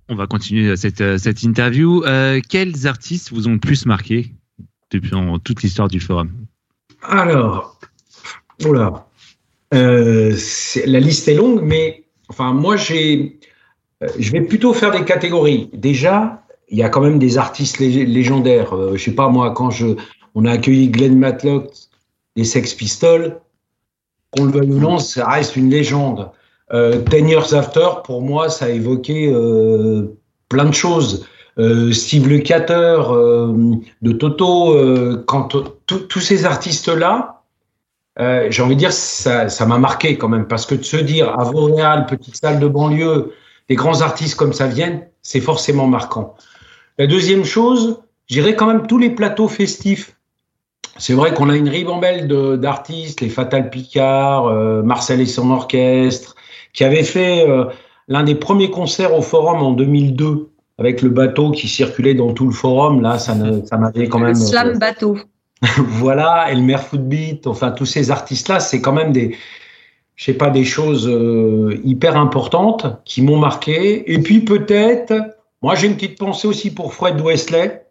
on 0.10 0.16
va 0.16 0.28
continuer 0.28 0.76
cette, 0.76 1.02
euh, 1.02 1.18
cette 1.18 1.42
interview. 1.42 2.04
Euh, 2.06 2.40
quels 2.48 2.86
artistes 2.86 3.32
vous 3.34 3.48
ont 3.48 3.54
le 3.54 3.60
plus 3.60 3.88
marqué 3.88 4.32
depuis 4.92 5.16
en 5.16 5.40
toute 5.40 5.64
l'histoire 5.64 5.88
du 5.88 6.00
forum? 6.00 6.30
Alors, 7.02 7.80
oula, 8.64 9.08
Euh, 9.74 10.36
c'est- 10.38 10.86
la 10.86 11.00
liste 11.00 11.28
est 11.28 11.34
longue, 11.34 11.62
mais 11.64 12.06
enfin, 12.30 12.54
moi, 12.54 12.78
j'ai, 12.78 13.40
euh, 13.44 13.47
je 14.20 14.32
vais 14.32 14.42
plutôt 14.42 14.74
faire 14.74 14.92
des 14.92 15.04
catégories. 15.04 15.70
Déjà, 15.74 16.44
il 16.70 16.78
y 16.78 16.84
a 16.84 16.90
quand 16.90 17.02
même 17.02 17.20
des 17.20 17.38
artistes 17.38 17.80
lég- 17.80 18.08
légendaires. 18.08 18.76
Euh, 18.76 18.96
je 18.96 19.04
sais 19.04 19.16
pas 19.16 19.30
moi, 19.30 19.52
quand 19.52 19.70
on 20.36 20.46
a 20.46 20.52
accueilli 20.52 20.90
Glenn 20.90 21.18
Matlock 21.18 21.72
des 22.36 22.44
Sex 22.44 22.74
Pistols, 22.74 23.40
qu'on 24.32 24.46
le 24.46 24.52
veuille 24.52 24.72
ou 24.72 24.80
non, 24.80 25.00
ça 25.00 25.28
reste 25.28 25.56
une 25.56 25.70
légende. 25.70 26.30
Euh, 26.74 27.00
Ten 27.02 27.28
Years 27.28 27.54
After, 27.54 27.88
pour 28.04 28.22
moi, 28.22 28.50
ça 28.50 28.66
a 28.66 28.70
évoqué 28.70 29.32
euh, 29.34 30.18
plein 30.50 30.66
de 30.66 30.74
choses. 30.74 31.26
Euh, 31.58 31.92
Steve 31.92 32.28
Lukather 32.28 33.12
euh, 33.12 33.54
de 34.02 34.12
Toto, 34.12 34.76
euh, 34.76 35.26
tous 35.88 36.20
ces 36.20 36.46
artistes-là, 36.46 37.42
euh, 38.20 38.48
j'ai 38.52 38.62
envie 38.62 38.76
de 38.76 38.80
dire, 38.80 38.94
ça 38.94 39.50
ça 39.50 39.66
m'a 39.66 39.80
marqué 39.80 40.18
quand 40.18 40.28
même, 40.30 40.48
parce 40.48 40.66
que 40.66 40.76
de 40.76 40.84
se 40.84 40.98
dire 40.98 41.40
à 41.40 41.44
Vauréal, 41.46 42.06
petite 42.06 42.36
salle 42.36 42.60
de 42.60 42.68
banlieue, 42.68 43.32
des 43.70 43.76
grands 43.76 44.02
artistes 44.02 44.36
comme 44.36 44.54
ça 44.54 44.68
viennent, 44.68 45.08
c'est 45.22 45.42
forcément 45.42 45.88
marquant. 45.88 46.36
La 46.98 47.08
deuxième 47.08 47.44
chose, 47.44 48.00
j'irais 48.28 48.56
quand 48.56 48.68
même 48.68 48.88
tous 48.88 48.98
les 48.98 49.10
plateaux 49.10 49.48
festifs. 49.48 50.16
C'est 50.98 51.14
vrai 51.14 51.34
qu'on 51.34 51.50
a 51.50 51.56
une 51.56 51.70
ribambelle 51.70 52.28
d'artistes, 52.60 53.22
les 53.22 53.30
Fatal 53.30 53.70
Picard, 53.70 54.48
euh, 54.48 54.82
Marcel 54.82 55.22
et 55.22 55.28
son 55.28 55.52
orchestre, 55.52 56.36
qui 56.74 56.84
avaient 56.84 57.04
fait 57.04 57.48
euh, 57.48 57.66
l'un 58.08 58.24
des 58.24 58.36
premiers 58.36 58.72
concerts 58.72 59.14
au 59.16 59.22
Forum 59.22 59.62
en 59.62 59.72
2002 59.74 60.50
avec 60.80 61.02
le 61.02 61.10
bateau 61.10 61.52
qui 61.52 61.68
circulait 61.68 62.14
dans 62.14 62.34
tout 62.34 62.46
le 62.46 62.54
Forum. 62.54 63.02
Là, 63.02 63.20
ça, 63.20 63.36
m'avait 63.36 64.08
quand 64.08 64.20
Le 64.20 64.28
même. 64.28 64.36
slam 64.36 64.78
bateau. 64.78 65.18
voilà, 65.78 66.52
Elmer 66.52 66.78
Footbeat, 66.78 67.48
enfin 67.48 67.72
tous 67.72 67.86
ces 67.86 68.12
artistes-là, 68.12 68.60
c'est 68.60 68.80
quand 68.80 68.94
même 68.94 69.12
des, 69.12 69.36
je 70.18 70.26
sais 70.26 70.34
pas, 70.34 70.50
des 70.50 70.66
choses 70.66 71.08
euh, 71.08 71.80
hyper 71.84 72.18
importantes 72.18 72.88
qui 73.06 73.22
m'ont 73.22 73.38
marqué. 73.38 74.12
Et 74.12 74.20
puis 74.20 74.42
peut-être, 74.42 75.14
moi 75.62 75.76
j'ai 75.76 75.88
une 75.88 75.94
petite 75.94 76.18
pensée 76.18 76.48
aussi 76.48 76.74
pour 76.74 76.94
Fred 76.94 77.22
Wesley, 77.22 77.86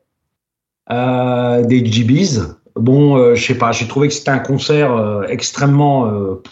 euh, 0.91 1.65
des 1.65 1.85
GBs. 1.87 2.57
Bon, 2.75 3.17
euh, 3.17 3.35
je 3.37 3.47
sais 3.47 3.57
pas, 3.57 3.73
j'ai 3.73 3.87
trouvé 3.87 4.09
que 4.09 4.15
c'était 4.15 4.31
un 4.31 4.41
concert 4.41 4.93
euh, 4.93 5.23
extrêmement, 5.29 6.07
euh, 6.09 6.43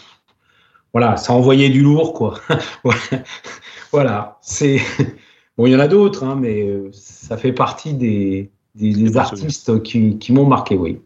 voilà, 0.93 1.17
ça 1.17 1.33
envoyait 1.33 1.69
du 1.69 1.81
lourd 1.81 2.13
quoi. 2.13 2.39
voilà, 3.91 4.39
c'est, 4.41 4.79
bon, 5.57 5.67
il 5.67 5.73
y 5.73 5.75
en 5.75 5.79
a 5.79 5.89
d'autres, 5.89 6.23
hein, 6.23 6.37
mais 6.39 6.67
ça 6.93 7.37
fait 7.37 7.51
partie 7.51 7.93
des, 7.93 8.49
des, 8.75 8.93
des 8.93 9.17
artistes 9.17 9.83
qui, 9.83 10.17
qui 10.17 10.31
m'ont 10.31 10.47
marqué, 10.47 10.75
oui. 10.77 11.01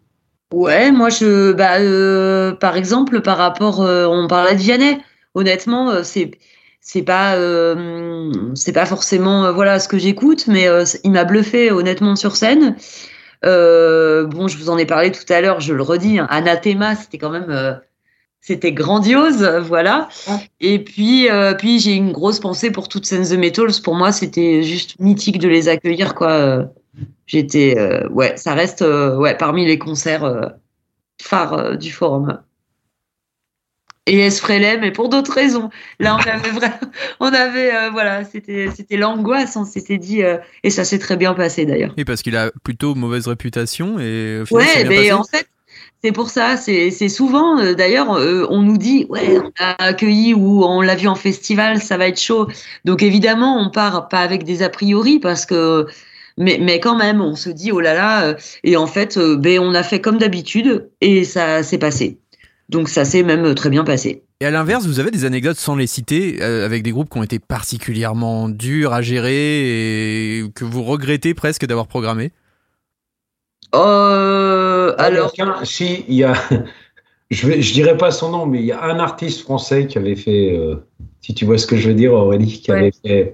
Ouais, 0.52 0.92
moi 0.92 1.10
je, 1.10 1.52
bah, 1.52 1.80
euh, 1.80 2.54
par 2.54 2.76
exemple, 2.76 3.22
par 3.22 3.38
rapport, 3.38 3.82
euh, 3.82 4.08
on 4.08 4.28
parlait 4.28 4.56
de 4.56 4.60
Vianney. 4.60 4.98
Honnêtement, 5.36 5.92
euh, 5.92 6.04
c'est, 6.04 6.32
c'est 6.82 7.04
pas, 7.04 7.36
euh, 7.36 8.32
c'est 8.56 8.74
pas 8.74 8.88
forcément, 8.88 9.46
euh, 9.46 9.52
voilà, 9.52 9.80
ce 9.80 9.88
que 9.88 10.00
j'écoute, 10.00 10.48
mais 10.48 10.68
euh, 10.68 10.86
il 11.04 11.12
m'a 11.12 11.24
bluffé 11.24 11.72
honnêtement 11.72 12.16
sur 12.16 12.36
scène. 12.36 12.76
Euh, 13.46 14.26
bon, 14.26 14.48
je 14.48 14.58
vous 14.58 14.70
en 14.72 14.78
ai 14.80 14.86
parlé 14.88 15.12
tout 15.12 15.32
à 15.32 15.40
l'heure, 15.42 15.60
je 15.62 15.74
le 15.74 15.84
redis. 15.84 16.18
hein, 16.20 16.28
Anathema, 16.32 16.96
c'était 16.96 17.20
quand 17.20 17.30
même, 17.30 17.50
euh, 17.52 17.74
c'était 18.42 18.72
grandiose, 18.72 19.44
voilà. 19.68 20.10
Et 20.62 20.84
puis, 20.84 21.30
euh, 21.30 21.54
puis 21.54 21.80
j'ai 21.80 21.94
une 21.94 22.12
grosse 22.12 22.40
pensée 22.40 22.72
pour 22.72 22.88
toutes 22.90 23.06
Sense 23.06 23.30
the 23.30 23.34
Metals. 23.38 23.82
Pour 23.84 23.96
moi, 23.96 24.12
c'était 24.12 24.64
juste 24.64 25.00
mythique 25.00 25.38
de 25.40 25.48
les 25.48 25.68
accueillir, 25.70 26.16
quoi. 26.16 26.72
J'étais, 27.28 27.78
euh, 27.78 28.08
ouais, 28.10 28.36
ça 28.38 28.54
reste, 28.54 28.82
euh, 28.82 29.16
ouais, 29.18 29.36
parmi 29.38 29.66
les 29.66 29.78
concerts 29.78 30.24
euh, 30.24 30.48
phares 31.22 31.78
du 31.78 31.92
forum. 31.92 32.40
Et 34.08 34.20
Esfrelem, 34.22 34.82
mais 34.82 34.92
pour 34.92 35.10
d'autres 35.10 35.34
raisons. 35.34 35.70
Là, 36.00 36.16
on 36.16 36.28
avait 36.28 36.50
vraiment, 36.50 36.80
on 37.20 37.28
avait, 37.32 37.90
voilà, 37.92 38.24
c'était, 38.26 38.70
c'était 38.76 38.98
l'angoisse. 38.98 39.56
On 39.56 39.66
s'était 39.66 40.00
dit, 40.00 40.24
et 40.64 40.70
ça 40.72 40.84
s'est 40.84 40.98
très 40.98 41.16
bien 41.16 41.36
passé 41.36 41.66
d'ailleurs. 41.68 41.94
Et 41.96 42.06
parce 42.06 42.24
qu'il 42.24 42.36
a 42.36 42.50
plutôt 42.64 42.96
mauvaise 42.96 43.28
réputation 43.28 44.00
et 44.00 44.40
au 44.42 44.46
final, 44.48 44.66
c'est 44.66 44.78
Ouais, 44.80 44.84
bien 44.84 44.90
mais 44.90 44.96
passé. 45.10 45.12
en 45.12 45.24
fait, 45.26 45.48
c'est 46.04 46.12
pour 46.12 46.30
ça. 46.30 46.58
C'est 46.58 46.92
c'est 46.92 47.10
souvent, 47.10 47.60
euh, 47.60 47.74
d'ailleurs, 47.74 48.14
euh, 48.14 48.48
on 48.50 48.62
nous 48.62 48.78
dit, 48.78 49.06
ouais, 49.10 49.38
on 49.40 49.52
l'a 49.60 49.76
accueilli 49.80 50.34
ou 50.34 50.64
on 50.64 50.82
l'a 50.82 50.96
vu 50.96 51.08
en 51.08 51.16
festival, 51.16 51.82
ça 51.82 51.98
va 51.98 52.08
être 52.08 52.20
chaud. 52.20 52.48
Donc 52.86 53.04
évidemment, 53.04 53.60
on 53.62 53.70
part 53.70 54.08
pas 54.08 54.20
avec 54.20 54.44
des 54.44 54.64
a 54.64 54.70
priori 54.70 55.20
parce 55.20 55.46
que, 55.46 55.86
mais, 56.40 56.58
mais 56.60 56.80
quand 56.80 56.98
même, 56.98 57.22
on 57.22 57.36
se 57.36 57.50
dit, 57.52 57.72
oh 57.72 57.80
là 57.80 57.94
là. 57.94 58.26
euh, 58.26 58.36
Et 58.64 58.78
en 58.78 58.88
fait, 58.88 59.18
euh, 59.18 59.38
ben, 59.38 59.60
on 59.60 59.76
a 59.76 59.84
fait 59.84 60.02
comme 60.02 60.18
d'habitude 60.18 60.90
et 61.02 61.24
ça 61.26 61.62
s'est 61.64 61.78
passé. 61.78 62.20
Donc 62.70 62.90
ça 62.90 63.06
s'est 63.06 63.24
même 63.24 63.54
très 63.56 63.70
bien 63.70 63.84
passé. 63.84 64.24
Et 64.42 64.46
à 64.46 64.52
l'inverse, 64.52 64.86
vous 64.86 65.00
avez 65.02 65.12
des 65.12 65.26
anecdotes 65.26 65.58
sans 65.58 65.76
les 65.76 65.88
citer, 65.88 66.42
euh, 66.42 66.66
avec 66.66 66.82
des 66.84 66.92
groupes 66.92 67.10
qui 67.10 67.18
ont 67.18 67.24
été 67.24 67.40
particulièrement 67.40 68.48
durs 68.48 68.94
à 68.94 69.02
gérer 69.02 70.40
et 70.40 70.50
que 70.56 70.64
vous 70.64 70.84
regrettez 70.84 71.34
presque 71.34 71.66
d'avoir 71.66 71.88
programmé? 71.88 72.32
Euh, 73.76 74.96
alors, 74.98 75.32
Tiens, 75.34 75.64
si, 75.64 76.06
il 76.08 76.16
y 76.16 76.24
a, 76.24 76.34
je, 77.32 77.48
vais, 77.48 77.62
je 77.62 77.74
dirais 77.74 77.98
pas 77.98 78.12
son 78.12 78.32
nom, 78.32 78.46
mais 78.46 78.60
il 78.60 78.66
y 78.66 78.72
a 78.72 78.84
un 78.84 79.00
artiste 79.00 79.42
français 79.42 79.88
qui 79.88 79.98
avait 79.98 80.16
fait, 80.16 80.54
euh, 80.58 80.76
si 81.22 81.34
tu 81.36 81.46
vois 81.46 81.58
ce 81.58 81.68
que 81.68 81.78
je 81.78 81.90
veux 81.90 81.94
dire, 81.96 82.14
Aurélie, 82.14 82.62
qui 82.62 82.72
Ouais. 82.72 82.78
avait 82.80 82.92
fait. 83.06 83.34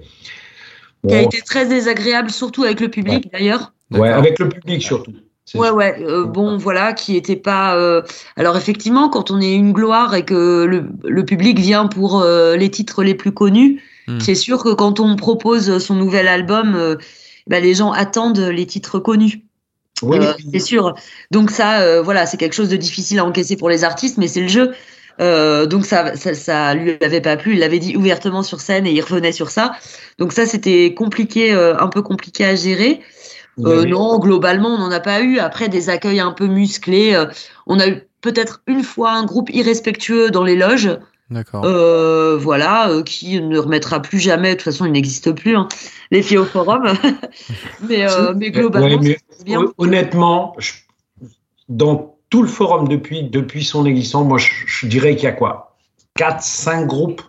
Qui 1.08 1.14
a 1.14 1.22
été 1.22 1.40
très 1.42 1.66
désagréable, 1.66 2.30
surtout 2.30 2.64
avec 2.64 2.80
le 2.80 2.88
public 2.88 3.30
d'ailleurs. 3.32 3.72
ouais, 3.90 4.00
D'accord. 4.00 4.18
avec 4.18 4.38
le 4.38 4.48
public 4.48 4.82
surtout. 4.82 5.12
Ouais, 5.54 5.70
ouais, 5.70 5.96
euh, 6.02 6.24
bon, 6.24 6.56
voilà, 6.56 6.92
qui 6.92 7.16
était 7.16 7.36
pas. 7.36 7.76
euh, 7.76 8.02
Alors, 8.36 8.56
effectivement, 8.56 9.08
quand 9.08 9.30
on 9.30 9.40
est 9.40 9.54
une 9.54 9.72
gloire 9.72 10.14
et 10.16 10.24
que 10.24 10.64
le, 10.64 10.86
le 11.04 11.24
public 11.24 11.58
vient 11.60 11.86
pour 11.86 12.20
euh, 12.20 12.56
les 12.56 12.68
titres 12.70 13.02
les 13.04 13.14
plus 13.14 13.32
connus, 13.32 13.80
Hmm. 14.08 14.20
c'est 14.20 14.36
sûr 14.36 14.62
que 14.62 14.72
quand 14.72 15.00
on 15.00 15.16
propose 15.16 15.78
son 15.78 15.94
nouvel 15.96 16.28
album, 16.28 16.76
euh, 16.76 16.94
bah, 17.48 17.58
les 17.58 17.74
gens 17.74 17.90
attendent 17.90 18.38
les 18.38 18.64
titres 18.64 19.00
connus. 19.00 19.42
Oui, 20.00 20.18
Euh, 20.20 20.32
c'est 20.52 20.60
sûr. 20.60 20.94
Donc, 21.32 21.50
ça, 21.50 21.80
euh, 21.80 22.02
voilà, 22.02 22.24
c'est 22.24 22.36
quelque 22.36 22.52
chose 22.52 22.68
de 22.68 22.76
difficile 22.76 23.18
à 23.18 23.24
encaisser 23.24 23.56
pour 23.56 23.68
les 23.68 23.82
artistes, 23.82 24.16
mais 24.16 24.28
c'est 24.28 24.42
le 24.42 24.46
jeu. 24.48 24.70
Euh, 25.20 25.66
donc, 25.66 25.86
ça, 25.86 26.16
ça, 26.16 26.34
ça 26.34 26.74
lui 26.74 26.96
avait 27.02 27.20
pas 27.20 27.36
plu. 27.36 27.54
Il 27.54 27.60
l'avait 27.60 27.78
dit 27.78 27.96
ouvertement 27.96 28.42
sur 28.42 28.60
scène 28.60 28.86
et 28.86 28.92
il 28.92 29.00
revenait 29.00 29.32
sur 29.32 29.50
ça. 29.50 29.72
Donc, 30.18 30.32
ça, 30.32 30.46
c'était 30.46 30.94
compliqué, 30.94 31.52
euh, 31.52 31.76
un 31.78 31.88
peu 31.88 32.02
compliqué 32.02 32.44
à 32.44 32.54
gérer. 32.54 33.00
Euh, 33.64 33.82
Oui. 33.84 33.90
non, 33.90 34.18
globalement, 34.18 34.68
on 34.68 34.78
n'en 34.78 34.90
a 34.90 35.00
pas 35.00 35.22
eu. 35.22 35.38
Après, 35.38 35.68
des 35.70 35.88
accueils 35.88 36.20
un 36.20 36.32
peu 36.32 36.46
musclés. 36.46 37.14
euh, 37.14 37.26
on 37.66 37.80
a 37.80 37.88
eu 37.88 38.02
peut-être 38.20 38.60
une 38.66 38.82
fois 38.82 39.12
un 39.12 39.24
groupe 39.24 39.48
irrespectueux 39.50 40.30
dans 40.30 40.44
les 40.44 40.56
loges, 40.56 40.90
D'accord. 41.30 41.64
euh, 41.64 42.36
voilà, 42.36 42.90
euh, 42.90 43.02
qui 43.02 43.40
ne 43.40 43.58
remettra 43.58 44.02
plus 44.02 44.18
jamais. 44.18 44.50
De 44.50 44.54
toute 44.56 44.64
façon, 44.64 44.84
il 44.84 44.92
n'existe 44.92 45.32
plus, 45.32 45.56
hein, 45.56 45.68
les 46.10 46.22
filles 46.22 46.38
au 46.38 46.44
forum. 46.44 46.84
mais, 47.88 48.06
euh, 48.10 48.34
mais 48.36 48.50
globalement, 48.50 48.88
Ouais, 48.88 48.98
mais 49.02 49.18
c'est 49.30 49.44
bien. 49.44 49.60
hon- 49.62 49.72
honnêtement, 49.78 50.54
je- 50.58 50.72
dans 51.68 52.15
tout 52.36 52.42
le 52.42 52.48
forum 52.48 52.86
depuis, 52.86 53.22
depuis 53.22 53.64
son 53.64 53.86
existence, 53.86 54.26
moi 54.26 54.36
je, 54.36 54.50
je 54.66 54.86
dirais 54.86 55.16
qu'il 55.16 55.24
y 55.24 55.28
a 55.28 55.32
quoi? 55.32 55.74
4, 56.16 56.42
5 56.42 56.86
groupes 56.86 57.22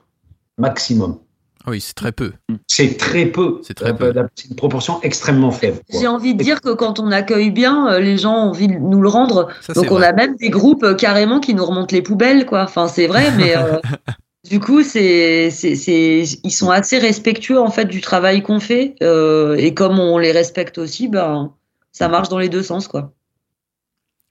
maximum. 0.58 1.20
Ah 1.66 1.70
oui, 1.72 1.80
c'est 1.80 1.94
très 1.94 2.12
peu. 2.12 2.34
C'est 2.68 2.98
très 2.98 3.26
peu. 3.26 3.62
C'est 3.64 3.74
très 3.74 3.92
Euh, 3.92 3.94
peu. 3.94 4.14
C'est 4.36 4.50
une 4.50 4.58
proportion 4.58 5.02
extrêmement 5.04 5.52
faible. 5.52 5.80
J'ai 5.90 6.08
envie 6.08 6.36
de 6.36 6.44
dire 6.44 6.60
que 6.60 6.74
quand 6.74 7.00
on 7.00 7.10
accueille 7.12 7.52
bien, 7.52 7.88
euh, 7.90 8.00
les 8.00 8.18
gens 8.18 8.34
ont 8.36 8.50
envie 8.50 8.68
de 8.68 8.74
nous 8.74 9.02
le 9.02 9.08
rendre. 9.08 9.48
Ça, 9.62 9.72
Donc 9.72 9.86
on 9.92 9.96
vrai. 9.96 10.08
a 10.08 10.14
même 10.14 10.36
des 10.36 10.50
groupes 10.50 10.84
euh, 10.84 10.94
carrément 10.94 11.40
qui 11.40 11.54
nous 11.54 11.66
remontent 11.66 11.96
les 11.96 12.02
poubelles, 12.02 12.46
quoi. 12.46 12.64
Enfin, 12.64 12.90
c'est 12.90 13.08
vrai, 13.08 13.32
mais 13.38 13.56
euh, 13.56 13.80
du 14.50 14.60
coup, 14.60 14.84
c'est, 14.84 15.52
c'est, 15.52 15.76
c'est, 15.76 16.24
ils 16.44 16.52
sont 16.52 16.70
assez 16.70 17.00
respectueux 17.00 17.60
en 17.62 17.72
fait 17.72 17.86
du 17.86 18.02
travail 18.02 18.42
qu'on 18.44 18.60
fait, 18.60 18.96
euh, 19.02 19.56
et 19.56 19.74
comme 19.74 20.00
on 20.00 20.18
les 20.18 20.34
respecte 20.34 20.78
aussi, 20.78 21.08
ben, 21.08 21.54
ça 21.94 22.10
marche 22.10 22.28
dans 22.28 22.40
les 22.40 22.50
deux 22.50 22.64
sens, 22.64 22.90
quoi. 22.90 23.14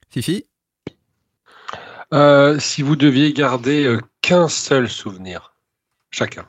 Fifi? 0.09 0.45
Euh, 2.13 2.59
si 2.59 2.81
vous 2.81 2.95
deviez 2.95 3.33
garder 3.33 3.85
euh, 3.85 3.99
qu'un 4.21 4.47
seul 4.47 4.89
souvenir, 4.89 5.53
chacun. 6.11 6.47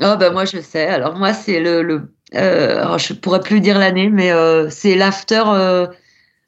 Ah 0.00 0.16
ben 0.16 0.32
moi 0.32 0.44
je 0.44 0.60
sais. 0.60 0.86
Alors 0.86 1.16
moi 1.16 1.34
c'est 1.34 1.60
le, 1.60 1.82
le 1.82 2.14
euh, 2.34 2.80
alors, 2.80 2.98
je 2.98 3.12
pourrais 3.12 3.40
plus 3.40 3.60
dire 3.60 3.78
l'année, 3.78 4.08
mais 4.08 4.30
euh, 4.30 4.70
c'est 4.70 4.94
l'after, 4.94 5.42
euh, 5.46 5.86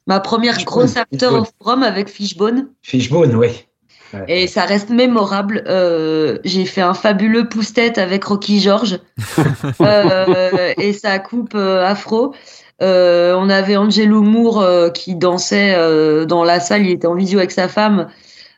ma 0.07 0.19
première 0.19 0.55
Fishbone, 0.55 0.85
grosse 0.85 0.97
after 0.97 1.17
Fishbone. 1.17 1.39
au 1.39 1.45
forum 1.45 1.83
avec 1.83 2.09
Fishbone. 2.09 2.69
Fishbone, 2.81 3.35
oui. 3.35 3.65
Ouais. 4.13 4.25
Et 4.27 4.47
ça 4.47 4.65
reste 4.65 4.89
mémorable. 4.89 5.63
Euh, 5.67 6.37
j'ai 6.45 6.65
fait 6.65 6.81
un 6.81 6.93
fabuleux 6.93 7.49
pouce-tête 7.49 7.97
avec 7.97 8.23
Rocky 8.23 8.59
George 8.59 8.99
euh, 9.81 10.73
et 10.77 10.93
sa 10.93 11.17
coupe 11.19 11.55
euh, 11.55 11.83
afro. 11.83 12.33
Euh, 12.81 13.35
on 13.35 13.49
avait 13.49 13.77
Angelo 13.77 14.21
Moore 14.21 14.61
euh, 14.61 14.89
qui 14.89 15.15
dansait 15.15 15.75
euh, 15.75 16.25
dans 16.25 16.43
la 16.43 16.59
salle. 16.59 16.85
Il 16.85 16.91
était 16.91 17.07
en 17.07 17.15
visio 17.15 17.39
avec 17.39 17.51
sa 17.51 17.67
femme, 17.67 18.07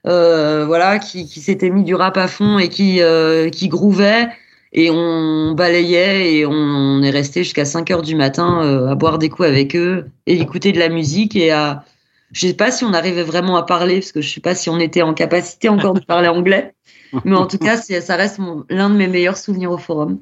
euh, 0.08 0.66
voilà, 0.66 1.00
qui, 1.00 1.28
qui 1.28 1.42
s'était 1.42 1.70
mis 1.70 1.84
du 1.84 1.96
rap 1.96 2.18
à 2.18 2.28
fond 2.28 2.58
et 2.60 2.70
qui 2.70 3.02
euh, 3.02 3.50
qui 3.50 3.68
grouvait. 3.68 4.30
Et 4.74 4.90
on 4.92 5.54
balayait 5.54 6.34
et 6.34 6.46
on 6.46 7.02
est 7.02 7.10
resté 7.10 7.44
jusqu'à 7.44 7.64
5 7.64 7.92
heures 7.92 8.02
du 8.02 8.16
matin 8.16 8.62
euh, 8.62 8.90
à 8.90 8.96
boire 8.96 9.20
des 9.20 9.30
coups 9.30 9.48
avec 9.48 9.76
eux 9.76 10.08
et 10.28 10.40
écouter 10.42 10.74
de 10.74 10.80
la 10.80 10.90
musique 10.90 11.36
et 11.36 11.52
à 11.52 11.86
je 12.34 12.48
sais 12.48 12.54
pas 12.54 12.72
si 12.72 12.84
on 12.84 12.94
arrivait 12.94 13.24
vraiment 13.24 13.56
à 13.56 13.64
parler 13.64 14.00
parce 14.00 14.12
que 14.12 14.20
je 14.20 14.34
sais 14.34 14.42
pas 14.42 14.56
si 14.56 14.70
on 14.70 14.80
était 14.80 15.02
en 15.02 15.14
capacité 15.14 15.70
encore 15.70 15.94
de 15.94 16.02
parler 16.02 16.28
anglais. 16.28 16.74
Mais 17.24 17.38
en 17.38 17.46
tout 17.46 17.58
cas, 17.58 17.78
ça 17.78 18.16
reste 18.18 18.40
l'un 18.70 18.90
de 18.90 18.96
mes 18.96 19.08
meilleurs 19.08 19.38
souvenirs 19.38 19.72
au 19.72 19.78
forum. 19.78 20.20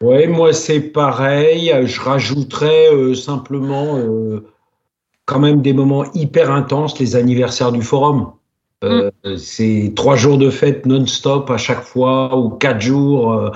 Ouais, 0.00 0.26
moi 0.26 0.52
c'est 0.52 0.80
pareil. 0.80 1.72
Je 1.84 2.00
rajouterais 2.00 2.92
euh, 2.92 3.14
simplement 3.14 3.96
euh, 3.96 4.44
quand 5.24 5.38
même 5.38 5.62
des 5.62 5.72
moments 5.72 6.04
hyper 6.14 6.50
intenses, 6.50 6.98
les 6.98 7.16
anniversaires 7.16 7.72
du 7.72 7.82
forum. 7.82 8.32
Euh, 8.84 9.10
C'est 9.38 9.92
trois 9.96 10.16
jours 10.16 10.38
de 10.38 10.50
fête 10.50 10.84
non-stop 10.86 11.50
à 11.50 11.56
chaque 11.56 11.82
fois 11.82 12.36
ou 12.36 12.50
quatre 12.50 12.80
jours. 12.80 13.32
euh, 13.32 13.50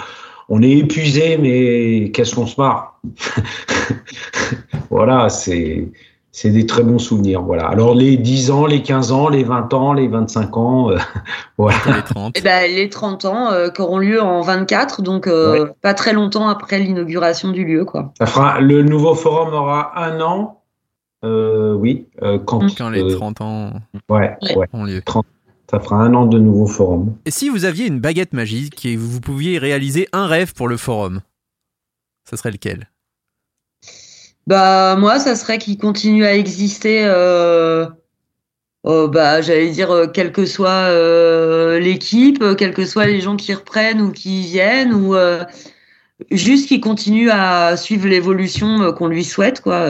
on 0.48 0.62
est 0.62 0.78
épuisé, 0.78 1.38
mais 1.38 2.10
qu'est-ce 2.10 2.34
qu'on 2.34 2.46
se 2.46 2.60
marre? 2.60 3.00
voilà, 4.90 5.28
c'est 5.28 5.88
c'est 6.32 6.50
des 6.50 6.64
très 6.66 6.82
bons 6.82 6.98
souvenirs. 6.98 7.42
Voilà. 7.42 7.66
Alors 7.66 7.94
les 7.94 8.16
10 8.16 8.50
ans, 8.50 8.66
les 8.66 8.82
15 8.82 9.12
ans, 9.12 9.28
les 9.28 9.42
20 9.44 9.74
ans, 9.74 9.92
les 9.92 10.08
25 10.08 10.56
ans, 10.56 10.90
euh, 10.90 10.98
voilà. 11.58 11.78
Les 11.86 12.02
30. 12.02 12.38
Et 12.38 12.40
ben, 12.40 12.70
les 12.70 12.88
30 12.88 13.24
ans 13.24 13.52
euh, 13.52 13.68
qui 13.68 13.80
auront 13.82 13.98
lieu 13.98 14.22
en 14.22 14.40
24, 14.42 15.02
donc 15.02 15.26
euh, 15.26 15.66
pas 15.82 15.94
très 15.94 16.12
longtemps 16.12 16.48
après 16.48 16.78
l'inauguration 16.78 17.50
du 17.50 17.64
lieu, 17.64 17.84
quoi. 17.84 18.12
Ça 18.18 18.26
fera, 18.26 18.60
le 18.60 18.82
nouveau 18.82 19.14
forum 19.14 19.52
aura 19.54 19.98
un 20.00 20.20
an. 20.20 20.56
Euh, 21.24 21.74
oui, 21.74 22.06
euh, 22.22 22.38
quand, 22.38 22.60
Quand 22.78 22.88
les 22.88 23.02
euh, 23.02 23.16
30 23.16 23.40
ans 23.42 23.72
ouais, 24.08 24.36
Ouais. 24.56 24.66
ont 24.72 24.84
lieu. 24.84 25.02
ça 25.70 25.78
fera 25.78 25.96
un 25.96 26.14
an 26.14 26.24
de 26.26 26.38
nouveau 26.38 26.66
forum. 26.66 27.14
Et 27.26 27.30
si 27.30 27.50
vous 27.50 27.66
aviez 27.66 27.86
une 27.86 28.00
baguette 28.00 28.32
magique 28.32 28.86
et 28.86 28.96
vous 28.96 29.20
pouviez 29.20 29.58
réaliser 29.58 30.08
un 30.12 30.26
rêve 30.26 30.54
pour 30.54 30.66
le 30.66 30.78
forum, 30.78 31.20
ça 32.24 32.36
serait 32.38 32.52
lequel? 32.52 32.88
Bah 34.46 34.96
moi, 34.96 35.18
ça 35.18 35.36
serait 35.36 35.58
qu'il 35.58 35.78
continue 35.78 36.24
à 36.24 36.34
exister. 36.34 37.02
Euh, 37.04 37.86
euh, 38.86 39.08
bah 39.08 39.42
j'allais 39.42 39.68
dire 39.70 39.90
euh, 39.90 40.06
quelle 40.06 40.32
que 40.32 40.46
soit 40.46 40.70
euh, 40.70 41.78
l'équipe, 41.78 42.42
quels 42.56 42.72
que 42.72 42.86
soient 42.86 43.04
les 43.06 43.20
gens 43.20 43.36
qui 43.36 43.52
reprennent 43.52 44.00
ou 44.00 44.10
qui 44.10 44.40
viennent, 44.42 44.94
ou 44.94 45.14
juste 46.30 46.68
qu'il 46.68 46.80
continue 46.80 47.30
à 47.30 47.76
suivre 47.76 48.08
l'évolution 48.08 48.92
qu'on 48.92 49.08
lui 49.08 49.24
souhaite, 49.24 49.60
quoi. 49.60 49.86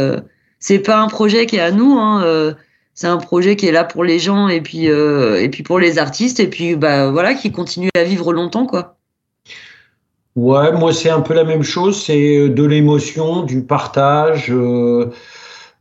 C'est 0.59 0.81
pas 0.81 0.99
un 1.01 1.09
projet 1.09 1.47
qui 1.47 1.57
est 1.57 1.61
à 1.61 1.71
nous, 1.71 1.99
hein. 1.99 2.55
c'est 2.95 3.07
un 3.07 3.19
projet 3.19 3.57
qui 3.57 3.67
est 3.67 3.73
là 3.73 3.85
pour 3.85 4.05
les 4.05 4.19
gens 4.19 4.49
et 4.49 4.61
puis 4.61 4.87
et 4.87 5.49
puis 5.51 5.63
pour 5.63 5.79
les 5.79 5.99
artistes 5.99 6.41
et 6.41 6.49
puis 6.49 6.77
bah 6.77 7.11
voilà 7.11 7.35
qui 7.35 7.53
continue 7.53 7.91
à 7.97 8.05
vivre 8.05 8.33
longtemps, 8.33 8.67
quoi. 8.67 9.00
Ouais, 10.37 10.73
moi 10.73 10.93
c'est 10.93 11.11
un 11.11 11.21
peu 11.21 11.35
la 11.35 11.45
même 11.45 11.63
chose, 11.65 12.01
c'est 12.05 12.37
euh, 12.39 12.49
de 12.51 12.65
l'émotion, 12.65 13.43
du 13.43 13.63
partage, 13.65 14.51
euh, 14.51 15.11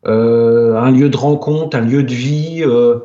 euh, 0.07 0.75
un 0.77 0.91
lieu 0.91 1.09
de 1.09 1.17
rencontre, 1.17 1.77
un 1.77 1.81
lieu 1.81 2.03
de 2.03 2.13
vie, 2.13 2.63
euh, 2.63 2.99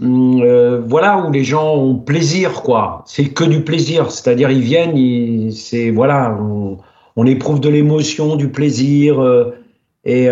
hum, 0.00 0.42
euh, 0.42 0.80
voilà 0.86 1.18
où 1.26 1.32
les 1.32 1.44
gens 1.44 1.74
ont 1.76 1.94
plaisir 1.96 2.62
quoi. 2.62 3.02
C'est 3.06 3.28
que 3.30 3.44
du 3.44 3.62
plaisir, 3.64 4.10
c'est-à-dire 4.10 4.50
ils 4.50 4.60
viennent, 4.62 5.50
c'est 5.52 5.90
voilà, 5.90 6.36
on, 6.40 6.78
on 7.16 7.26
éprouve 7.26 7.60
de 7.60 7.70
l'émotion, 7.70 8.36
du 8.36 8.48
plaisir 8.50 9.20
euh, 9.22 9.52
et, 10.04 10.26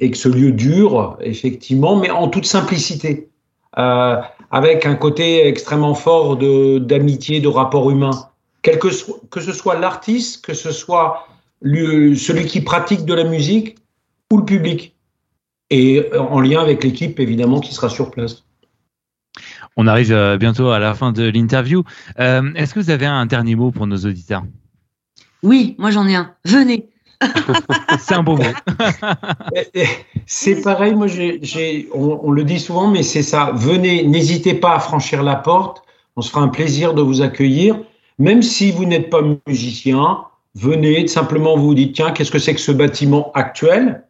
et 0.00 0.10
que 0.10 0.16
ce 0.16 0.28
lieu 0.28 0.52
dure 0.52 1.18
effectivement, 1.20 1.96
mais 1.96 2.10
en 2.10 2.28
toute 2.28 2.46
simplicité, 2.46 3.28
avec 3.72 4.86
un 4.86 4.94
côté 4.94 5.46
extrêmement 5.48 5.94
fort 5.94 6.36
de 6.36 6.78
d'amitié, 6.78 7.40
de 7.40 7.48
rapport 7.48 7.90
humain 7.90 8.29
quel 8.62 8.78
que, 8.78 8.90
soit, 8.90 9.16
que 9.30 9.40
ce 9.40 9.52
soit 9.52 9.78
l'artiste, 9.78 10.44
que 10.44 10.54
ce 10.54 10.70
soit 10.72 11.26
le- 11.62 12.14
celui 12.14 12.46
qui 12.46 12.60
pratique 12.60 13.04
de 13.04 13.14
la 13.14 13.24
musique 13.24 13.76
ou 14.32 14.38
le 14.38 14.44
public. 14.44 14.94
Et 15.70 15.98
euh, 16.12 16.20
en 16.20 16.40
lien 16.40 16.60
avec 16.60 16.82
l'équipe, 16.84 17.18
évidemment, 17.20 17.60
qui 17.60 17.72
sera 17.74 17.88
sur 17.88 18.10
place. 18.10 18.42
On 19.76 19.86
arrive 19.86 20.12
euh, 20.12 20.36
bientôt 20.36 20.70
à 20.70 20.78
la 20.78 20.94
fin 20.94 21.12
de 21.12 21.22
l'interview. 21.28 21.84
Euh, 22.18 22.52
Est-ce 22.54 22.74
que 22.74 22.80
vous 22.80 22.90
avez 22.90 23.06
un 23.06 23.24
dernier 23.26 23.54
mot 23.54 23.70
pour 23.70 23.86
nos 23.86 23.96
auditeurs? 23.98 24.42
Oui, 25.42 25.74
moi 25.78 25.90
j'en 25.90 26.06
ai 26.06 26.16
un. 26.16 26.34
Venez. 26.44 26.88
C'est 28.00 28.14
un 28.14 28.22
beau 28.22 28.36
mot. 28.36 28.42
C'est 30.26 30.60
pareil, 30.62 30.94
moi, 30.94 31.06
j'ai, 31.06 31.38
j'ai- 31.42 31.88
on, 31.94 32.20
on 32.22 32.30
le 32.30 32.44
dit 32.44 32.58
souvent, 32.58 32.88
mais 32.90 33.02
c'est 33.02 33.22
ça. 33.22 33.52
Venez, 33.54 34.04
n'hésitez 34.04 34.54
pas 34.54 34.74
à 34.76 34.78
franchir 34.80 35.22
la 35.22 35.36
porte. 35.36 35.82
On 36.16 36.22
se 36.22 36.30
fera 36.30 36.42
un 36.42 36.48
plaisir 36.48 36.94
de 36.94 37.02
vous 37.02 37.20
accueillir. 37.22 37.78
Même 38.20 38.42
si 38.42 38.70
vous 38.70 38.84
n'êtes 38.84 39.08
pas 39.08 39.22
musicien, 39.48 40.18
venez, 40.54 41.06
simplement 41.06 41.56
vous 41.56 41.74
dites, 41.74 41.94
tiens, 41.94 42.10
qu'est-ce 42.10 42.30
que 42.30 42.38
c'est 42.38 42.54
que 42.54 42.60
ce 42.60 42.70
bâtiment 42.70 43.32
actuel 43.32 44.04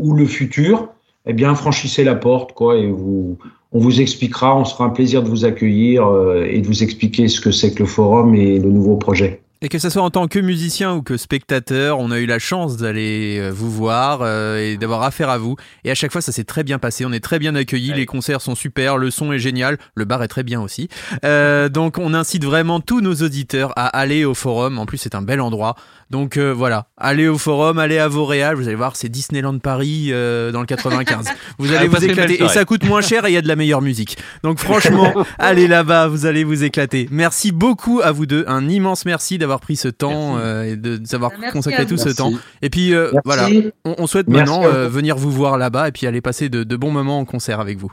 ou 0.00 0.14
le 0.14 0.24
futur? 0.24 0.88
Eh 1.26 1.32
bien, 1.32 1.52
franchissez 1.56 2.04
la 2.04 2.14
porte, 2.14 2.52
quoi, 2.52 2.76
et 2.76 2.86
vous, 2.86 3.36
on 3.72 3.80
vous 3.80 4.00
expliquera, 4.00 4.56
on 4.56 4.64
se 4.64 4.72
fera 4.72 4.84
un 4.84 4.90
plaisir 4.90 5.20
de 5.24 5.28
vous 5.28 5.44
accueillir 5.44 6.06
euh, 6.06 6.46
et 6.48 6.60
de 6.60 6.66
vous 6.68 6.84
expliquer 6.84 7.26
ce 7.26 7.40
que 7.40 7.50
c'est 7.50 7.74
que 7.74 7.80
le 7.80 7.88
forum 7.88 8.36
et 8.36 8.60
le 8.60 8.70
nouveau 8.70 8.98
projet. 8.98 9.42
Et 9.62 9.68
que 9.70 9.78
ce 9.78 9.88
soit 9.88 10.02
en 10.02 10.10
tant 10.10 10.28
que 10.28 10.38
musicien 10.38 10.94
ou 10.94 11.02
que 11.02 11.16
spectateur, 11.16 11.98
on 11.98 12.10
a 12.10 12.18
eu 12.18 12.26
la 12.26 12.38
chance 12.38 12.76
d'aller 12.76 13.38
euh, 13.40 13.50
vous 13.50 13.70
voir 13.70 14.20
euh, 14.20 14.58
et 14.58 14.76
d'avoir 14.76 15.02
affaire 15.02 15.30
à 15.30 15.38
vous. 15.38 15.56
Et 15.82 15.90
à 15.90 15.94
chaque 15.94 16.12
fois, 16.12 16.20
ça 16.20 16.30
s'est 16.30 16.44
très 16.44 16.62
bien 16.62 16.78
passé. 16.78 17.06
On 17.06 17.12
est 17.12 17.24
très 17.24 17.38
bien 17.38 17.54
accueillis. 17.54 17.94
Les 17.94 18.04
concerts 18.04 18.42
sont 18.42 18.54
super. 18.54 18.98
Le 18.98 19.10
son 19.10 19.32
est 19.32 19.38
génial. 19.38 19.78
Le 19.94 20.04
bar 20.04 20.22
est 20.22 20.28
très 20.28 20.42
bien 20.42 20.60
aussi. 20.60 20.88
Euh, 21.24 21.70
donc, 21.70 21.96
on 21.96 22.12
incite 22.12 22.44
vraiment 22.44 22.80
tous 22.80 23.00
nos 23.00 23.14
auditeurs 23.14 23.72
à 23.76 23.86
aller 23.86 24.26
au 24.26 24.34
forum. 24.34 24.78
En 24.78 24.84
plus, 24.84 24.98
c'est 24.98 25.14
un 25.14 25.22
bel 25.22 25.40
endroit. 25.40 25.74
Donc 26.08 26.36
euh, 26.36 26.52
voilà, 26.54 26.86
allez 26.96 27.26
au 27.26 27.36
forum, 27.36 27.80
allez 27.80 27.98
à 27.98 28.06
Vauréal. 28.06 28.54
Vous 28.54 28.68
allez 28.68 28.76
voir, 28.76 28.94
c'est 28.94 29.08
Disneyland 29.08 29.58
Paris 29.58 30.10
euh, 30.10 30.52
dans 30.52 30.60
le 30.60 30.66
95. 30.66 31.26
Vous 31.58 31.72
allez 31.72 31.86
Ah, 31.86 31.86
vous 31.88 31.96
une 31.96 32.00
belle 32.14 32.30
éclater. 32.30 32.44
Et 32.44 32.48
ça 32.48 32.64
coûte 32.64 32.84
moins 32.84 33.00
cher 33.00 33.24
et 33.26 33.30
il 33.30 33.34
y 33.34 33.36
a 33.36 33.42
de 33.42 33.48
la 33.48 33.56
meilleure 33.56 33.82
musique. 33.82 34.16
Donc 34.44 34.60
franchement, 34.60 35.12
allez 35.40 35.66
là-bas, 35.66 36.06
vous 36.06 36.24
allez 36.26 36.44
vous 36.44 36.62
éclater. 36.62 37.08
Merci 37.10 37.50
beaucoup 37.50 38.00
à 38.04 38.12
vous 38.12 38.24
deux. 38.26 38.44
Un 38.46 38.68
immense 38.68 39.04
merci 39.04 39.36
d'avoir 39.36 39.58
pris 39.58 39.74
ce 39.74 39.88
temps 39.88 40.38
euh, 40.38 40.62
et 40.62 40.76
de 40.76 40.96
nous 40.98 41.14
avoir 41.14 41.32
Merci 41.40 41.52
consacré 41.52 41.82
à 41.82 41.86
tout 41.86 41.96
vous. 41.96 42.02
ce 42.02 42.10
temps. 42.10 42.30
Merci. 42.30 42.44
Et 42.62 42.70
puis 42.70 42.94
euh, 42.94 43.10
Merci. 43.12 43.18
voilà, 43.24 43.48
on, 43.84 43.94
on 43.98 44.06
souhaite 44.06 44.28
Merci 44.28 44.48
maintenant 44.52 44.62
vous. 44.68 44.76
euh, 44.76 44.88
venir 44.88 45.16
vous 45.16 45.32
voir 45.32 45.58
là-bas 45.58 45.88
et 45.88 45.92
puis 45.92 46.06
aller 46.06 46.20
passer 46.20 46.48
de, 46.48 46.62
de 46.62 46.76
bons 46.76 46.92
moments 46.92 47.18
en 47.18 47.24
concert 47.24 47.58
avec 47.58 47.78
vous. 47.78 47.90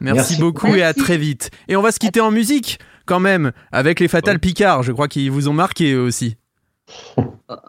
Merci, 0.00 0.16
Merci. 0.16 0.40
beaucoup 0.40 0.68
et 0.68 0.82
à 0.82 0.86
Merci. 0.86 1.00
très 1.00 1.18
vite. 1.18 1.50
Et 1.68 1.74
on 1.74 1.82
va 1.82 1.90
se 1.90 1.98
quitter 1.98 2.20
en 2.20 2.30
musique 2.30 2.78
quand 3.04 3.20
même 3.20 3.50
avec 3.72 3.98
les 3.98 4.06
Fatal 4.06 4.38
Picard. 4.38 4.84
Je 4.84 4.92
crois 4.92 5.08
qu'ils 5.08 5.30
vous 5.30 5.48
ont 5.48 5.52
marqué 5.52 5.92
eux 5.94 6.00
aussi. 6.02 6.36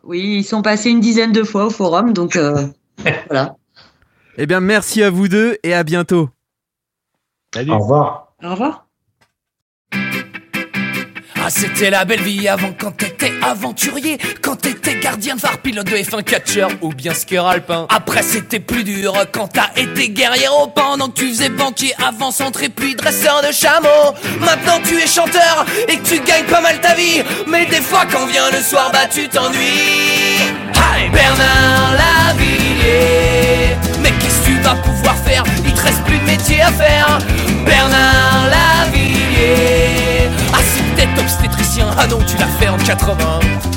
Oui, 0.04 0.38
ils 0.38 0.44
sont 0.44 0.62
passés 0.62 0.90
une 0.90 1.00
dizaine 1.00 1.32
de 1.32 1.44
fois 1.44 1.66
au 1.66 1.70
forum, 1.70 2.14
donc 2.14 2.36
euh, 2.36 2.68
voilà. 3.28 3.56
Eh 4.38 4.46
bien, 4.46 4.60
merci 4.60 5.04
à 5.04 5.10
vous 5.10 5.28
deux 5.28 5.58
et 5.64 5.74
à 5.74 5.84
bientôt. 5.84 6.30
Salut. 7.54 7.72
Au 7.72 7.80
revoir. 7.80 8.34
Au 8.44 8.52
revoir. 8.52 8.83
Ah, 11.46 11.50
c'était 11.50 11.90
la 11.90 12.06
belle 12.06 12.22
vie 12.22 12.48
avant 12.48 12.72
quand 12.80 12.92
t'étais 12.96 13.34
aventurier, 13.42 14.18
quand 14.42 14.56
t'étais 14.56 15.00
gardien 15.00 15.36
de 15.36 15.42
phare, 15.42 15.58
pilote 15.58 15.88
de 15.88 15.98
F1 15.98 16.24
catcher 16.24 16.68
ou 16.82 16.94
bien 16.94 17.14
skieur 17.14 17.46
alpin. 17.48 17.86
Après, 17.90 18.24
c'était 18.24 18.62
plus 18.62 18.86
dur 18.86 19.14
quand 19.34 19.50
t'as 19.50 19.70
été 19.76 20.08
guerrier 20.10 20.48
pendant 20.74 21.10
que 21.10 21.20
tu 21.20 21.28
faisais 21.28 21.50
banquier, 21.50 21.94
avant 22.06 22.32
centré 22.32 22.70
puis 22.70 22.96
dresseur 22.96 23.42
de 23.46 23.52
chameau. 23.52 24.16
Maintenant, 24.40 24.80
tu 24.88 24.96
es 24.96 25.06
chanteur 25.06 25.66
et 25.90 25.98
que 25.98 26.08
tu 26.08 26.22
gagnes 26.22 26.46
pas 26.46 26.62
mal 26.62 26.80
ta 26.80 26.94
vie, 26.96 27.22
mais 27.48 27.66
des 27.66 27.82
fois, 27.82 28.06
quand 28.10 28.26
vient 28.28 28.50
le 28.50 28.62
soir, 28.62 28.90
bah 28.94 29.08
tu 29.12 29.28
t'ennuies. 29.28 30.54
Bernard 31.12 31.94
Lavillier, 31.98 33.76
mais 34.02 34.12
qu'est-ce 34.12 34.40
que 34.40 34.46
tu 34.46 34.62
vas 34.62 34.76
pouvoir 34.76 35.16
faire? 35.26 35.44
Il 35.66 35.74
te 35.74 35.82
reste 35.82 36.04
plus 36.06 36.18
de 36.18 36.24
métier 36.24 36.62
à 36.62 36.72
faire. 36.72 37.18
Bernard 37.66 38.48
Lavillier, 38.50 40.03
obstétricien, 41.20 41.88
ah 41.98 42.08
non 42.08 42.20
tu 42.20 42.38
l'as 42.38 42.48
fait 42.48 42.70
en 42.70 42.78
80. 42.78 43.73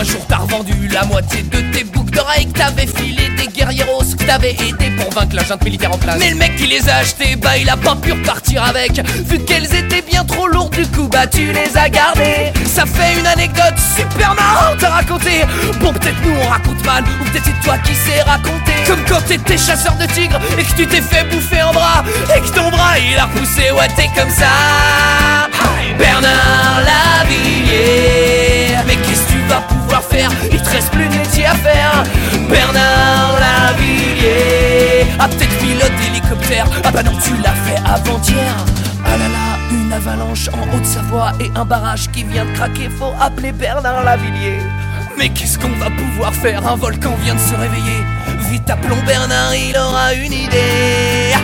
Un 0.00 0.04
jour 0.04 0.24
t'as 0.26 0.38
revendu 0.38 0.88
la 0.88 1.04
moitié 1.04 1.42
de 1.42 1.60
tes 1.76 1.84
boucles 1.84 2.12
d'oreilles 2.12 2.50
que 2.50 2.58
t'avais 2.58 2.86
filé 2.86 3.28
des 3.36 3.48
guerrieros 3.48 4.02
que 4.18 4.24
t'avais 4.24 4.52
aidé 4.52 4.88
pour 4.98 5.10
vaincre 5.12 5.36
la 5.36 5.44
junte 5.44 5.62
militaire 5.62 5.92
en 5.92 5.98
place. 5.98 6.16
Mais 6.18 6.30
le 6.30 6.36
mec 6.36 6.56
qui 6.56 6.66
les 6.66 6.88
a 6.88 6.96
achetés, 6.96 7.36
bah 7.36 7.58
il 7.58 7.68
a 7.68 7.76
pas 7.76 7.94
pu 7.96 8.12
repartir 8.12 8.64
avec. 8.64 8.98
Vu 9.26 9.40
qu'elles 9.40 9.74
étaient 9.74 10.00
bien 10.00 10.24
trop 10.24 10.46
lourdes, 10.46 10.74
du 10.74 10.86
coup 10.86 11.06
bah 11.08 11.26
tu 11.26 11.52
les 11.52 11.76
as 11.76 11.90
gardées. 11.90 12.50
Ça 12.64 12.86
fait 12.86 13.18
une 13.20 13.26
anecdote 13.26 13.74
super 13.94 14.34
marrante 14.34 14.82
à 14.82 14.88
raconter. 14.88 15.44
Bon 15.80 15.92
peut-être 15.92 16.16
nous 16.24 16.34
on 16.44 16.48
raconte 16.48 16.82
mal, 16.86 17.04
ou 17.20 17.24
peut-être 17.24 17.44
c'est 17.44 17.60
toi 17.62 17.76
qui 17.84 17.94
sais 17.94 18.22
raconter. 18.22 18.72
Comme 18.86 19.04
quand 19.06 19.20
t'étais 19.26 19.58
chasseur 19.58 19.96
de 19.96 20.06
tigres 20.06 20.40
et 20.58 20.62
que 20.62 20.76
tu 20.76 20.86
t'es 20.86 21.02
fait 21.02 21.24
bouffer 21.24 21.60
en 21.62 21.74
bras 21.74 22.04
et 22.34 22.40
que 22.40 22.48
ton 22.54 22.70
bras 22.70 22.98
il 22.98 23.18
a 23.18 23.24
repoussé, 23.24 23.70
ouais 23.70 23.88
t'es 23.94 24.08
comme 24.18 24.30
ça. 24.30 24.48
Bernard 25.98 26.80
Lavillier, 26.86 28.49
Il 30.50 30.60
te 30.60 30.70
reste 30.70 30.90
plus 30.90 31.06
de 31.08 31.14
métier 31.14 31.46
à 31.46 31.54
faire. 31.54 32.02
Bernard 32.48 33.38
Lavillier, 33.40 35.06
ah 35.18 35.28
peut-être 35.28 35.58
pilote 35.58 35.92
d'hélicoptère. 36.00 36.66
Ah 36.84 36.90
bah 36.90 37.02
non 37.02 37.12
tu 37.22 37.36
l'as 37.42 37.54
fait 37.64 37.80
avant-hier. 37.84 38.54
Ah 39.04 39.16
là 39.16 39.28
là, 39.28 39.58
une 39.70 39.92
avalanche 39.92 40.48
en 40.48 40.76
Haute-Savoie 40.76 41.32
et 41.40 41.50
un 41.54 41.64
barrage 41.64 42.10
qui 42.12 42.24
vient 42.24 42.44
de 42.44 42.52
craquer. 42.52 42.88
Faut 42.98 43.14
appeler 43.20 43.52
Bernard 43.52 44.04
Lavillier. 44.04 44.58
Mais 45.18 45.28
qu'est-ce 45.28 45.58
qu'on 45.58 45.68
va 45.78 45.90
pouvoir 45.90 46.34
faire? 46.34 46.66
Un 46.66 46.76
volcan 46.76 47.14
vient 47.22 47.34
de 47.34 47.40
se 47.40 47.54
réveiller. 47.54 48.04
Vite 48.50 48.68
appelons 48.70 49.02
Bernard, 49.06 49.54
il 49.54 49.76
aura 49.76 50.14
une 50.14 50.32
idée. 50.32 51.34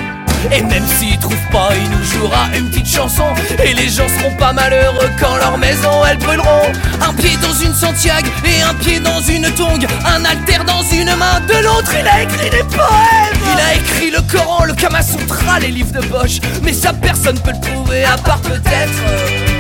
Et 0.53 0.63
même 0.63 0.87
s'il 0.87 1.19
trouve 1.19 1.37
pas, 1.51 1.71
il 1.75 1.91
nous 1.91 2.05
jouera 2.05 2.47
une 2.57 2.69
petite 2.71 2.87
chanson. 2.87 3.25
Et 3.65 3.75
les 3.75 3.89
gens 3.89 4.09
seront 4.09 4.35
pas 4.37 4.53
malheureux 4.53 5.11
quand 5.21 5.37
leur 5.37 5.59
maison 5.59 6.05
elles 6.09 6.19
brûleront. 6.19 6.73
Un 7.01 7.13
pied 7.15 7.37
dans 7.43 7.53
une 7.53 7.75
Santiago 7.75 8.29
et 8.45 8.63
un 8.63 8.75
pied 8.75 9.01
dans 9.01 9.21
une 9.21 9.51
tongue. 9.55 9.87
Un 10.05 10.25
alter 10.25 10.65
dans 10.67 10.83
une 10.83 11.15
main, 11.17 11.41
de 11.41 11.65
l'autre 11.65 11.93
il 11.99 12.07
a 12.07 12.23
écrit 12.23 12.51
des 12.51 12.65
poèmes. 12.65 13.37
Il 13.53 13.61
a 13.61 13.75
écrit 13.75 14.11
le 14.11 14.21
Coran, 14.31 14.65
le 14.65 14.75
Kama 14.75 15.03
Sutra, 15.03 15.61
les 15.61 15.69
livres 15.69 15.93
de 15.93 16.07
Bosch. 16.07 16.41
Mais 16.63 16.73
ça 16.73 16.93
personne 16.93 17.39
peut 17.41 17.53
le 17.53 17.61
prouver 17.61 18.05
à 18.05 18.17
part 18.17 18.41
peut-être. 18.41 19.56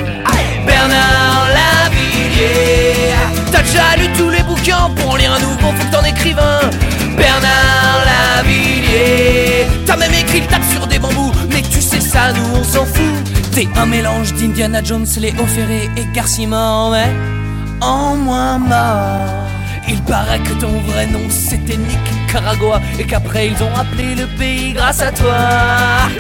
Bernard 0.66 1.48
Lavillier 1.57 3.15
T'as 3.51 3.62
déjà 3.62 3.97
lu 3.98 4.09
tous 4.16 4.31
les 4.31 4.43
bouquins 4.43 4.90
Pour 4.97 5.16
lire 5.16 5.32
un 5.32 5.40
nouveau 5.40 5.73
faut 5.73 5.86
que 5.86 5.93
t'en 5.93 6.05
écrives 6.05 6.39
un. 6.39 6.61
Bernard 7.16 8.05
Lavillier 8.07 9.66
T'as 9.86 9.97
même 9.97 10.12
écrit 10.12 10.40
le 10.40 10.47
tape 10.47 10.65
sur 10.70 10.86
des 10.86 10.98
bambous 10.98 11.32
Mais 11.51 11.62
tu 11.62 11.81
sais 11.81 12.01
ça 12.01 12.32
nous 12.32 12.59
on 12.59 12.65
s'en 12.65 12.85
fout. 12.85 13.15
T'es 13.53 13.69
un 13.77 13.86
mélange 13.86 14.35
d'Indiana 14.35 14.82
Jones, 14.82 15.07
Léo 15.19 15.47
Ferré 15.47 15.89
et 15.97 16.07
Garcimore 16.15 16.90
Mais 16.90 17.11
en 17.81 18.16
moins 18.16 18.59
mort 18.59 19.47
il 19.89 20.03
paraît 20.03 20.41
que 20.41 20.53
ton 20.55 20.81
vrai 20.81 21.07
nom 21.07 21.23
c'était 21.29 21.77
Nicaragua 21.77 22.81
Et 22.99 23.05
qu'après 23.05 23.49
ils 23.49 23.63
ont 23.63 23.75
appelé 23.75 24.15
le 24.15 24.27
pays 24.39 24.73
grâce 24.73 25.01
à 25.01 25.13
toi. 25.13 25.37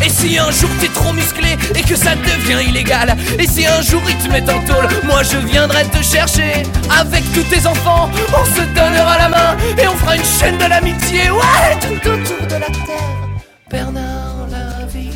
Et 0.04 0.08
si 0.08 0.38
un 0.38 0.50
jour 0.50 0.70
t'es 0.80 0.88
trop 0.88 1.12
musclé 1.12 1.56
et 1.74 1.82
que 1.82 1.96
ça 1.96 2.14
devient 2.14 2.68
illégal 2.68 3.16
Et 3.38 3.46
si 3.46 3.66
un 3.66 3.82
jour 3.82 4.02
ils 4.08 4.16
te 4.16 4.30
mettent 4.30 4.48
en 4.48 4.60
tôle 4.64 4.88
Moi 5.04 5.22
je 5.22 5.38
viendrai 5.38 5.84
te 5.84 6.02
chercher 6.02 6.62
Avec 6.98 7.24
tous 7.32 7.42
tes 7.44 7.66
enfants. 7.66 8.10
On 8.32 8.44
se 8.44 8.62
donnera 8.74 9.18
la 9.18 9.28
main 9.28 9.56
Et 9.78 9.88
on 9.88 9.96
fera 9.96 10.16
une 10.16 10.24
chaîne 10.24 10.58
de 10.58 10.66
l'amitié. 10.66 11.30
Ouais 11.30 11.78
tout 11.80 12.08
autour 12.08 12.46
de 12.46 12.54
la 12.54 12.66
terre. 12.66 13.16
Bernard 13.70 14.46
Lavillier. 14.50 15.12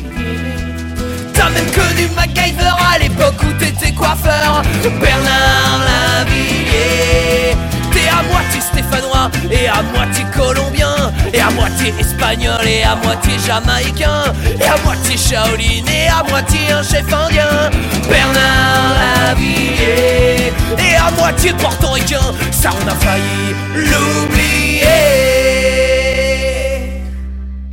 T'as 1.33 1.49
même 1.49 1.71
connu 1.71 2.07
MacGyver 2.15 2.73
à 2.93 2.99
l'époque 2.99 3.41
où 3.43 3.53
t'étais 3.53 3.93
coiffeur. 3.93 4.61
Bernard 4.99 5.79
Lavillier 5.87 7.55
T'es 8.01 8.09
à 8.09 8.23
moitié 8.23 8.61
stéphanois 8.61 9.29
et 9.51 9.67
à 9.67 9.83
moitié 9.83 10.25
colombien 10.35 10.95
Et 11.33 11.39
à 11.39 11.51
moitié 11.51 11.93
espagnol 11.99 12.65
et 12.65 12.83
à 12.83 12.95
moitié 12.95 13.37
jamaïcain 13.45 14.23
Et 14.59 14.65
à 14.65 14.77
moitié 14.83 15.17
Shaolin 15.17 15.85
et 15.87 16.07
à 16.07 16.23
moitié 16.27 16.59
un 16.71 16.81
chef 16.81 17.05
indien. 17.13 17.69
Bernard 18.09 18.95
Lavillier. 19.27 20.51
Et 20.79 20.95
à 20.95 21.11
moitié 21.11 21.53
portoricain 21.53 22.33
Ça 22.51 22.71
on 22.73 22.87
a 22.87 22.95
failli 22.95 23.55
l'oublier 23.75 25.60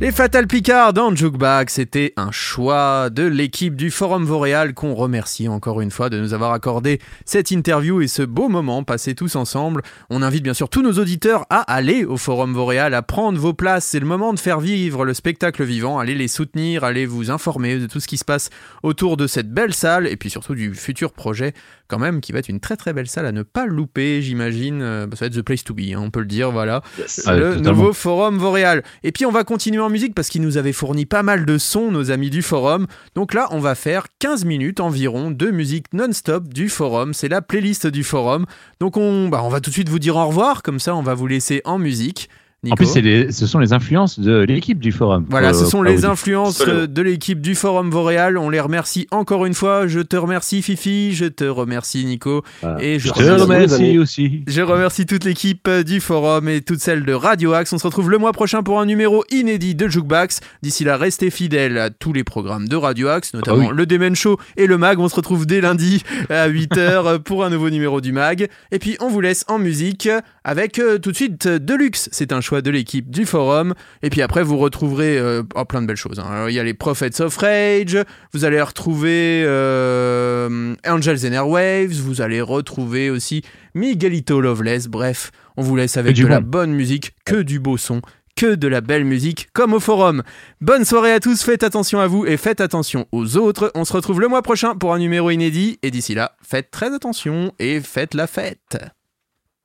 Les 0.01 0.13
Fatal 0.13 0.47
Picard 0.47 0.93
dans 0.93 1.13
Jukebag, 1.13 1.69
c'était 1.69 2.13
un 2.15 2.31
choix 2.31 3.09
de 3.09 3.23
l'équipe 3.23 3.75
du 3.75 3.91
Forum 3.91 4.23
Vauréal 4.23 4.73
qu'on 4.73 4.95
remercie 4.95 5.49
encore 5.49 5.81
une 5.81 5.91
fois 5.91 6.09
de 6.09 6.17
nous 6.17 6.33
avoir 6.33 6.53
accordé 6.53 7.01
cette 7.25 7.51
interview 7.51 7.99
et 7.99 8.07
ce 8.07 8.21
beau 8.21 8.47
moment 8.47 8.85
passé 8.85 9.13
tous 9.13 9.35
ensemble. 9.35 9.81
On 10.09 10.21
invite 10.21 10.43
bien 10.43 10.53
sûr 10.53 10.69
tous 10.69 10.81
nos 10.81 10.93
auditeurs 10.93 11.45
à 11.49 11.59
aller 11.69 12.05
au 12.05 12.15
Forum 12.15 12.53
Vauréal, 12.53 12.93
à 12.93 13.01
prendre 13.01 13.37
vos 13.37 13.53
places. 13.53 13.87
C'est 13.87 13.99
le 13.99 14.05
moment 14.05 14.33
de 14.33 14.39
faire 14.39 14.61
vivre 14.61 15.03
le 15.03 15.13
spectacle 15.13 15.65
vivant, 15.65 15.99
allez 15.99 16.15
les 16.15 16.29
soutenir, 16.29 16.85
allez 16.85 17.05
vous 17.05 17.29
informer 17.29 17.77
de 17.77 17.85
tout 17.85 17.99
ce 17.99 18.07
qui 18.07 18.17
se 18.17 18.23
passe 18.25 18.51
autour 18.83 19.17
de 19.17 19.27
cette 19.27 19.51
belle 19.51 19.73
salle 19.73 20.07
et 20.07 20.15
puis 20.15 20.29
surtout 20.29 20.55
du 20.55 20.73
futur 20.75 21.11
projet 21.11 21.53
quand 21.89 21.99
même 21.99 22.21
qui 22.21 22.31
va 22.31 22.39
être 22.39 22.47
une 22.47 22.61
très 22.61 22.77
très 22.77 22.93
belle 22.93 23.07
salle 23.07 23.25
à 23.25 23.33
ne 23.33 23.43
pas 23.43 23.65
louper, 23.65 24.21
j'imagine. 24.21 24.81
Euh, 24.81 25.07
Ça 25.13 25.17
va 25.21 25.25
être 25.25 25.33
the 25.35 25.41
place 25.41 25.63
to 25.65 25.73
be, 25.73 25.91
hein, 25.93 25.99
on 25.99 26.09
peut 26.11 26.21
le 26.21 26.25
dire, 26.27 26.51
voilà. 26.51 26.81
Ah, 27.25 27.35
le 27.35 27.55
totalement. 27.57 27.69
nouveau 27.71 27.93
forum 27.93 28.37
Vauréal. 28.37 28.83
Et 29.03 29.11
puis 29.11 29.25
on 29.25 29.31
va 29.31 29.43
continuer 29.43 29.81
en 29.81 29.89
musique 29.89 30.15
parce 30.15 30.29
qu'ils 30.29 30.41
nous 30.41 30.57
avaient 30.57 30.71
fourni 30.71 31.05
pas 31.05 31.23
mal 31.23 31.45
de 31.45 31.57
sons, 31.57 31.91
nos 31.91 32.11
amis 32.11 32.29
du 32.29 32.41
forum. 32.41 32.87
Donc 33.15 33.33
là, 33.33 33.47
on 33.51 33.59
va 33.59 33.75
faire 33.75 34.05
15 34.19 34.45
minutes 34.45 34.79
environ 34.79 35.31
de 35.31 35.47
musique 35.51 35.87
non-stop 35.93 36.47
du 36.53 36.69
forum. 36.69 37.13
C'est 37.13 37.27
la 37.29 37.41
playlist 37.41 37.87
du 37.87 38.03
forum. 38.03 38.45
Donc 38.79 38.95
on, 38.95 39.27
bah, 39.27 39.41
on 39.43 39.49
va 39.49 39.59
tout 39.59 39.69
de 39.71 39.75
suite 39.75 39.89
vous 39.89 39.99
dire 39.99 40.15
au 40.15 40.27
revoir, 40.27 40.63
comme 40.63 40.79
ça 40.79 40.95
on 40.95 41.01
va 41.01 41.15
vous 41.15 41.27
laisser 41.27 41.61
en 41.65 41.79
musique. 41.79 42.29
Nico 42.63 42.73
En 42.73 42.75
plus, 42.75 42.87
c'est 42.87 43.01
les- 43.01 43.31
ce 43.31 43.47
sont 43.47 43.59
les 43.59 43.71
influences 43.71 44.19
de 44.19 44.39
l'équipe 44.41 44.79
du 44.79 44.91
forum. 44.91 45.25
voilà, 45.29 45.53
ce 45.53 45.63
sont 45.65 45.77
faut 45.77 45.83
les 45.83 46.03
influences 46.03 46.61
euh, 46.67 46.87
de 46.87 47.01
l'équipe 47.01 47.39
du 47.39 47.55
Forum 47.55 47.89
Vauréal. 47.89 48.37
On 48.37 48.49
les 48.49 48.59
remercie 48.59 49.07
encore 49.11 49.45
une 49.45 49.53
fois. 49.53 49.87
Je 49.87 50.01
te 50.01 50.17
remercie 50.17 50.61
Fifi, 50.61 51.13
je 51.13 51.25
te 51.25 51.45
remercie 51.45 52.03
Nico. 52.03 52.43
Et 52.81 52.99
je, 52.99 53.07
Je 53.07 53.13
te 53.13 53.41
remercie 53.41 53.97
aussi. 53.97 54.43
je 54.45 54.61
remercie 54.61 55.05
toute 55.05 55.23
l'équipe 55.23 55.67
euh, 55.69 55.83
du 55.83 56.01
forum 56.01 56.49
et 56.49 56.59
toute 56.61 56.79
celle 56.81 57.05
de 57.05 57.13
Radio 57.13 57.53
Axe. 57.53 57.71
On 57.71 57.77
se 57.77 57.87
retrouve 57.87 58.09
le 58.09 58.17
mois 58.17 58.33
prochain 58.33 58.61
pour 58.61 58.81
un 58.81 58.85
numéro 58.85 59.23
inédit 59.31 59.73
de 59.75 59.87
Jukebox. 59.87 60.41
D'ici 60.61 60.83
là, 60.83 60.97
restez 60.97 61.29
fidèles 61.29 61.77
à 61.77 61.89
tous 61.89 62.11
les 62.11 62.25
programmes 62.25 62.67
de 62.67 62.75
Radio 62.75 63.07
Axe, 63.07 63.33
notamment 63.33 63.67
Ah 63.67 63.69
oui. 63.71 63.77
le 63.77 63.85
Demen 63.85 64.15
Show 64.15 64.37
et 64.57 64.67
le 64.67 64.77
Mag. 64.77 64.99
On 64.99 65.07
se 65.07 65.15
retrouve 65.15 65.45
dès 65.45 65.61
lundi 65.61 66.03
à 66.29 66.49
8h 66.49 67.19
pour 67.23 67.45
un 67.45 67.49
nouveau 67.49 67.69
numéro 67.69 68.01
du 68.01 68.11
Mag. 68.11 68.49
Et 68.71 68.79
puis, 68.79 68.97
on 68.99 69.07
vous 69.07 69.21
laisse 69.21 69.45
en 69.47 69.59
musique 69.59 70.09
avec 70.43 70.77
euh, 70.79 70.97
tout 70.97 71.11
de 71.11 71.15
suite 71.15 71.45
euh, 71.45 71.57
Deluxe. 71.59 72.09
C'est 72.11 72.33
un 72.33 72.41
choix 72.49 72.61
de 72.61 72.71
l'équipe 72.71 73.09
du 73.09 73.25
forum. 73.25 73.73
Et 74.01 74.09
puis 74.09 74.21
après, 74.21 74.43
vous 74.43 74.57
retrouverez 74.57 75.17
euh, 75.17 75.43
oh, 75.55 75.65
plein 75.65 75.81
de 75.81 75.87
belles 75.87 75.95
choses. 75.95 76.19
hein. 76.19 76.27
Alors, 76.29 76.49
Il 76.49 76.53
y 76.55 76.59
a 76.59 76.63
les 76.63 76.73
Prophets 76.73 77.21
of 77.21 77.37
Rage. 77.37 77.97
Vous 78.33 78.43
allez 78.45 78.61
retrouver 78.61 79.43
euh, 79.45 80.75
Angels 80.85 81.25
and 81.27 81.33
Airwaves. 81.33 81.93
Vous 82.01 82.21
allez 82.21 82.41
retrouver 82.41 83.09
aussi 83.09 83.43
Miguelito 83.75 84.41
Loveless. 84.41 84.87
Bref, 84.87 85.31
on 85.57 85.61
vous 85.61 85.75
laisse 85.75 85.95
avec 85.97 86.15
du 86.15 86.23
de 86.23 86.27
la 86.27 86.41
bon. 86.41 86.49
bonne 86.49 86.71
musique, 86.73 87.11
que 87.25 87.41
du 87.41 87.59
beau 87.59 87.77
son, 87.77 88.01
que 88.35 88.55
de 88.55 88.67
la 88.67 88.81
belle 88.81 89.05
musique, 89.05 89.49
comme 89.53 89.73
au 89.73 89.79
forum. 89.79 90.23
Bonne 90.59 90.85
soirée 90.85 91.13
à 91.13 91.19
tous, 91.19 91.43
faites 91.43 91.63
attention 91.63 91.99
à 91.99 92.07
vous 92.07 92.25
et 92.25 92.37
faites 92.37 92.61
attention 92.61 93.05
aux 93.11 93.37
autres. 93.37 93.71
On 93.75 93.85
se 93.85 93.93
retrouve 93.93 94.21
le 94.21 94.27
mois 94.27 94.41
prochain 94.41 94.75
pour 94.75 94.93
un 94.93 94.99
numéro 94.99 95.29
inédit. 95.29 95.77
Et 95.83 95.91
d'ici 95.91 96.15
là, 96.15 96.35
faites 96.41 96.71
très 96.71 96.93
attention 96.93 97.51
et 97.59 97.79
faites 97.79 98.15
la 98.15 98.25
fête. 98.27 98.77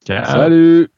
Salut 0.06 0.88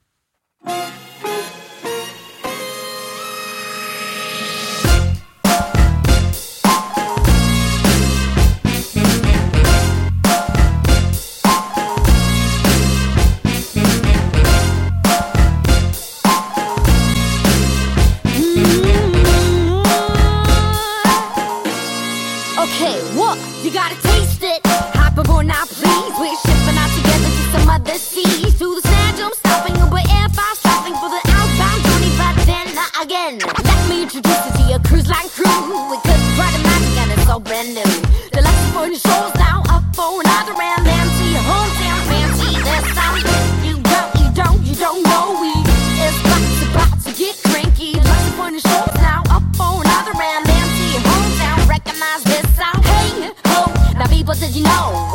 all 37.37 37.41
brand 37.41 37.69
new. 37.69 37.85
The 38.33 38.41
Lexington 38.41 38.95
shows 38.97 39.35
now 39.37 39.63
up 39.69 39.85
for 39.95 40.21
another 40.21 40.55
round. 40.55 40.87
Empty 40.87 41.27
your 41.37 41.45
hometown 41.45 42.01
fancy 42.09 42.53
this 42.65 42.87
time. 42.97 43.21
You 43.67 43.77
don't, 43.93 44.11
you 44.21 44.29
don't, 44.33 44.59
you 44.65 44.75
don't 44.75 45.03
know 45.05 45.37
we. 45.41 45.53
It's 46.01 46.17
about 46.25 46.45
to, 46.57 46.65
about 46.73 46.97
to 47.05 47.13
get 47.13 47.37
cranky. 47.45 47.93
The 47.93 48.09
Lexington 48.09 48.61
shows 48.61 48.95
now 49.05 49.23
up 49.29 49.45
for 49.57 49.85
another 49.85 50.13
round. 50.13 50.49
Empty 50.49 50.87
your 50.95 51.05
hometown, 51.11 51.69
recognize 51.69 52.23
this 52.25 52.47
sound. 52.57 52.83
Hey, 52.85 53.33
ho, 53.53 53.73
now 53.99 54.07
people, 54.07 54.35
did 54.35 54.57
you 54.57 54.65
know? 54.65 55.06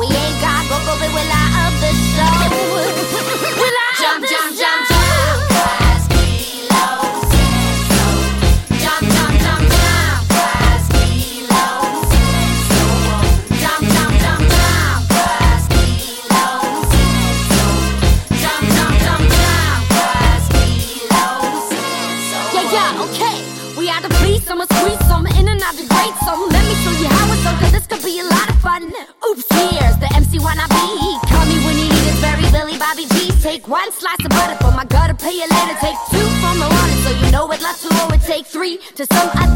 to 39.07 39.15
some 39.15 39.50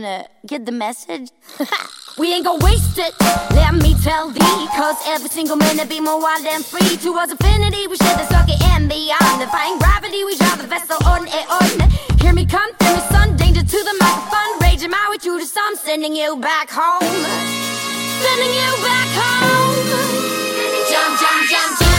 gonna 0.00 0.24
get 0.46 0.64
the 0.64 0.72
message? 0.72 1.30
we 2.18 2.32
ain't 2.32 2.44
gonna 2.44 2.64
waste 2.64 2.98
it, 2.98 3.12
let 3.52 3.74
me 3.74 3.94
tell 4.02 4.30
thee. 4.30 4.66
Cause 4.76 4.96
every 5.06 5.28
single 5.28 5.56
minute 5.56 5.88
be 5.88 6.00
more 6.00 6.20
wild 6.20 6.46
and 6.46 6.64
free. 6.64 6.96
Towards 6.96 7.32
infinity, 7.32 7.86
we 7.86 7.96
share 7.96 8.16
the 8.16 8.26
socket 8.28 8.60
and 8.72 8.88
beyond. 8.88 9.40
Defying 9.40 9.78
gravity, 9.78 10.24
we 10.24 10.36
drive 10.36 10.58
the 10.58 10.66
vessel 10.66 10.96
on 11.04 11.28
and 11.28 11.46
on. 11.50 11.90
Hear 12.20 12.32
me 12.32 12.46
come 12.46 12.72
through 12.76 12.96
the 12.96 13.06
sun, 13.12 13.36
danger 13.36 13.62
to 13.62 13.78
the 13.88 13.96
microphone. 14.00 14.52
Raging 14.60 14.90
my 14.90 15.06
way 15.10 15.18
through 15.18 15.40
the 15.40 15.46
sun, 15.46 15.76
sending 15.76 16.16
you 16.16 16.36
back 16.36 16.70
home. 16.70 17.04
Sending 18.24 18.52
you 18.60 18.70
back 18.80 19.08
home. 19.20 19.76
Jump, 20.88 21.20
jump, 21.20 21.48
jump, 21.50 21.78
jump. 21.78 21.89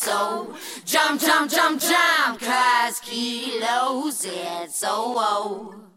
So 0.00 0.54
jump, 0.86 1.20
jump, 1.20 1.50
jump, 1.50 1.78
jump, 1.78 2.40
cause 2.40 3.00
kilos, 3.00 4.24
it's 4.24 4.76
so 4.76 5.18
old 5.18 5.89